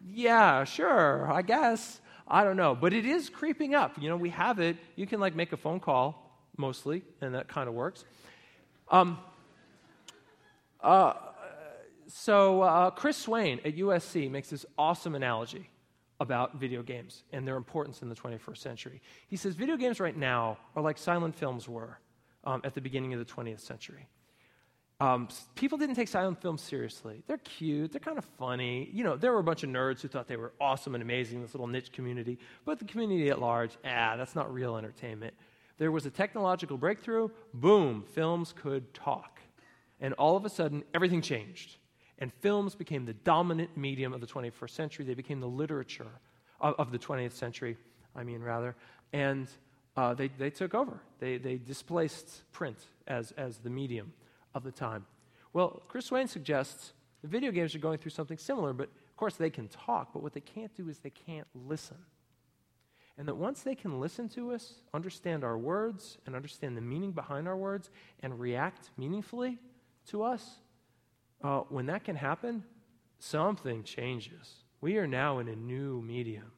yeah, 0.04 0.64
sure, 0.64 1.30
I 1.30 1.42
guess. 1.42 2.00
I 2.26 2.42
don't 2.42 2.56
know. 2.56 2.74
But 2.74 2.92
it 2.92 3.06
is 3.06 3.28
creeping 3.28 3.74
up. 3.76 4.00
You 4.00 4.08
know, 4.08 4.16
we 4.16 4.30
have 4.30 4.58
it. 4.58 4.78
You 4.96 5.06
can 5.06 5.20
like 5.20 5.36
make 5.36 5.52
a 5.52 5.56
phone 5.56 5.78
call 5.78 6.40
mostly, 6.56 7.02
and 7.20 7.34
that 7.34 7.46
kind 7.46 7.68
of 7.68 7.74
works. 7.74 8.04
Um, 8.90 9.18
uh, 10.82 11.12
so, 12.12 12.62
uh, 12.62 12.90
Chris 12.90 13.16
Swain 13.16 13.60
at 13.64 13.76
USC 13.76 14.30
makes 14.30 14.50
this 14.50 14.66
awesome 14.76 15.14
analogy 15.14 15.70
about 16.18 16.56
video 16.56 16.82
games 16.82 17.24
and 17.32 17.46
their 17.46 17.56
importance 17.56 18.02
in 18.02 18.08
the 18.08 18.14
21st 18.14 18.58
century. 18.58 19.02
He 19.28 19.36
says 19.36 19.54
video 19.54 19.76
games 19.76 20.00
right 20.00 20.16
now 20.16 20.58
are 20.76 20.82
like 20.82 20.98
silent 20.98 21.34
films 21.34 21.68
were 21.68 21.98
um, 22.44 22.60
at 22.64 22.74
the 22.74 22.80
beginning 22.80 23.14
of 23.14 23.18
the 23.18 23.24
20th 23.24 23.60
century. 23.60 24.06
Um, 25.00 25.28
people 25.54 25.78
didn't 25.78 25.94
take 25.94 26.08
silent 26.08 26.42
films 26.42 26.60
seriously. 26.60 27.22
They're 27.26 27.38
cute, 27.38 27.92
they're 27.92 28.00
kind 28.00 28.18
of 28.18 28.26
funny. 28.38 28.90
You 28.92 29.02
know, 29.02 29.16
there 29.16 29.32
were 29.32 29.38
a 29.38 29.44
bunch 29.44 29.62
of 29.62 29.70
nerds 29.70 30.02
who 30.02 30.08
thought 30.08 30.28
they 30.28 30.36
were 30.36 30.52
awesome 30.60 30.94
and 30.94 31.02
amazing, 31.02 31.40
this 31.40 31.54
little 31.54 31.66
niche 31.66 31.90
community. 31.90 32.38
But 32.66 32.78
the 32.78 32.84
community 32.84 33.30
at 33.30 33.40
large, 33.40 33.78
ah, 33.84 34.16
that's 34.16 34.34
not 34.34 34.52
real 34.52 34.76
entertainment 34.76 35.32
there 35.80 35.90
was 35.90 36.04
a 36.04 36.10
technological 36.10 36.76
breakthrough, 36.76 37.30
boom, 37.54 38.04
films 38.12 38.52
could 38.54 38.92
talk. 38.92 39.40
And 39.98 40.12
all 40.14 40.36
of 40.36 40.44
a 40.44 40.50
sudden, 40.50 40.84
everything 40.94 41.22
changed. 41.22 41.78
And 42.20 42.32
films 42.32 42.74
became 42.74 43.06
the 43.06 43.14
dominant 43.14 43.76
medium 43.76 44.12
of 44.12 44.20
the 44.20 44.26
21st 44.26 44.70
century. 44.70 45.04
They 45.04 45.14
became 45.14 45.40
the 45.40 45.48
literature 45.48 46.06
of, 46.60 46.74
of 46.78 46.92
the 46.92 46.98
20th 46.98 47.32
century, 47.32 47.76
I 48.14 48.24
mean, 48.24 48.42
rather. 48.42 48.76
And 49.12 49.48
uh, 49.96 50.14
they, 50.14 50.28
they 50.28 50.50
took 50.50 50.74
over. 50.74 51.00
They, 51.18 51.38
they 51.38 51.56
displaced 51.56 52.42
print 52.52 52.78
as, 53.06 53.32
as 53.32 53.58
the 53.58 53.70
medium 53.70 54.12
of 54.54 54.64
the 54.64 54.72
time. 54.72 55.06
Well, 55.52 55.82
Chris 55.88 56.06
Swain 56.06 56.28
suggests 56.28 56.92
the 57.22 57.28
video 57.28 57.50
games 57.50 57.74
are 57.74 57.78
going 57.80 57.98
through 57.98 58.12
something 58.12 58.38
similar, 58.38 58.72
but 58.72 58.88
of 58.88 59.16
course 59.16 59.34
they 59.34 59.50
can 59.50 59.68
talk, 59.68 60.12
but 60.12 60.22
what 60.22 60.32
they 60.32 60.40
can't 60.40 60.74
do 60.74 60.88
is 60.88 60.98
they 60.98 61.10
can't 61.10 61.46
listen. 61.54 61.96
And 63.18 63.28
that 63.28 63.36
once 63.36 63.62
they 63.62 63.74
can 63.74 64.00
listen 64.00 64.28
to 64.30 64.52
us, 64.52 64.74
understand 64.94 65.44
our 65.44 65.58
words, 65.58 66.16
and 66.24 66.34
understand 66.34 66.76
the 66.76 66.80
meaning 66.80 67.12
behind 67.12 67.48
our 67.48 67.56
words, 67.56 67.90
and 68.22 68.38
react 68.38 68.90
meaningfully 68.96 69.58
to 70.06 70.22
us, 70.22 70.60
uh, 71.42 71.60
when 71.68 71.86
that 71.86 72.04
can 72.04 72.16
happen, 72.16 72.64
something 73.18 73.82
changes. 73.82 74.64
We 74.80 74.96
are 74.98 75.06
now 75.06 75.38
in 75.38 75.48
a 75.48 75.56
new 75.56 76.00
medium. 76.02 76.52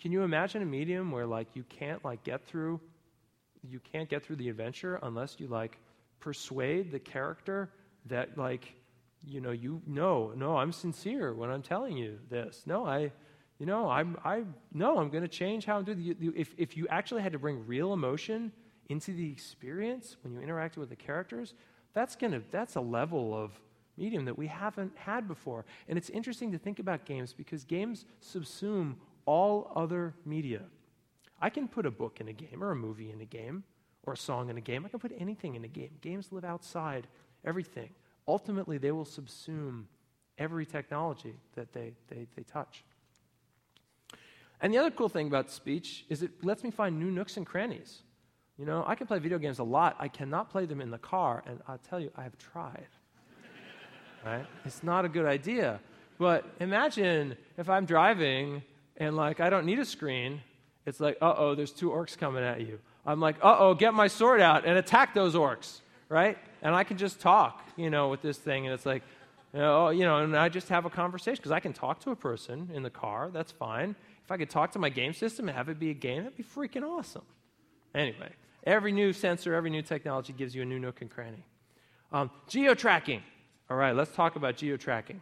Can 0.00 0.12
you 0.12 0.22
imagine 0.22 0.62
a 0.62 0.66
medium 0.66 1.10
where 1.10 1.26
like 1.26 1.48
you 1.54 1.64
can't 1.64 2.04
like 2.04 2.22
get 2.22 2.44
through 2.46 2.80
you 3.68 3.80
can't 3.80 4.08
get 4.08 4.24
through 4.24 4.36
the 4.36 4.48
adventure 4.48 4.98
unless 5.02 5.38
you 5.38 5.46
like 5.46 5.78
persuade 6.20 6.90
the 6.90 6.98
character 6.98 7.70
that 8.06 8.36
like 8.36 8.74
you 9.24 9.40
know 9.40 9.50
you 9.50 9.80
no 9.86 10.32
no 10.36 10.56
I'm 10.56 10.72
sincere 10.72 11.34
when 11.34 11.50
I'm 11.50 11.62
telling 11.62 11.96
you 11.96 12.18
this. 12.28 12.62
No, 12.66 12.86
I 12.86 13.12
you 13.58 13.66
know 13.66 13.88
I'm 13.88 14.16
I 14.24 14.44
no 14.72 14.98
I'm 14.98 15.10
going 15.10 15.22
to 15.22 15.28
change 15.28 15.64
how 15.64 15.78
I'm 15.78 15.84
doing 15.84 16.16
the, 16.18 16.32
if 16.34 16.54
if 16.56 16.76
you 16.76 16.86
actually 16.88 17.22
had 17.22 17.32
to 17.32 17.38
bring 17.38 17.66
real 17.66 17.92
emotion 17.92 18.52
into 18.88 19.12
the 19.12 19.30
experience 19.30 20.16
when 20.22 20.32
you 20.32 20.40
interacted 20.40 20.78
with 20.78 20.90
the 20.90 20.96
characters, 20.96 21.54
that's 21.92 22.16
going 22.16 22.32
to 22.32 22.42
that's 22.50 22.76
a 22.76 22.80
level 22.80 23.34
of 23.36 23.52
medium 23.96 24.24
that 24.24 24.36
we 24.36 24.46
haven't 24.46 24.96
had 24.96 25.28
before. 25.28 25.64
And 25.88 25.98
it's 25.98 26.10
interesting 26.10 26.52
to 26.52 26.58
think 26.58 26.78
about 26.78 27.04
games 27.04 27.32
because 27.32 27.64
games 27.64 28.04
subsume 28.22 28.94
all 29.26 29.72
other 29.74 30.14
media. 30.24 30.62
I 31.40 31.50
can 31.50 31.68
put 31.68 31.86
a 31.86 31.90
book 31.90 32.20
in 32.20 32.28
a 32.28 32.32
game 32.32 32.62
or 32.62 32.70
a 32.70 32.76
movie 32.76 33.10
in 33.10 33.20
a 33.20 33.24
game 33.24 33.64
or 34.04 34.14
a 34.14 34.16
song 34.16 34.50
in 34.50 34.56
a 34.56 34.60
game. 34.60 34.84
I 34.84 34.88
can 34.88 35.00
put 35.00 35.12
anything 35.18 35.54
in 35.54 35.64
a 35.64 35.68
game. 35.68 35.90
Games 36.00 36.32
live 36.32 36.44
outside 36.44 37.06
everything. 37.44 37.90
Ultimately, 38.26 38.78
they 38.78 38.92
will 38.92 39.04
subsume 39.04 39.84
every 40.38 40.64
technology 40.64 41.34
that 41.54 41.72
they, 41.72 41.92
they, 42.08 42.26
they 42.36 42.42
touch. 42.42 42.84
And 44.60 44.72
the 44.72 44.78
other 44.78 44.90
cool 44.90 45.08
thing 45.08 45.26
about 45.26 45.50
speech 45.50 46.04
is 46.08 46.22
it 46.22 46.44
lets 46.44 46.62
me 46.62 46.70
find 46.70 46.98
new 46.98 47.10
nooks 47.10 47.36
and 47.36 47.44
crannies. 47.44 48.02
You 48.56 48.64
know, 48.64 48.84
I 48.86 48.94
can 48.94 49.08
play 49.08 49.18
video 49.18 49.38
games 49.38 49.58
a 49.58 49.64
lot. 49.64 49.96
I 49.98 50.06
cannot 50.08 50.50
play 50.50 50.66
them 50.66 50.80
in 50.80 50.90
the 50.90 50.98
car, 50.98 51.42
and 51.46 51.60
I'll 51.66 51.78
tell 51.78 51.98
you, 51.98 52.12
I 52.14 52.22
have 52.22 52.38
tried. 52.38 52.86
Right? 54.24 54.46
It's 54.64 54.82
not 54.82 55.04
a 55.04 55.08
good 55.08 55.26
idea. 55.26 55.80
But 56.18 56.44
imagine 56.60 57.36
if 57.58 57.68
I'm 57.68 57.84
driving 57.84 58.62
and 58.96 59.16
like 59.16 59.40
I 59.40 59.50
don't 59.50 59.66
need 59.66 59.78
a 59.78 59.84
screen. 59.84 60.40
It's 60.86 61.00
like, 61.00 61.16
uh 61.20 61.34
oh, 61.36 61.54
there's 61.54 61.72
two 61.72 61.90
orcs 61.90 62.16
coming 62.16 62.42
at 62.44 62.60
you. 62.60 62.78
I'm 63.06 63.20
like, 63.20 63.36
uh 63.42 63.56
oh, 63.58 63.74
get 63.74 63.94
my 63.94 64.08
sword 64.08 64.40
out 64.40 64.64
and 64.64 64.78
attack 64.78 65.14
those 65.14 65.34
orcs, 65.34 65.80
right? 66.08 66.38
And 66.62 66.74
I 66.74 66.84
can 66.84 66.96
just 66.96 67.20
talk, 67.20 67.66
you 67.76 67.90
know, 67.90 68.08
with 68.08 68.22
this 68.22 68.38
thing, 68.38 68.66
and 68.66 68.74
it's 68.74 68.86
like, 68.86 69.02
you 69.52 69.60
know, 69.60 69.90
you 69.90 70.04
know 70.04 70.18
and 70.18 70.36
I 70.36 70.48
just 70.48 70.68
have 70.68 70.84
a 70.84 70.90
conversation 70.90 71.36
because 71.36 71.52
I 71.52 71.60
can 71.60 71.72
talk 71.72 72.00
to 72.00 72.10
a 72.10 72.16
person 72.16 72.70
in 72.72 72.82
the 72.82 72.90
car. 72.90 73.30
That's 73.32 73.52
fine. 73.52 73.96
If 74.24 74.30
I 74.30 74.36
could 74.36 74.50
talk 74.50 74.72
to 74.72 74.78
my 74.78 74.88
game 74.88 75.12
system 75.12 75.48
and 75.48 75.56
have 75.56 75.68
it 75.68 75.78
be 75.78 75.90
a 75.90 75.94
game, 75.94 76.22
that'd 76.22 76.36
be 76.36 76.44
freaking 76.44 76.84
awesome. 76.84 77.24
Anyway, 77.94 78.30
every 78.64 78.92
new 78.92 79.12
sensor, 79.12 79.54
every 79.54 79.70
new 79.70 79.82
technology 79.82 80.32
gives 80.32 80.54
you 80.54 80.62
a 80.62 80.64
new 80.64 80.78
nook 80.78 81.00
and 81.00 81.10
cranny. 81.10 81.44
Um, 82.12 82.30
geo 82.48 82.74
tracking. 82.74 83.22
All 83.70 83.76
right, 83.76 83.94
let's 83.94 84.14
talk 84.14 84.36
about 84.36 84.56
geo 84.56 84.76
tracking. 84.76 85.20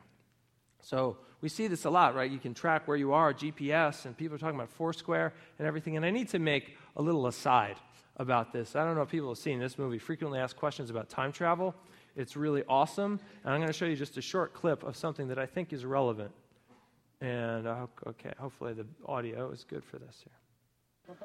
So 0.83 1.19
we 1.41 1.49
see 1.49 1.67
this 1.67 1.85
a 1.85 1.91
lot, 1.91 2.15
right? 2.15 2.31
You 2.31 2.39
can 2.39 2.55
track 2.55 2.89
where 2.89 2.97
you 2.97 3.13
are, 3.13 3.33
GPS, 3.33 4.07
and 4.07 4.17
people 4.17 4.35
are 4.35 4.39
talking 4.39 4.57
about 4.57 4.71
Foursquare 4.71 5.33
and 5.59 5.67
everything. 5.67 5.97
And 5.97 6.05
I 6.05 6.11
need 6.11 6.29
to 6.29 6.39
make 6.39 6.77
a 6.97 7.03
little 7.03 7.27
aside 7.27 7.77
about 8.17 8.53
this. 8.53 8.77
I 8.77 8.85
don't 8.85 8.95
know 8.97 9.03
if 9.03 9.09
people 9.09 9.29
have 9.29 9.39
seen 9.39 9.59
this 9.59 9.79
movie, 9.79 9.99
frequently 9.99 10.39
asked 10.39 10.57
questions 10.57 10.91
about 10.91 11.09
time 11.09 11.33
travel. 11.33 11.75
It's 12.17 12.37
really 12.37 12.65
awesome. 12.69 13.21
And 13.45 13.55
I'm 13.55 13.61
going 13.61 13.69
to 13.69 13.73
show 13.73 13.87
you 13.87 13.97
just 13.97 14.19
a 14.19 14.23
short 14.23 14.53
clip 14.53 14.83
of 14.83 14.97
something 14.97 15.29
that 15.29 15.39
I 15.39 15.47
think 15.47 15.73
is 15.73 15.85
relevant. 15.85 16.33
And, 17.21 17.67
uh, 17.67 17.87
okay, 18.07 18.33
hopefully 18.39 18.73
the 18.73 18.87
audio 19.07 19.51
is 19.51 19.65
good 19.65 19.85
for 19.85 19.99
this 19.99 20.25
here. 20.25 21.17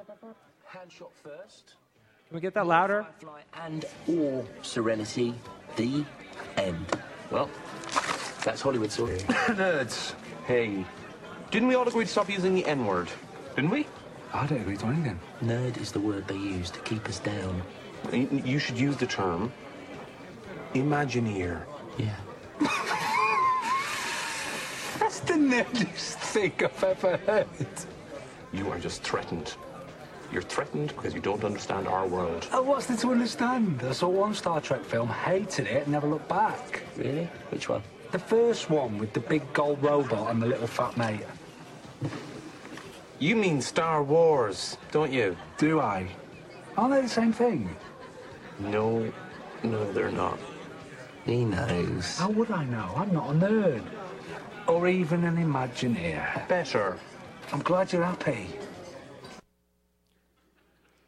Han 0.68 0.90
shot 0.90 1.12
first. 1.14 1.76
Can 2.30 2.35
we 2.35 2.41
get 2.41 2.53
that 2.56 2.65
louder? 2.65 3.06
And 3.64 3.85
or 4.07 4.45
Serenity, 4.64 5.35
the 5.76 6.03
end. 6.57 6.85
Well, 7.30 7.49
that's 8.43 8.61
Hollywood 8.61 8.91
story. 8.91 9.18
Nerds. 9.53 10.15
Hey. 10.45 10.85
Didn't 11.52 11.68
we 11.68 11.76
all 11.76 11.88
agree 11.88 12.06
to 12.06 12.10
stop 12.11 12.30
using 12.30 12.56
the 12.56 12.65
N 12.65 12.85
word? 12.85 13.10
Didn't 13.56 13.69
we? 13.69 13.85
I 14.34 14.47
don't 14.47 14.60
agree 14.60 14.76
to 14.77 14.85
anything. 14.88 15.19
Nerd 15.43 15.80
is 15.80 15.91
the 15.91 15.99
word 15.99 16.27
they 16.27 16.35
use 16.35 16.72
to 16.72 16.80
keep 16.80 17.07
us 17.07 17.19
down. 17.19 17.61
You 18.11 18.60
should 18.60 18.77
use 18.77 18.97
the 18.97 19.07
term 19.07 19.52
Imagineer. 20.73 21.61
Yeah. 21.97 22.15
That's 24.99 25.19
the 25.22 25.35
nerdiest 25.35 26.15
thing 26.15 26.53
I've 26.60 26.84
ever 26.84 27.18
heard. 27.18 27.47
You 28.52 28.69
are 28.72 28.80
just 28.80 29.03
threatened. 29.03 29.56
You're 30.31 30.41
threatened 30.41 30.89
because 30.89 31.14
you 31.14 31.22
don't 31.22 31.43
understand 31.43 31.88
our 31.88 32.07
world. 32.07 32.47
Oh, 32.52 32.61
what's 32.61 32.88
there 32.88 32.97
to 32.97 33.11
understand? 33.11 33.81
I 33.88 33.91
saw 33.91 34.10
one 34.10 34.34
Star 34.34 34.60
Trek 34.60 34.84
film, 34.84 35.07
hated 35.07 35.68
it, 35.68 35.84
and 35.84 35.91
never 35.91 36.07
looked 36.07 36.27
back. 36.27 36.81
Really? 36.97 37.30
Which 37.49 37.69
one? 37.69 37.84
The 38.11 38.19
first 38.19 38.69
one 38.69 38.97
with 38.97 39.14
the 39.14 39.19
big 39.19 39.41
gold 39.53 39.81
robot 39.81 40.31
and 40.31 40.41
the 40.41 40.47
little 40.47 40.68
fat 40.68 40.95
mate. 40.97 41.26
You 43.19 43.35
mean 43.35 43.61
Star 43.61 44.03
Wars, 44.03 44.77
don't 44.91 45.11
you? 45.11 45.38
Do 45.57 45.80
I? 45.80 46.07
Aren't 46.77 46.93
they 46.93 47.02
the 47.02 47.10
same 47.10 47.31
thing? 47.31 47.73
No, 48.60 49.11
no, 49.64 49.91
they're 49.93 50.11
not. 50.11 50.38
He 51.26 51.45
knows. 51.45 52.18
How 52.18 52.30
would 52.30 52.52
I 52.52 52.65
know? 52.65 52.91
I'm 52.95 53.14
not 53.14 53.30
a 53.30 53.34
nerd. 53.34 53.84
Or 54.68 54.88
even 54.88 55.23
an 55.23 55.38
Imagineer. 55.38 56.47
Better. 56.47 56.97
I'm 57.52 57.61
glad 57.61 57.93
you're 57.93 58.03
happy. 58.03 58.47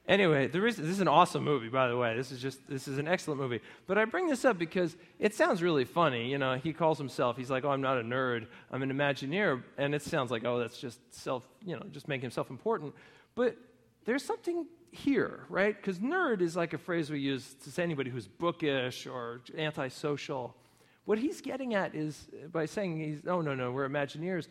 Anyway, 0.07 0.47
this 0.47 0.79
is 0.79 1.01
an 1.01 1.09
awesome 1.09 1.43
movie, 1.43 1.67
by 1.67 1.89
the 1.89 1.97
way. 1.97 2.15
This 2.15 2.31
is 2.31 2.41
just 2.41 2.65
this 2.69 2.87
is 2.87 2.97
an 2.97 3.09
excellent 3.09 3.41
movie. 3.41 3.59
But 3.87 3.97
I 3.97 4.05
bring 4.05 4.27
this 4.27 4.45
up 4.45 4.57
because 4.57 4.95
it 5.19 5.35
sounds 5.35 5.61
really 5.61 5.83
funny. 5.83 6.31
You 6.31 6.37
know, 6.37 6.55
he 6.55 6.71
calls 6.71 6.97
himself. 6.97 7.35
He's 7.35 7.49
like, 7.49 7.65
"Oh, 7.65 7.71
I'm 7.71 7.81
not 7.81 7.97
a 7.97 8.03
nerd. 8.03 8.47
I'm 8.71 8.81
an 8.83 8.91
Imagineer," 8.91 9.63
and 9.77 9.93
it 9.93 10.01
sounds 10.01 10.31
like, 10.31 10.45
"Oh, 10.45 10.59
that's 10.59 10.79
just 10.79 10.99
self. 11.13 11.43
You 11.65 11.75
know, 11.75 11.83
just 11.91 12.07
making 12.07 12.21
himself 12.21 12.49
important." 12.49 12.95
But 13.35 13.57
there's 14.05 14.23
something 14.23 14.65
here, 14.91 15.41
right? 15.49 15.75
Because 15.75 15.99
nerd 15.99 16.39
is 16.39 16.55
like 16.55 16.71
a 16.71 16.77
phrase 16.77 17.09
we 17.09 17.19
use 17.19 17.55
to 17.65 17.71
say 17.71 17.83
anybody 17.83 18.09
who's 18.09 18.27
bookish 18.27 19.07
or 19.07 19.41
antisocial. 19.57 20.55
What 21.03 21.17
he's 21.17 21.41
getting 21.41 21.73
at 21.73 21.95
is 21.95 22.29
by 22.49 22.65
saying 22.65 22.97
he's, 22.97 23.27
"Oh, 23.27 23.41
no, 23.41 23.55
no, 23.55 23.73
we're 23.73 23.89
Imagineers." 23.89 24.47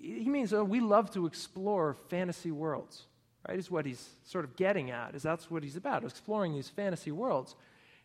He 0.00 0.28
means 0.28 0.52
oh, 0.52 0.62
we 0.62 0.78
love 0.78 1.10
to 1.12 1.26
explore 1.26 1.94
fantasy 1.94 2.52
worlds 2.52 3.06
right, 3.48 3.58
is 3.58 3.70
what 3.70 3.86
he's 3.86 4.10
sort 4.24 4.44
of 4.44 4.56
getting 4.56 4.90
at, 4.90 5.14
is 5.14 5.22
that's 5.22 5.50
what 5.50 5.62
he's 5.62 5.76
about, 5.76 6.04
exploring 6.04 6.54
these 6.54 6.68
fantasy 6.68 7.10
worlds. 7.10 7.54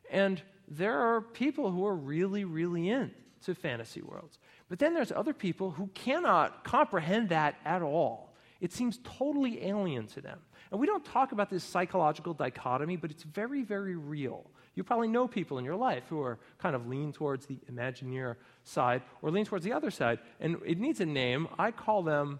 And 0.09 0.41
there 0.67 0.97
are 0.97 1.21
people 1.21 1.71
who 1.71 1.85
are 1.85 1.95
really, 1.95 2.45
really 2.45 2.89
into 2.89 3.55
fantasy 3.55 4.01
worlds. 4.01 4.39
But 4.69 4.79
then 4.79 4.93
there's 4.93 5.11
other 5.11 5.33
people 5.33 5.71
who 5.71 5.87
cannot 5.93 6.63
comprehend 6.63 7.29
that 7.29 7.55
at 7.65 7.81
all. 7.81 8.35
It 8.61 8.71
seems 8.71 8.99
totally 9.03 9.65
alien 9.65 10.07
to 10.07 10.21
them. 10.21 10.39
And 10.71 10.79
we 10.79 10.87
don't 10.87 11.05
talk 11.05 11.31
about 11.31 11.49
this 11.49 11.63
psychological 11.63 12.33
dichotomy, 12.33 12.95
but 12.95 13.11
it's 13.11 13.23
very, 13.23 13.61
very 13.61 13.95
real. 13.95 14.45
You 14.73 14.83
probably 14.83 15.07
know 15.07 15.27
people 15.27 15.57
in 15.57 15.65
your 15.65 15.75
life 15.75 16.03
who 16.09 16.21
are 16.21 16.39
kind 16.57 16.75
of 16.75 16.87
lean 16.87 17.13
towards 17.13 17.45
the 17.45 17.59
Imagineer 17.71 18.35
side 18.63 19.03
or 19.21 19.29
lean 19.31 19.45
towards 19.45 19.63
the 19.63 19.73
other 19.73 19.91
side. 19.91 20.19
And 20.39 20.57
it 20.65 20.79
needs 20.79 20.99
a 20.99 21.05
name. 21.05 21.47
I 21.59 21.71
call 21.71 22.03
them 22.03 22.39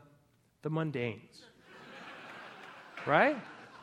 the 0.64 0.72
mundanes 0.72 1.44
right? 3.06 3.38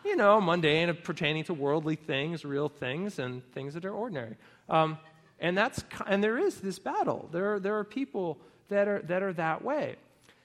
You 0.04 0.16
know, 0.16 0.40
mundane, 0.40 0.94
pertaining 1.02 1.44
to 1.44 1.54
worldly 1.54 1.96
things, 1.96 2.44
real 2.44 2.68
things, 2.68 3.18
and 3.18 3.42
things 3.52 3.74
that 3.74 3.84
are 3.84 3.94
ordinary. 3.94 4.36
Um, 4.68 4.98
and 5.38 5.56
that's 5.56 5.84
and 6.06 6.22
there 6.22 6.38
is 6.38 6.60
this 6.60 6.78
battle. 6.78 7.28
There 7.32 7.54
are, 7.54 7.60
there 7.60 7.78
are 7.78 7.84
people 7.84 8.38
that 8.68 8.88
are 8.88 9.02
that 9.02 9.22
are 9.22 9.32
that 9.34 9.62
way, 9.62 9.96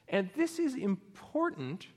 and 0.10 0.30
this 0.36 0.60
is 0.60 0.76
important 0.76 1.88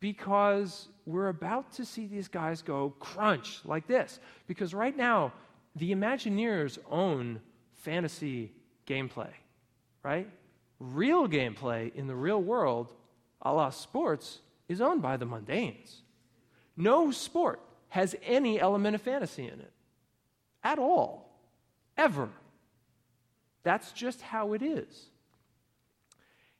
because 0.00 0.88
we're 1.06 1.28
about 1.28 1.72
to 1.72 1.84
see 1.84 2.06
these 2.06 2.28
guys 2.28 2.62
go 2.62 2.94
crunch 2.98 3.60
like 3.64 3.86
this. 3.86 4.18
Because 4.46 4.72
right 4.72 4.96
now, 4.96 5.32
the 5.76 5.92
Imagineers 5.92 6.78
own 6.90 7.40
fantasy 7.74 8.52
gameplay, 8.86 9.30
right? 10.02 10.28
Real 10.78 11.28
gameplay 11.28 11.94
in 11.94 12.06
the 12.06 12.14
real 12.14 12.42
world, 12.42 12.94
a 13.42 13.52
la 13.52 13.70
sports, 13.70 14.40
is 14.68 14.80
owned 14.80 15.02
by 15.02 15.16
the 15.16 15.26
mundanes. 15.26 15.96
No 16.76 17.10
sport 17.10 17.60
has 17.88 18.14
any 18.24 18.60
element 18.60 18.94
of 18.94 19.02
fantasy 19.02 19.44
in 19.44 19.60
it 19.60 19.72
at 20.62 20.78
all, 20.78 21.30
ever. 21.96 22.28
That's 23.62 23.92
just 23.92 24.20
how 24.22 24.52
it 24.52 24.62
is. 24.62 25.06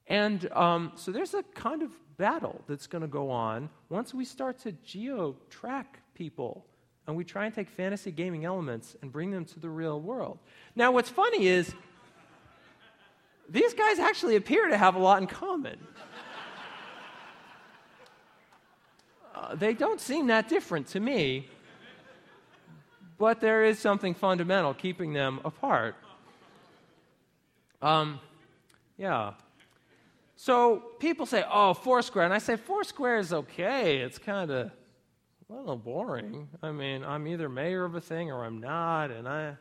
And 0.07 0.51
um, 0.53 0.93
so 0.97 1.12
there's 1.12 1.35
a 1.35 1.43
kind 1.55 1.82
of 1.82 1.93
battle 2.19 2.61
that's 2.66 2.87
going 2.87 3.03
to 3.03 3.09
go 3.09 3.31
on 3.31 3.70
once 3.89 4.12
we 4.12 4.24
start 4.24 4.59
to 4.59 4.73
geo 4.85 5.37
track 5.49 6.01
people 6.15 6.66
and 7.07 7.16
we 7.16 7.24
try 7.24 7.47
and 7.47 7.55
take 7.55 7.70
fantasy 7.70 8.11
gaming 8.11 8.45
elements 8.45 8.97
and 9.01 9.11
bring 9.11 9.31
them 9.31 9.45
to 9.45 9.61
the 9.61 9.69
real 9.69 10.01
world. 10.01 10.39
Now, 10.77 10.93
what's 10.93 11.09
funny 11.09 11.47
is 11.47 11.74
these 13.49 13.73
guys 13.74 13.99
actually 13.99 14.37
appear 14.37 14.69
to 14.69 14.77
have 14.77 14.95
a 14.95 14.99
lot 14.99 15.20
in 15.23 15.27
common. 15.27 15.78
Uh, 19.41 19.55
they 19.55 19.73
don't 19.73 20.01
seem 20.01 20.27
that 20.27 20.49
different 20.49 20.87
to 20.87 21.01
me, 21.01 21.49
but 23.19 23.41
there 23.41 23.65
is 23.65 23.79
something 23.79 24.12
fundamental 24.12 24.75
keeping 24.75 25.15
them 25.15 25.41
apart. 25.45 25.95
Um, 27.81 28.21
yeah. 28.99 29.33
So 30.37 30.83
people 30.99 31.25
say, 31.25 31.43
oh, 31.51 31.73
Foursquare. 31.73 32.25
And 32.25 32.35
I 32.35 32.39
say, 32.39 32.57
Foursquare 32.57 33.17
is 33.17 33.33
okay. 33.33 33.99
It's 33.99 34.19
kind 34.19 34.51
of 34.51 34.67
a 35.49 35.55
little 35.55 35.77
boring. 35.77 36.49
I 36.62 36.71
mean, 36.71 37.03
I'm 37.03 37.27
either 37.27 37.49
mayor 37.49 37.85
of 37.85 37.95
a 37.95 38.01
thing 38.01 38.31
or 38.31 38.45
I'm 38.45 38.59
not. 38.59 39.11
And 39.11 39.27
I, 39.27 39.57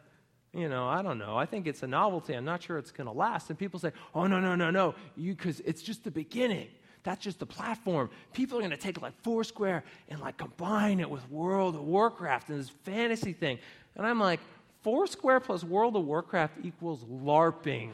you 0.53 0.68
know, 0.68 0.88
I 0.88 1.01
don't 1.01 1.19
know. 1.19 1.38
I 1.38 1.45
think 1.45 1.68
it's 1.68 1.84
a 1.84 1.88
novelty. 1.88 2.34
I'm 2.34 2.43
not 2.43 2.61
sure 2.64 2.77
it's 2.77 2.91
going 2.91 3.07
to 3.07 3.14
last. 3.14 3.49
And 3.49 3.57
people 3.57 3.80
say, 3.80 3.93
oh, 4.14 4.27
no, 4.27 4.41
no, 4.41 4.56
no, 4.56 4.72
no, 4.72 4.95
because 5.18 5.61
it's 5.61 5.81
just 5.81 6.03
the 6.03 6.11
beginning. 6.11 6.68
That's 7.10 7.23
just 7.23 7.40
the 7.40 7.48
platform. 7.48 8.11
People 8.34 8.60
are 8.60 8.61
going 8.61 8.69
to 8.69 8.77
take 8.77 9.02
like 9.02 9.19
Foursquare 9.23 9.84
and 10.10 10.19
like 10.19 10.38
combine 10.38 10.99
it 10.99 11.10
with 11.10 11.27
World 11.31 11.73
of 11.73 11.81
Warcraft 11.81 12.49
and 12.49 12.60
this 12.60 12.69
fantasy 12.84 13.34
thing. 13.34 13.57
And 13.95 14.06
I'm 14.06 14.19
like, 14.19 14.40
Foursquare 14.84 15.40
plus 15.40 15.64
World 15.64 15.95
of 15.95 16.06
Warcraft 16.06 16.53
equals 16.64 17.03
LARPing. 17.06 17.94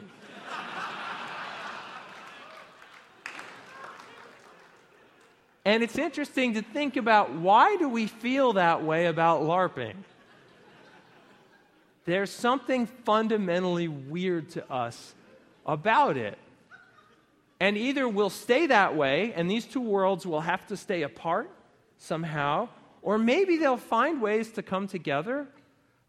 and 5.64 5.82
it's 5.82 5.96
interesting 5.96 6.52
to 6.52 6.60
think 6.60 6.98
about 6.98 7.32
why 7.32 7.76
do 7.76 7.88
we 7.88 8.08
feel 8.08 8.52
that 8.52 8.84
way 8.84 9.06
about 9.06 9.40
LARPing? 9.44 9.94
There's 12.04 12.30
something 12.30 12.84
fundamentally 13.06 13.88
weird 13.88 14.50
to 14.50 14.70
us 14.70 15.14
about 15.64 16.18
it. 16.18 16.38
And 17.58 17.76
either 17.78 18.08
we'll 18.08 18.30
stay 18.30 18.66
that 18.66 18.96
way, 18.96 19.32
and 19.34 19.50
these 19.50 19.64
two 19.64 19.80
worlds 19.80 20.26
will 20.26 20.42
have 20.42 20.66
to 20.66 20.76
stay 20.76 21.02
apart 21.02 21.50
somehow, 21.96 22.68
or 23.02 23.18
maybe 23.18 23.56
they'll 23.56 23.76
find 23.76 24.20
ways 24.20 24.50
to 24.52 24.62
come 24.62 24.86
together 24.86 25.46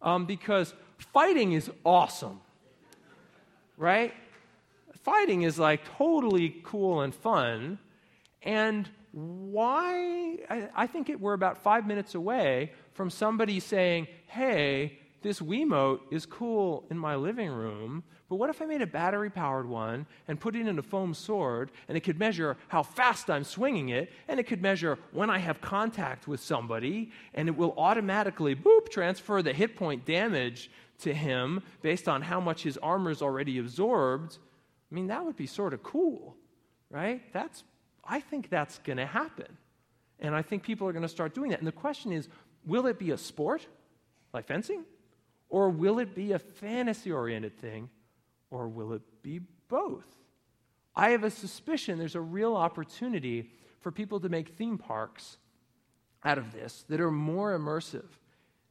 um, 0.01 0.25
because 0.25 0.73
fighting 0.97 1.53
is 1.53 1.71
awesome, 1.85 2.41
right? 3.77 4.13
Fighting 5.03 5.43
is 5.43 5.57
like 5.57 5.85
totally 5.97 6.61
cool 6.63 7.01
and 7.01 7.15
fun. 7.15 7.79
And 8.43 8.89
why? 9.11 10.37
I, 10.49 10.69
I 10.75 10.87
think 10.87 11.09
it, 11.09 11.19
we're 11.19 11.33
about 11.33 11.59
five 11.59 11.87
minutes 11.87 12.13
away 12.13 12.73
from 12.93 13.09
somebody 13.09 13.59
saying, 13.59 14.07
hey, 14.27 14.99
this 15.21 15.39
Wiimote 15.39 16.01
is 16.11 16.25
cool 16.25 16.85
in 16.91 16.97
my 16.97 17.15
living 17.15 17.49
room, 17.49 18.03
but 18.29 18.35
what 18.35 18.49
if 18.49 18.61
I 18.61 18.65
made 18.65 18.81
a 18.81 18.87
battery 18.87 19.29
powered 19.29 19.67
one 19.67 20.05
and 20.27 20.39
put 20.39 20.55
it 20.55 20.67
in 20.67 20.77
a 20.77 20.83
foam 20.83 21.13
sword 21.13 21.71
and 21.87 21.97
it 21.97 22.01
could 22.01 22.19
measure 22.19 22.57
how 22.67 22.83
fast 22.83 23.29
I'm 23.29 23.43
swinging 23.43 23.89
it 23.89 24.11
and 24.27 24.39
it 24.39 24.43
could 24.43 24.61
measure 24.61 24.99
when 25.11 25.29
I 25.29 25.39
have 25.39 25.61
contact 25.61 26.27
with 26.27 26.39
somebody 26.39 27.11
and 27.33 27.47
it 27.47 27.57
will 27.57 27.73
automatically, 27.77 28.55
boop, 28.55 28.89
transfer 28.89 29.41
the 29.41 29.53
hit 29.53 29.75
point 29.75 30.05
damage 30.05 30.69
to 30.99 31.13
him 31.13 31.63
based 31.81 32.07
on 32.07 32.21
how 32.21 32.39
much 32.39 32.63
his 32.63 32.77
armor 32.77 33.11
is 33.11 33.21
already 33.21 33.59
absorbed? 33.59 34.37
I 34.91 34.95
mean, 34.95 35.07
that 35.07 35.25
would 35.25 35.35
be 35.35 35.47
sort 35.47 35.73
of 35.73 35.83
cool, 35.83 36.35
right? 36.89 37.21
That's, 37.33 37.63
I 38.05 38.19
think 38.19 38.49
that's 38.49 38.79
going 38.79 38.97
to 38.97 39.05
happen. 39.05 39.57
And 40.19 40.35
I 40.35 40.41
think 40.41 40.63
people 40.63 40.87
are 40.87 40.93
going 40.93 41.03
to 41.03 41.09
start 41.09 41.33
doing 41.33 41.51
that. 41.51 41.59
And 41.59 41.67
the 41.67 41.71
question 41.71 42.11
is 42.11 42.27
will 42.65 42.87
it 42.87 42.99
be 42.99 43.11
a 43.11 43.17
sport 43.17 43.65
like 44.33 44.47
fencing? 44.47 44.83
Or 45.49 45.69
will 45.69 45.99
it 45.99 46.13
be 46.13 46.33
a 46.33 46.39
fantasy 46.39 47.11
oriented 47.11 47.57
thing? 47.57 47.89
Or 48.49 48.67
will 48.67 48.93
it 48.93 49.01
be 49.23 49.41
both? 49.69 50.07
I 50.95 51.11
have 51.11 51.23
a 51.23 51.29
suspicion 51.29 51.97
there's 51.99 52.15
a 52.15 52.21
real 52.21 52.55
opportunity 52.55 53.51
for 53.81 53.91
people 53.91 54.19
to 54.19 54.29
make 54.29 54.49
theme 54.49 54.77
parks 54.77 55.37
out 56.25 56.37
of 56.37 56.51
this 56.51 56.83
that 56.89 56.99
are 56.99 57.11
more 57.11 57.57
immersive. 57.57 58.07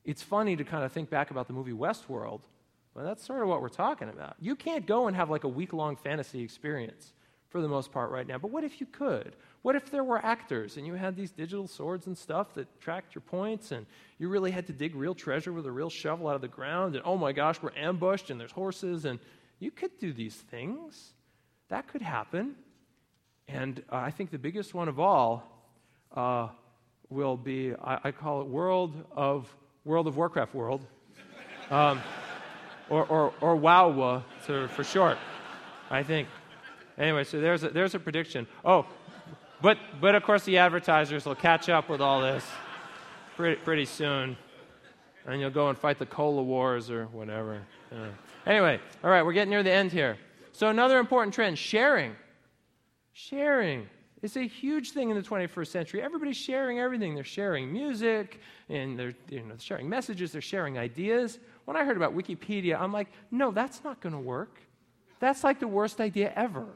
It's 0.05 0.23
funny 0.23 0.57
to 0.57 0.65
kind 0.65 0.85
of 0.85 0.93
think 0.93 1.09
back 1.09 1.31
about 1.31 1.47
the 1.47 1.53
movie 1.53 1.73
Westworld, 1.73 2.41
but 2.95 3.05
that's 3.05 3.25
sort 3.25 3.43
of 3.43 3.49
what 3.49 3.63
we're 3.63 3.69
talking 3.69 4.09
about. 4.09 4.37
You 4.41 4.57
can't 4.57 4.87
go 4.87 5.07
and 5.07 5.17
have 5.17 5.31
like 5.31 5.45
a 5.45 5.49
week 5.49 5.73
long 5.73 5.97
fantasy 5.97 6.43
experience 6.43 7.13
for 7.49 7.61
the 7.61 7.69
most 7.69 7.93
part 7.93 8.11
right 8.11 8.27
now, 8.27 8.39
but 8.39 8.51
what 8.51 8.65
if 8.65 8.81
you 8.81 8.87
could? 8.87 9.37
What 9.67 9.75
if 9.75 9.91
there 9.91 10.05
were 10.05 10.25
actors 10.25 10.77
and 10.77 10.87
you 10.87 10.95
had 10.95 11.17
these 11.17 11.33
digital 11.33 11.67
swords 11.67 12.07
and 12.07 12.17
stuff 12.17 12.55
that 12.55 12.81
tracked 12.81 13.17
your 13.17 13.23
points 13.23 13.73
and 13.73 13.85
you 14.17 14.29
really 14.29 14.53
had 14.53 14.69
to 14.69 14.73
dig 14.73 14.95
real 14.95 15.13
treasure 15.13 15.53
with 15.53 15.67
a 15.67 15.73
real 15.73 15.91
shovel 15.91 16.29
out 16.29 16.37
of 16.37 16.41
the 16.41 16.47
ground 16.47 16.95
and 16.95 17.03
oh 17.05 17.17
my 17.17 17.33
gosh, 17.33 17.61
we're 17.61 17.77
ambushed 17.77 18.31
and 18.31 18.39
there's 18.39 18.53
horses 18.53 19.07
and 19.07 19.19
you 19.59 19.73
could 19.73 19.91
do 19.99 20.13
these 20.13 20.37
things. 20.37 21.15
That 21.69 21.89
could 21.89 22.01
happen. 22.01 22.55
And 23.49 23.83
uh, 23.91 23.97
I 23.97 24.13
think 24.13 24.31
the 24.31 24.39
biggest 24.39 24.73
one 24.73 24.87
of 24.87 25.01
all 25.01 25.43
uh, 26.15 26.47
will 27.11 27.37
be 27.37 27.75
I, 27.75 27.99
I, 28.05 28.11
call 28.13 28.43
it 28.43 28.47
World 28.47 28.95
of 29.17 29.53
World 29.85 30.07
of 30.07 30.17
Warcraft 30.17 30.55
World, 30.55 30.87
um, 31.73 32.01
or, 32.89 33.05
or, 33.07 33.35
or 33.41 33.57
WoW 33.57 34.23
for 34.43 34.85
short. 34.85 35.19
I 35.91 36.05
think. 36.05 36.29
Anyway, 36.97 37.25
so 37.25 37.41
there's 37.41 37.65
a, 37.65 37.71
there's 37.71 37.97
a 37.97 37.99
prediction. 37.99 38.47
Oh, 38.65 38.87
but, 39.67 39.79
but 40.01 40.15
of 40.15 40.23
course, 40.23 40.45
the 40.45 40.59
advertisers 40.59 41.27
will 41.27 41.35
catch 41.35 41.69
up 41.69 41.89
with 41.89 42.01
all 42.01 42.21
this 42.21 42.45
pretty, 43.35 43.61
pretty 43.63 43.85
soon. 43.85 44.37
And 45.27 45.41
you'll 45.41 45.51
go 45.51 45.71
and 45.71 45.77
fight 45.77 45.99
the 45.99 46.07
cola 46.07 46.41
wars 46.41 46.89
or 46.89 47.07
whatever. 47.07 47.63
Yeah. 47.91 48.07
Anyway, 48.47 48.79
all 49.03 49.11
right, 49.11 49.25
we're 49.25 49.33
getting 49.33 49.51
near 49.51 49.65
the 49.65 49.73
end 49.73 49.91
here. 49.91 50.19
So, 50.53 50.69
another 50.69 51.01
important 51.01 51.35
trend 51.35 51.59
sharing. 51.59 52.15
Sharing 53.13 53.89
is 54.23 54.37
a 54.37 54.47
huge 54.47 54.93
thing 54.93 55.11
in 55.11 55.17
the 55.17 55.23
21st 55.23 55.67
century. 55.67 56.01
Everybody's 56.01 56.37
sharing 56.37 56.79
everything. 56.79 57.17
They're 57.17 57.25
sharing 57.25 57.73
music, 57.73 58.41
and 58.69 58.97
they're 58.97 59.15
you 59.31 59.43
know, 59.43 59.57
sharing 59.59 59.89
messages, 59.89 60.31
they're 60.31 60.41
sharing 60.41 60.79
ideas. 60.79 61.41
When 61.65 61.77
I 61.77 61.83
heard 61.83 61.97
about 61.97 62.17
Wikipedia, 62.17 62.81
I'm 62.81 62.93
like, 62.93 63.09
no, 63.33 63.51
that's 63.51 63.83
not 63.83 64.01
going 64.01 64.15
to 64.15 64.21
work. 64.21 64.61
That's 65.19 65.43
like 65.43 65.59
the 65.59 65.67
worst 65.67 66.01
idea 66.01 66.33
ever. 66.37 66.67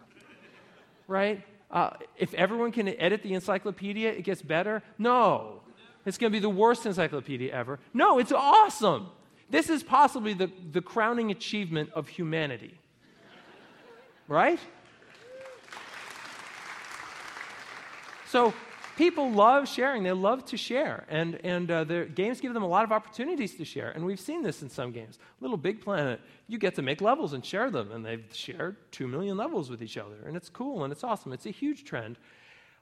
Right? 1.06 1.44
Uh, 1.70 1.90
if 2.16 2.34
everyone 2.34 2.72
can 2.72 2.88
edit 2.88 3.22
the 3.22 3.34
encyclopedia, 3.34 4.10
it 4.10 4.22
gets 4.22 4.42
better? 4.42 4.82
No. 4.98 5.60
It's 6.05 6.18
going 6.18 6.32
to 6.32 6.36
be 6.36 6.40
the 6.40 6.48
worst 6.48 6.86
encyclopedia 6.86 7.52
ever. 7.52 7.78
No, 7.94 8.18
it's 8.18 8.32
awesome. 8.32 9.09
This 9.51 9.68
is 9.68 9.82
possibly 9.82 10.34
the, 10.34 10.51
the 10.72 10.80
crowning 10.80 11.30
achievement 11.30 11.90
of 11.92 12.09
humanity. 12.09 12.78
Right? 14.26 14.59
So, 18.28 18.55
people 19.01 19.31
love 19.31 19.66
sharing. 19.66 20.02
They 20.02 20.12
love 20.12 20.44
to 20.47 20.59
share. 20.59 21.06
And, 21.09 21.40
and 21.43 21.70
uh, 21.70 21.85
the 21.85 22.05
games 22.05 22.39
give 22.39 22.52
them 22.52 22.62
a 22.62 22.68
lot 22.68 22.85
of 22.85 22.93
opportunities 22.93 23.55
to 23.55 23.64
share. 23.64 23.90
And 23.90 24.05
we've 24.05 24.20
seen 24.20 24.43
this 24.43 24.60
in 24.60 24.68
some 24.68 24.93
games. 24.93 25.18
Little 25.40 25.56
Big 25.56 25.81
Planet, 25.81 26.20
you 26.48 26.59
get 26.59 26.74
to 26.74 26.82
make 26.82 27.01
levels 27.01 27.32
and 27.32 27.43
share 27.43 27.70
them. 27.70 27.93
And 27.93 28.05
they've 28.05 28.24
shared 28.32 28.77
two 28.93 29.09
million 29.09 29.39
levels 29.39 29.70
with 29.70 29.82
each 29.82 29.97
other. 29.97 30.16
And 30.27 30.36
it's 30.36 30.51
cool 30.51 30.85
and 30.85 30.93
it's 30.93 31.02
awesome. 31.02 31.32
It's 31.32 31.47
a 31.47 31.51
huge 31.51 31.85
trend. 31.85 32.18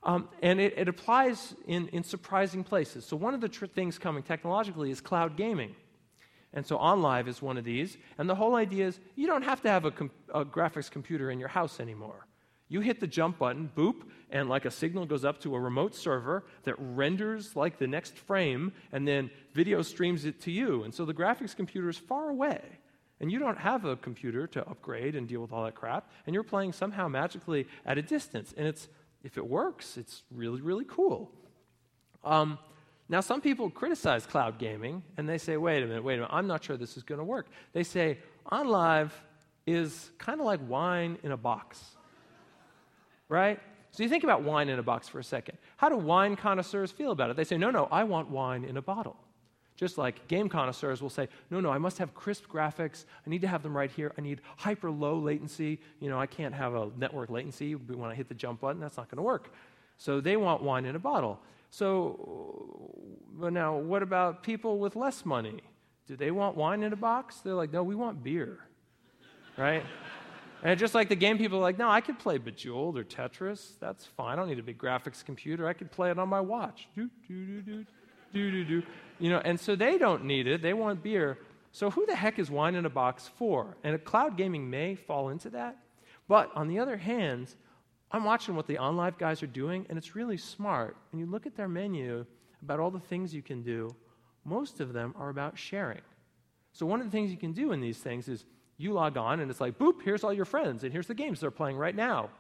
Um, 0.03 0.29
and 0.43 0.61
it, 0.61 0.75
it, 0.77 0.89
applies 0.89 1.55
in, 1.69 1.87
in 1.89 2.03
surprising 2.03 2.65
places. 2.65 3.05
So, 3.05 3.17
one 3.17 3.35
of 3.35 3.41
the 3.41 3.49
tr- 3.49 3.67
things 3.67 3.99
coming 3.99 4.23
technologically 4.23 4.91
is 4.91 5.01
cloud 5.01 5.37
gaming. 5.37 5.75
And 6.53 6.65
so, 6.65 6.79
OnLive 6.79 7.27
is 7.27 7.43
one 7.43 7.59
of 7.59 7.65
these. 7.65 7.97
And 8.17 8.31
the 8.31 8.37
whole 8.37 8.55
idea 8.55 8.87
is 8.87 9.01
you 9.17 9.27
don't 9.27 9.43
have 9.43 9.61
to 9.63 9.69
have 9.69 9.85
a, 9.85 9.91
com- 9.91 10.13
a 10.33 10.45
graphics 10.45 10.89
computer 10.89 11.33
in 11.33 11.41
your 11.41 11.49
house 11.49 11.81
anymore. 11.81 12.29
You 12.69 12.81
hit 12.81 13.01
the 13.01 13.09
jump 13.09 13.39
button, 13.39 13.71
boop, 13.75 14.03
and 14.31 14.49
like 14.49 14.65
a 14.65 14.71
signal 14.71 15.07
goes 15.07 15.25
up 15.25 15.41
to 15.41 15.55
a 15.55 15.61
remote 15.61 15.95
server 15.95 16.45
that 16.65 16.75
renders 16.79 17.57
like 17.57 17.79
the 17.79 17.87
next 17.87 18.19
frame, 18.19 18.73
and 18.93 19.07
then 19.07 19.31
video 19.55 19.83
streams 19.83 20.25
it 20.25 20.41
to 20.43 20.51
you. 20.51 20.85
And 20.85 20.95
so 20.95 21.05
the 21.05 21.15
graphics 21.15 21.57
computer 21.57 21.89
is 21.89 21.97
far 21.97 22.29
away. 22.29 22.61
And 23.21 23.33
you 23.33 23.39
don't 23.39 23.59
have 23.59 23.85
a 23.85 23.97
computer 23.97 24.47
to 24.49 24.69
upgrade 24.69 25.17
and 25.17 25.27
deal 25.27 25.41
with 25.41 25.53
all 25.53 25.65
that 25.65 25.75
crap, 25.75 26.11
and 26.27 26.35
you're 26.35 26.45
playing 26.45 26.73
somehow 26.73 27.09
magically 27.09 27.67
at 27.85 27.99
a 27.99 28.03
distance. 28.03 28.55
And 28.57 28.67
it's, 28.67 28.89
if 29.25 29.37
it 29.37 29.47
works, 29.47 29.97
it's 29.97 30.23
really, 30.31 30.61
really 30.61 30.85
cool. 30.87 31.33
Um, 32.23 32.59
now, 33.09 33.21
some 33.21 33.41
people 33.41 33.71
criticize 33.71 34.27
cloud 34.27 34.59
gaming, 34.59 35.03
and 35.17 35.29
they 35.29 35.39
say, 35.39 35.57
wait 35.57 35.83
a 35.83 35.87
minute, 35.87 36.05
wait 36.05 36.15
a 36.15 36.17
minute, 36.19 36.31
I'm 36.33 36.47
not 36.47 36.63
sure 36.63 36.77
this 36.77 36.97
is 36.97 37.03
going 37.03 37.19
to 37.19 37.25
work. 37.25 37.49
They 37.73 37.83
say, 37.83 38.19
OnLive 38.53 39.11
is 39.67 40.11
kind 40.19 40.41
of 40.41 40.47
like 40.47 40.61
wine 40.69 41.19
in 41.23 41.33
a 41.33 41.37
box 41.37 41.97
right? 43.29 43.61
So 43.99 44.05
you 44.05 44.09
think 44.09 44.23
about 44.23 44.45
wine 44.45 44.69
in 44.69 44.79
a 44.79 44.83
box 44.85 45.09
for 45.09 45.19
a 45.19 45.25
second. 45.25 45.59
How 45.77 45.89
do 45.89 45.97
wine 45.97 46.37
connoisseurs 46.37 46.93
feel 46.93 47.11
about 47.11 47.31
it? 47.31 47.37
They 47.37 47.43
say, 47.43 47.59
no, 47.59 47.73
no, 47.73 47.89
I 47.91 48.05
want 48.05 48.31
wine 48.31 48.63
in 48.63 48.77
a 48.77 48.81
bottle. 48.81 49.17
Just 49.75 49.99
like 49.99 50.29
game 50.29 50.49
connoisseurs 50.49 51.03
will 51.03 51.11
say, 51.11 51.29
no, 51.51 51.59
no, 51.59 51.71
I 51.73 51.79
must 51.79 51.99
have 51.99 52.15
crisp 52.15 52.45
graphics. 52.47 53.07
I 53.27 53.31
need 53.31 53.41
to 53.41 53.49
have 53.49 53.65
them 53.65 53.77
right 53.77 53.91
here. 53.91 54.13
I 54.17 54.21
need 54.21 54.41
hyper 54.57 54.89
low 54.89 55.19
latency. 55.19 55.81
You 55.99 56.11
know, 56.11 56.21
I 56.21 56.27
can't 56.27 56.55
have 56.55 56.77
a 56.77 56.93
network 56.97 57.29
latency 57.29 57.73
when 57.75 58.09
I 58.09 58.15
hit 58.15 58.29
the 58.29 58.37
jump 58.37 58.61
button. 58.61 58.81
That's 58.81 58.99
not 58.99 59.11
going 59.11 59.17
to 59.17 59.23
work. 59.23 59.53
So 59.97 60.21
they 60.21 60.37
want 60.37 60.63
wine 60.63 60.85
in 60.85 60.95
a 60.95 61.01
bottle. 61.01 61.41
So, 61.71 62.95
but 63.33 63.53
now, 63.53 63.79
what 63.79 64.05
about 64.05 64.45
people 64.45 64.79
with 64.79 64.95
less 64.95 65.27
money? 65.27 65.59
Do 66.07 66.15
they 66.15 66.31
want 66.31 66.57
wine 66.57 66.85
in 66.85 66.93
a 66.93 66.97
box? 66.97 67.39
They're 67.39 67.53
like, 67.53 67.73
no, 67.73 67.83
we 67.83 67.97
want 67.97 68.23
beer, 68.23 68.61
right? 69.57 69.83
And 70.63 70.79
just 70.79 70.95
like 70.95 71.09
the 71.09 71.17
game 71.17 71.39
people 71.39 71.59
are 71.59 71.63
like, 71.63 71.79
no, 71.79 71.89
I 71.89 72.01
could 72.01 72.19
play 72.19 72.39
Bejeweled 72.39 72.99
or 72.99 73.05
Tetris. 73.05 73.79
That's 73.81 74.05
fine. 74.05 74.33
I 74.33 74.37
don't 74.37 74.49
need 74.49 74.59
a 74.59 74.63
big 74.63 74.79
graphics 74.79 75.25
computer. 75.25 75.69
I 75.69 75.73
could 75.73 75.91
play 75.91 76.11
it 76.11 76.19
on 76.19 76.29
my 76.29 76.41
watch. 76.41 76.89
Do, 76.97 77.09
do, 77.27 77.47
do, 77.47 77.63
do, 77.63 77.85
do, 78.33 78.51
do, 78.51 78.65
do. 78.65 78.83
You 79.19 79.31
know, 79.31 79.39
and 79.45 79.59
so 79.59 79.77
they 79.77 79.99
don't 79.99 80.25
need 80.25 80.47
it. 80.47 80.63
They 80.63 80.75
want 80.75 81.03
beer. 81.03 81.39
So 81.73 81.91
who 81.91 82.07
the 82.07 82.17
heck 82.17 82.39
is 82.39 82.51
wine 82.51 82.75
in 82.75 82.87
a 82.87 82.91
box 82.91 83.31
for? 83.39 83.77
And 83.85 84.03
cloud 84.05 84.37
gaming 84.37 84.69
may 84.69 84.95
fall 84.95 85.29
into 85.29 85.51
that. 85.51 85.77
But 86.27 86.51
on 86.55 86.69
the 86.69 86.79
other 86.79 86.97
hand, 86.97 87.55
I'm 88.11 88.25
watching 88.25 88.57
what 88.57 88.67
the 88.67 88.77
OnLive 88.77 89.19
guys 89.19 89.43
are 89.43 89.49
doing, 89.49 89.87
and 89.89 89.99
it's 89.99 90.15
really 90.15 90.39
smart. 90.39 90.97
And 91.13 91.21
you 91.21 91.27
look 91.27 91.47
at 91.47 91.57
their 91.57 91.69
menu 91.69 92.25
about 92.63 92.81
all 92.81 92.91
the 92.91 93.01
things 93.01 93.35
you 93.35 93.43
can 93.43 93.63
do, 93.63 93.95
most 94.45 94.81
of 94.81 94.93
them 94.93 95.15
are 95.17 95.29
about 95.29 95.59
sharing. 95.59 96.01
So 96.73 96.87
one 96.87 97.01
of 97.01 97.07
the 97.07 97.13
things 97.13 97.31
you 97.31 97.37
can 97.37 97.53
do 97.53 97.73
in 97.73 97.81
these 97.81 97.99
things 97.99 98.29
is 98.29 98.45
you 98.79 98.93
log 98.93 99.17
on, 99.17 99.41
and 99.41 99.51
it's 99.51 99.61
like, 99.61 99.77
boop, 99.77 100.03
here's 100.03 100.25
all 100.25 100.33
your 100.33 100.45
friends, 100.45 100.85
and 100.85 100.93
here's 100.93 101.09
the 101.09 101.15
games 101.15 101.41
they're 101.41 101.51
playing 101.51 101.77
right 101.77 101.95
now. 101.95 102.31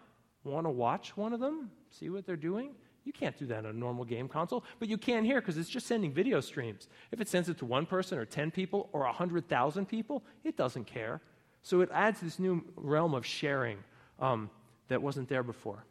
Want 0.45 0.67
to 0.67 0.71
watch 0.71 1.17
one 1.17 1.33
of 1.33 1.41
them? 1.41 1.71
See 1.91 2.09
what 2.09 2.25
they're 2.25 2.37
doing? 2.37 2.71
You 3.05 3.13
can't 3.13 3.37
do 3.37 3.47
that 3.47 3.59
on 3.59 3.67
a 3.67 3.73
normal 3.73 4.05
game 4.05 4.29
console, 4.29 4.65
but 4.79 4.89
you 4.89 4.97
can 4.97 5.25
here 5.25 5.41
because 5.41 5.59
it's 5.59 5.69
just 5.69 5.87
sending 5.87 6.13
video 6.13 6.41
streams. 6.41 6.89
If 7.11 7.21
it 7.21 7.29
sends 7.29 7.49
it 7.49 7.59
to 7.59 7.65
one 7.65 7.87
person 7.87 8.19
or 8.19 8.25
10 8.25 8.51
people 8.51 8.89
or 8.93 9.01
100,000 9.03 9.87
people, 9.87 10.23
it 10.45 10.57
doesn't 10.57 10.87
care. 10.87 11.21
So 11.63 11.81
it 11.81 11.89
adds 11.93 12.21
this 12.21 12.39
new 12.39 12.63
realm 12.77 13.15
of 13.15 13.27
sharing 13.27 13.79
um, 14.21 14.51
that 14.89 15.03
wasn't 15.03 15.29
there 15.29 15.43
before. 15.43 15.85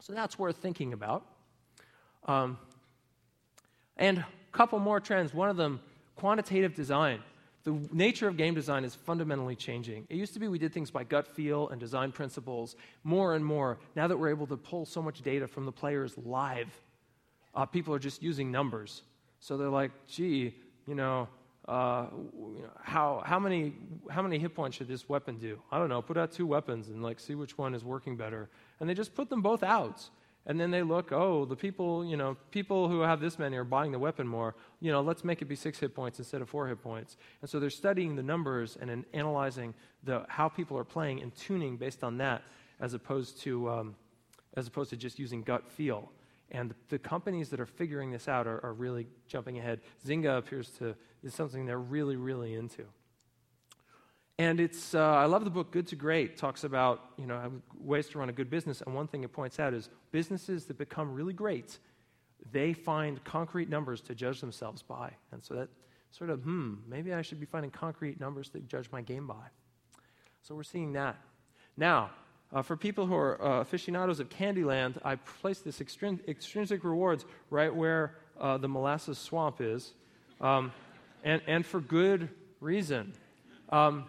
So 0.00 0.12
that's 0.12 0.38
worth 0.38 0.56
thinking 0.56 0.92
about. 0.92 1.26
Um, 2.26 2.58
and 3.96 4.18
a 4.18 4.26
couple 4.52 4.78
more 4.78 4.98
trends. 4.98 5.32
One 5.32 5.50
of 5.50 5.56
them, 5.56 5.80
quantitative 6.16 6.74
design 6.74 7.22
the 7.62 7.78
nature 7.92 8.26
of 8.26 8.36
game 8.36 8.54
design 8.54 8.84
is 8.84 8.94
fundamentally 8.94 9.54
changing. 9.54 10.06
It 10.08 10.16
used 10.16 10.32
to 10.34 10.40
be 10.40 10.48
we 10.48 10.58
did 10.58 10.72
things 10.72 10.90
by 10.90 11.04
gut 11.04 11.26
feel 11.26 11.68
and 11.68 11.78
design 11.78 12.10
principles 12.10 12.76
more 13.04 13.34
and 13.34 13.44
more. 13.44 13.78
Now 13.94 14.08
that 14.08 14.16
we're 14.16 14.30
able 14.30 14.46
to 14.46 14.56
pull 14.56 14.86
so 14.86 15.02
much 15.02 15.20
data 15.22 15.46
from 15.46 15.66
the 15.66 15.72
players 15.72 16.16
live, 16.16 16.68
uh, 17.54 17.66
people 17.66 17.94
are 17.94 17.98
just 17.98 18.22
using 18.22 18.50
numbers. 18.50 19.02
So 19.40 19.56
they're 19.56 19.68
like, 19.68 19.90
gee, 20.06 20.54
you 20.86 20.94
know, 20.94 21.28
uh, 21.68 22.06
how, 22.82 23.22
how, 23.24 23.38
many, 23.38 23.74
how 24.10 24.22
many 24.22 24.38
hit 24.38 24.54
points 24.54 24.78
should 24.78 24.88
this 24.88 25.08
weapon 25.08 25.36
do? 25.38 25.60
I 25.70 25.78
don't 25.78 25.88
know. 25.88 26.00
Put 26.00 26.16
out 26.16 26.32
two 26.32 26.46
weapons 26.46 26.88
and 26.88 27.02
like 27.02 27.20
see 27.20 27.34
which 27.34 27.58
one 27.58 27.74
is 27.74 27.84
working 27.84 28.16
better. 28.16 28.48
And 28.80 28.88
they 28.88 28.94
just 28.94 29.14
put 29.14 29.28
them 29.28 29.42
both 29.42 29.62
out. 29.62 30.08
And 30.50 30.58
then 30.58 30.72
they 30.72 30.82
look, 30.82 31.12
oh, 31.12 31.44
the 31.44 31.54
people, 31.54 32.04
you 32.04 32.16
know, 32.16 32.36
people 32.50 32.88
who 32.88 33.02
have 33.02 33.20
this 33.20 33.38
many 33.38 33.56
are 33.56 33.62
buying 33.62 33.92
the 33.92 34.00
weapon 34.00 34.26
more. 34.26 34.56
You 34.80 34.90
know, 34.90 35.00
let's 35.00 35.22
make 35.22 35.40
it 35.42 35.44
be 35.44 35.54
six 35.54 35.78
hit 35.78 35.94
points 35.94 36.18
instead 36.18 36.42
of 36.42 36.48
four 36.48 36.66
hit 36.66 36.82
points. 36.82 37.16
And 37.40 37.48
so 37.48 37.60
they're 37.60 37.70
studying 37.70 38.16
the 38.16 38.24
numbers 38.24 38.76
and 38.80 39.04
analyzing 39.12 39.74
the, 40.02 40.26
how 40.26 40.48
people 40.48 40.76
are 40.76 40.82
playing 40.82 41.22
and 41.22 41.32
tuning 41.36 41.76
based 41.76 42.02
on 42.02 42.18
that, 42.18 42.42
as 42.80 42.94
opposed 42.94 43.40
to, 43.42 43.70
um, 43.70 43.94
as 44.56 44.66
opposed 44.66 44.90
to 44.90 44.96
just 44.96 45.20
using 45.20 45.42
gut 45.42 45.70
feel. 45.70 46.10
And 46.50 46.70
the, 46.70 46.74
the 46.88 46.98
companies 46.98 47.48
that 47.50 47.60
are 47.60 47.66
figuring 47.66 48.10
this 48.10 48.26
out 48.26 48.48
are, 48.48 48.58
are 48.64 48.72
really 48.72 49.06
jumping 49.28 49.56
ahead. 49.56 49.82
Zynga 50.04 50.36
appears 50.36 50.70
to 50.80 50.96
is 51.22 51.32
something 51.32 51.64
they're 51.64 51.78
really, 51.78 52.16
really 52.16 52.54
into. 52.54 52.86
And 54.40 54.58
it's, 54.58 54.94
uh, 54.94 54.98
I 55.02 55.26
love 55.26 55.44
the 55.44 55.50
book 55.50 55.70
Good 55.70 55.86
to 55.88 55.96
Great. 55.96 56.38
Talks 56.38 56.64
about, 56.64 57.10
you 57.18 57.26
know, 57.26 57.52
ways 57.78 58.08
to 58.08 58.18
run 58.18 58.30
a 58.30 58.32
good 58.32 58.48
business. 58.48 58.80
And 58.80 58.94
one 58.94 59.06
thing 59.06 59.22
it 59.22 59.34
points 59.34 59.60
out 59.60 59.74
is 59.74 59.90
businesses 60.12 60.64
that 60.64 60.78
become 60.78 61.12
really 61.12 61.34
great, 61.34 61.78
they 62.50 62.72
find 62.72 63.22
concrete 63.22 63.68
numbers 63.68 64.00
to 64.00 64.14
judge 64.14 64.40
themselves 64.40 64.80
by. 64.80 65.12
And 65.32 65.44
so 65.44 65.52
that 65.56 65.68
sort 66.10 66.30
of, 66.30 66.40
hmm, 66.40 66.76
maybe 66.88 67.12
I 67.12 67.20
should 67.20 67.38
be 67.38 67.44
finding 67.44 67.70
concrete 67.70 68.18
numbers 68.18 68.48
to 68.50 68.60
judge 68.60 68.88
my 68.90 69.02
game 69.02 69.26
by. 69.26 69.44
So 70.40 70.54
we're 70.54 70.62
seeing 70.62 70.94
that. 70.94 71.16
Now, 71.76 72.08
uh, 72.50 72.62
for 72.62 72.78
people 72.78 73.04
who 73.04 73.16
are 73.16 73.44
uh, 73.44 73.60
aficionados 73.60 74.20
of 74.20 74.30
Candyland, 74.30 74.96
I 75.04 75.16
placed 75.16 75.66
this 75.66 75.80
extrin- 75.80 76.26
extrinsic 76.26 76.82
rewards 76.82 77.26
right 77.50 77.74
where 77.74 78.16
uh, 78.40 78.56
the 78.56 78.68
molasses 78.68 79.18
swamp 79.18 79.60
is, 79.60 79.92
um, 80.40 80.72
and, 81.24 81.42
and 81.46 81.66
for 81.66 81.78
good 81.78 82.30
reason. 82.58 83.12
Um, 83.68 84.06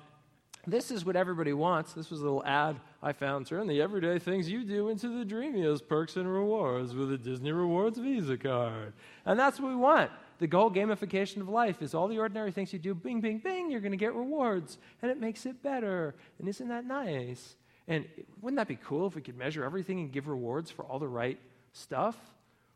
this 0.68 0.92
is 0.92 1.04
what 1.04 1.16
everybody 1.16 1.54
wants. 1.54 1.94
This 1.94 2.10
was 2.12 2.20
a 2.22 2.24
little 2.24 2.46
ad 2.46 2.80
I 3.02 3.14
found. 3.14 3.48
Turn 3.48 3.68
the 3.68 3.82
everyday 3.82 4.20
things 4.20 4.50
you 4.50 4.64
do 4.64 4.90
into 4.90 5.08
the 5.18 5.26
dreamiest 5.26 5.88
perks 5.88 6.18
and 6.18 6.32
rewards 6.32 6.94
with 6.94 7.12
a 7.12 7.18
Disney 7.18 7.52
Rewards 7.52 7.98
Visa 7.98 8.38
card. 8.38 8.94
And 9.26 9.40
that's 9.40 9.60
what 9.60 9.70
we 9.70 9.76
want. 9.76 10.12
The 10.38 10.48
goal 10.48 10.70
gamification 10.70 11.42
of 11.42 11.50
life 11.50 11.82
is 11.82 11.94
all 11.94 12.08
the 12.08 12.20
ordinary 12.20 12.52
things 12.52 12.74
you 12.74 12.80
do, 12.80 12.94
bing, 12.94 13.22
bing, 13.22 13.40
bing, 13.40 13.72
you're 13.72 13.80
going 13.80 13.92
to 13.92 13.98
get 13.98 14.14
rewards. 14.14 14.78
And 15.02 15.10
it 15.10 15.20
makes 15.20 15.46
it 15.46 15.64
better. 15.64 16.16
And 16.38 16.48
isn't 16.48 16.68
that 16.68 16.86
nice? 16.86 17.56
And 17.88 18.06
wouldn't 18.42 18.58
that 18.58 18.68
be 18.68 18.78
cool 18.84 19.08
if 19.08 19.16
we 19.16 19.22
could 19.22 19.38
measure 19.38 19.64
everything 19.64 20.00
and 20.00 20.12
give 20.12 20.28
rewards 20.28 20.70
for 20.70 20.86
all 20.86 21.00
the 21.00 21.08
right 21.08 21.40
stuff? 21.74 22.18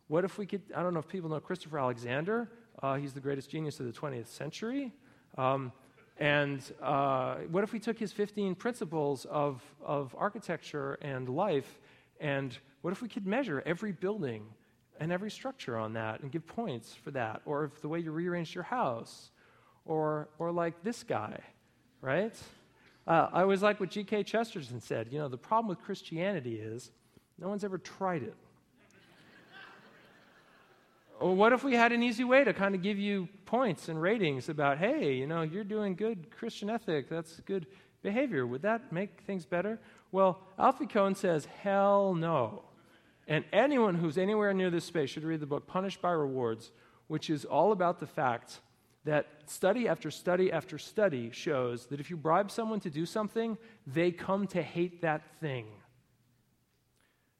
What 0.07 0.25
if 0.25 0.37
we 0.37 0.45
could? 0.45 0.61
I 0.75 0.83
don't 0.83 0.93
know 0.93 0.99
if 0.99 1.07
people 1.07 1.29
know 1.29 1.39
Christopher 1.39 1.79
Alexander. 1.79 2.49
Uh, 2.81 2.95
he's 2.95 3.13
the 3.13 3.19
greatest 3.19 3.49
genius 3.49 3.79
of 3.79 3.85
the 3.85 3.91
20th 3.91 4.27
century. 4.27 4.91
Um, 5.37 5.71
and 6.17 6.61
uh, 6.81 7.35
what 7.51 7.63
if 7.63 7.73
we 7.73 7.79
took 7.79 7.99
his 7.99 8.11
15 8.11 8.55
principles 8.55 9.25
of, 9.25 9.61
of 9.83 10.15
architecture 10.17 10.97
and 11.01 11.27
life, 11.27 11.79
and 12.19 12.57
what 12.81 12.91
if 12.91 13.01
we 13.01 13.09
could 13.09 13.27
measure 13.27 13.61
every 13.65 13.91
building 13.91 14.45
and 14.99 15.11
every 15.11 15.29
structure 15.29 15.77
on 15.77 15.93
that 15.93 16.21
and 16.21 16.31
give 16.31 16.47
points 16.47 16.93
for 16.93 17.11
that? 17.11 17.41
Or 17.45 17.65
if 17.65 17.81
the 17.81 17.89
way 17.89 17.99
you 17.99 18.11
rearranged 18.11 18.55
your 18.55 18.63
house, 18.63 19.31
or, 19.85 20.29
or 20.39 20.51
like 20.51 20.83
this 20.83 21.03
guy, 21.03 21.39
right? 22.01 22.35
Uh, 23.07 23.29
I 23.31 23.41
always 23.41 23.61
like 23.61 23.79
what 23.79 23.91
G.K. 23.91 24.23
Chesterton 24.23 24.81
said. 24.81 25.09
You 25.11 25.19
know, 25.19 25.27
the 25.27 25.37
problem 25.37 25.67
with 25.67 25.81
Christianity 25.81 26.55
is 26.55 26.91
no 27.37 27.49
one's 27.49 27.63
ever 27.63 27.77
tried 27.77 28.23
it. 28.23 28.35
Or 31.19 31.33
what 31.33 31.53
if 31.53 31.63
we 31.63 31.73
had 31.73 31.91
an 31.91 32.03
easy 32.03 32.23
way 32.23 32.43
to 32.43 32.53
kind 32.53 32.75
of 32.75 32.81
give 32.81 32.97
you 32.97 33.29
points 33.45 33.87
and 33.87 34.01
ratings 34.01 34.49
about, 34.49 34.77
hey, 34.77 35.13
you 35.13 35.27
know, 35.27 35.43
you're 35.43 35.63
doing 35.63 35.95
good 35.95 36.29
Christian 36.29 36.69
ethic, 36.69 37.09
that's 37.09 37.39
good 37.41 37.67
behavior. 38.01 38.45
Would 38.45 38.61
that 38.63 38.91
make 38.91 39.21
things 39.21 39.45
better? 39.45 39.79
Well, 40.11 40.39
Alfie 40.59 40.87
Kohn 40.87 41.15
says, 41.15 41.47
hell 41.63 42.13
no. 42.13 42.63
And 43.27 43.43
anyone 43.51 43.95
who's 43.95 44.17
anywhere 44.17 44.53
near 44.53 44.69
this 44.69 44.85
space 44.85 45.09
should 45.09 45.23
read 45.23 45.39
the 45.39 45.47
book 45.47 45.67
Punished 45.67 46.01
by 46.01 46.11
Rewards, 46.11 46.71
which 47.07 47.29
is 47.29 47.45
all 47.45 47.71
about 47.71 47.99
the 47.99 48.07
fact 48.07 48.59
that 49.05 49.27
study 49.45 49.87
after 49.87 50.11
study 50.11 50.51
after 50.51 50.77
study 50.77 51.31
shows 51.31 51.85
that 51.87 51.99
if 51.99 52.09
you 52.09 52.17
bribe 52.17 52.51
someone 52.51 52.79
to 52.81 52.89
do 52.89 53.05
something, 53.05 53.57
they 53.87 54.11
come 54.11 54.47
to 54.47 54.61
hate 54.61 55.01
that 55.01 55.21
thing. 55.39 55.65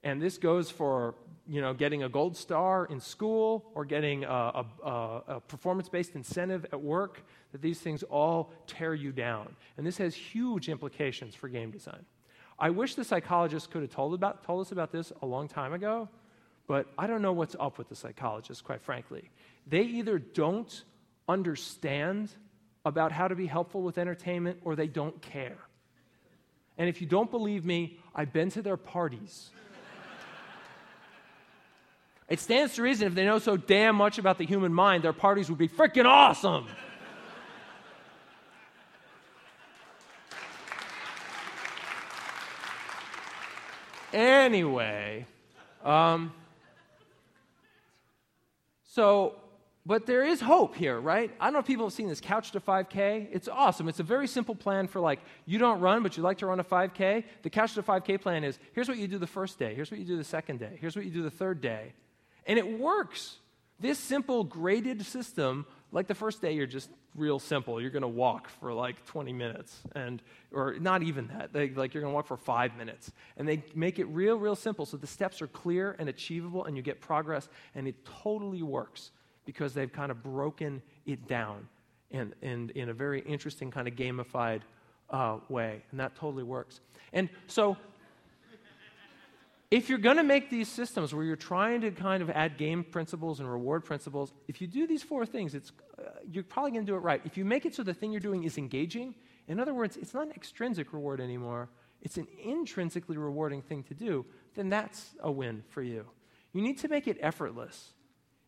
And 0.03 0.22
this 0.22 0.38
goes 0.38 0.69
for 0.69 1.15
you 1.48 1.62
know, 1.62 1.74
getting 1.74 2.04
a 2.04 2.10
gold 2.10 2.36
star 2.36 2.86
in 2.86 3.00
school 3.00 3.66
or 3.76 3.86
getting 3.86 4.24
a, 4.24 4.66
a, 4.84 5.22
a 5.28 5.42
performance 5.42 5.90
based 5.90 6.16
incentive 6.16 6.66
at 6.74 6.82
work, 6.82 7.24
that 7.52 7.62
these 7.62 7.80
things 7.80 8.04
all 8.04 8.52
tear 8.68 8.94
you 8.94 9.12
down. 9.12 9.56
And 9.78 9.86
this 9.86 9.98
has 9.98 10.16
huge 10.16 10.70
implications 10.70 11.36
for 11.36 11.48
game 11.48 11.72
design. 11.72 12.06
I 12.58 12.70
wish 12.70 12.96
the 12.96 13.04
psychologists 13.04 13.68
could 13.68 13.82
have 13.82 13.92
told, 13.92 14.14
about, 14.14 14.44
told 14.44 14.66
us 14.66 14.72
about 14.72 14.92
this 14.92 15.12
a 15.22 15.26
long 15.26 15.48
time 15.48 15.74
ago, 15.74 16.10
but 16.68 16.88
I 16.98 17.06
don't 17.06 17.22
know 17.22 17.34
what's 17.34 17.56
up 17.60 17.78
with 17.78 17.90
the 17.90 17.96
psychologists, 17.96 18.62
quite 18.62 18.82
frankly. 18.82 19.30
They 19.68 19.84
either 19.84 20.20
don't 20.20 20.84
understand 21.28 22.30
about 22.86 23.12
how 23.12 23.28
to 23.28 23.36
be 23.36 23.46
helpful 23.46 23.82
with 23.82 23.98
entertainment 23.98 24.60
or 24.64 24.76
they 24.76 24.88
don't 24.88 25.22
care. 25.22 25.58
And 26.78 26.90
if 26.90 27.02
you 27.02 27.08
don't 27.08 27.32
believe 27.32 27.66
me, 27.66 28.00
I've 28.14 28.34
been 28.34 28.50
to 28.52 28.62
their 28.62 28.78
parties. 28.78 29.50
It 32.27 32.39
stands 32.39 32.73
to 32.76 32.81
reason 32.81 33.07
if 33.07 33.14
they 33.14 33.23
know 33.23 33.38
so 33.38 33.56
damn 33.56 33.95
much 33.95 34.18
about 34.18 34.39
the 34.39 34.45
human 34.45 34.73
mind, 34.73 35.03
their 35.03 35.14
parties 35.14 35.47
would 35.49 35.60
be 35.60 35.68
freaking 35.68 36.06
awesome. 36.06 36.65
anyway, 44.11 45.27
um, 45.84 46.34
so, 48.84 49.35
but 49.85 50.07
there 50.07 50.23
is 50.23 50.41
hope 50.41 50.76
here, 50.76 50.99
right? 50.99 51.31
I 51.39 51.45
don't 51.45 51.53
know 51.53 51.60
if 51.60 51.68
people 51.68 51.85
have 51.85 51.93
seen 51.93 52.07
this 52.07 52.22
Couch 52.22 52.49
to 52.52 52.60
5K. 52.60 53.27
It's 53.31 53.47
awesome. 53.47 53.88
It's 53.88 53.99
a 53.99 54.03
very 54.03 54.26
simple 54.26 54.56
plan 54.56 54.88
for 54.88 54.99
like, 54.99 55.19
you 55.45 55.60
don't 55.60 55.80
run, 55.80 56.02
but 56.02 56.18
you 56.18 56.23
like 56.23 56.39
to 56.39 56.47
run 56.47 56.60
a 56.60 56.64
5K. 56.64 57.23
The 57.43 57.49
Couch 57.52 57.76
to 57.76 57.84
5K 57.84 58.19
plan 58.19 58.43
is 58.43 58.57
here's 58.73 58.88
what 58.88 58.97
you 58.97 59.07
do 59.07 59.19
the 59.19 59.27
first 59.27 59.60
day, 59.60 59.76
here's 59.76 59.91
what 59.91 59.99
you 59.99 60.07
do 60.07 60.18
the 60.18 60.23
second 60.23 60.60
day, 60.60 60.80
here's 60.81 60.95
what 60.95 61.06
you 61.06 61.11
do 61.11 61.22
the 61.22 61.30
third 61.30 61.61
day. 61.61 61.93
And 62.46 62.60
it 62.60 62.80
works. 62.80 63.38
This 63.80 64.00
simple 64.00 64.44
graded 64.44 65.06
system 65.06 65.66
Like 65.92 66.08
the 66.08 66.16
first 66.16 66.42
day, 66.42 66.52
you're 66.54 66.68
just 66.68 66.90
real 67.16 67.40
simple. 67.40 67.80
You're 67.80 67.90
going 67.90 68.02
to 68.02 68.08
walk 68.08 68.50
for 68.50 68.74
like 68.74 69.06
20 69.06 69.32
minutes, 69.32 69.80
and 69.94 70.22
or 70.52 70.76
not 70.78 71.04
even 71.04 71.28
that. 71.28 71.54
They, 71.54 71.70
like 71.70 71.94
you're 71.94 72.02
going 72.02 72.12
to 72.12 72.16
walk 72.16 72.28
for 72.28 72.36
five 72.36 72.76
minutes, 72.76 73.12
and 73.38 73.48
they 73.48 73.64
make 73.74 73.98
it 74.00 74.06
real, 74.06 74.38
real 74.38 74.56
simple. 74.56 74.86
So 74.86 74.98
the 74.98 75.08
steps 75.08 75.42
are 75.42 75.48
clear 75.48 75.96
and 75.98 76.10
achievable, 76.10 76.66
and 76.66 76.76
you 76.76 76.84
get 76.84 77.00
progress, 77.00 77.48
and 77.76 77.88
it 77.88 77.96
totally 78.24 78.62
works 78.62 79.12
because 79.46 79.74
they've 79.74 79.92
kind 79.92 80.12
of 80.12 80.22
broken 80.22 80.82
it 81.06 81.28
down 81.28 81.68
and, 82.12 82.34
in 82.42 82.90
a 82.90 82.94
very 82.94 83.22
interesting 83.22 83.72
kind 83.72 83.88
of 83.88 83.96
gamified 83.96 84.62
uh, 85.10 85.38
way, 85.50 85.84
and 85.92 86.00
that 86.00 86.16
totally 86.16 86.44
works. 86.44 86.82
And 87.14 87.30
so 87.48 87.78
if 89.72 89.90
you're 89.90 89.98
going 89.98 90.18
to 90.18 90.24
make 90.24 90.50
these 90.50 90.68
systems 90.68 91.14
where 91.14 91.26
you're 91.26 91.36
trying 91.36 91.82
to 91.82 91.92
kind 91.92 92.22
of 92.22 92.30
add 92.30 92.58
game 92.58 92.84
principles 92.84 93.40
and 93.40 93.50
reward 93.50 93.84
principles, 93.84 94.34
if 94.48 94.62
you 94.62 94.68
do 94.68 94.86
these 94.86 95.04
four 95.04 95.26
things, 95.26 95.56
it's, 95.56 95.72
uh, 95.98 96.04
you're 96.30 96.44
probably 96.44 96.72
going 96.72 96.86
to 96.86 96.92
do 96.92 96.96
it 96.96 97.00
right. 97.00 97.22
If 97.26 97.36
you 97.38 97.46
make 97.46 97.66
it 97.66 97.74
so 97.74 97.84
the 97.84 97.94
thing 97.94 98.12
you're 98.12 98.22
doing 98.22 98.44
is 98.44 98.58
engaging, 98.58 99.16
in 99.48 99.60
other 99.60 99.74
words, 99.74 99.98
it's 99.98 100.14
not 100.14 100.28
an 100.28 100.34
extrinsic 100.34 100.94
reward 100.94 101.20
anymore, 101.20 101.70
it's 102.02 102.18
an 102.18 102.28
intrinsically 102.44 103.18
rewarding 103.18 103.62
thing 103.62 103.84
to 103.84 103.96
do, 103.96 104.26
then 104.54 104.70
that's 104.70 105.16
a 105.22 105.32
win 105.32 105.64
for 105.70 105.82
you. 105.82 106.06
You 106.54 106.62
need 106.62 106.78
to 106.80 106.88
make 106.88 107.08
it 107.08 107.18
effortless. 107.20 107.94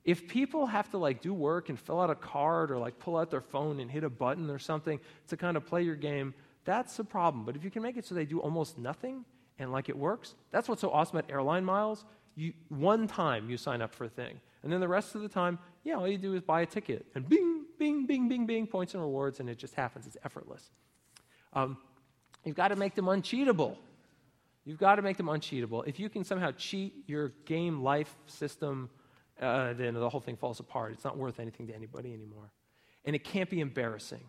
If 0.05 0.27
people 0.27 0.67
have 0.67 0.89
to 0.91 0.97
like 0.97 1.21
do 1.21 1.33
work 1.33 1.67
and 1.67 1.77
fill 1.77 1.99
out 1.99 2.09
a 2.09 2.15
card 2.15 2.71
or 2.71 2.77
like 2.77 2.99
pull 2.99 3.17
out 3.17 3.29
their 3.29 3.41
phone 3.41 3.79
and 3.79 3.91
hit 3.91 4.05
a 4.05 4.09
button 4.09 4.49
or 4.49 4.59
something 4.59 4.99
to 5.27 5.35
kind 5.35 5.57
of 5.57 5.65
play 5.65 5.81
your 5.81 5.95
game, 5.95 6.33
that's 6.63 6.99
a 6.99 7.03
problem. 7.03 7.43
But 7.43 7.55
if 7.55 7.63
you 7.63 7.71
can 7.71 7.81
make 7.81 7.97
it 7.97 8.05
so 8.05 8.15
they 8.15 8.25
do 8.25 8.39
almost 8.39 8.77
nothing, 8.77 9.25
and 9.59 9.71
like 9.71 9.89
it 9.89 9.97
works. 9.97 10.35
That's 10.51 10.69
what's 10.69 10.81
so 10.81 10.91
awesome 10.91 11.17
at 11.17 11.29
airline 11.29 11.65
miles. 11.65 12.05
You, 12.35 12.53
one 12.69 13.07
time 13.07 13.49
you 13.49 13.57
sign 13.57 13.81
up 13.81 13.93
for 13.93 14.05
a 14.05 14.09
thing, 14.09 14.39
and 14.63 14.71
then 14.71 14.79
the 14.79 14.87
rest 14.87 15.15
of 15.15 15.21
the 15.21 15.29
time, 15.29 15.57
yeah, 15.83 15.95
all 15.95 16.07
you 16.07 16.17
do 16.17 16.35
is 16.35 16.41
buy 16.41 16.61
a 16.61 16.65
ticket, 16.65 17.05
and 17.15 17.27
bing, 17.27 17.65
bing, 17.79 18.05
bing, 18.05 18.27
bing, 18.27 18.45
bing, 18.45 18.67
points 18.67 18.93
and 18.93 19.01
rewards, 19.01 19.39
and 19.39 19.49
it 19.49 19.57
just 19.57 19.73
happens. 19.73 20.05
It's 20.05 20.17
effortless. 20.23 20.69
Um, 21.53 21.77
you've 22.43 22.55
got 22.55 22.67
to 22.67 22.75
make 22.75 22.93
them 22.93 23.07
uncheatable. 23.07 23.77
You've 24.65 24.77
got 24.77 24.95
to 24.95 25.01
make 25.01 25.17
them 25.17 25.29
uncheatable. 25.29 25.83
If 25.83 25.99
you 25.99 26.09
can 26.09 26.23
somehow 26.23 26.51
cheat 26.51 26.93
your 27.07 27.29
game 27.45 27.81
life 27.81 28.13
system, 28.25 28.89
uh, 29.41 29.73
then 29.73 29.93
the 29.93 30.09
whole 30.09 30.19
thing 30.19 30.35
falls 30.35 30.59
apart. 30.59 30.91
It's 30.91 31.03
not 31.03 31.17
worth 31.17 31.39
anything 31.39 31.67
to 31.67 31.73
anybody 31.73 32.13
anymore. 32.13 32.51
And 33.05 33.15
it 33.15 33.23
can't 33.23 33.49
be 33.49 33.61
embarrassing. 33.61 34.23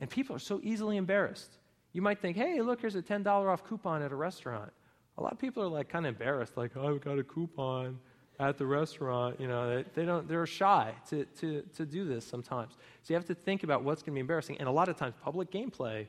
And 0.00 0.10
people 0.10 0.34
are 0.34 0.40
so 0.40 0.60
easily 0.62 0.96
embarrassed. 0.96 1.58
You 1.98 2.02
might 2.02 2.20
think, 2.20 2.36
hey, 2.36 2.60
look, 2.60 2.80
here's 2.80 2.94
a 2.94 3.02
$10 3.02 3.26
off 3.26 3.64
coupon 3.64 4.02
at 4.02 4.12
a 4.12 4.14
restaurant. 4.14 4.70
A 5.16 5.20
lot 5.20 5.32
of 5.32 5.38
people 5.40 5.64
are 5.64 5.68
like 5.68 5.88
kind 5.88 6.06
of 6.06 6.14
embarrassed, 6.14 6.56
like, 6.56 6.76
oh, 6.76 6.94
I've 6.94 7.00
got 7.00 7.18
a 7.18 7.24
coupon 7.24 7.98
at 8.38 8.56
the 8.56 8.66
restaurant. 8.66 9.40
You 9.40 9.48
know, 9.48 9.68
they, 9.68 9.84
they, 9.96 10.04
don't, 10.04 10.28
they're 10.28 10.46
shy 10.46 10.94
to, 11.10 11.24
to, 11.40 11.62
to 11.74 11.84
do 11.84 12.04
this 12.04 12.24
sometimes. 12.24 12.74
So 13.02 13.12
you 13.12 13.16
have 13.16 13.24
to 13.24 13.34
think 13.34 13.64
about 13.64 13.82
what's 13.82 14.02
going 14.02 14.12
to 14.12 14.14
be 14.14 14.20
embarrassing. 14.20 14.58
And 14.60 14.68
a 14.68 14.70
lot 14.70 14.88
of 14.88 14.96
times, 14.96 15.14
public 15.24 15.50
gameplay, 15.50 16.06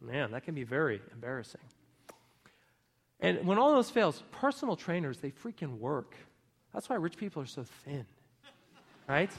man, 0.00 0.30
that 0.30 0.44
can 0.44 0.54
be 0.54 0.62
very 0.62 1.00
embarrassing. 1.12 1.60
And 3.18 3.44
when 3.44 3.58
all 3.58 3.74
those 3.74 3.90
fails, 3.90 4.22
personal 4.30 4.76
trainers, 4.76 5.18
they 5.18 5.32
freaking 5.32 5.80
work. 5.80 6.14
That's 6.72 6.88
why 6.88 6.94
rich 6.94 7.16
people 7.16 7.42
are 7.42 7.46
so 7.46 7.64
thin, 7.84 8.06
right? 9.08 9.32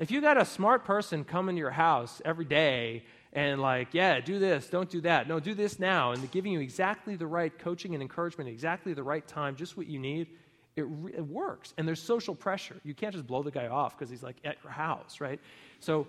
If 0.00 0.10
you 0.10 0.20
got 0.20 0.36
a 0.36 0.44
smart 0.44 0.84
person 0.84 1.22
come 1.22 1.48
into 1.48 1.60
your 1.60 1.70
house 1.70 2.20
every 2.24 2.44
day 2.44 3.04
and 3.32 3.62
like, 3.62 3.88
yeah, 3.92 4.20
do 4.20 4.38
this, 4.38 4.68
don't 4.68 4.90
do 4.90 5.00
that. 5.02 5.26
No, 5.26 5.40
do 5.40 5.54
this 5.54 5.78
now. 5.78 6.12
And 6.12 6.30
giving 6.30 6.52
you 6.52 6.60
exactly 6.60 7.16
the 7.16 7.26
right 7.26 7.56
coaching 7.58 7.94
and 7.94 8.02
encouragement, 8.02 8.50
exactly 8.50 8.92
the 8.92 9.02
right 9.02 9.26
time, 9.26 9.56
just 9.56 9.76
what 9.76 9.86
you 9.86 9.98
need, 9.98 10.28
it, 10.76 10.82
it 10.82 11.26
works. 11.26 11.72
And 11.78 11.88
there's 11.88 12.02
social 12.02 12.34
pressure. 12.34 12.76
You 12.84 12.94
can't 12.94 13.14
just 13.14 13.26
blow 13.26 13.42
the 13.42 13.50
guy 13.50 13.68
off 13.68 13.96
because 13.96 14.10
he's 14.10 14.22
like 14.22 14.36
at 14.44 14.56
your 14.62 14.72
house, 14.72 15.20
right? 15.20 15.40
So, 15.80 16.06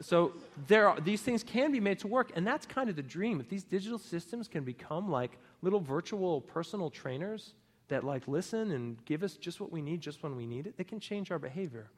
so 0.00 0.32
there 0.66 0.88
are, 0.88 1.00
these 1.00 1.20
things 1.20 1.42
can 1.42 1.72
be 1.72 1.80
made 1.80 1.98
to 2.00 2.08
work, 2.08 2.32
and 2.34 2.46
that's 2.46 2.64
kind 2.64 2.88
of 2.88 2.96
the 2.96 3.02
dream. 3.02 3.38
If 3.40 3.50
these 3.50 3.64
digital 3.64 3.98
systems 3.98 4.48
can 4.48 4.64
become 4.64 5.10
like 5.10 5.36
little 5.60 5.80
virtual 5.80 6.40
personal 6.40 6.88
trainers 6.88 7.52
that 7.88 8.02
like 8.02 8.26
listen 8.28 8.70
and 8.70 9.04
give 9.04 9.22
us 9.22 9.34
just 9.34 9.60
what 9.60 9.70
we 9.70 9.82
need 9.82 10.00
just 10.00 10.22
when 10.22 10.36
we 10.36 10.46
need 10.46 10.66
it, 10.66 10.78
they 10.78 10.84
can 10.84 11.00
change 11.00 11.30
our 11.30 11.38
behavior. 11.38 11.90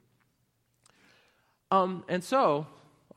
Um, 1.71 2.03
and 2.09 2.21
so 2.21 2.67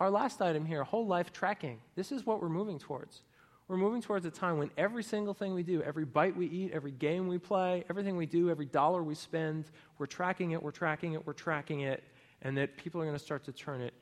our 0.01 0.11
last 0.11 0.43
item 0.43 0.65
here, 0.65 0.85
whole 0.85 1.07
life 1.07 1.33
tracking. 1.33 1.81
This 1.95 2.13
is 2.13 2.27
what 2.27 2.43
we're 2.43 2.49
moving 2.49 2.79
towards. 2.79 3.23
We're 3.69 3.77
moving 3.77 4.01
towards 4.01 4.25
a 4.27 4.31
time 4.31 4.59
when 4.59 4.71
every 4.79 5.03
single 5.03 5.35
thing 5.35 5.53
we 5.53 5.65
do, 5.65 5.83
every 5.83 6.05
bite 6.05 6.37
we 6.37 6.47
eat, 6.47 6.71
every 6.73 6.93
game 6.93 7.27
we 7.27 7.39
play, 7.39 7.85
everything 7.91 8.17
we 8.17 8.27
do, 8.27 8.49
every 8.49 8.67
dollar 8.67 9.03
we 9.03 9.15
spend, 9.15 9.71
we're 9.99 10.07
tracking 10.07 10.53
it, 10.53 10.63
we're 10.63 10.71
tracking 10.71 11.15
it, 11.15 11.27
we're 11.27 11.33
tracking 11.33 11.81
it, 11.81 12.05
and 12.43 12.57
that 12.57 12.77
people 12.77 13.01
are 13.01 13.05
going 13.05 13.17
to 13.17 13.25
start 13.25 13.43
to 13.45 13.53
turn 13.53 13.81
it 13.81 13.95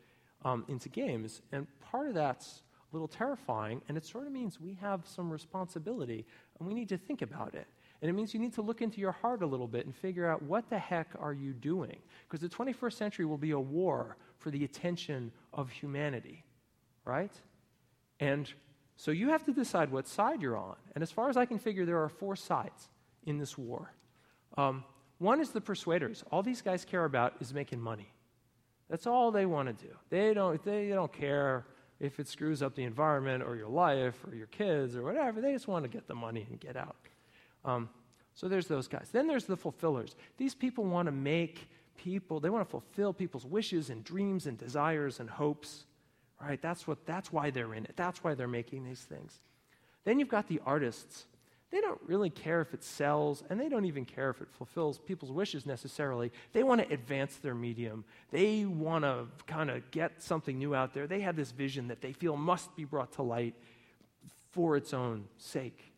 um, 0.45 0.65
into 0.69 0.91
games. 0.91 1.41
And 1.53 1.66
part 1.81 2.09
of 2.09 2.15
that's 2.15 2.62
a 2.93 2.95
little 2.95 3.09
terrifying, 3.09 3.81
and 3.89 3.97
it 3.97 4.05
sort 4.05 4.27
of 4.27 4.33
means 4.33 4.61
we 4.61 4.77
have 4.83 5.07
some 5.07 5.31
responsibility, 5.31 6.27
and 6.59 6.69
we 6.69 6.75
need 6.75 6.91
to 6.91 6.99
think 6.99 7.23
about 7.23 7.55
it. 7.55 7.66
And 8.05 8.10
it 8.10 8.12
means 8.12 8.35
you 8.35 8.40
need 8.40 8.52
to 8.52 8.60
look 8.60 8.82
into 8.82 9.01
your 9.01 9.12
heart 9.12 9.40
a 9.40 9.47
little 9.47 9.66
bit 9.66 9.86
and 9.86 9.97
figure 9.97 10.28
out 10.28 10.43
what 10.43 10.68
the 10.68 10.78
heck 10.78 11.09
are 11.18 11.32
you 11.32 11.55
doing? 11.55 11.97
Because 12.28 12.40
the 12.40 12.55
21st 12.55 12.93
century 12.93 13.24
will 13.24 13.39
be 13.39 13.52
a 13.52 13.59
war 13.59 14.18
for 14.36 14.51
the 14.51 14.62
attention 14.62 15.32
of 15.55 15.70
humanity, 15.70 16.44
right? 17.06 17.32
And 18.20 18.52
so 18.98 19.10
you 19.10 19.31
have 19.31 19.43
to 19.44 19.55
decide 19.55 19.90
what 19.90 20.06
side 20.06 20.43
you're 20.43 20.59
on. 20.59 20.76
And 20.94 21.01
as 21.01 21.10
far 21.10 21.31
as 21.31 21.39
I 21.39 21.47
can 21.47 21.59
figure, 21.59 21.86
there 21.86 22.02
are 22.02 22.10
four 22.10 22.36
sides 22.36 22.90
in 23.24 23.39
this 23.39 23.56
war. 23.56 23.90
Um, 24.59 24.85
one 25.16 25.40
is 25.40 25.52
the 25.52 25.62
persuaders. 25.62 26.24
All 26.31 26.43
these 26.43 26.60
guys 26.60 26.85
care 26.85 27.06
about 27.06 27.32
is 27.40 27.55
making 27.55 27.81
money. 27.81 28.12
That's 28.90 29.06
all 29.06 29.31
they 29.31 29.47
want 29.47 29.68
to 29.68 29.82
do. 29.82 29.94
They 30.10 30.35
don't, 30.35 30.62
they 30.62 30.89
don't 30.89 31.10
care 31.10 31.64
if 32.01 32.20
it 32.20 32.28
screws 32.28 32.60
up 32.60 32.74
the 32.74 32.85
environment 32.85 33.43
or 33.43 33.56
your 33.56 33.70
life 33.70 34.22
or 34.28 34.35
your 34.35 34.48
kids 34.48 34.94
or 34.94 35.02
whatever. 35.02 35.40
They 35.40 35.55
just 35.55 35.68
want 35.68 35.85
to 35.85 35.89
get 35.89 36.06
the 36.06 36.14
money 36.14 36.47
and 36.51 36.60
get 36.60 36.76
out. 36.76 36.97
Um, 37.65 37.89
so 38.35 38.49
there's 38.49 38.66
those 38.66 38.89
guys. 38.89 39.09
Then 39.12 39.27
there's 39.27 39.45
the 39.45 39.57
fulfillers. 39.57 40.16
These 40.36 40.55
people 40.55 40.85
want 40.85 41.07
to 41.07 41.12
make 41.12 41.69
people, 41.97 42.41
they 42.41 42.51
want 42.51 42.66
to 42.66 42.70
fulfill 42.70 43.12
people's 43.12 43.47
wishes 43.47 43.91
and 43.91 44.03
dreams 44.05 44.47
and 44.47 44.59
desires 44.59 45.20
and 45.20 45.31
hopes. 45.31 45.85
Right? 46.41 46.61
That's 46.61 46.86
what 46.86 47.07
that's 47.07 47.32
why 47.32 47.51
they're 47.51 47.74
in 47.74 47.85
it. 47.85 47.95
That's 47.97 48.23
why 48.23 48.35
they're 48.35 48.49
making 48.49 48.85
these 48.85 49.01
things. 49.01 49.41
Then 50.05 50.19
you've 50.19 50.28
got 50.28 50.49
the 50.49 50.61
artists. 50.66 51.27
They 51.70 51.81
don't 51.81 52.01
really 52.07 52.31
care 52.31 52.61
if 52.61 52.74
it 52.74 52.85
sells, 52.85 53.43
and 53.49 53.59
they 53.59 53.69
don't 53.69 53.86
even 53.86 54.05
care 54.05 54.31
if 54.31 54.41
it 54.41 54.49
fulfills 54.53 54.99
people's 54.99 55.32
wishes 55.32 55.65
necessarily. 55.65 56.31
They 56.53 56.62
want 56.62 56.82
to 56.82 56.93
advance 56.93 57.36
their 57.36 57.55
medium. 57.55 58.05
They 58.31 58.65
want 58.65 59.05
to 59.05 59.27
kind 59.47 59.70
of 59.70 59.91
get 59.91 60.23
something 60.23 60.59
new 60.59 60.74
out 60.74 60.93
there. 60.93 61.07
They 61.07 61.20
have 61.23 61.35
this 61.35 61.51
vision 61.51 61.89
that 61.89 62.01
they 62.01 62.12
feel 62.12 62.36
must 62.36 62.77
be 62.77 62.85
brought 62.85 63.12
to 63.12 63.23
light 63.23 63.55
for 64.53 64.77
its 64.77 64.93
own 64.93 65.24
sake. 65.39 65.94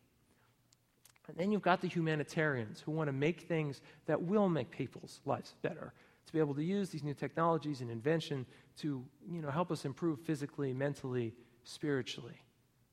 And 1.27 1.37
then 1.37 1.51
you've 1.51 1.61
got 1.61 1.81
the 1.81 1.87
humanitarians 1.87 2.79
who 2.79 2.91
want 2.91 3.07
to 3.07 3.13
make 3.13 3.41
things 3.41 3.81
that 4.05 4.21
will 4.21 4.47
make 4.47 4.71
people's 4.71 5.19
lives 5.25 5.55
better, 5.61 5.93
to 6.25 6.33
be 6.33 6.39
able 6.39 6.55
to 6.55 6.63
use 6.63 6.89
these 6.89 7.03
new 7.03 7.13
technologies 7.13 7.81
and 7.81 7.91
invention 7.91 8.45
to 8.79 9.03
you 9.29 9.41
know, 9.41 9.49
help 9.49 9.71
us 9.71 9.85
improve 9.85 10.19
physically, 10.21 10.73
mentally, 10.73 11.33
spiritually, 11.63 12.41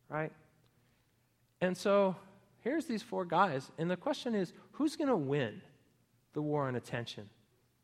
right? 0.09 0.32
And 1.61 1.77
so 1.77 2.16
here's 2.61 2.86
these 2.86 3.02
four 3.02 3.24
guys, 3.24 3.70
and 3.78 3.90
the 3.90 3.97
question 3.97 4.35
is 4.35 4.52
who's 4.73 4.97
going 4.97 5.09
to 5.09 5.16
win 5.16 5.62
the 6.32 6.43
war 6.43 6.66
on 6.66 6.77
attention 6.77 7.28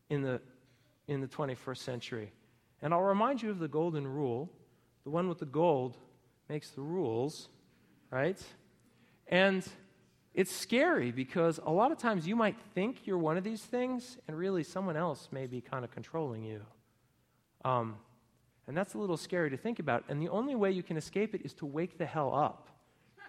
in 0.08 0.22
the, 0.22 0.40
in 1.06 1.20
the 1.20 1.28
21st 1.28 1.78
century? 1.78 2.32
And 2.82 2.92
I'll 2.92 3.02
remind 3.02 3.42
you 3.42 3.50
of 3.50 3.58
the 3.58 3.68
golden 3.68 4.06
rule 4.06 4.50
the 5.04 5.10
one 5.10 5.28
with 5.28 5.38
the 5.38 5.46
gold 5.46 5.96
makes 6.48 6.70
the 6.70 6.82
rules, 6.82 7.48
right? 8.10 8.38
And 9.28 9.66
it's 10.34 10.54
scary 10.54 11.10
because 11.10 11.58
a 11.64 11.70
lot 11.70 11.90
of 11.90 11.98
times 11.98 12.26
you 12.26 12.36
might 12.36 12.56
think 12.74 13.06
you're 13.06 13.18
one 13.18 13.36
of 13.36 13.44
these 13.44 13.62
things, 13.62 14.18
and 14.28 14.36
really 14.36 14.62
someone 14.62 14.96
else 14.96 15.28
may 15.32 15.46
be 15.46 15.60
kind 15.60 15.84
of 15.84 15.90
controlling 15.90 16.44
you. 16.44 16.60
Um, 17.64 17.96
and 18.66 18.76
that's 18.76 18.94
a 18.94 18.98
little 18.98 19.16
scary 19.16 19.50
to 19.50 19.56
think 19.56 19.80
about. 19.80 20.04
And 20.08 20.22
the 20.22 20.28
only 20.28 20.54
way 20.54 20.70
you 20.70 20.82
can 20.84 20.96
escape 20.96 21.34
it 21.34 21.42
is 21.44 21.52
to 21.54 21.66
wake 21.66 21.98
the 21.98 22.06
hell 22.06 22.32
up 22.34 22.68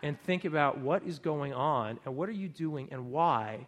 and 0.04 0.20
think 0.22 0.46
about 0.46 0.78
what 0.78 1.04
is 1.04 1.20
going 1.20 1.54
on 1.54 2.00
and 2.06 2.16
what 2.16 2.30
are 2.30 2.34
you 2.34 2.48
doing 2.48 2.90
and 2.92 3.12
why. 3.12 3.66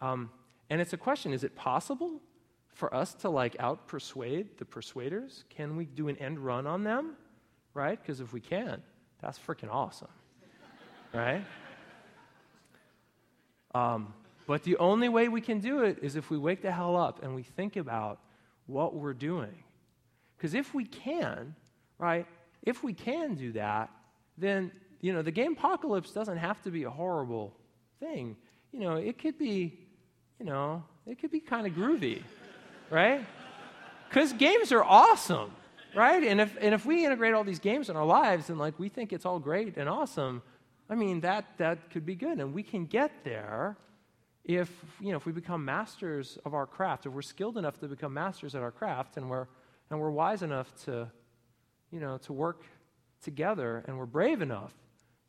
Um, 0.00 0.30
and 0.70 0.80
it's 0.80 0.92
a 0.92 0.96
question 0.96 1.32
is 1.32 1.44
it 1.44 1.54
possible 1.54 2.20
for 2.72 2.94
us 2.94 3.12
to 3.14 3.28
like 3.28 3.56
out 3.58 3.86
persuade 3.86 4.56
the 4.56 4.64
persuaders? 4.64 5.44
Can 5.50 5.76
we 5.76 5.84
do 5.84 6.08
an 6.08 6.16
end 6.16 6.38
run 6.38 6.66
on 6.66 6.84
them? 6.84 7.14
Right? 7.74 8.00
Because 8.00 8.20
if 8.20 8.32
we 8.32 8.40
can, 8.40 8.82
that's 9.20 9.38
freaking 9.38 9.70
awesome. 9.70 10.08
right? 11.12 11.44
Um, 13.74 14.14
but 14.46 14.62
the 14.62 14.76
only 14.78 15.08
way 15.08 15.28
we 15.28 15.40
can 15.40 15.60
do 15.60 15.82
it 15.82 15.98
is 16.00 16.16
if 16.16 16.30
we 16.30 16.38
wake 16.38 16.62
the 16.62 16.72
hell 16.72 16.96
up 16.96 17.22
and 17.22 17.34
we 17.34 17.42
think 17.42 17.76
about 17.76 18.18
what 18.66 18.94
we're 18.94 19.12
doing. 19.14 19.62
Because 20.36 20.54
if 20.54 20.72
we 20.72 20.84
can, 20.84 21.54
right, 21.98 22.26
if 22.62 22.82
we 22.82 22.94
can 22.94 23.34
do 23.34 23.52
that, 23.52 23.90
then, 24.36 24.70
you 25.00 25.12
know, 25.12 25.22
the 25.22 25.32
gamepocalypse 25.32 26.14
doesn't 26.14 26.38
have 26.38 26.62
to 26.62 26.70
be 26.70 26.84
a 26.84 26.90
horrible 26.90 27.54
thing. 28.00 28.36
You 28.72 28.80
know, 28.80 28.96
it 28.96 29.18
could 29.18 29.38
be, 29.38 29.78
you 30.38 30.46
know, 30.46 30.84
it 31.06 31.18
could 31.18 31.30
be 31.30 31.40
kind 31.40 31.66
of 31.66 31.72
groovy, 31.72 32.22
right? 32.90 33.26
Because 34.08 34.32
games 34.32 34.72
are 34.72 34.84
awesome, 34.84 35.50
right? 35.94 36.22
And 36.22 36.40
if, 36.40 36.56
and 36.60 36.74
if 36.74 36.86
we 36.86 37.04
integrate 37.04 37.34
all 37.34 37.44
these 37.44 37.58
games 37.58 37.90
in 37.90 37.96
our 37.96 38.06
lives 38.06 38.48
and 38.48 38.58
like 38.58 38.78
we 38.78 38.88
think 38.88 39.12
it's 39.12 39.26
all 39.26 39.38
great 39.38 39.76
and 39.76 39.88
awesome, 39.88 40.42
I 40.90 40.94
mean, 40.94 41.20
that, 41.20 41.44
that 41.58 41.90
could 41.90 42.06
be 42.06 42.14
good. 42.14 42.40
And 42.40 42.54
we 42.54 42.62
can 42.62 42.86
get 42.86 43.24
there 43.24 43.76
if, 44.44 44.72
you 45.00 45.10
know, 45.10 45.18
if 45.18 45.26
we 45.26 45.32
become 45.32 45.64
masters 45.64 46.38
of 46.44 46.54
our 46.54 46.66
craft, 46.66 47.04
if 47.04 47.12
we're 47.12 47.22
skilled 47.22 47.58
enough 47.58 47.78
to 47.80 47.88
become 47.88 48.14
masters 48.14 48.54
at 48.54 48.62
our 48.62 48.70
craft 48.70 49.16
and 49.16 49.28
we're, 49.28 49.46
and 49.90 50.00
we're 50.00 50.10
wise 50.10 50.42
enough 50.42 50.72
to, 50.84 51.10
you 51.90 52.00
know, 52.00 52.16
to 52.18 52.32
work 52.32 52.62
together 53.22 53.84
and 53.86 53.98
we're 53.98 54.06
brave 54.06 54.40
enough 54.40 54.72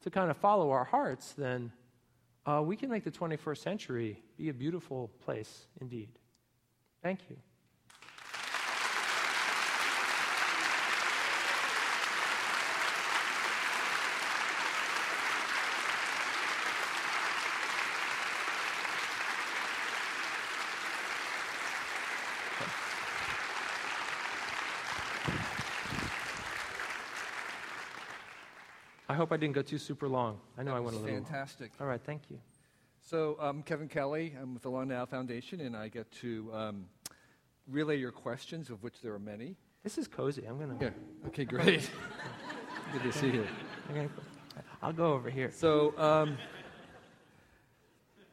to 0.01 0.09
kind 0.09 0.31
of 0.31 0.37
follow 0.37 0.71
our 0.71 0.85
hearts, 0.85 1.33
then 1.37 1.71
uh, 2.45 2.61
we 2.63 2.77
can 2.77 2.89
make 2.89 3.03
the 3.03 3.11
21st 3.11 3.57
century 3.57 4.23
be 4.37 4.49
a 4.49 4.53
beautiful 4.53 5.09
place 5.25 5.67
indeed. 5.81 6.09
Thank 7.03 7.19
you. 7.29 7.35
Hope 29.29 29.35
I 29.35 29.37
didn't 29.37 29.53
go 29.53 29.61
too 29.61 29.77
super 29.77 30.07
long. 30.07 30.39
I 30.57 30.63
know 30.63 30.75
I 30.75 30.79
went 30.79 30.95
a 30.95 30.99
little. 30.99 31.15
long. 31.15 31.23
Fantastic. 31.23 31.71
All 31.79 31.85
right, 31.85 32.01
thank 32.03 32.23
you. 32.31 32.39
So, 32.99 33.37
I'm 33.39 33.61
Kevin 33.61 33.87
Kelly. 33.87 34.33
I'm 34.41 34.55
with 34.55 34.63
the 34.63 34.71
Long 34.71 34.87
Now 34.87 35.05
Foundation, 35.05 35.61
and 35.61 35.77
I 35.77 35.87
get 35.87 36.11
to 36.13 36.49
um, 36.51 36.85
relay 37.67 37.99
your 37.99 38.11
questions, 38.11 38.71
of 38.71 38.81
which 38.81 39.01
there 39.03 39.13
are 39.13 39.19
many. 39.19 39.55
This 39.83 39.99
is 39.99 40.07
cozy. 40.07 40.45
I'm 40.47 40.57
gonna. 40.57 40.77
Yeah. 40.81 40.89
Okay, 41.27 41.45
great. 41.45 41.91
Good 42.93 43.03
to 43.03 43.11
see 43.11 43.27
you. 43.27 43.45
Gonna 43.87 44.09
I'll 44.81 44.93
go 44.93 45.13
over 45.13 45.29
here. 45.29 45.51
So, 45.51 45.95
um, 45.99 46.35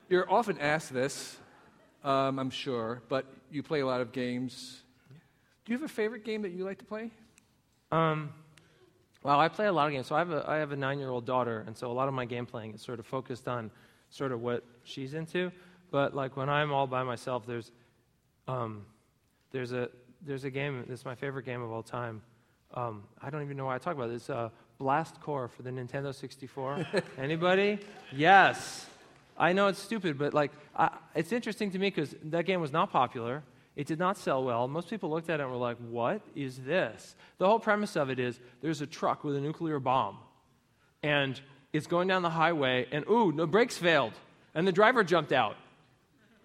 you're 0.08 0.32
often 0.32 0.58
asked 0.58 0.94
this, 0.94 1.36
um, 2.04 2.38
I'm 2.38 2.50
sure, 2.50 3.02
but 3.10 3.26
you 3.50 3.62
play 3.62 3.80
a 3.80 3.86
lot 3.86 4.00
of 4.00 4.12
games. 4.12 4.80
Do 5.66 5.72
you 5.72 5.78
have 5.78 5.84
a 5.84 5.92
favorite 5.92 6.24
game 6.24 6.40
that 6.40 6.52
you 6.52 6.64
like 6.64 6.78
to 6.78 6.86
play? 6.86 7.10
Um, 7.92 8.30
well, 9.22 9.40
I 9.40 9.48
play 9.48 9.66
a 9.66 9.72
lot 9.72 9.86
of 9.86 9.92
games. 9.92 10.06
So 10.06 10.14
I 10.14 10.18
have 10.18 10.30
a, 10.30 10.44
I 10.46 10.56
have 10.56 10.72
a 10.72 10.76
nine-year-old 10.76 11.26
daughter, 11.26 11.64
and 11.66 11.76
so 11.76 11.90
a 11.90 11.92
lot 11.92 12.08
of 12.08 12.14
my 12.14 12.24
game 12.24 12.46
playing 12.46 12.74
is 12.74 12.82
sort 12.82 12.98
of 12.98 13.06
focused 13.06 13.48
on 13.48 13.70
sort 14.10 14.32
of 14.32 14.40
what 14.40 14.64
she's 14.84 15.14
into. 15.14 15.50
But 15.90 16.14
like 16.14 16.36
when 16.36 16.48
I'm 16.48 16.72
all 16.72 16.86
by 16.86 17.02
myself, 17.02 17.46
there's 17.46 17.72
um, 18.48 18.84
there's 19.50 19.72
a 19.72 19.88
there's 20.22 20.44
a 20.44 20.50
game. 20.50 20.84
This 20.88 21.00
is 21.00 21.04
my 21.04 21.14
favorite 21.14 21.44
game 21.44 21.62
of 21.62 21.72
all 21.72 21.82
time. 21.82 22.22
Um, 22.74 23.04
I 23.22 23.30
don't 23.30 23.42
even 23.42 23.56
know 23.56 23.66
why 23.66 23.76
I 23.76 23.78
talk 23.78 23.94
about 23.94 24.10
this. 24.10 24.28
Uh, 24.28 24.50
Blast 24.78 25.20
Corps 25.20 25.48
for 25.48 25.62
the 25.62 25.70
Nintendo 25.70 26.14
64. 26.14 26.86
Anybody? 27.18 27.78
Yes. 28.12 28.86
I 29.38 29.52
know 29.52 29.68
it's 29.68 29.78
stupid, 29.78 30.18
but 30.18 30.34
like 30.34 30.52
I, 30.74 30.90
it's 31.14 31.32
interesting 31.32 31.70
to 31.72 31.78
me 31.78 31.88
because 31.88 32.14
that 32.24 32.46
game 32.46 32.60
was 32.60 32.72
not 32.72 32.90
popular. 32.90 33.42
It 33.76 33.86
did 33.86 33.98
not 33.98 34.16
sell 34.16 34.42
well. 34.42 34.66
Most 34.66 34.88
people 34.88 35.10
looked 35.10 35.28
at 35.28 35.38
it 35.38 35.42
and 35.42 35.52
were 35.52 35.58
like, 35.58 35.76
"What 35.76 36.22
is 36.34 36.58
this?" 36.58 37.14
The 37.36 37.46
whole 37.46 37.60
premise 37.60 37.94
of 37.94 38.08
it 38.08 38.18
is 38.18 38.40
there's 38.62 38.80
a 38.80 38.86
truck 38.86 39.22
with 39.22 39.36
a 39.36 39.40
nuclear 39.40 39.78
bomb, 39.78 40.18
and 41.02 41.38
it's 41.74 41.86
going 41.86 42.08
down 42.08 42.22
the 42.22 42.30
highway, 42.30 42.88
and 42.90 43.06
ooh, 43.08 43.32
the 43.32 43.46
brakes 43.46 43.76
failed, 43.76 44.14
and 44.54 44.66
the 44.66 44.72
driver 44.72 45.04
jumped 45.04 45.30
out, 45.30 45.56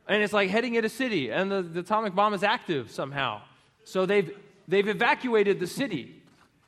and 0.09 0.21
it's 0.21 0.33
like 0.33 0.49
heading 0.49 0.75
at 0.75 0.83
a 0.83 0.89
city, 0.89 1.31
and 1.31 1.49
the, 1.49 1.61
the 1.61 1.79
atomic 1.79 2.13
bomb 2.13 2.33
is 2.33 2.43
active 2.43 2.91
somehow. 2.91 3.41
So 3.85 4.05
they've 4.05 4.37
they've 4.67 4.87
evacuated 4.87 5.59
the 5.61 5.67
city, 5.67 6.21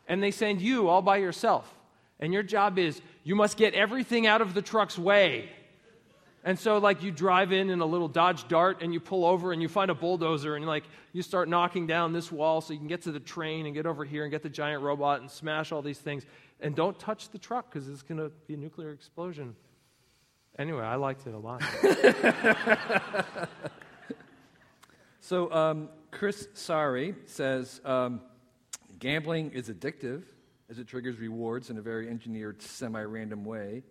and 0.08 0.24
they 0.24 0.32
send 0.32 0.62
you 0.62 0.88
all 0.88 1.02
by 1.02 1.18
yourself, 1.18 1.76
and 2.22 2.32
your 2.32 2.44
job 2.44 2.80
is 2.80 3.02
you 3.26 3.36
must 3.36 3.58
get 3.58 3.74
everything 3.74 4.28
out 4.28 4.42
of 4.42 4.54
the 4.54 4.62
truck's 4.62 4.98
way. 4.98 5.50
And 6.46 6.60
so, 6.60 6.78
like, 6.78 7.04
you 7.04 7.12
drive 7.12 7.54
in 7.54 7.70
in 7.70 7.80
a 7.80 7.86
little 7.86 8.10
Dodge 8.10 8.48
Dart 8.50 8.82
and 8.82 8.94
you 8.94 9.00
pull 9.00 9.26
over 9.26 9.54
and 9.54 9.62
you 9.62 9.70
find 9.70 9.90
a 9.90 9.96
bulldozer 9.96 10.56
and, 10.56 10.66
like, 10.66 10.84
you 11.14 11.22
start 11.22 11.48
knocking 11.48 11.88
down 11.88 12.12
this 12.12 12.32
wall 12.32 12.60
so 12.60 12.74
you 12.74 12.80
can 12.80 12.88
get 12.88 13.04
to 13.04 13.12
the 13.12 13.20
train 13.20 13.66
and 13.66 13.74
get 13.74 13.86
over 13.86 14.04
here 14.04 14.24
and 14.24 14.32
get 14.32 14.44
the 14.44 14.50
giant 14.50 14.84
robot 14.84 15.22
and 15.22 15.32
smash 15.32 15.72
all 15.72 15.82
these 15.82 16.00
things. 16.00 16.26
And 16.60 16.76
don't 16.76 17.00
touch 17.00 17.30
the 17.30 17.38
truck 17.38 17.72
because 17.72 17.88
it's 17.88 18.02
going 18.02 18.20
to 18.20 18.30
be 18.48 18.56
a 18.56 18.58
nuclear 18.58 18.92
explosion. 18.92 19.56
Anyway, 20.60 20.84
I 20.84 20.96
liked 20.96 21.26
it 21.28 21.34
a 21.34 21.38
lot. 21.38 21.64
So, 25.26 25.50
um, 25.54 25.88
Chris 26.12 26.50
Sari 26.54 27.16
says 27.28 27.80
um, 27.86 28.20
gambling 29.00 29.52
is 29.52 29.70
addictive 29.70 30.24
as 30.70 30.80
it 30.80 30.88
triggers 30.88 31.18
rewards 31.18 31.70
in 31.70 31.78
a 31.78 31.82
very 31.82 32.10
engineered, 32.10 32.62
semi 32.62 33.02
random 33.02 33.46
way. 33.46 33.84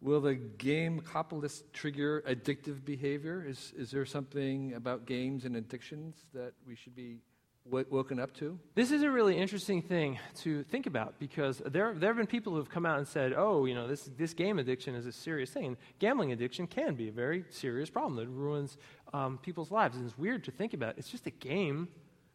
Will 0.00 0.20
the 0.20 0.36
gamepocalypse 0.36 1.64
trigger 1.72 2.22
addictive 2.26 2.84
behavior? 2.84 3.44
Is, 3.46 3.72
is 3.76 3.90
there 3.90 4.06
something 4.06 4.74
about 4.74 5.06
games 5.06 5.44
and 5.44 5.56
addictions 5.56 6.14
that 6.34 6.52
we 6.66 6.76
should 6.76 6.94
be 6.94 7.18
w- 7.64 7.86
woken 7.90 8.20
up 8.20 8.32
to? 8.34 8.58
This 8.76 8.92
is 8.92 9.02
a 9.02 9.10
really 9.10 9.36
interesting 9.36 9.82
thing 9.82 10.20
to 10.42 10.62
think 10.64 10.86
about 10.86 11.18
because 11.18 11.60
there, 11.66 11.94
there 11.94 12.10
have 12.10 12.16
been 12.16 12.28
people 12.28 12.52
who 12.52 12.58
have 12.58 12.70
come 12.70 12.86
out 12.86 12.98
and 12.98 13.08
said, 13.08 13.34
oh, 13.36 13.64
you 13.64 13.74
know, 13.74 13.88
this, 13.88 14.08
this 14.16 14.34
game 14.34 14.60
addiction 14.60 14.94
is 14.94 15.04
a 15.04 15.12
serious 15.12 15.50
thing. 15.50 15.66
And 15.66 15.76
gambling 15.98 16.30
addiction 16.30 16.68
can 16.68 16.94
be 16.94 17.08
a 17.08 17.12
very 17.12 17.44
serious 17.50 17.90
problem 17.90 18.14
that 18.16 18.28
ruins 18.28 18.76
um, 19.12 19.38
people's 19.38 19.72
lives. 19.72 19.96
And 19.96 20.06
it's 20.06 20.16
weird 20.16 20.44
to 20.44 20.52
think 20.52 20.74
about. 20.74 20.96
It's 20.96 21.10
just 21.10 21.26
a 21.26 21.32
game 21.32 21.88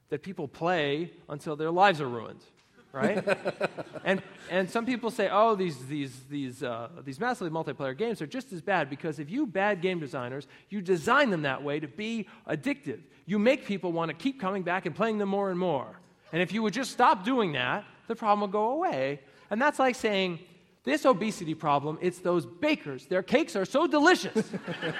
that 0.09 0.21
people 0.21 0.49
play 0.49 1.11
until 1.29 1.55
their 1.55 1.71
lives 1.71 2.01
are 2.01 2.09
ruined. 2.09 2.43
Right? 2.93 3.27
and, 4.05 4.21
and 4.51 4.69
some 4.69 4.85
people 4.85 5.09
say, 5.09 5.27
oh, 5.31 5.55
these, 5.55 5.83
these, 5.87 6.15
these, 6.29 6.61
uh, 6.61 6.89
these 7.03 7.19
massively 7.19 7.49
multiplayer 7.49 7.97
games 7.97 8.21
are 8.21 8.27
just 8.27 8.53
as 8.53 8.61
bad 8.61 8.89
because 8.89 9.17
if 9.19 9.31
you 9.31 9.47
bad 9.47 9.81
game 9.81 9.99
designers, 9.99 10.47
you 10.69 10.79
design 10.79 11.31
them 11.31 11.41
that 11.41 11.63
way 11.63 11.79
to 11.79 11.87
be 11.87 12.27
addictive. 12.47 12.99
You 13.25 13.39
make 13.39 13.65
people 13.65 13.91
want 13.91 14.09
to 14.09 14.13
keep 14.15 14.39
coming 14.39 14.61
back 14.61 14.85
and 14.85 14.95
playing 14.95 15.17
them 15.17 15.29
more 15.29 15.49
and 15.49 15.59
more. 15.59 15.99
And 16.31 16.41
if 16.41 16.53
you 16.53 16.61
would 16.61 16.73
just 16.73 16.91
stop 16.91 17.25
doing 17.25 17.53
that, 17.53 17.83
the 18.07 18.15
problem 18.15 18.41
will 18.41 18.47
go 18.47 18.71
away. 18.71 19.21
And 19.49 19.61
that's 19.61 19.79
like 19.79 19.95
saying, 19.95 20.39
this 20.83 21.05
obesity 21.05 21.55
problem, 21.55 21.97
it's 22.01 22.19
those 22.19 22.45
bakers. 22.45 23.05
Their 23.05 23.23
cakes 23.23 23.55
are 23.55 23.65
so 23.65 23.87
delicious. 23.87 24.51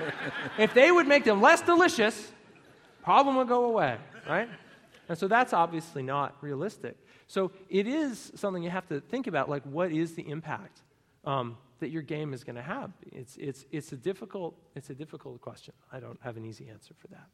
if 0.57 0.73
they 0.73 0.91
would 0.91 1.07
make 1.07 1.25
them 1.25 1.41
less 1.41 1.61
delicious, 1.61 2.31
problem 3.03 3.35
would 3.35 3.49
go 3.49 3.65
away, 3.65 3.97
right? 4.27 4.49
And 5.09 5.17
so 5.17 5.27
that's 5.27 5.51
obviously 5.51 6.01
not 6.01 6.37
realistic. 6.41 6.97
So 7.33 7.51
it 7.67 7.87
is 7.87 8.31
something 8.35 8.61
you 8.61 8.69
have 8.69 8.87
to 8.89 8.99
think 8.99 9.25
about, 9.25 9.49
like 9.49 9.63
what 9.63 9.91
is 9.91 10.13
the 10.13 10.21
impact 10.29 10.83
um, 11.25 11.57
that 11.79 11.89
your 11.89 12.03
game 12.03 12.31
is 12.31 12.43
going 12.43 12.57
to 12.57 12.61
have? 12.61 12.91
It's, 13.11 13.37
it's, 13.37 13.65
it's, 13.71 13.91
a 13.91 13.95
difficult, 13.95 14.53
it's 14.75 14.91
a 14.91 14.93
difficult 14.93 15.41
question. 15.41 15.73
I 15.91 15.99
don't 15.99 16.19
have 16.21 16.37
an 16.37 16.45
easy 16.45 16.69
answer 16.69 16.93
for 16.95 17.07
that. 17.07 17.25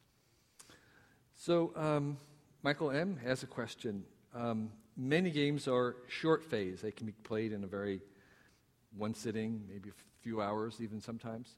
So, 1.34 1.74
um, 1.76 2.16
Michael 2.64 2.92
M. 2.92 3.18
has 3.26 3.44
a 3.44 3.46
question. 3.46 4.06
Um, 4.34 4.72
many 4.96 5.32
games 5.32 5.68
are 5.68 5.98
short 6.08 6.46
phase, 6.46 6.80
they 6.80 6.92
can 6.92 7.06
be 7.06 7.12
played 7.12 7.52
in 7.52 7.66
a 7.66 7.68
very 7.68 8.00
one 8.96 9.14
sitting, 9.14 9.62
maybe 9.68 9.90
a 9.90 9.94
few 10.22 10.40
hours, 10.40 10.78
even 10.80 11.02
sometimes, 11.02 11.56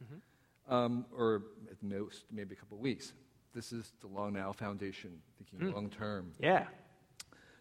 um, 0.67 1.05
or 1.15 1.43
at 1.69 1.77
most, 1.83 2.23
maybe 2.31 2.55
a 2.55 2.57
couple 2.57 2.77
of 2.77 2.81
weeks. 2.81 3.13
This 3.53 3.71
is 3.71 3.93
the 4.01 4.07
Long 4.07 4.33
Now 4.33 4.51
Foundation, 4.51 5.11
thinking 5.37 5.71
long 5.71 5.91
term. 5.91 6.31
Yeah. 6.39 6.65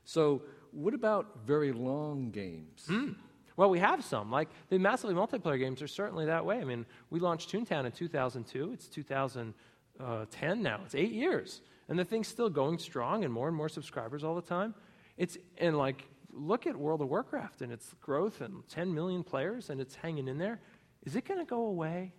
So, 0.04 0.42
what 0.72 0.94
about 0.94 1.44
very 1.46 1.72
long 1.72 2.30
games? 2.30 2.84
Hmm. 2.86 3.12
Well, 3.56 3.70
we 3.70 3.78
have 3.80 4.04
some. 4.04 4.30
Like 4.30 4.48
the 4.68 4.78
massively 4.78 5.14
multiplayer 5.14 5.58
games 5.58 5.82
are 5.82 5.88
certainly 5.88 6.26
that 6.26 6.44
way. 6.44 6.60
I 6.60 6.64
mean, 6.64 6.86
we 7.10 7.20
launched 7.20 7.52
Toontown 7.52 7.84
in 7.84 7.92
2002. 7.92 8.72
It's 8.72 8.88
2010 8.88 10.50
uh, 10.50 10.54
now. 10.54 10.80
It's 10.84 10.94
eight 10.94 11.12
years, 11.12 11.60
and 11.88 11.98
the 11.98 12.04
thing's 12.04 12.28
still 12.28 12.48
going 12.48 12.78
strong, 12.78 13.24
and 13.24 13.32
more 13.32 13.48
and 13.48 13.56
more 13.56 13.68
subscribers 13.68 14.24
all 14.24 14.34
the 14.34 14.42
time. 14.42 14.74
It's 15.16 15.36
and 15.58 15.76
like 15.76 16.06
look 16.32 16.66
at 16.66 16.76
World 16.76 17.02
of 17.02 17.08
Warcraft 17.08 17.60
and 17.62 17.72
its 17.72 17.94
growth 18.00 18.40
and 18.40 18.66
10 18.68 18.94
million 18.94 19.22
players, 19.22 19.70
and 19.70 19.80
it's 19.80 19.94
hanging 19.94 20.28
in 20.28 20.38
there. 20.38 20.60
Is 21.02 21.16
it 21.16 21.26
going 21.26 21.40
to 21.40 21.46
go 21.46 21.66
away? 21.66 22.12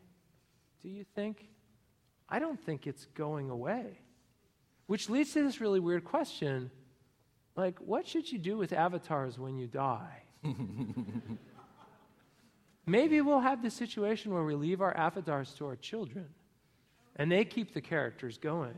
Do 0.81 0.89
you 0.89 1.05
think? 1.15 1.47
I 2.29 2.39
don't 2.39 2.59
think 2.59 2.87
it's 2.87 3.05
going 3.15 3.49
away. 3.49 3.99
Which 4.87 5.09
leads 5.09 5.33
to 5.33 5.43
this 5.43 5.61
really 5.61 5.79
weird 5.79 6.03
question 6.03 6.71
like, 7.55 7.79
what 7.79 8.07
should 8.07 8.31
you 8.31 8.39
do 8.39 8.57
with 8.57 8.73
avatars 8.73 9.37
when 9.37 9.57
you 9.57 9.67
die? 9.67 10.23
Maybe 12.85 13.21
we'll 13.21 13.39
have 13.39 13.61
this 13.61 13.73
situation 13.73 14.33
where 14.33 14.43
we 14.43 14.55
leave 14.55 14.81
our 14.81 14.95
avatars 14.95 15.53
to 15.55 15.65
our 15.65 15.75
children 15.75 16.27
and 17.15 17.31
they 17.31 17.45
keep 17.45 17.73
the 17.73 17.81
characters 17.81 18.37
going. 18.37 18.75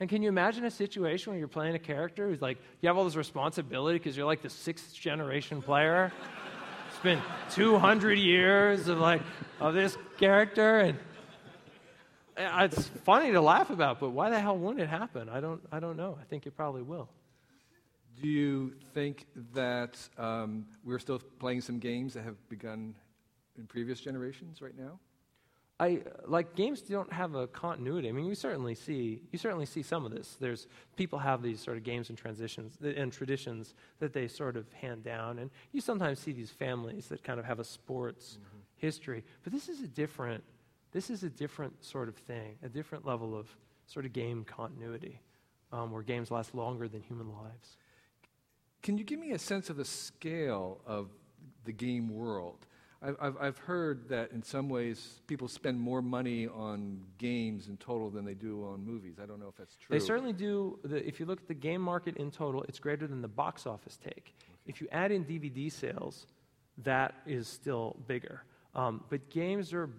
And 0.00 0.10
can 0.10 0.22
you 0.22 0.28
imagine 0.28 0.64
a 0.64 0.70
situation 0.70 1.32
where 1.32 1.38
you're 1.38 1.48
playing 1.48 1.74
a 1.74 1.78
character 1.78 2.28
who's 2.28 2.42
like, 2.42 2.58
you 2.80 2.88
have 2.88 2.98
all 2.98 3.04
this 3.04 3.16
responsibility 3.16 3.98
because 3.98 4.16
you're 4.16 4.26
like 4.26 4.42
the 4.42 4.50
sixth 4.50 4.94
generation 4.94 5.62
player? 5.62 6.12
it's 6.88 6.98
been 7.02 7.22
200 7.50 8.18
years 8.18 8.88
of 8.88 8.98
like, 8.98 9.22
of 9.60 9.74
this 9.74 9.96
character 10.18 10.80
and 10.80 10.98
It's 12.36 12.86
funny 13.04 13.32
to 13.32 13.40
laugh 13.40 13.70
about, 13.70 14.00
but 14.00 14.10
why 14.10 14.28
the 14.30 14.38
hell 14.38 14.58
wouldn't 14.58 14.80
it 14.80 14.88
happen? 14.88 15.28
I 15.28 15.40
don't, 15.40 15.60
I 15.72 15.80
don't 15.80 15.96
know. 15.96 16.18
I 16.20 16.24
think 16.24 16.46
it 16.46 16.54
probably 16.56 16.82
will. 16.82 17.08
Do 18.20 18.28
you 18.28 18.74
think 18.94 19.26
that 19.52 19.96
um, 20.16 20.66
we're 20.84 20.98
still 20.98 21.20
playing 21.38 21.60
some 21.60 21.78
games 21.78 22.14
that 22.14 22.24
have 22.24 22.36
begun 22.48 22.94
in 23.58 23.66
previous 23.66 24.00
generations 24.00 24.62
right 24.62 24.76
now? 24.76 24.98
I 25.78 26.02
like 26.26 26.54
games 26.54 26.80
don't 26.80 27.12
have 27.12 27.34
a 27.34 27.46
continuity. 27.46 28.08
I 28.08 28.12
mean, 28.12 28.26
we 28.26 28.34
certainly 28.34 28.74
see 28.74 29.20
you 29.30 29.38
certainly 29.38 29.66
see 29.66 29.82
some 29.82 30.06
of 30.06 30.10
this. 30.10 30.36
There's 30.40 30.68
people 30.96 31.18
have 31.18 31.42
these 31.42 31.60
sort 31.60 31.76
of 31.76 31.82
games 31.82 32.08
and 32.08 32.16
transitions 32.16 32.78
and 32.82 33.12
traditions 33.12 33.74
that 33.98 34.14
they 34.14 34.26
sort 34.26 34.56
of 34.56 34.72
hand 34.72 35.04
down, 35.04 35.38
and 35.38 35.50
you 35.72 35.82
sometimes 35.82 36.18
see 36.18 36.32
these 36.32 36.50
families 36.50 37.08
that 37.08 37.22
kind 37.22 37.38
of 37.38 37.44
have 37.44 37.60
a 37.60 37.64
sports 37.64 38.38
history. 38.76 39.22
But 39.44 39.52
this 39.52 39.68
is 39.68 39.82
a 39.82 39.88
different 39.88 40.42
this 40.92 41.10
is 41.10 41.24
a 41.24 41.30
different 41.30 41.84
sort 41.84 42.08
of 42.08 42.16
thing, 42.16 42.56
a 42.62 42.70
different 42.70 43.04
level 43.04 43.36
of 43.36 43.54
sort 43.86 44.06
of 44.06 44.14
game 44.14 44.44
continuity, 44.44 45.20
um, 45.72 45.90
where 45.90 46.02
games 46.02 46.30
last 46.30 46.54
longer 46.54 46.88
than 46.88 47.02
human 47.02 47.30
lives. 47.30 47.76
Can 48.86 48.96
you 48.96 49.02
give 49.02 49.18
me 49.18 49.32
a 49.32 49.38
sense 49.40 49.68
of 49.68 49.76
the 49.76 49.84
scale 49.84 50.80
of 50.86 51.08
the 51.64 51.72
game 51.72 52.08
world? 52.08 52.68
I've, 53.02 53.16
I've, 53.20 53.36
I've 53.40 53.58
heard 53.58 54.08
that 54.10 54.30
in 54.30 54.44
some 54.44 54.68
ways 54.68 55.22
people 55.26 55.48
spend 55.48 55.80
more 55.80 56.00
money 56.00 56.46
on 56.46 57.02
games 57.18 57.66
in 57.66 57.78
total 57.78 58.10
than 58.10 58.24
they 58.24 58.34
do 58.34 58.64
on 58.64 58.84
movies. 58.84 59.16
I 59.20 59.26
don't 59.26 59.40
know 59.40 59.48
if 59.48 59.56
that's 59.56 59.74
true. 59.74 59.88
They 59.90 59.98
certainly 59.98 60.32
do. 60.32 60.78
The, 60.84 61.04
if 61.04 61.18
you 61.18 61.26
look 61.26 61.40
at 61.40 61.48
the 61.48 61.54
game 61.54 61.80
market 61.80 62.16
in 62.18 62.30
total, 62.30 62.62
it's 62.68 62.78
greater 62.78 63.08
than 63.08 63.22
the 63.22 63.26
box 63.26 63.66
office 63.66 63.96
take. 63.96 64.36
If 64.66 64.80
you 64.80 64.86
add 64.92 65.10
in 65.10 65.24
DVD 65.24 65.70
sales, 65.72 66.28
that 66.84 67.12
is 67.26 67.48
still 67.48 67.96
bigger. 68.06 68.44
Um, 68.76 69.02
but 69.10 69.28
games 69.30 69.72
are 69.72 69.90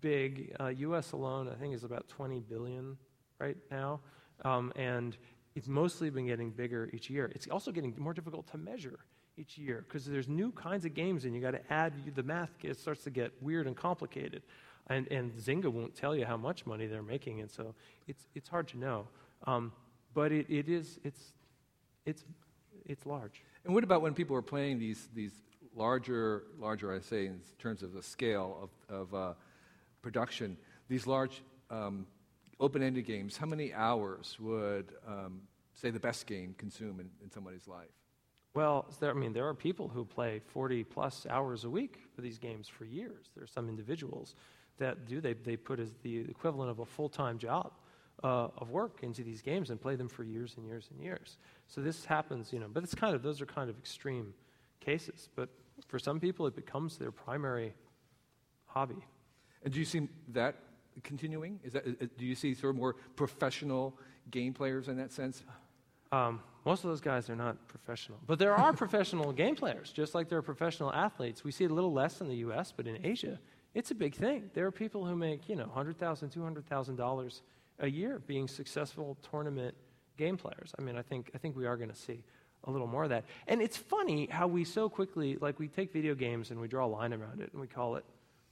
big. 0.00 0.54
Uh, 0.60 0.68
U.S. 0.68 1.10
alone, 1.10 1.48
I 1.48 1.56
think, 1.56 1.74
is 1.74 1.82
about 1.82 2.06
20 2.06 2.38
billion 2.48 2.98
right 3.40 3.56
now, 3.68 3.98
um, 4.44 4.72
and 4.76 5.16
it's 5.58 5.66
mostly 5.66 6.08
been 6.08 6.26
getting 6.26 6.50
bigger 6.50 6.88
each 6.92 7.10
year. 7.10 7.32
It's 7.34 7.48
also 7.48 7.72
getting 7.72 7.92
more 7.98 8.14
difficult 8.14 8.46
to 8.52 8.58
measure 8.58 9.00
each 9.36 9.58
year 9.58 9.84
because 9.86 10.04
there's 10.04 10.28
new 10.28 10.52
kinds 10.52 10.84
of 10.84 10.94
games, 10.94 11.24
and 11.24 11.34
you 11.34 11.40
got 11.40 11.50
to 11.50 11.72
add 11.72 11.92
the 12.14 12.22
math. 12.22 12.50
It 12.62 12.78
starts 12.78 13.02
to 13.04 13.10
get 13.10 13.32
weird 13.42 13.66
and 13.66 13.76
complicated, 13.76 14.42
and 14.86 15.10
and 15.10 15.32
Zynga 15.32 15.66
won't 15.66 15.96
tell 15.96 16.14
you 16.14 16.24
how 16.24 16.36
much 16.36 16.64
money 16.64 16.86
they're 16.86 17.02
making, 17.02 17.40
and 17.40 17.50
so 17.50 17.74
it's 18.06 18.28
it's 18.36 18.48
hard 18.48 18.68
to 18.68 18.78
know. 18.78 19.08
Um, 19.48 19.72
but 20.14 20.30
it, 20.30 20.46
it 20.48 20.68
is 20.68 21.00
it's 21.02 21.32
it's 22.06 22.24
it's 22.86 23.04
large. 23.04 23.42
And 23.64 23.74
what 23.74 23.82
about 23.82 24.00
when 24.00 24.14
people 24.14 24.36
are 24.36 24.42
playing 24.42 24.78
these, 24.78 25.08
these 25.12 25.32
larger, 25.74 26.44
larger, 26.58 26.94
I 26.94 27.00
say, 27.00 27.26
in 27.26 27.40
terms 27.58 27.82
of 27.82 27.92
the 27.92 28.02
scale 28.02 28.70
of, 28.88 28.96
of 28.96 29.14
uh, 29.14 29.34
production, 30.02 30.56
these 30.88 31.06
large 31.06 31.42
um, 31.68 32.06
open 32.60 32.82
ended 32.82 33.06
games, 33.06 33.36
how 33.36 33.46
many 33.46 33.72
hours 33.72 34.36
would, 34.40 34.92
um, 35.06 35.42
say, 35.74 35.90
the 35.90 36.00
best 36.00 36.26
game 36.26 36.54
consume 36.58 37.00
in, 37.00 37.10
in 37.22 37.30
somebody's 37.30 37.68
life? 37.68 37.88
Well, 38.54 38.86
there, 38.98 39.10
I 39.10 39.14
mean, 39.14 39.32
there 39.32 39.46
are 39.46 39.54
people 39.54 39.88
who 39.88 40.04
play 40.04 40.40
40 40.52 40.84
plus 40.84 41.26
hours 41.28 41.64
a 41.64 41.70
week 41.70 42.00
for 42.14 42.22
these 42.22 42.38
games 42.38 42.66
for 42.66 42.84
years. 42.84 43.30
There 43.34 43.44
are 43.44 43.48
some 43.48 43.68
individuals 43.68 44.34
that 44.78 45.06
do, 45.06 45.20
they, 45.20 45.34
they 45.34 45.56
put 45.56 45.78
as 45.78 45.94
the 46.02 46.18
equivalent 46.20 46.70
of 46.70 46.80
a 46.80 46.86
full 46.86 47.08
time 47.08 47.38
job 47.38 47.72
uh, 48.24 48.48
of 48.56 48.70
work 48.70 49.00
into 49.02 49.22
these 49.22 49.42
games 49.42 49.70
and 49.70 49.80
play 49.80 49.94
them 49.94 50.08
for 50.08 50.24
years 50.24 50.54
and 50.56 50.66
years 50.66 50.88
and 50.90 51.00
years. 51.00 51.36
So 51.68 51.80
this 51.80 52.04
happens, 52.04 52.52
you 52.52 52.58
know, 52.58 52.66
but 52.72 52.82
it's 52.82 52.94
kind 52.94 53.14
of, 53.14 53.22
those 53.22 53.40
are 53.40 53.46
kind 53.46 53.70
of 53.70 53.78
extreme 53.78 54.34
cases. 54.80 55.28
But 55.36 55.50
for 55.86 55.98
some 55.98 56.18
people, 56.18 56.46
it 56.46 56.56
becomes 56.56 56.96
their 56.96 57.12
primary 57.12 57.74
hobby. 58.66 59.04
And 59.62 59.72
do 59.72 59.78
you 59.78 59.84
see 59.84 60.08
that 60.32 60.56
continuing? 61.04 61.60
Is 61.64 61.72
that, 61.72 61.86
is- 61.86 62.08
do 62.16 62.24
you 62.24 62.34
see 62.34 62.54
sort 62.54 62.74
of 62.74 62.80
more 62.80 62.94
professional 63.16 63.98
game 64.30 64.52
players 64.54 64.88
in 64.88 64.96
that 64.98 65.12
sense? 65.12 65.42
Um, 66.12 66.40
most 66.64 66.84
of 66.84 66.90
those 66.90 67.00
guys 67.00 67.28
are 67.30 67.36
not 67.36 67.68
professional. 67.68 68.18
But 68.26 68.38
there 68.38 68.54
are 68.54 68.72
professional 68.84 69.32
game 69.32 69.56
players, 69.56 69.90
just 69.90 70.14
like 70.14 70.28
there 70.28 70.38
are 70.38 70.42
professional 70.42 70.92
athletes. 70.92 71.44
We 71.44 71.52
see 71.52 71.64
it 71.64 71.70
a 71.70 71.74
little 71.74 71.92
less 71.92 72.20
in 72.20 72.28
the 72.28 72.36
U.S., 72.36 72.72
but 72.76 72.86
in 72.86 73.04
Asia, 73.04 73.38
it's 73.74 73.90
a 73.90 73.94
big 73.94 74.14
thing. 74.14 74.50
There 74.54 74.66
are 74.66 74.72
people 74.72 75.04
who 75.04 75.14
make, 75.16 75.48
you 75.48 75.56
know, 75.56 75.70
$100,000, 75.74 75.96
$200,000 75.98 77.40
a 77.80 77.90
year 77.90 78.20
being 78.26 78.48
successful 78.48 79.16
tournament 79.30 79.74
game 80.16 80.36
players. 80.36 80.74
I 80.78 80.82
mean, 80.82 80.96
I 80.96 81.02
think, 81.02 81.30
I 81.34 81.38
think 81.38 81.56
we 81.56 81.66
are 81.66 81.76
going 81.76 81.90
to 81.90 81.96
see 81.96 82.24
a 82.64 82.70
little 82.70 82.86
more 82.86 83.04
of 83.04 83.10
that. 83.10 83.24
And 83.46 83.62
it's 83.62 83.76
funny 83.76 84.26
how 84.30 84.46
we 84.46 84.64
so 84.64 84.88
quickly, 84.88 85.36
like, 85.40 85.58
we 85.58 85.68
take 85.68 85.92
video 85.92 86.14
games 86.14 86.50
and 86.50 86.60
we 86.60 86.68
draw 86.68 86.86
a 86.86 86.88
line 86.88 87.12
around 87.12 87.40
it 87.40 87.50
and 87.52 87.60
we 87.60 87.66
call 87.66 87.96
it 87.96 88.04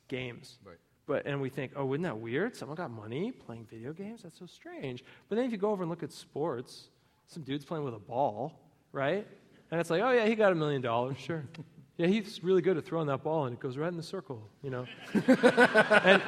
games. 0.08 0.58
Right. 0.64 0.76
But, 1.06 1.26
and 1.26 1.40
we 1.40 1.48
think, 1.48 1.72
oh, 1.76 1.92
isn't 1.94 2.02
that 2.02 2.18
weird? 2.18 2.56
Someone 2.56 2.76
got 2.76 2.90
money 2.90 3.30
playing 3.30 3.66
video 3.70 3.92
games? 3.92 4.22
That's 4.22 4.38
so 4.38 4.46
strange. 4.46 5.04
But 5.28 5.36
then 5.36 5.44
if 5.44 5.52
you 5.52 5.58
go 5.58 5.70
over 5.70 5.84
and 5.84 5.90
look 5.90 6.02
at 6.02 6.12
sports, 6.12 6.88
some 7.28 7.42
dude's 7.44 7.64
playing 7.64 7.84
with 7.84 7.94
a 7.94 7.98
ball, 7.98 8.52
right? 8.92 9.26
And 9.70 9.80
it's 9.80 9.90
like, 9.90 10.02
oh, 10.02 10.10
yeah, 10.10 10.26
he 10.26 10.34
got 10.34 10.52
a 10.52 10.54
million 10.54 10.82
dollars, 10.82 11.16
sure. 11.18 11.44
Yeah, 11.98 12.08
he's 12.08 12.44
really 12.44 12.60
good 12.60 12.76
at 12.76 12.84
throwing 12.84 13.06
that 13.06 13.22
ball, 13.22 13.46
and 13.46 13.54
it 13.54 13.58
goes 13.58 13.78
right 13.78 13.88
in 13.88 13.96
the 13.96 14.02
circle, 14.02 14.46
you 14.62 14.68
know? 14.68 14.84
and, 15.14 16.22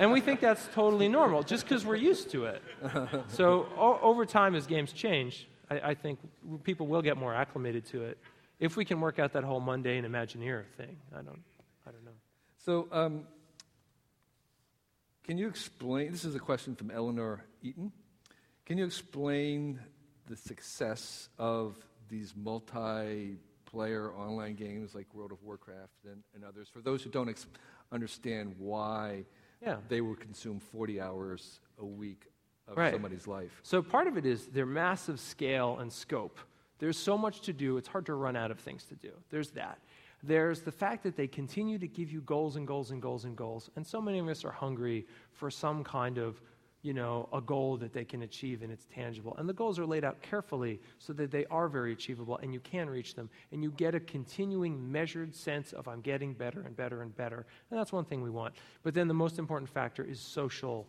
and 0.00 0.10
we 0.10 0.20
think 0.20 0.40
that's 0.40 0.68
totally 0.74 1.06
normal, 1.06 1.44
just 1.44 1.62
because 1.62 1.86
we're 1.86 1.94
used 1.94 2.28
to 2.32 2.46
it. 2.46 2.60
So 3.28 3.68
o- 3.78 4.00
over 4.02 4.26
time, 4.26 4.56
as 4.56 4.66
games 4.66 4.92
change, 4.92 5.46
I, 5.70 5.90
I 5.90 5.94
think 5.94 6.18
people 6.64 6.88
will 6.88 7.02
get 7.02 7.16
more 7.16 7.32
acclimated 7.32 7.84
to 7.86 8.02
it. 8.02 8.18
If 8.58 8.76
we 8.76 8.84
can 8.84 9.00
work 9.00 9.20
out 9.20 9.32
that 9.34 9.44
whole 9.44 9.60
mundane 9.60 10.02
Imagineer 10.02 10.64
thing, 10.76 10.96
I 11.12 11.22
don't, 11.22 11.38
I 11.86 11.92
don't 11.92 12.04
know. 12.04 12.10
So, 12.56 12.88
um, 12.90 13.26
can 15.26 15.38
you 15.38 15.48
explain? 15.48 16.12
This 16.12 16.24
is 16.24 16.34
a 16.34 16.38
question 16.38 16.74
from 16.76 16.90
Eleanor 16.90 17.44
Eaton. 17.62 17.92
Can 18.64 18.78
you 18.78 18.84
explain 18.84 19.80
the 20.28 20.36
success 20.36 21.28
of 21.38 21.76
these 22.08 22.34
multi 22.36 23.36
player 23.64 24.12
online 24.14 24.54
games 24.54 24.94
like 24.94 25.12
World 25.14 25.32
of 25.32 25.42
Warcraft 25.42 26.04
and, 26.04 26.22
and 26.34 26.44
others 26.44 26.68
for 26.68 26.80
those 26.80 27.02
who 27.02 27.10
don't 27.10 27.28
ex- 27.28 27.46
understand 27.92 28.54
why 28.58 29.24
Yeah. 29.60 29.78
they 29.88 30.00
would 30.00 30.20
consume 30.20 30.60
40 30.60 31.00
hours 31.00 31.60
a 31.78 31.84
week 31.84 32.26
of 32.68 32.76
Right. 32.76 32.92
somebody's 32.92 33.26
life? 33.26 33.58
So 33.64 33.82
part 33.82 34.06
of 34.06 34.16
it 34.16 34.24
is 34.24 34.46
their 34.46 34.66
massive 34.66 35.18
scale 35.18 35.78
and 35.80 35.92
scope. 35.92 36.38
There's 36.78 36.98
so 36.98 37.18
much 37.18 37.40
to 37.42 37.52
do, 37.52 37.76
it's 37.76 37.88
hard 37.88 38.06
to 38.06 38.14
run 38.14 38.36
out 38.36 38.50
of 38.50 38.60
things 38.60 38.84
to 38.84 38.94
do. 38.94 39.10
There's 39.30 39.50
that. 39.52 39.80
There's 40.26 40.62
the 40.62 40.72
fact 40.72 41.04
that 41.04 41.16
they 41.16 41.28
continue 41.28 41.78
to 41.78 41.86
give 41.86 42.10
you 42.10 42.20
goals 42.22 42.56
and 42.56 42.66
goals 42.66 42.90
and 42.90 43.00
goals 43.00 43.24
and 43.24 43.36
goals. 43.36 43.70
And 43.76 43.86
so 43.86 44.00
many 44.00 44.18
of 44.18 44.26
us 44.28 44.44
are 44.44 44.50
hungry 44.50 45.06
for 45.32 45.50
some 45.50 45.84
kind 45.84 46.18
of, 46.18 46.40
you 46.82 46.94
know, 46.94 47.28
a 47.32 47.40
goal 47.40 47.76
that 47.76 47.92
they 47.92 48.04
can 48.04 48.22
achieve 48.22 48.62
and 48.62 48.72
it's 48.72 48.86
tangible. 48.92 49.36
And 49.38 49.48
the 49.48 49.52
goals 49.52 49.78
are 49.78 49.86
laid 49.86 50.04
out 50.04 50.20
carefully 50.22 50.80
so 50.98 51.12
that 51.12 51.30
they 51.30 51.46
are 51.46 51.68
very 51.68 51.92
achievable 51.92 52.38
and 52.38 52.52
you 52.52 52.60
can 52.60 52.90
reach 52.90 53.14
them. 53.14 53.30
And 53.52 53.62
you 53.62 53.70
get 53.70 53.94
a 53.94 54.00
continuing 54.00 54.90
measured 54.90 55.34
sense 55.34 55.72
of 55.72 55.86
I'm 55.86 56.00
getting 56.00 56.32
better 56.32 56.62
and 56.62 56.76
better 56.76 57.02
and 57.02 57.16
better. 57.16 57.46
And 57.70 57.78
that's 57.78 57.92
one 57.92 58.04
thing 58.04 58.20
we 58.20 58.30
want. 58.30 58.54
But 58.82 58.94
then 58.94 59.06
the 59.06 59.14
most 59.14 59.38
important 59.38 59.70
factor 59.70 60.02
is 60.02 60.18
social 60.18 60.88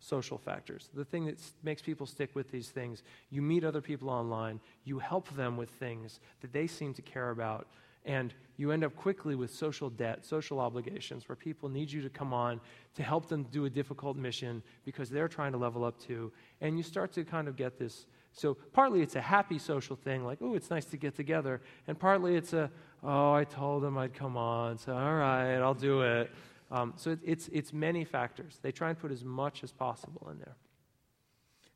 social 0.00 0.38
factors. 0.38 0.90
The 0.94 1.04
thing 1.04 1.26
that 1.26 1.40
makes 1.62 1.82
people 1.82 2.06
stick 2.06 2.30
with 2.34 2.50
these 2.50 2.68
things, 2.68 3.02
you 3.30 3.42
meet 3.42 3.64
other 3.64 3.80
people 3.80 4.10
online, 4.10 4.60
you 4.84 4.98
help 4.98 5.28
them 5.34 5.56
with 5.56 5.70
things 5.70 6.20
that 6.40 6.52
they 6.52 6.66
seem 6.66 6.94
to 6.94 7.02
care 7.02 7.30
about, 7.30 7.66
and 8.04 8.34
you 8.56 8.72
end 8.72 8.84
up 8.84 8.96
quickly 8.96 9.34
with 9.34 9.52
social 9.52 9.88
debt, 9.88 10.24
social 10.24 10.58
obligations, 10.58 11.28
where 11.28 11.36
people 11.36 11.68
need 11.68 11.90
you 11.90 12.02
to 12.02 12.08
come 12.08 12.32
on 12.34 12.60
to 12.94 13.02
help 13.02 13.28
them 13.28 13.44
do 13.52 13.66
a 13.66 13.70
difficult 13.70 14.16
mission 14.16 14.62
because 14.84 15.08
they're 15.10 15.28
trying 15.28 15.52
to 15.52 15.58
level 15.58 15.84
up 15.84 15.98
too. 16.00 16.32
And 16.60 16.76
you 16.76 16.82
start 16.82 17.12
to 17.12 17.24
kind 17.24 17.46
of 17.48 17.56
get 17.56 17.78
this. 17.78 18.06
So, 18.32 18.54
partly 18.72 19.00
it's 19.00 19.16
a 19.16 19.20
happy 19.20 19.58
social 19.58 19.96
thing, 19.96 20.24
like, 20.24 20.38
oh, 20.40 20.54
it's 20.54 20.70
nice 20.70 20.84
to 20.86 20.96
get 20.96 21.14
together. 21.14 21.60
And 21.86 21.98
partly 21.98 22.36
it's 22.36 22.52
a, 22.52 22.70
oh, 23.02 23.32
I 23.32 23.44
told 23.44 23.82
them 23.82 23.96
I'd 23.96 24.14
come 24.14 24.36
on, 24.36 24.78
so 24.78 24.92
all 24.92 25.14
right, 25.14 25.56
I'll 25.56 25.74
do 25.74 26.02
it. 26.02 26.30
Um, 26.70 26.94
so 26.96 27.10
it, 27.10 27.20
it's, 27.24 27.48
it's 27.48 27.72
many 27.72 28.04
factors. 28.04 28.58
They 28.60 28.72
try 28.72 28.90
and 28.90 28.98
put 28.98 29.10
as 29.10 29.24
much 29.24 29.64
as 29.64 29.72
possible 29.72 30.28
in 30.30 30.38
there. 30.38 30.56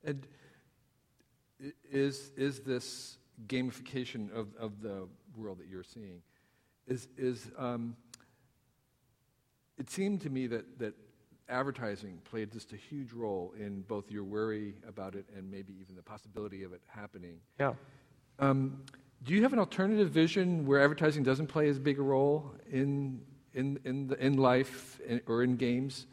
And 0.04 0.26
is, 1.90 2.32
is 2.36 2.60
this 2.60 3.18
gamification 3.46 4.32
of, 4.32 4.48
of 4.58 4.82
the 4.82 5.08
world 5.36 5.58
that 5.58 5.68
you're 5.68 5.84
seeing, 5.84 6.22
is, 6.86 7.08
is 7.16 7.50
um, 7.58 7.96
it 9.78 9.90
seemed 9.90 10.20
to 10.22 10.30
me 10.30 10.46
that, 10.48 10.78
that 10.78 10.94
advertising 11.48 12.18
played 12.24 12.52
just 12.52 12.72
a 12.72 12.76
huge 12.76 13.12
role 13.12 13.52
in 13.58 13.82
both 13.82 14.10
your 14.10 14.24
worry 14.24 14.74
about 14.88 15.14
it 15.14 15.26
and 15.36 15.50
maybe 15.50 15.74
even 15.80 15.94
the 15.94 16.02
possibility 16.02 16.62
of 16.62 16.72
it 16.72 16.80
happening. 16.86 17.38
Yeah. 17.58 17.74
Um, 18.38 18.82
do 19.24 19.34
you 19.34 19.42
have 19.42 19.52
an 19.52 19.58
alternative 19.58 20.10
vision 20.10 20.66
where 20.66 20.82
advertising 20.82 21.22
doesn't 21.22 21.46
play 21.46 21.68
as 21.68 21.78
big 21.78 21.98
a 21.98 22.02
role 22.02 22.52
in, 22.70 23.20
in, 23.54 23.78
in, 23.84 24.08
the, 24.08 24.24
in 24.24 24.36
life 24.36 25.00
or 25.26 25.42
in 25.42 25.56
games? 25.56 26.06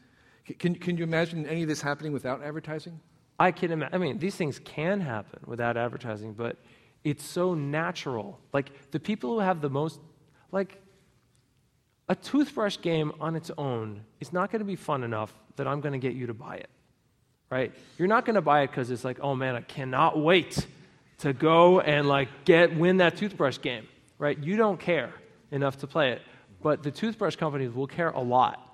Can, 0.57 0.75
can 0.75 0.97
you 0.97 1.03
imagine 1.03 1.45
any 1.47 1.63
of 1.63 1.67
this 1.67 1.81
happening 1.81 2.11
without 2.11 2.43
advertising? 2.43 2.99
I 3.39 3.51
can 3.51 3.71
imagine. 3.71 3.95
I 3.95 3.97
mean, 3.97 4.19
these 4.19 4.35
things 4.35 4.59
can 4.59 4.99
happen 4.99 5.39
without 5.45 5.77
advertising, 5.77 6.33
but 6.33 6.57
it's 7.03 7.23
so 7.23 7.53
natural. 7.53 8.39
Like 8.53 8.91
the 8.91 8.99
people 8.99 9.35
who 9.35 9.39
have 9.39 9.61
the 9.61 9.69
most, 9.69 9.99
like 10.51 10.81
a 12.07 12.15
toothbrush 12.15 12.77
game 12.81 13.11
on 13.19 13.35
its 13.35 13.51
own 13.57 14.01
is 14.19 14.33
not 14.33 14.51
going 14.51 14.59
to 14.59 14.65
be 14.65 14.75
fun 14.75 15.03
enough 15.03 15.33
that 15.55 15.67
I'm 15.67 15.81
going 15.81 15.93
to 15.93 15.99
get 15.99 16.13
you 16.13 16.27
to 16.27 16.33
buy 16.33 16.55
it. 16.55 16.69
right? 17.49 17.73
You're 17.97 18.07
not 18.07 18.25
going 18.25 18.35
to 18.35 18.41
buy 18.41 18.61
it 18.61 18.67
because 18.67 18.91
it's 18.91 19.03
like, 19.03 19.19
oh 19.21 19.35
man, 19.35 19.55
I 19.55 19.61
cannot 19.61 20.19
wait 20.19 20.65
to 21.19 21.33
go 21.33 21.79
and 21.79 22.07
like 22.07 22.29
get 22.45 22.75
win 22.75 22.97
that 22.97 23.17
toothbrush 23.17 23.59
game, 23.59 23.87
right? 24.17 24.37
You 24.37 24.57
don't 24.57 24.79
care 24.79 25.13
enough 25.51 25.77
to 25.79 25.87
play 25.87 26.11
it, 26.11 26.21
but 26.61 26.83
the 26.83 26.91
toothbrush 26.91 27.35
companies 27.35 27.71
will 27.71 27.87
care 27.87 28.09
a 28.09 28.21
lot. 28.21 28.65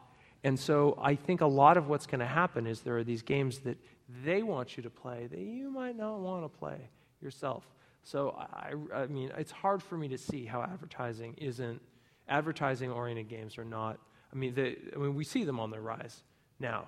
And 0.43 0.59
so 0.59 0.97
I 1.01 1.15
think 1.15 1.41
a 1.41 1.47
lot 1.47 1.77
of 1.77 1.87
what's 1.87 2.05
going 2.05 2.19
to 2.19 2.25
happen 2.25 2.67
is 2.67 2.81
there 2.81 2.97
are 2.97 3.03
these 3.03 3.23
games 3.23 3.59
that 3.59 3.77
they 4.23 4.43
want 4.43 4.77
you 4.77 4.83
to 4.83 4.89
play 4.89 5.27
that 5.27 5.39
you 5.39 5.71
might 5.71 5.97
not 5.97 6.19
want 6.19 6.43
to 6.43 6.49
play 6.59 6.77
yourself. 7.21 7.63
So 8.05 8.35
I, 8.37 8.73
I 8.93 9.07
mean, 9.07 9.31
it's 9.35 9.51
hard 9.51 9.81
for 9.81 9.97
me 9.97 10.07
to 10.09 10.17
see 10.17 10.45
how 10.45 10.61
advertising 10.61 11.33
isn't 11.37 11.81
advertising 12.29 12.91
oriented 12.91 13.27
games 13.27 13.57
are 13.57 13.65
not. 13.65 13.99
I 14.31 14.35
mean, 14.35 14.53
they, 14.53 14.77
I 14.95 14.99
mean, 14.99 15.15
we 15.15 15.23
see 15.23 15.43
them 15.43 15.59
on 15.59 15.71
the 15.71 15.79
rise 15.81 16.23
now. 16.59 16.85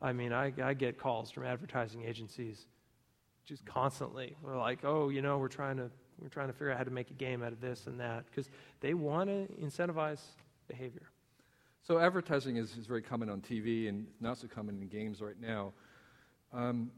I 0.00 0.12
mean, 0.12 0.32
I, 0.32 0.52
I 0.62 0.74
get 0.74 0.96
calls 0.96 1.30
from 1.30 1.44
advertising 1.44 2.04
agencies 2.04 2.66
just 3.44 3.66
constantly. 3.66 4.36
We're 4.42 4.58
like, 4.58 4.84
oh, 4.84 5.08
you 5.08 5.22
know, 5.22 5.38
we're 5.38 5.48
trying 5.48 5.76
to 5.76 5.90
we're 6.20 6.28
trying 6.28 6.48
to 6.48 6.52
figure 6.52 6.70
out 6.70 6.78
how 6.78 6.84
to 6.84 6.90
make 6.90 7.10
a 7.10 7.14
game 7.14 7.42
out 7.42 7.52
of 7.52 7.60
this 7.60 7.86
and 7.86 7.98
that 7.98 8.26
because 8.26 8.50
they 8.80 8.94
want 8.94 9.28
to 9.28 9.46
incentivize 9.60 10.20
behavior. 10.68 11.08
So 11.82 11.98
advertising 11.98 12.56
is, 12.56 12.76
is 12.76 12.86
very 12.86 13.02
common 13.02 13.30
on 13.30 13.40
TV 13.40 13.88
and 13.88 14.06
not 14.20 14.36
so 14.36 14.46
common 14.46 14.80
in 14.82 14.88
games 14.88 15.22
right 15.22 15.40
now. 15.40 15.72
Um, 16.52 16.90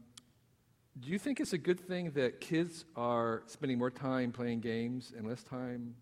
do 0.99 1.09
you 1.09 1.17
think 1.17 1.39
it's 1.39 1.53
a 1.53 1.57
good 1.57 1.79
thing 1.79 2.11
that 2.11 2.39
kids 2.39 2.85
are 2.95 3.43
spending 3.47 3.77
more 3.77 3.91
time 3.91 4.31
playing 4.31 4.59
games 4.59 5.13
and 5.17 5.27
less 5.27 5.43
time 5.43 5.95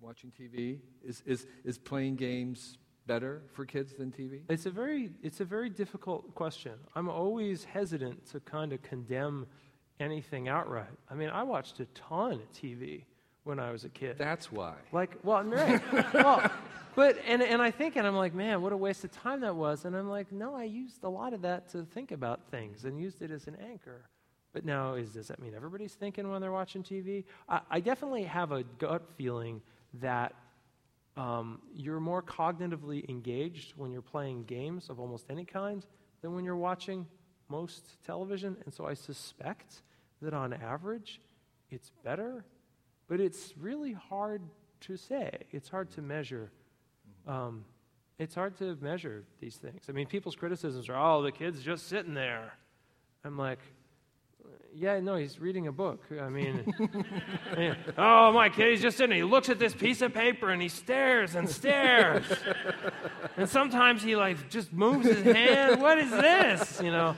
watching 0.00 0.32
TV? 0.32 0.80
Is, 1.04 1.22
is, 1.26 1.46
is 1.64 1.78
playing 1.78 2.16
games 2.16 2.78
better 3.06 3.42
for 3.52 3.64
kids 3.64 3.94
than 3.94 4.10
TV? 4.10 4.42
It's 4.48 4.66
a 4.66 4.70
very 4.70 5.10
it's 5.22 5.40
a 5.40 5.44
very 5.44 5.70
difficult 5.70 6.34
question. 6.34 6.72
I'm 6.94 7.08
always 7.08 7.64
hesitant 7.64 8.26
to 8.30 8.40
kind 8.40 8.72
of 8.72 8.82
condemn 8.82 9.46
anything 10.00 10.48
outright. 10.48 10.90
I 11.10 11.14
mean, 11.14 11.30
I 11.30 11.42
watched 11.42 11.80
a 11.80 11.86
ton 11.86 12.32
of 12.32 12.52
TV 12.52 13.04
when 13.44 13.58
I 13.58 13.70
was 13.70 13.84
a 13.84 13.88
kid. 13.88 14.16
That's 14.18 14.50
why. 14.50 14.74
Like, 14.92 15.16
well, 15.22 15.42
right. 15.42 15.80
well, 16.14 16.50
but 16.94 17.16
and 17.26 17.42
and 17.42 17.62
I 17.62 17.70
think 17.70 17.96
and 17.96 18.06
I'm 18.06 18.16
like, 18.16 18.34
man, 18.34 18.62
what 18.62 18.72
a 18.72 18.76
waste 18.76 19.04
of 19.04 19.12
time 19.12 19.40
that 19.40 19.54
was. 19.54 19.84
And 19.84 19.96
I'm 19.96 20.08
like, 20.08 20.32
no, 20.32 20.54
I 20.54 20.64
used 20.64 21.04
a 21.04 21.08
lot 21.08 21.32
of 21.32 21.42
that 21.42 21.68
to 21.70 21.84
think 21.84 22.12
about 22.12 22.50
things 22.50 22.84
and 22.84 22.98
used 22.98 23.22
it 23.22 23.30
as 23.30 23.46
an 23.46 23.56
anchor. 23.56 24.02
But 24.52 24.64
now, 24.64 24.94
is 24.94 25.10
does 25.10 25.28
that 25.28 25.40
mean 25.40 25.54
everybody's 25.54 25.94
thinking 25.94 26.30
when 26.30 26.40
they're 26.40 26.52
watching 26.52 26.82
TV? 26.82 27.24
I, 27.48 27.60
I 27.70 27.80
definitely 27.80 28.24
have 28.24 28.52
a 28.52 28.62
gut 28.78 29.02
feeling 29.16 29.62
that 29.94 30.34
um, 31.16 31.60
you're 31.74 32.00
more 32.00 32.22
cognitively 32.22 33.08
engaged 33.08 33.74
when 33.76 33.92
you're 33.92 34.02
playing 34.02 34.44
games 34.44 34.88
of 34.88 35.00
almost 35.00 35.26
any 35.30 35.44
kind 35.44 35.84
than 36.20 36.34
when 36.34 36.44
you're 36.44 36.56
watching 36.56 37.06
most 37.48 38.02
television. 38.04 38.56
And 38.64 38.72
so 38.72 38.86
I 38.86 38.94
suspect 38.94 39.82
that 40.22 40.34
on 40.34 40.52
average, 40.52 41.20
it's 41.70 41.90
better, 42.04 42.44
but 43.08 43.20
it's 43.20 43.54
really 43.58 43.92
hard 43.92 44.42
to 44.82 44.96
say. 44.96 45.30
It's 45.50 45.68
hard 45.68 45.90
to 45.92 46.02
measure. 46.02 46.50
Um, 47.26 47.64
it's 48.18 48.34
hard 48.34 48.56
to 48.58 48.76
measure 48.80 49.24
these 49.40 49.56
things. 49.56 49.84
I 49.88 49.92
mean, 49.92 50.06
people's 50.06 50.36
criticisms 50.36 50.88
are, 50.88 50.96
oh, 50.96 51.22
the 51.22 51.32
kid's 51.32 51.62
just 51.62 51.88
sitting 51.88 52.14
there. 52.14 52.52
I'm 53.24 53.36
like, 53.36 53.58
yeah, 54.74 55.00
no, 55.00 55.16
he's 55.16 55.38
reading 55.40 55.66
a 55.66 55.72
book. 55.72 56.02
I 56.20 56.28
mean, 56.28 56.64
oh, 57.98 58.32
my 58.32 58.48
kid, 58.48 58.70
he's 58.72 58.82
just 58.82 58.96
sitting. 58.96 59.16
He 59.16 59.22
looks 59.22 59.48
at 59.48 59.58
this 59.58 59.74
piece 59.74 60.02
of 60.02 60.14
paper 60.14 60.50
and 60.50 60.60
he 60.62 60.68
stares 60.68 61.34
and 61.34 61.48
stares. 61.48 62.24
and 63.36 63.48
sometimes 63.48 64.02
he 64.02 64.16
like 64.16 64.48
just 64.50 64.72
moves 64.72 65.06
his 65.06 65.22
hand. 65.22 65.80
What 65.80 65.98
is 65.98 66.10
this? 66.10 66.80
You 66.82 66.90
know. 66.90 67.16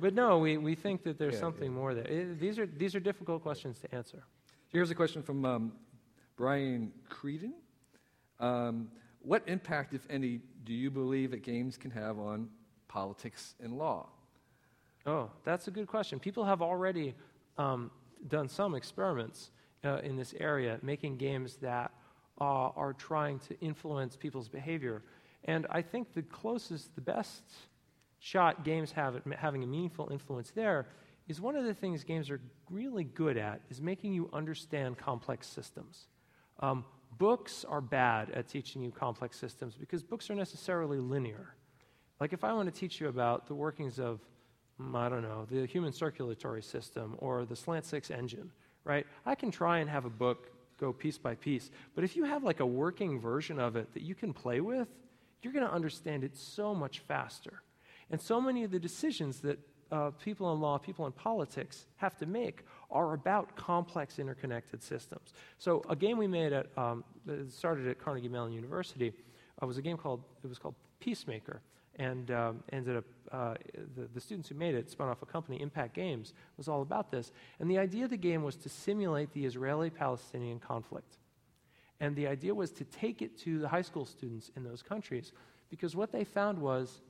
But 0.00 0.14
no, 0.14 0.38
we, 0.38 0.56
we 0.56 0.74
think 0.74 1.02
that 1.04 1.18
there's 1.18 1.34
Yeah, 1.34 1.40
something 1.40 1.72
more 1.72 1.94
there. 1.94 2.06
It- 2.06 2.38
these 2.40 2.58
are 2.58 2.66
these 2.66 2.94
are 2.94 3.00
difficult 3.00 3.42
questions 3.42 3.78
to 3.80 3.94
answer. 3.94 4.22
Here's 4.68 4.90
a 4.90 4.94
question 4.94 5.22
from 5.22 5.44
um, 5.44 5.72
Brian 6.36 6.92
Creedon. 7.08 7.52
Um, 8.40 8.88
what 9.20 9.42
impact, 9.46 9.94
if 9.94 10.06
any, 10.10 10.40
do 10.64 10.74
you 10.74 10.90
believe 10.90 11.30
that 11.30 11.42
games 11.42 11.76
can 11.76 11.90
have 11.92 12.18
on 12.18 12.48
politics 12.88 13.54
and 13.62 13.78
law? 13.78 14.08
Oh, 15.06 15.30
that's 15.44 15.68
a 15.68 15.70
good 15.70 15.86
question. 15.86 16.18
People 16.18 16.44
have 16.44 16.62
already 16.62 17.14
um, 17.58 17.90
done 18.28 18.48
some 18.48 18.74
experiments 18.74 19.50
uh, 19.84 19.98
in 19.98 20.16
this 20.16 20.34
area, 20.40 20.78
making 20.82 21.18
games 21.18 21.56
that 21.56 21.92
uh, 22.40 22.44
are 22.44 22.94
trying 22.94 23.38
to 23.40 23.58
influence 23.60 24.16
people's 24.16 24.48
behavior. 24.48 25.02
And 25.44 25.66
I 25.70 25.82
think 25.82 26.14
the 26.14 26.22
closest, 26.22 26.94
the 26.94 27.02
best 27.02 27.42
shot 28.18 28.64
games 28.64 28.92
have 28.92 29.16
at 29.16 29.22
having 29.38 29.62
a 29.62 29.66
meaningful 29.66 30.08
influence 30.10 30.50
there 30.50 30.86
is 31.28 31.40
one 31.40 31.56
of 31.56 31.64
the 31.64 31.74
things 31.74 32.04
games 32.04 32.30
are 32.30 32.40
really 32.70 33.04
good 33.04 33.36
at 33.36 33.60
is 33.70 33.80
making 33.80 34.12
you 34.14 34.30
understand 34.32 34.96
complex 34.96 35.46
systems. 35.46 36.08
Um, 36.60 36.84
books 37.18 37.64
are 37.68 37.80
bad 37.80 38.30
at 38.30 38.48
teaching 38.48 38.82
you 38.82 38.90
complex 38.90 39.38
systems 39.38 39.74
because 39.74 40.02
books 40.02 40.30
are 40.30 40.34
necessarily 40.34 40.98
linear. 40.98 41.54
Like 42.20 42.32
if 42.32 42.44
I 42.44 42.52
want 42.52 42.72
to 42.72 42.78
teach 42.78 43.00
you 43.00 43.08
about 43.08 43.46
the 43.46 43.54
workings 43.54 43.98
of 43.98 44.20
I 44.80 45.08
don't 45.08 45.22
know, 45.22 45.46
the 45.50 45.66
human 45.66 45.92
circulatory 45.92 46.62
system 46.62 47.14
or 47.18 47.44
the 47.44 47.56
slant 47.56 47.84
six 47.84 48.10
engine, 48.10 48.50
right? 48.84 49.06
I 49.24 49.34
can 49.34 49.50
try 49.50 49.78
and 49.78 49.88
have 49.88 50.04
a 50.04 50.10
book 50.10 50.50
go 50.80 50.92
piece 50.92 51.18
by 51.18 51.34
piece. 51.36 51.70
But 51.94 52.04
if 52.04 52.16
you 52.16 52.24
have 52.24 52.42
like 52.42 52.60
a 52.60 52.66
working 52.66 53.20
version 53.20 53.60
of 53.60 53.76
it 53.76 53.92
that 53.94 54.02
you 54.02 54.14
can 54.14 54.32
play 54.32 54.60
with, 54.60 54.88
you're 55.42 55.52
going 55.52 55.66
to 55.66 55.72
understand 55.72 56.24
it 56.24 56.36
so 56.36 56.74
much 56.74 57.00
faster. 57.00 57.62
And 58.10 58.20
so 58.20 58.40
many 58.40 58.64
of 58.64 58.70
the 58.70 58.78
decisions 58.80 59.40
that 59.40 59.58
uh, 59.92 60.10
people 60.10 60.52
in 60.52 60.60
law, 60.60 60.78
people 60.78 61.06
in 61.06 61.12
politics 61.12 61.86
have 61.96 62.16
to 62.16 62.26
make 62.26 62.64
are 62.90 63.14
about 63.14 63.54
complex 63.54 64.18
interconnected 64.18 64.82
systems. 64.82 65.32
So 65.58 65.82
a 65.88 65.94
game 65.94 66.18
we 66.18 66.26
made 66.26 66.52
at, 66.52 66.66
um, 66.76 67.04
started 67.48 67.86
at 67.86 67.98
Carnegie 67.98 68.28
Mellon 68.28 68.52
University 68.52 69.12
uh, 69.62 69.66
was 69.66 69.78
a 69.78 69.82
game 69.82 69.96
called, 69.96 70.22
it 70.42 70.48
was 70.48 70.58
called 70.58 70.74
Peacemaker 70.98 71.60
and 71.96 72.30
um, 72.30 72.62
ended 72.72 72.96
up 72.96 73.04
uh, 73.32 73.54
the, 73.96 74.08
the 74.14 74.20
students 74.20 74.48
who 74.48 74.54
made 74.54 74.74
it 74.74 74.90
spun 74.90 75.08
off 75.08 75.22
a 75.22 75.26
company 75.26 75.60
impact 75.60 75.94
games 75.94 76.32
was 76.56 76.68
all 76.68 76.82
about 76.82 77.10
this. 77.10 77.32
And 77.60 77.70
the 77.70 77.78
idea 77.78 78.04
of 78.04 78.10
the 78.10 78.16
game 78.16 78.42
was 78.42 78.56
to 78.56 78.68
simulate 78.68 79.32
the 79.32 79.44
israeli-palestinian 79.44 80.60
conflict. 80.60 81.18
And 82.00 82.14
the 82.16 82.26
idea 82.26 82.54
was 82.54 82.70
to 82.72 82.84
take 82.84 83.22
it 83.22 83.38
to 83.40 83.58
the 83.58 83.68
high 83.68 83.82
school 83.82 84.04
students 84.04 84.50
in 84.56 84.64
those 84.64 84.82
countries 84.82 85.32
because 85.70 85.96
what 85.96 86.12
they 86.12 86.24
found 86.24 86.58
was 86.58 87.00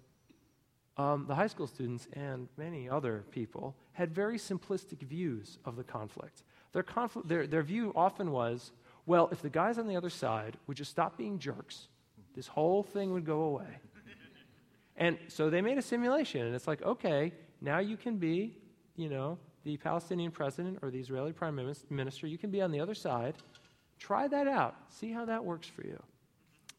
um, 0.97 1.25
the 1.27 1.35
high 1.35 1.49
school 1.49 1.67
students 1.67 2.07
and 2.13 2.49
many 2.57 2.89
other 2.89 3.25
people 3.31 3.75
had 3.93 4.15
very 4.15 4.39
simplistic 4.39 5.01
views 5.01 5.59
of 5.65 5.77
the 5.77 5.85
conflict. 5.85 6.45
Their, 6.73 6.83
conflict, 6.83 7.29
their, 7.29 7.47
their 7.47 7.63
view 7.63 7.93
often 7.97 8.31
was 8.31 8.73
well 9.07 9.29
if 9.33 9.43
the 9.43 9.51
guys 9.51 9.79
on 9.79 9.89
the 9.89 9.97
other 9.97 10.11
side 10.11 10.57
would 10.67 10.77
just 10.77 10.91
stop 10.91 11.17
being 11.17 11.39
jerks 11.39 11.89
this 12.35 12.47
whole 12.47 12.83
thing 12.83 13.13
would 13.13 13.25
go 13.25 13.43
away 13.43 13.79
and 14.97 15.19
so 15.29 15.51
they 15.51 15.61
made 15.61 15.79
a 15.79 15.83
simulation, 15.83 16.47
and 16.47 16.55
it's 16.55 16.67
like, 16.67 16.83
okay, 16.83 17.33
now 17.61 17.79
you 17.79 17.97
can 17.97 18.17
be, 18.17 18.57
you 18.97 19.09
know, 19.09 19.39
the 19.65 19.77
Palestinian 19.79 20.31
president 20.31 20.79
or 20.83 20.91
the 20.91 21.01
Israeli 21.01 21.33
prime 21.33 21.59
minister. 21.91 22.27
You 22.27 22.39
can 22.39 22.51
be 22.51 22.61
on 22.61 22.71
the 22.71 22.81
other 22.81 22.95
side. 22.95 23.35
Try 23.99 24.29
that 24.29 24.47
out. 24.47 24.77
See 24.91 25.11
how 25.11 25.25
that 25.25 25.45
works 25.45 25.67
for 25.67 25.83
you. 25.83 26.01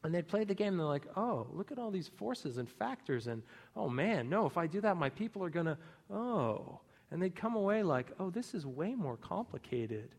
And 0.04 0.14
they 0.14 0.22
played 0.22 0.48
the 0.48 0.54
game, 0.54 0.74
and 0.74 0.80
they're 0.80 0.86
like, 0.86 1.08
oh, 1.18 1.48
look 1.52 1.72
at 1.72 1.80
all 1.80 1.90
these 1.90 2.08
forces 2.08 2.58
and 2.58 2.70
factors. 2.70 3.26
And, 3.26 3.42
oh, 3.76 3.90
man, 3.90 4.30
no, 4.30 4.46
if 4.46 4.56
I 4.56 4.68
do 4.68 4.80
that, 4.82 4.98
my 4.98 5.10
people 5.10 5.44
are 5.44 5.50
going 5.50 5.66
to, 5.66 5.78
oh. 6.14 6.80
And 7.10 7.22
they'd 7.22 7.36
come 7.36 7.56
away 7.56 7.82
like, 7.82 8.12
oh, 8.20 8.30
this 8.30 8.54
is 8.54 8.66
way 8.66 8.94
more 8.94 9.18
complicated 9.18 10.10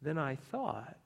than 0.00 0.16
I 0.16 0.36
thought. 0.36 0.96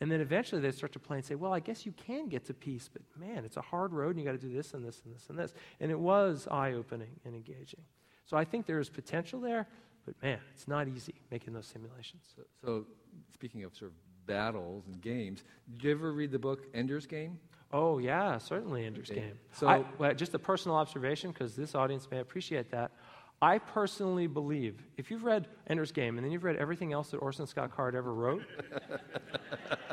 And 0.00 0.10
then 0.10 0.20
eventually 0.20 0.60
they 0.60 0.70
start 0.70 0.92
to 0.92 0.98
play 0.98 1.16
and 1.16 1.24
say, 1.26 1.34
well, 1.34 1.52
I 1.52 1.60
guess 1.60 1.84
you 1.84 1.92
can 1.92 2.28
get 2.28 2.44
to 2.46 2.54
peace, 2.54 2.88
but 2.92 3.02
man, 3.18 3.44
it's 3.44 3.56
a 3.56 3.60
hard 3.60 3.92
road 3.92 4.10
and 4.10 4.20
you 4.20 4.24
got 4.24 4.38
to 4.40 4.46
do 4.48 4.52
this 4.54 4.72
and 4.74 4.84
this 4.84 5.02
and 5.04 5.14
this 5.14 5.26
and 5.28 5.38
this. 5.38 5.54
And 5.80 5.90
it 5.90 5.98
was 5.98 6.46
eye 6.50 6.72
opening 6.72 7.10
and 7.24 7.34
engaging. 7.34 7.80
So 8.24 8.36
I 8.36 8.44
think 8.44 8.66
there 8.66 8.78
is 8.78 8.88
potential 8.88 9.40
there, 9.40 9.66
but 10.06 10.14
man, 10.22 10.38
it's 10.54 10.68
not 10.68 10.86
easy 10.88 11.14
making 11.30 11.52
those 11.52 11.66
simulations. 11.66 12.22
So, 12.36 12.42
so 12.64 12.86
speaking 13.34 13.64
of 13.64 13.74
sort 13.74 13.90
of 13.90 13.96
battles 14.26 14.84
and 14.86 15.00
games, 15.00 15.42
did 15.72 15.82
you 15.84 15.90
ever 15.90 16.12
read 16.12 16.30
the 16.30 16.38
book 16.38 16.66
Ender's 16.74 17.06
Game? 17.06 17.38
Oh, 17.72 17.98
yeah, 17.98 18.38
certainly 18.38 18.86
Ender's 18.86 19.10
Okay. 19.10 19.20
Game. 19.20 19.38
So- 19.52 19.66
I, 19.68 19.84
well, 19.98 20.14
just 20.14 20.32
a 20.34 20.38
personal 20.38 20.76
observation, 20.76 21.32
because 21.32 21.56
this 21.56 21.74
audience 21.74 22.08
may 22.10 22.20
appreciate 22.20 22.70
that. 22.70 22.92
I 23.40 23.58
personally 23.58 24.26
believe, 24.26 24.82
if 24.96 25.10
you've 25.12 25.22
read 25.22 25.46
Ender's 25.68 25.92
Game 25.92 26.16
and 26.18 26.24
then 26.24 26.32
you've 26.32 26.42
read 26.42 26.56
everything 26.56 26.92
else 26.92 27.10
that 27.12 27.18
Orson 27.18 27.46
Scott 27.46 27.70
Card 27.70 27.94
ever 27.94 28.12
wrote, 28.12 28.42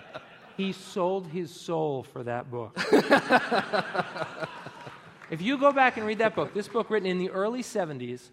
he 0.57 0.71
sold 0.71 1.27
his 1.27 1.51
soul 1.51 2.03
for 2.03 2.23
that 2.23 2.49
book. 2.49 2.77
if 5.29 5.41
you 5.41 5.57
go 5.57 5.71
back 5.71 5.97
and 5.97 6.05
read 6.05 6.19
that 6.19 6.35
book, 6.35 6.53
this 6.53 6.67
book 6.67 6.89
written 6.89 7.07
in 7.07 7.17
the 7.17 7.29
early 7.29 7.61
70s, 7.61 8.29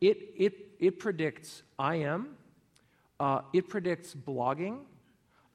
it, 0.00 0.34
it, 0.36 0.54
it 0.78 0.98
predicts 0.98 1.62
IM, 1.78 2.28
uh, 3.20 3.40
it 3.52 3.68
predicts 3.68 4.14
blogging, 4.14 4.80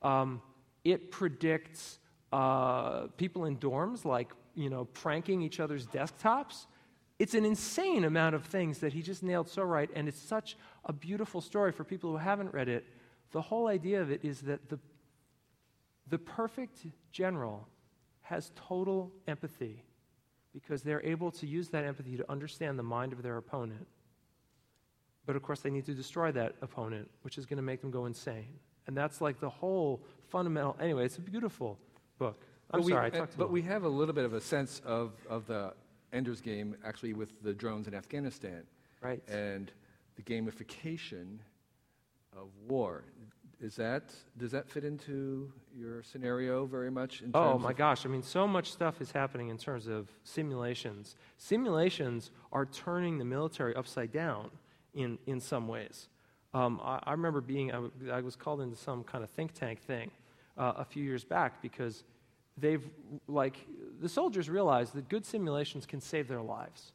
um, 0.02 0.42
it 0.84 1.12
predicts 1.12 2.00
uh, 2.32 3.08
people 3.18 3.46
in 3.46 3.58
dorms 3.58 4.06
like 4.06 4.32
you 4.56 4.70
know 4.70 4.86
pranking 4.86 5.42
each 5.42 5.60
other's 5.60 5.86
desktops. 5.88 6.66
it's 7.20 7.34
an 7.34 7.46
insane 7.46 8.04
amount 8.04 8.36
of 8.36 8.44
things 8.46 8.80
that 8.80 8.94
he 8.94 9.02
just 9.02 9.24
nailed 9.24 9.48
so 9.48 9.64
right, 9.64 9.90
and 9.96 10.08
it's 10.08 10.22
such 10.22 10.58
a 10.86 10.94
beautiful 10.94 11.42
story 11.42 11.72
for 11.72 11.84
people 11.84 12.12
who 12.12 12.18
haven't 12.18 12.54
read 12.54 12.70
it. 12.70 12.86
The 13.32 13.42
whole 13.42 13.68
idea 13.68 14.02
of 14.02 14.12
it 14.12 14.24
is 14.24 14.42
that 14.42 14.70
the, 14.70 14.80
the 16.10 16.18
perfect 16.18 16.86
general 17.12 17.68
has 18.22 18.52
total 18.56 19.12
empathy 19.28 19.84
because 20.54 20.82
they're 20.82 21.04
able 21.04 21.32
to 21.32 21.46
use 21.48 21.70
that 21.70 21.84
empathy 21.84 22.18
to 22.18 22.30
understand 22.32 22.78
the 22.80 22.84
mind 22.84 23.14
of 23.14 23.22
their 23.22 23.38
opponent. 23.38 23.88
But 25.26 25.36
of 25.36 25.44
course, 25.44 25.60
they 25.60 25.70
need 25.70 25.86
to 25.86 25.94
destroy 25.94 26.32
that 26.32 26.56
opponent, 26.62 27.10
which 27.22 27.38
is 27.38 27.46
going 27.46 27.58
to 27.58 27.64
make 27.64 27.82
them 27.82 27.92
go 27.92 28.06
insane. 28.06 28.60
And 28.88 28.96
that's 28.96 29.20
like 29.20 29.40
the 29.40 29.50
whole 29.50 30.02
fundamental. 30.30 30.78
Anyway, 30.80 31.06
it's 31.06 31.18
a 31.18 31.22
beautiful 31.22 31.78
book. 32.18 32.42
I'm 32.72 32.80
but 32.80 32.86
we, 32.86 32.92
sorry, 32.94 33.06
I 33.06 33.16
uh, 33.16 33.20
talked 33.20 33.34
too 33.34 33.38
But 33.38 33.46
long. 33.46 33.54
we 33.54 33.62
have 33.64 33.84
a 33.84 33.90
little 33.90 34.14
bit 34.14 34.26
of 34.26 34.34
a 34.34 34.42
sense 34.42 34.82
of, 34.86 35.14
of 35.30 35.46
the 35.46 35.74
Ender's 36.14 36.42
Game 36.42 36.76
actually 36.86 37.14
with 37.14 37.42
the 37.44 37.54
drones 37.54 37.88
in 37.88 37.94
Afghanistan. 37.94 38.64
Right. 39.02 39.22
And 39.30 39.72
the 40.16 40.24
gamification 40.24 41.40
of 42.36 42.48
war. 42.68 43.04
Is 43.60 43.76
that, 43.78 44.14
does 44.38 44.52
that 44.52 44.70
fit 44.70 44.84
into 44.84 45.52
your 45.76 46.04
scenario 46.04 46.66
very 46.68 46.92
much? 46.92 47.22
In 47.22 47.32
Oh 47.34 47.58
my 47.58 47.74
gosh, 47.74 48.06
I 48.06 48.10
mean, 48.10 48.22
so 48.22 48.48
much 48.48 48.72
stuff 48.72 49.02
is 49.02 49.12
happening 49.12 49.50
in 49.50 49.58
terms 49.58 49.88
of 49.88 50.10
simulations. 50.24 51.16
Simulations 51.38 52.30
are 52.52 52.66
turning 52.68 53.18
the 53.18 53.26
military 53.26 53.76
upside 53.76 54.12
down 54.12 54.52
in, 54.94 55.18
in 55.26 55.40
some 55.40 55.68
ways. 55.68 56.08
Um, 56.54 56.80
I, 56.84 57.00
I 57.04 57.12
remember 57.14 57.42
being, 57.42 57.72
I, 57.72 57.76
w- 57.76 58.12
I 58.12 58.22
was 58.22 58.36
called 58.36 58.62
into 58.62 58.76
some 58.76 59.04
kind 59.04 59.24
of 59.24 59.30
think 59.32 59.54
tank 59.54 59.82
thing 59.82 60.12
uh, 60.56 60.74
a 60.78 60.86
few 60.86 61.04
years 61.04 61.24
back 61.24 61.60
because 61.62 62.04
they've, 62.58 62.88
like, 63.28 63.58
the 64.00 64.10
soldiers 64.10 64.50
realize 64.52 64.92
that 64.92 65.10
good 65.10 65.26
simulations 65.26 65.88
can 65.88 66.00
save 66.00 66.28
their 66.28 66.42
lives. 66.42 66.92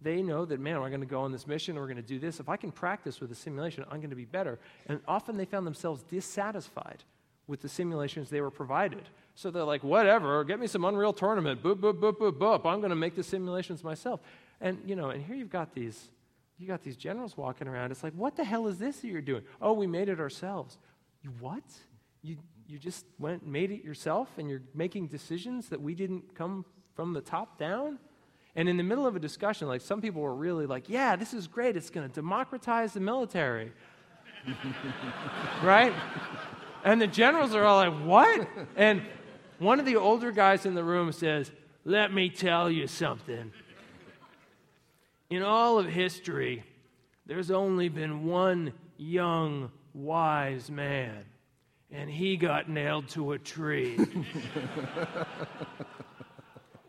They 0.00 0.22
know 0.22 0.44
that, 0.44 0.60
man, 0.60 0.80
we're 0.80 0.90
going 0.90 1.00
to 1.00 1.06
go 1.06 1.22
on 1.22 1.32
this 1.32 1.46
mission, 1.46 1.76
we're 1.76 1.86
going 1.86 1.96
to 1.96 2.02
do 2.02 2.18
this. 2.18 2.38
If 2.38 2.48
I 2.48 2.56
can 2.56 2.70
practice 2.70 3.20
with 3.20 3.32
a 3.32 3.34
simulation, 3.34 3.84
I'm 3.90 3.98
going 3.98 4.10
to 4.10 4.16
be 4.16 4.24
better. 4.24 4.58
And 4.86 5.00
often 5.08 5.36
they 5.36 5.44
found 5.44 5.66
themselves 5.66 6.04
dissatisfied 6.04 7.02
with 7.48 7.62
the 7.62 7.68
simulations 7.68 8.30
they 8.30 8.40
were 8.40 8.50
provided. 8.50 9.08
So 9.34 9.50
they're 9.50 9.64
like, 9.64 9.82
whatever, 9.82 10.44
get 10.44 10.60
me 10.60 10.66
some 10.66 10.84
Unreal 10.84 11.12
Tournament, 11.12 11.62
boop, 11.62 11.76
boop, 11.76 11.98
boop, 11.98 12.18
boop, 12.18 12.38
boop. 12.38 12.66
I'm 12.66 12.80
going 12.80 12.90
to 12.90 12.96
make 12.96 13.16
the 13.16 13.22
simulations 13.22 13.82
myself. 13.82 14.20
And, 14.60 14.78
you 14.86 14.94
know, 14.94 15.10
and 15.10 15.24
here 15.24 15.34
you've 15.34 15.50
got 15.50 15.74
these, 15.74 16.10
you 16.58 16.66
got 16.66 16.82
these 16.82 16.96
generals 16.96 17.36
walking 17.36 17.66
around. 17.66 17.90
It's 17.90 18.04
like, 18.04 18.12
what 18.14 18.36
the 18.36 18.44
hell 18.44 18.68
is 18.68 18.78
this 18.78 19.00
that 19.00 19.08
you're 19.08 19.20
doing? 19.20 19.42
Oh, 19.60 19.72
we 19.72 19.86
made 19.86 20.08
it 20.08 20.20
ourselves. 20.20 20.78
You 21.22 21.30
what? 21.40 21.62
You, 22.22 22.36
you 22.66 22.78
just 22.78 23.06
went 23.18 23.46
made 23.46 23.70
it 23.70 23.82
yourself 23.82 24.28
and 24.38 24.48
you're 24.48 24.62
making 24.74 25.08
decisions 25.08 25.68
that 25.70 25.80
we 25.80 25.94
didn't 25.94 26.34
come 26.34 26.64
from 26.94 27.14
the 27.14 27.20
top 27.20 27.58
down? 27.58 27.98
And 28.58 28.68
in 28.68 28.76
the 28.76 28.82
middle 28.82 29.06
of 29.06 29.14
a 29.14 29.20
discussion, 29.20 29.68
like 29.68 29.80
some 29.80 30.00
people 30.00 30.20
were 30.20 30.34
really 30.34 30.66
like, 30.66 30.88
yeah, 30.88 31.14
this 31.14 31.32
is 31.32 31.46
great. 31.46 31.76
It's 31.76 31.90
going 31.90 32.08
to 32.08 32.12
democratize 32.12 32.92
the 32.92 32.98
military. 32.98 33.70
right? 35.62 35.94
And 36.82 37.00
the 37.00 37.06
generals 37.06 37.54
are 37.54 37.64
all 37.64 37.76
like, 37.76 38.04
what? 38.04 38.48
And 38.74 39.02
one 39.60 39.78
of 39.78 39.86
the 39.86 39.94
older 39.94 40.32
guys 40.32 40.66
in 40.66 40.74
the 40.74 40.82
room 40.82 41.12
says, 41.12 41.52
let 41.84 42.12
me 42.12 42.28
tell 42.28 42.68
you 42.68 42.88
something. 42.88 43.52
In 45.30 45.44
all 45.44 45.78
of 45.78 45.86
history, 45.86 46.64
there's 47.26 47.52
only 47.52 47.88
been 47.88 48.24
one 48.24 48.72
young, 48.96 49.70
wise 49.94 50.68
man, 50.68 51.24
and 51.92 52.10
he 52.10 52.36
got 52.36 52.68
nailed 52.68 53.06
to 53.10 53.30
a 53.30 53.38
tree. 53.38 53.96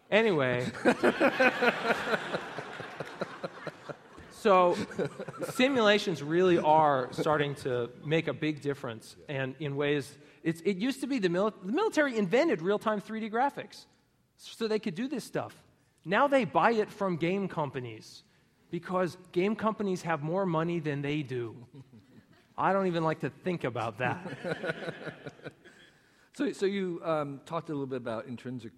anyway. 0.09 0.65
So, 4.31 4.77
simulations 5.49 6.23
really 6.23 6.59
are 6.59 7.09
starting 7.11 7.55
to 7.55 7.89
make 8.05 8.29
a 8.29 8.33
big 8.33 8.61
difference, 8.61 9.17
and 9.27 9.53
in 9.59 9.75
ways, 9.75 10.17
it 10.43 10.77
used 10.77 11.01
to 11.01 11.07
be 11.07 11.19
the, 11.19 11.27
the 11.27 11.71
military 11.73 12.17
invented 12.17 12.61
real 12.61 12.79
time 12.79 13.01
3D 13.01 13.29
graphics 13.29 13.85
so 14.37 14.65
they 14.69 14.79
could 14.79 14.95
do 14.95 15.09
this 15.09 15.25
stuff. 15.25 15.53
Now 16.05 16.29
they 16.29 16.45
buy 16.45 16.71
it 16.71 16.89
from 16.89 17.17
game 17.17 17.49
companies 17.49 18.23
because 18.71 19.17
game 19.33 19.57
companies 19.57 20.03
have 20.03 20.23
more 20.23 20.45
money 20.45 20.79
than 20.79 21.01
they 21.01 21.21
do. 21.21 21.53
I 22.57 22.71
don't 22.71 22.87
even 22.87 23.03
like 23.03 23.19
to 23.19 23.29
think 23.29 23.65
about 23.65 23.97
that. 23.97 24.93
So, 26.33 26.53
so 26.53 26.65
you 26.65 27.01
um, 27.03 27.41
talked 27.45 27.67
a 27.69 27.73
little 27.73 27.85
bit 27.85 27.97
about 27.97 28.25
intrinsic 28.25 28.71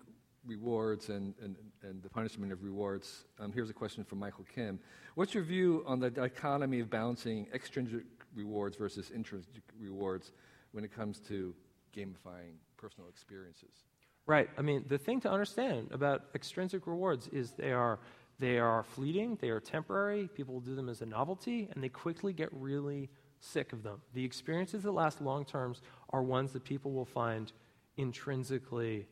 rewards 0.45 1.09
and, 1.09 1.33
and, 1.41 1.55
and 1.83 2.01
the 2.01 2.09
punishment 2.09 2.51
of 2.51 2.63
rewards. 2.63 3.25
Um, 3.39 3.51
here's 3.53 3.69
a 3.69 3.73
question 3.73 4.03
from 4.03 4.19
Michael 4.19 4.45
Kim. 4.53 4.79
What's 5.15 5.33
your 5.33 5.43
view 5.43 5.83
on 5.85 5.99
the 5.99 6.09
dichotomy 6.09 6.79
of 6.79 6.89
balancing 6.89 7.47
extrinsic 7.53 8.03
rewards 8.35 8.77
versus 8.77 9.11
intrinsic 9.11 9.61
rewards 9.79 10.31
when 10.71 10.83
it 10.83 10.93
comes 10.93 11.19
to 11.27 11.53
gamifying 11.95 12.55
personal 12.77 13.09
experiences? 13.09 13.85
Right. 14.25 14.49
I 14.57 14.61
mean, 14.61 14.85
the 14.87 14.97
thing 14.97 15.19
to 15.21 15.31
understand 15.31 15.89
about 15.91 16.23
extrinsic 16.35 16.87
rewards 16.87 17.27
is 17.29 17.51
they 17.51 17.71
are 17.71 17.99
they 18.39 18.57
are 18.57 18.81
fleeting, 18.81 19.37
they 19.39 19.49
are 19.49 19.59
temporary. 19.59 20.27
People 20.27 20.59
do 20.61 20.73
them 20.73 20.89
as 20.89 21.01
a 21.01 21.05
novelty, 21.05 21.69
and 21.71 21.83
they 21.83 21.89
quickly 21.89 22.33
get 22.33 22.49
really 22.51 23.07
sick 23.39 23.71
of 23.71 23.83
them. 23.83 24.01
The 24.15 24.25
experiences 24.25 24.81
that 24.81 24.91
last 24.91 25.21
long 25.21 25.45
terms 25.45 25.83
are 26.09 26.23
ones 26.23 26.51
that 26.53 26.63
people 26.63 26.91
will 26.91 27.05
find 27.05 27.51
intrinsically 27.97 29.05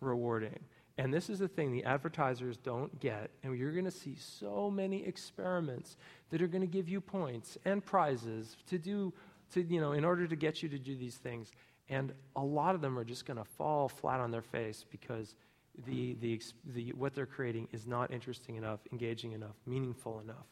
rewarding. 0.00 0.58
And 1.02 1.12
this 1.12 1.28
is 1.28 1.40
the 1.40 1.48
thing 1.48 1.72
the 1.72 1.82
advertisers 1.82 2.56
don't 2.56 3.00
get. 3.00 3.30
And 3.42 3.58
you're 3.58 3.72
going 3.72 3.86
to 3.86 3.90
see 3.90 4.14
so 4.14 4.70
many 4.70 5.04
experiments 5.04 5.96
that 6.30 6.40
are 6.40 6.46
going 6.46 6.60
to 6.60 6.68
give 6.68 6.88
you 6.88 7.00
points 7.00 7.58
and 7.64 7.84
prizes 7.84 8.56
to 8.68 8.78
do, 8.78 9.12
to, 9.52 9.62
you 9.64 9.80
know, 9.80 9.92
in 9.92 10.04
order 10.04 10.28
to 10.28 10.36
get 10.36 10.62
you 10.62 10.68
to 10.68 10.78
do 10.78 10.94
these 10.94 11.16
things. 11.16 11.50
And 11.88 12.12
a 12.36 12.40
lot 12.40 12.76
of 12.76 12.82
them 12.82 12.96
are 12.96 13.02
just 13.02 13.26
going 13.26 13.36
to 13.36 13.44
fall 13.44 13.88
flat 13.88 14.20
on 14.20 14.30
their 14.30 14.42
face 14.42 14.84
because 14.92 15.34
the, 15.88 16.14
the, 16.20 16.40
the, 16.72 16.92
what 16.92 17.16
they're 17.16 17.26
creating 17.26 17.66
is 17.72 17.84
not 17.84 18.12
interesting 18.12 18.54
enough, 18.54 18.78
engaging 18.92 19.32
enough, 19.32 19.56
meaningful 19.66 20.20
enough 20.20 20.46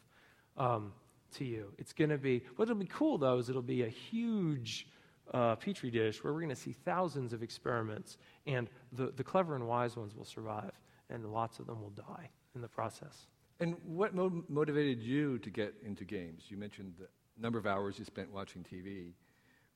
um, 0.56 0.93
to 1.36 1.44
you. 1.44 1.72
It's 1.78 1.93
going 1.93 2.10
to 2.10 2.18
be, 2.18 2.43
what'll 2.56 2.74
be 2.74 2.86
cool 2.86 3.18
though 3.18 3.39
is 3.39 3.48
it'll 3.48 3.62
be 3.62 3.85
a 3.85 3.89
huge 3.89 4.89
uh, 5.32 5.57
petri 5.57 5.90
dish 5.90 6.23
where 6.23 6.32
we're 6.32 6.40
going 6.40 6.48
to 6.51 6.57
see 6.57 6.73
thousands 6.73 7.32
of 7.32 7.43
experiments, 7.43 8.19
and 8.47 8.69
the, 8.93 9.12
the 9.16 9.24
clever 9.24 9.55
and 9.55 9.66
wise 9.66 9.97
ones 9.97 10.15
will 10.15 10.24
survive, 10.24 10.73
and 11.09 11.24
lots 11.32 11.59
of 11.59 11.66
them 11.66 11.81
will 11.81 11.90
die 11.90 12.31
in 12.55 12.61
the 12.61 12.69
process. 12.69 13.27
And 13.61 13.77
what 13.85 14.15
mo- 14.15 14.44
motivated 14.48 15.02
you 15.02 15.39
to 15.39 15.51
get 15.51 15.74
into 15.85 16.05
games? 16.05 16.44
You 16.48 16.57
mentioned 16.57 16.94
the 16.98 17.09
number 17.40 17.59
of 17.59 17.66
hours 17.66 17.98
you 17.98 18.05
spent 18.05 18.32
watching 18.32 18.65
TV. 18.65 19.12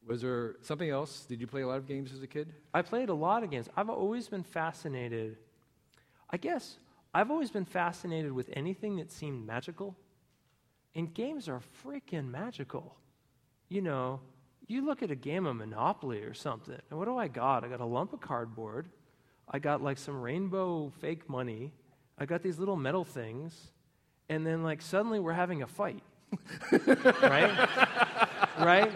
Was 0.06 0.22
there 0.22 0.56
something 0.60 0.90
else? 0.90 1.24
Did 1.24 1.40
you 1.40 1.46
play 1.46 1.62
a 1.62 1.66
lot 1.66 1.78
of 1.78 1.86
games 1.86 2.12
as 2.12 2.22
a 2.22 2.26
kid? 2.26 2.52
I 2.72 2.82
played 2.82 3.08
a 3.08 3.14
lot 3.14 3.42
of 3.42 3.50
games. 3.50 3.68
I've 3.76 3.88
always 3.90 4.28
been 4.28 4.42
fascinated. 4.42 5.36
I 6.30 6.36
guess 6.36 6.78
I've 7.14 7.30
always 7.30 7.50
been 7.50 7.64
fascinated 7.64 8.32
with 8.32 8.50
anything 8.54 8.96
that 8.96 9.12
seemed 9.12 9.46
magical. 9.46 9.96
And 10.94 11.12
games 11.12 11.48
are 11.48 11.60
freaking 11.84 12.30
magical. 12.30 12.96
You 13.68 13.82
know, 13.82 14.20
you 14.66 14.84
look 14.84 15.02
at 15.02 15.10
a 15.10 15.16
game 15.16 15.46
of 15.46 15.56
Monopoly 15.56 16.22
or 16.22 16.34
something, 16.34 16.78
and 16.90 16.98
what 16.98 17.06
do 17.06 17.16
I 17.16 17.28
got? 17.28 17.64
I 17.64 17.68
got 17.68 17.80
a 17.80 17.86
lump 17.86 18.12
of 18.12 18.20
cardboard. 18.20 18.88
I 19.48 19.58
got 19.58 19.82
like 19.82 19.98
some 19.98 20.20
rainbow 20.20 20.92
fake 21.00 21.28
money. 21.28 21.72
I 22.18 22.26
got 22.26 22.42
these 22.42 22.58
little 22.58 22.76
metal 22.76 23.04
things. 23.04 23.70
And 24.28 24.46
then, 24.46 24.62
like, 24.62 24.80
suddenly 24.80 25.20
we're 25.20 25.32
having 25.32 25.62
a 25.62 25.66
fight. 25.66 26.02
right? 27.22 27.68
right? 28.58 28.92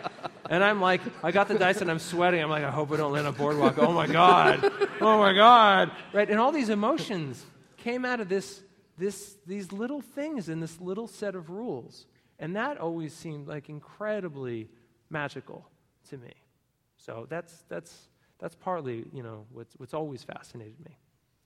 And 0.49 0.65
I'm 0.65 0.81
like, 0.81 1.03
I 1.23 1.31
got 1.31 1.49
the 1.49 1.59
dice 1.59 1.83
and 1.83 1.91
I'm 1.91 1.99
sweating. 1.99 2.43
I'm 2.43 2.49
like, 2.49 2.65
I 2.65 2.71
hope 2.71 2.91
I 2.93 2.97
don't 2.97 3.13
land 3.13 3.27
on 3.27 3.35
boardwalk. 3.35 3.79
Oh 3.79 3.93
my 3.93 4.07
God. 4.07 4.73
Oh 5.01 5.19
my 5.19 5.35
God. 5.35 5.91
Right? 6.13 6.29
And 6.31 6.41
all 6.41 6.53
these 6.53 6.71
emotions 6.71 7.45
came 7.77 8.05
out 8.05 8.21
of 8.21 8.29
this, 8.29 8.63
this, 8.97 9.37
these 9.47 9.71
little 9.71 10.01
things 10.01 10.49
in 10.49 10.61
this 10.61 10.81
little 10.81 11.07
set 11.07 11.35
of 11.35 11.51
rules. 11.51 12.07
And 12.39 12.57
that 12.57 12.79
always 12.79 13.13
seemed 13.13 13.47
like 13.49 13.69
incredibly 13.69 14.69
magical 15.11 15.67
to 16.11 16.19
me. 16.19 16.33
So 16.97 17.27
that's, 17.29 17.65
that's, 17.69 18.09
that's 18.39 18.55
partly, 18.55 19.07
you 19.13 19.23
know, 19.23 19.47
what's, 19.53 19.75
what's 19.77 19.95
always 19.95 20.23
fascinated 20.23 20.79
me 20.85 20.97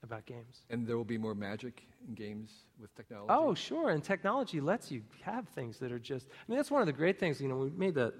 about 0.03 0.25
games. 0.25 0.65
And 0.69 0.85
there 0.85 0.97
will 0.97 1.05
be 1.05 1.17
more 1.17 1.33
magic 1.33 1.83
in 2.07 2.13
games 2.13 2.51
with 2.79 2.93
technology? 2.95 3.29
Oh, 3.29 3.53
sure. 3.53 3.89
And 3.89 4.03
technology 4.03 4.59
lets 4.59 4.91
you 4.91 5.01
have 5.21 5.47
things 5.49 5.79
that 5.79 5.91
are 5.91 5.99
just. 5.99 6.27
I 6.29 6.51
mean, 6.51 6.57
that's 6.57 6.69
one 6.69 6.81
of 6.81 6.87
the 6.87 6.93
great 6.93 7.19
things. 7.19 7.41
You 7.41 7.47
know, 7.47 7.55
we 7.55 7.69
made 7.71 7.95
the 7.95 8.13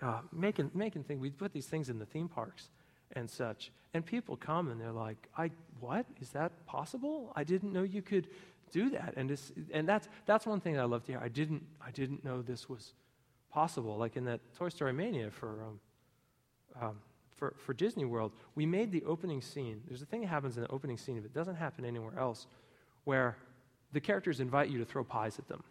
uh, 0.00 0.20
making 0.32 0.70
making 0.74 1.04
things. 1.04 1.20
We 1.20 1.30
put 1.30 1.52
these 1.52 1.66
things 1.66 1.88
in 1.88 1.98
the 1.98 2.06
theme 2.06 2.28
parks 2.28 2.68
and 3.12 3.30
such, 3.30 3.70
and 3.94 4.04
people 4.04 4.36
come 4.36 4.70
and 4.70 4.80
they're 4.80 4.92
like, 4.92 5.28
"I 5.36 5.50
what 5.80 6.06
is 6.20 6.30
that 6.30 6.66
possible? 6.66 7.32
I 7.36 7.44
didn't 7.44 7.72
know 7.72 7.82
you 7.82 8.02
could 8.02 8.28
do 8.72 8.90
that." 8.90 9.14
And 9.16 9.30
this, 9.30 9.52
and 9.72 9.88
that's 9.88 10.08
that's 10.26 10.46
one 10.46 10.60
thing 10.60 10.78
I 10.78 10.84
love 10.84 11.04
to 11.04 11.12
hear. 11.12 11.20
I 11.22 11.28
didn't 11.28 11.64
I 11.84 11.90
didn't 11.90 12.24
know 12.24 12.42
this 12.42 12.68
was 12.68 12.94
possible. 13.52 13.96
Like 13.96 14.16
in 14.16 14.24
that 14.24 14.40
Toy 14.56 14.68
Story 14.68 14.92
Mania 14.92 15.30
for. 15.30 15.62
Um, 15.62 15.80
um, 16.80 16.98
for, 17.42 17.54
for 17.58 17.74
Disney 17.74 18.04
World, 18.04 18.30
we 18.54 18.66
made 18.66 18.92
the 18.92 19.02
opening 19.02 19.42
scene. 19.42 19.82
There's 19.88 20.00
a 20.00 20.06
thing 20.06 20.20
that 20.20 20.28
happens 20.28 20.56
in 20.56 20.62
the 20.62 20.70
opening 20.70 20.96
scene, 20.96 21.18
if 21.18 21.24
it 21.24 21.34
doesn't 21.34 21.56
happen 21.56 21.84
anywhere 21.84 22.16
else, 22.16 22.46
where 23.02 23.36
the 23.92 24.00
characters 24.00 24.38
invite 24.38 24.70
you 24.70 24.78
to 24.78 24.84
throw 24.84 25.02
pies 25.02 25.40
at 25.40 25.48
them. 25.48 25.64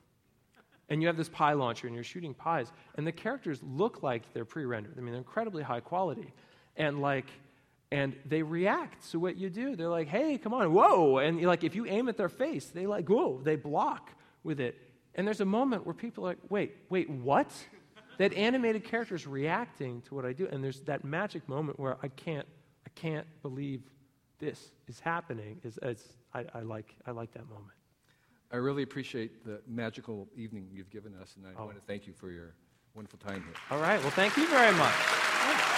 And 0.90 1.02
you 1.02 1.08
have 1.08 1.16
this 1.16 1.30
pie 1.30 1.54
launcher 1.54 1.88
and 1.88 1.96
you're 1.96 2.04
shooting 2.04 2.34
pies, 2.34 2.74
and 2.96 3.08
the 3.08 3.12
characters 3.14 3.62
look 3.64 4.04
like 4.04 4.34
they're 4.34 4.44
pre 4.44 4.66
rendered. 4.66 4.96
I 4.98 5.00
mean, 5.00 5.12
they're 5.12 5.20
incredibly 5.20 5.64
high 5.64 5.80
quality. 5.80 6.34
And 6.76 7.00
like, 7.00 7.28
and 7.90 8.18
they 8.26 8.44
react 8.44 9.10
to 9.12 9.20
what 9.20 9.38
you 9.38 9.50
do. 9.50 9.78
They're 9.78 9.88
like, 9.88 10.10
hey, 10.10 10.38
come 10.38 10.54
on, 10.54 10.74
whoa. 10.74 11.20
And 11.20 11.42
like, 11.42 11.64
if 11.64 11.76
you 11.76 11.86
aim 11.86 12.10
at 12.10 12.18
their 12.18 12.28
face, 12.28 12.66
they 12.66 12.86
like, 12.86 13.08
whoa, 13.08 13.40
they 13.42 13.56
block 13.56 14.12
with 14.44 14.60
it. 14.60 14.78
And 15.16 15.28
there's 15.28 15.42
a 15.42 15.46
moment 15.46 15.86
where 15.86 15.94
people 15.94 16.26
are 16.26 16.30
like, 16.30 16.38
wait, 16.50 16.76
wait, 16.90 17.10
what? 17.10 17.52
that 18.18 18.34
animated 18.34 18.84
character 18.84 19.16
is 19.16 19.26
reacting 19.26 20.02
to 20.04 20.14
what 20.14 20.26
I 20.26 20.34
do. 20.34 20.48
And 20.52 20.64
there's 20.64 20.82
that 20.82 21.04
magic 21.04 21.48
moment 21.50 21.80
where 21.80 21.98
I 22.04 22.08
can't, 22.10 22.46
I 22.86 22.90
can't 22.94 23.26
believe 23.42 23.82
this 24.40 24.70
is 24.88 25.00
happening. 25.00 25.60
Is, 25.64 25.80
is 25.82 26.04
I, 26.34 26.46
I, 26.54 26.60
like, 26.60 26.96
I 27.08 27.12
like 27.12 27.32
that 27.34 27.48
moment. 27.50 27.74
I 28.52 28.58
really 28.58 28.84
appreciate 28.84 29.44
the 29.46 29.62
magical 29.68 30.28
evening 30.36 30.68
you've 30.72 30.90
given 30.92 31.16
us, 31.22 31.36
and 31.38 31.48
I 31.48 31.52
Oh. 31.60 31.66
want 31.66 31.78
to 31.78 31.84
thank 31.88 32.06
you 32.06 32.14
for 32.14 32.30
your 32.32 32.54
wonderful 32.94 33.18
time 33.20 33.44
here. 33.44 33.54
All 33.72 33.80
right. 33.82 34.00
Well, 34.02 34.12
thank 34.12 34.36
you 34.38 34.48
very 34.48 34.76
much. 34.76 35.78